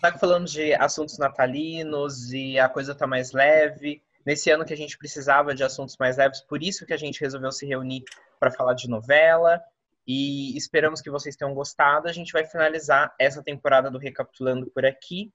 Tá 0.00 0.18
falando 0.18 0.48
de 0.48 0.74
assuntos 0.74 1.18
natalinos 1.18 2.32
e 2.32 2.58
a 2.58 2.68
coisa 2.68 2.92
tá 2.92 3.06
mais 3.06 3.30
leve. 3.30 4.02
Nesse 4.26 4.50
ano 4.50 4.64
que 4.64 4.72
a 4.72 4.76
gente 4.76 4.98
precisava 4.98 5.54
de 5.54 5.62
assuntos 5.62 5.96
mais 5.96 6.16
leves, 6.16 6.40
por 6.40 6.60
isso 6.60 6.84
que 6.84 6.92
a 6.92 6.96
gente 6.96 7.20
resolveu 7.20 7.52
se 7.52 7.64
reunir 7.66 8.02
para 8.40 8.50
falar 8.50 8.74
de 8.74 8.90
novela. 8.90 9.62
E 10.04 10.56
esperamos 10.56 11.00
que 11.00 11.08
vocês 11.08 11.36
tenham 11.36 11.54
gostado. 11.54 12.08
A 12.08 12.12
gente 12.12 12.32
vai 12.32 12.44
finalizar 12.44 13.14
essa 13.16 13.44
temporada 13.44 13.88
do 13.88 13.98
Recapitulando 13.98 14.68
por 14.72 14.84
aqui. 14.84 15.32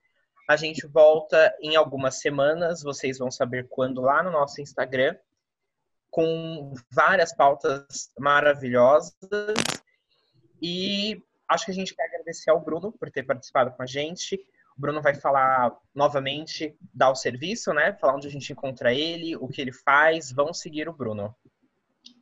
A 0.49 0.57
gente 0.57 0.85
volta 0.85 1.55
em 1.61 1.77
algumas 1.77 2.19
semanas, 2.19 2.84
vocês 2.84 3.18
vão 3.18 3.31
saber 3.31 3.69
quando 3.69 4.01
lá 4.01 4.22
no 4.22 4.31
nosso 4.31 4.59
Instagram, 4.59 5.15
com 6.09 6.73
várias 6.91 7.35
pautas 7.35 8.11
maravilhosas. 8.19 9.13
E 10.61 11.21
acho 11.47 11.65
que 11.65 11.71
a 11.71 11.75
gente 11.75 11.95
quer 11.95 12.05
agradecer 12.05 12.49
ao 12.49 12.63
Bruno 12.63 12.91
por 12.91 13.09
ter 13.11 13.23
participado 13.23 13.71
com 13.71 13.84
a 13.84 13.85
gente. 13.85 14.35
O 14.77 14.81
Bruno 14.81 15.01
vai 15.01 15.15
falar 15.15 15.75
novamente, 15.93 16.77
dar 16.93 17.09
o 17.09 17.15
serviço, 17.15 17.73
né? 17.73 17.93
Falar 17.93 18.15
onde 18.15 18.27
a 18.27 18.31
gente 18.31 18.51
encontra 18.51 18.93
ele, 18.93 19.35
o 19.35 19.47
que 19.47 19.61
ele 19.61 19.73
faz. 19.73 20.31
Vão 20.31 20.53
seguir 20.53 20.88
o 20.88 20.93
Bruno. 20.93 21.35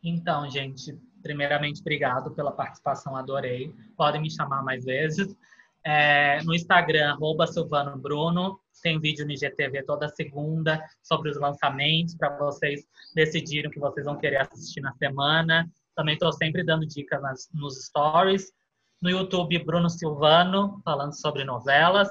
Então, 0.03 0.49
gente, 0.49 0.97
primeiramente, 1.21 1.81
obrigado 1.81 2.33
pela 2.33 2.51
participação, 2.51 3.15
adorei. 3.15 3.73
Podem 3.97 4.21
me 4.21 4.31
chamar 4.31 4.63
mais 4.63 4.85
vezes. 4.85 5.35
É, 5.83 6.41
no 6.43 6.55
Instagram, 6.55 7.11
arroba 7.11 7.45
Silvano 7.45 7.97
Bruno. 7.97 8.59
Tem 8.81 8.99
vídeo 8.99 9.25
no 9.25 9.31
IGTV 9.31 9.83
toda 9.83 10.09
segunda 10.09 10.83
sobre 11.01 11.29
os 11.29 11.39
lançamentos, 11.39 12.15
para 12.15 12.35
vocês 12.37 12.85
decidirem 13.13 13.69
o 13.69 13.71
que 13.71 13.79
vocês 13.79 14.05
vão 14.05 14.17
querer 14.17 14.37
assistir 14.37 14.81
na 14.81 14.93
semana. 14.93 15.67
Também 15.95 16.13
estou 16.13 16.31
sempre 16.33 16.63
dando 16.63 16.85
dicas 16.85 17.21
nas, 17.21 17.49
nos 17.53 17.85
stories. 17.85 18.51
No 19.01 19.09
YouTube, 19.09 19.63
Bruno 19.63 19.89
Silvano, 19.89 20.81
falando 20.83 21.13
sobre 21.13 21.43
novelas. 21.43 22.09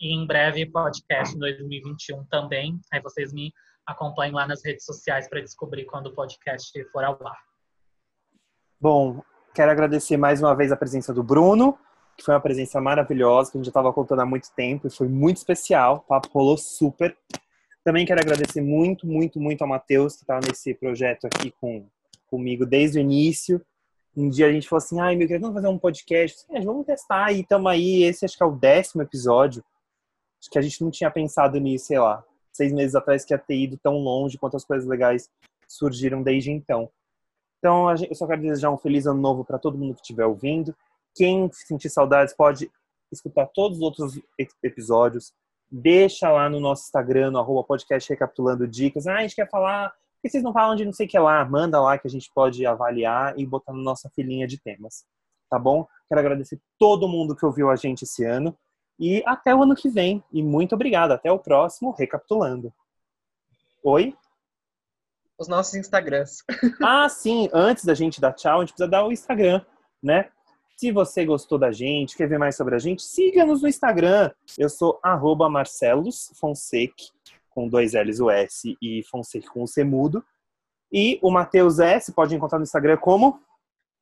E 0.00 0.14
em 0.14 0.26
breve, 0.26 0.66
podcast 0.66 1.34
em 1.34 1.38
2021 1.38 2.24
também. 2.24 2.78
Aí 2.92 3.00
vocês 3.00 3.32
me 3.32 3.52
acompanhem 3.86 4.34
lá 4.34 4.46
nas 4.46 4.64
redes 4.64 4.84
sociais 4.84 5.28
para 5.28 5.40
descobrir 5.40 5.84
quando 5.84 6.06
o 6.06 6.14
podcast 6.14 6.72
for 6.90 7.04
ao 7.04 7.26
ar. 7.26 7.38
Bom, 8.80 9.22
quero 9.54 9.70
agradecer 9.70 10.16
mais 10.16 10.42
uma 10.42 10.54
vez 10.54 10.72
a 10.72 10.76
presença 10.76 11.12
do 11.12 11.22
Bruno, 11.22 11.78
que 12.16 12.24
foi 12.24 12.34
uma 12.34 12.40
presença 12.40 12.80
maravilhosa, 12.80 13.50
que 13.50 13.56
a 13.56 13.58
gente 13.58 13.66
já 13.66 13.70
estava 13.70 13.92
contando 13.92 14.20
há 14.20 14.26
muito 14.26 14.50
tempo, 14.54 14.86
e 14.86 14.90
foi 14.90 15.08
muito 15.08 15.38
especial, 15.38 15.96
o 15.96 16.00
papo 16.00 16.28
rolou 16.32 16.56
super. 16.56 17.16
Também 17.82 18.06
quero 18.06 18.20
agradecer 18.20 18.60
muito, 18.60 19.06
muito, 19.06 19.40
muito 19.40 19.62
ao 19.62 19.68
Matheus, 19.68 20.16
que 20.16 20.22
estava 20.22 20.40
nesse 20.46 20.74
projeto 20.74 21.26
aqui 21.26 21.52
com, 21.60 21.86
comigo 22.30 22.64
desde 22.64 22.98
o 22.98 23.00
início. 23.00 23.60
Um 24.16 24.28
dia 24.28 24.46
a 24.46 24.52
gente 24.52 24.68
falou 24.68 24.82
assim, 24.82 25.00
ai, 25.00 25.16
meu 25.16 25.26
querido, 25.26 25.42
vamos 25.42 25.56
fazer 25.56 25.68
um 25.68 25.78
podcast. 25.78 26.46
É, 26.50 26.60
vamos 26.60 26.86
testar, 26.86 27.32
e 27.32 27.40
estamos 27.40 27.70
aí, 27.70 28.04
esse 28.04 28.24
acho 28.24 28.36
que 28.36 28.42
é 28.42 28.46
o 28.46 28.52
décimo 28.52 29.02
episódio. 29.02 29.62
Acho 30.40 30.50
que 30.50 30.58
a 30.58 30.62
gente 30.62 30.82
não 30.82 30.90
tinha 30.90 31.10
pensado 31.10 31.58
nisso, 31.58 31.86
sei 31.86 31.98
lá, 31.98 32.24
seis 32.52 32.72
meses 32.72 32.94
atrás 32.94 33.24
que 33.24 33.34
ia 33.34 33.38
ter 33.38 33.56
ido 33.56 33.76
tão 33.76 33.98
longe, 33.98 34.38
quantas 34.38 34.64
coisas 34.64 34.88
legais 34.88 35.28
surgiram 35.66 36.22
desde 36.22 36.50
então. 36.50 36.88
Então, 37.58 37.90
eu 37.90 38.14
só 38.14 38.26
quero 38.26 38.42
desejar 38.42 38.70
um 38.70 38.76
feliz 38.76 39.06
ano 39.06 39.20
novo 39.20 39.44
para 39.44 39.58
todo 39.58 39.78
mundo 39.78 39.94
que 39.94 40.02
estiver 40.02 40.26
ouvindo. 40.26 40.74
Quem 41.14 41.50
sentir 41.52 41.90
saudades 41.90 42.34
pode 42.34 42.70
escutar 43.12 43.46
todos 43.46 43.78
os 43.78 43.82
outros 43.82 44.20
episódios. 44.62 45.32
Deixa 45.70 46.30
lá 46.30 46.48
no 46.48 46.60
nosso 46.60 46.84
Instagram, 46.84 47.30
no 47.30 47.38
arroba 47.38 47.64
podcast 47.64 48.08
recapitulando 48.08 48.66
dicas. 48.66 49.06
Ah, 49.06 49.16
a 49.16 49.22
gente 49.22 49.34
quer 49.36 49.48
falar. 49.48 49.90
Por 49.90 50.22
que 50.22 50.30
vocês 50.30 50.42
não 50.42 50.52
falam 50.52 50.74
de 50.74 50.84
não 50.84 50.92
sei 50.92 51.06
o 51.06 51.08
que 51.08 51.18
lá? 51.18 51.44
Manda 51.44 51.80
lá 51.80 51.98
que 51.98 52.06
a 52.06 52.10
gente 52.10 52.30
pode 52.34 52.64
avaliar 52.64 53.38
e 53.38 53.46
botar 53.46 53.72
na 53.72 53.82
nossa 53.82 54.10
filinha 54.10 54.46
de 54.46 54.58
temas. 54.58 55.04
Tá 55.50 55.58
bom? 55.58 55.86
Quero 56.08 56.20
agradecer 56.20 56.60
todo 56.78 57.08
mundo 57.08 57.36
que 57.36 57.44
ouviu 57.44 57.70
a 57.70 57.76
gente 57.76 58.02
esse 58.02 58.24
ano. 58.24 58.56
E 58.98 59.22
até 59.26 59.54
o 59.54 59.62
ano 59.62 59.74
que 59.74 59.88
vem. 59.88 60.22
E 60.32 60.42
muito 60.42 60.74
obrigado. 60.74 61.12
Até 61.12 61.30
o 61.30 61.38
próximo 61.38 61.92
Recapitulando. 61.92 62.72
Oi? 63.82 64.16
os 65.38 65.48
nossos 65.48 65.74
Instagrams. 65.74 66.44
Ah, 66.82 67.08
sim, 67.08 67.48
antes 67.52 67.84
da 67.84 67.94
gente 67.94 68.20
dar 68.20 68.32
tchau, 68.32 68.58
a 68.58 68.60
gente 68.60 68.72
precisa 68.72 68.88
dar 68.88 69.04
o 69.04 69.12
Instagram, 69.12 69.64
né? 70.02 70.30
Se 70.76 70.90
você 70.90 71.24
gostou 71.24 71.56
da 71.56 71.70
gente, 71.70 72.16
quer 72.16 72.28
ver 72.28 72.38
mais 72.38 72.56
sobre 72.56 72.74
a 72.74 72.78
gente, 72.78 73.02
siga-nos 73.02 73.62
no 73.62 73.68
Instagram. 73.68 74.30
Eu 74.58 74.68
sou 74.68 74.98
arroba 75.02 75.48
Marcelos 75.48 76.32
Fonseca, 76.34 77.04
com 77.48 77.68
dois 77.68 77.92
L's 77.94 78.18
o 78.20 78.28
S 78.28 78.76
e 78.82 79.02
Fonseca 79.04 79.48
com 79.50 79.62
o 79.62 79.68
C 79.68 79.84
mudo. 79.84 80.24
E 80.92 81.18
o 81.22 81.30
Matheus 81.30 81.78
S 81.78 82.12
pode 82.12 82.34
encontrar 82.34 82.58
no 82.58 82.64
Instagram 82.64 82.96
como 82.96 83.40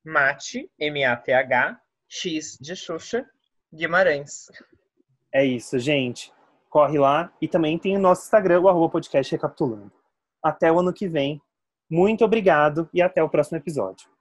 Mate, 0.05 0.70
M-A-T-H, 0.78 1.81
X 2.09 2.59
de 2.61 2.74
Xuxa, 2.74 3.28
Guimarães. 3.73 4.47
É 5.32 5.44
isso, 5.44 5.78
gente. 5.78 6.32
Corre 6.69 6.99
lá 6.99 7.32
e 7.40 7.47
também 7.47 7.78
tem 7.78 7.97
o 7.97 8.01
nosso 8.01 8.23
Instagram, 8.23 8.61
o 8.61 8.69
arroba 8.69 8.90
podcast 8.90 9.31
recapitulando. 9.31 9.93
Até 10.43 10.73
o 10.73 10.81
ano 10.81 10.93
que 10.93 11.07
vem. 11.07 11.40
Muito 11.89 12.24
obrigado 12.24 12.89
e 12.93 13.03
até 13.03 13.23
o 13.23 13.28
próximo 13.28 13.59
episódio. 13.59 14.11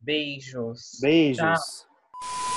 Beijos. 0.00 0.98
Beijos. 1.00 1.36
Tchau. 1.36 2.47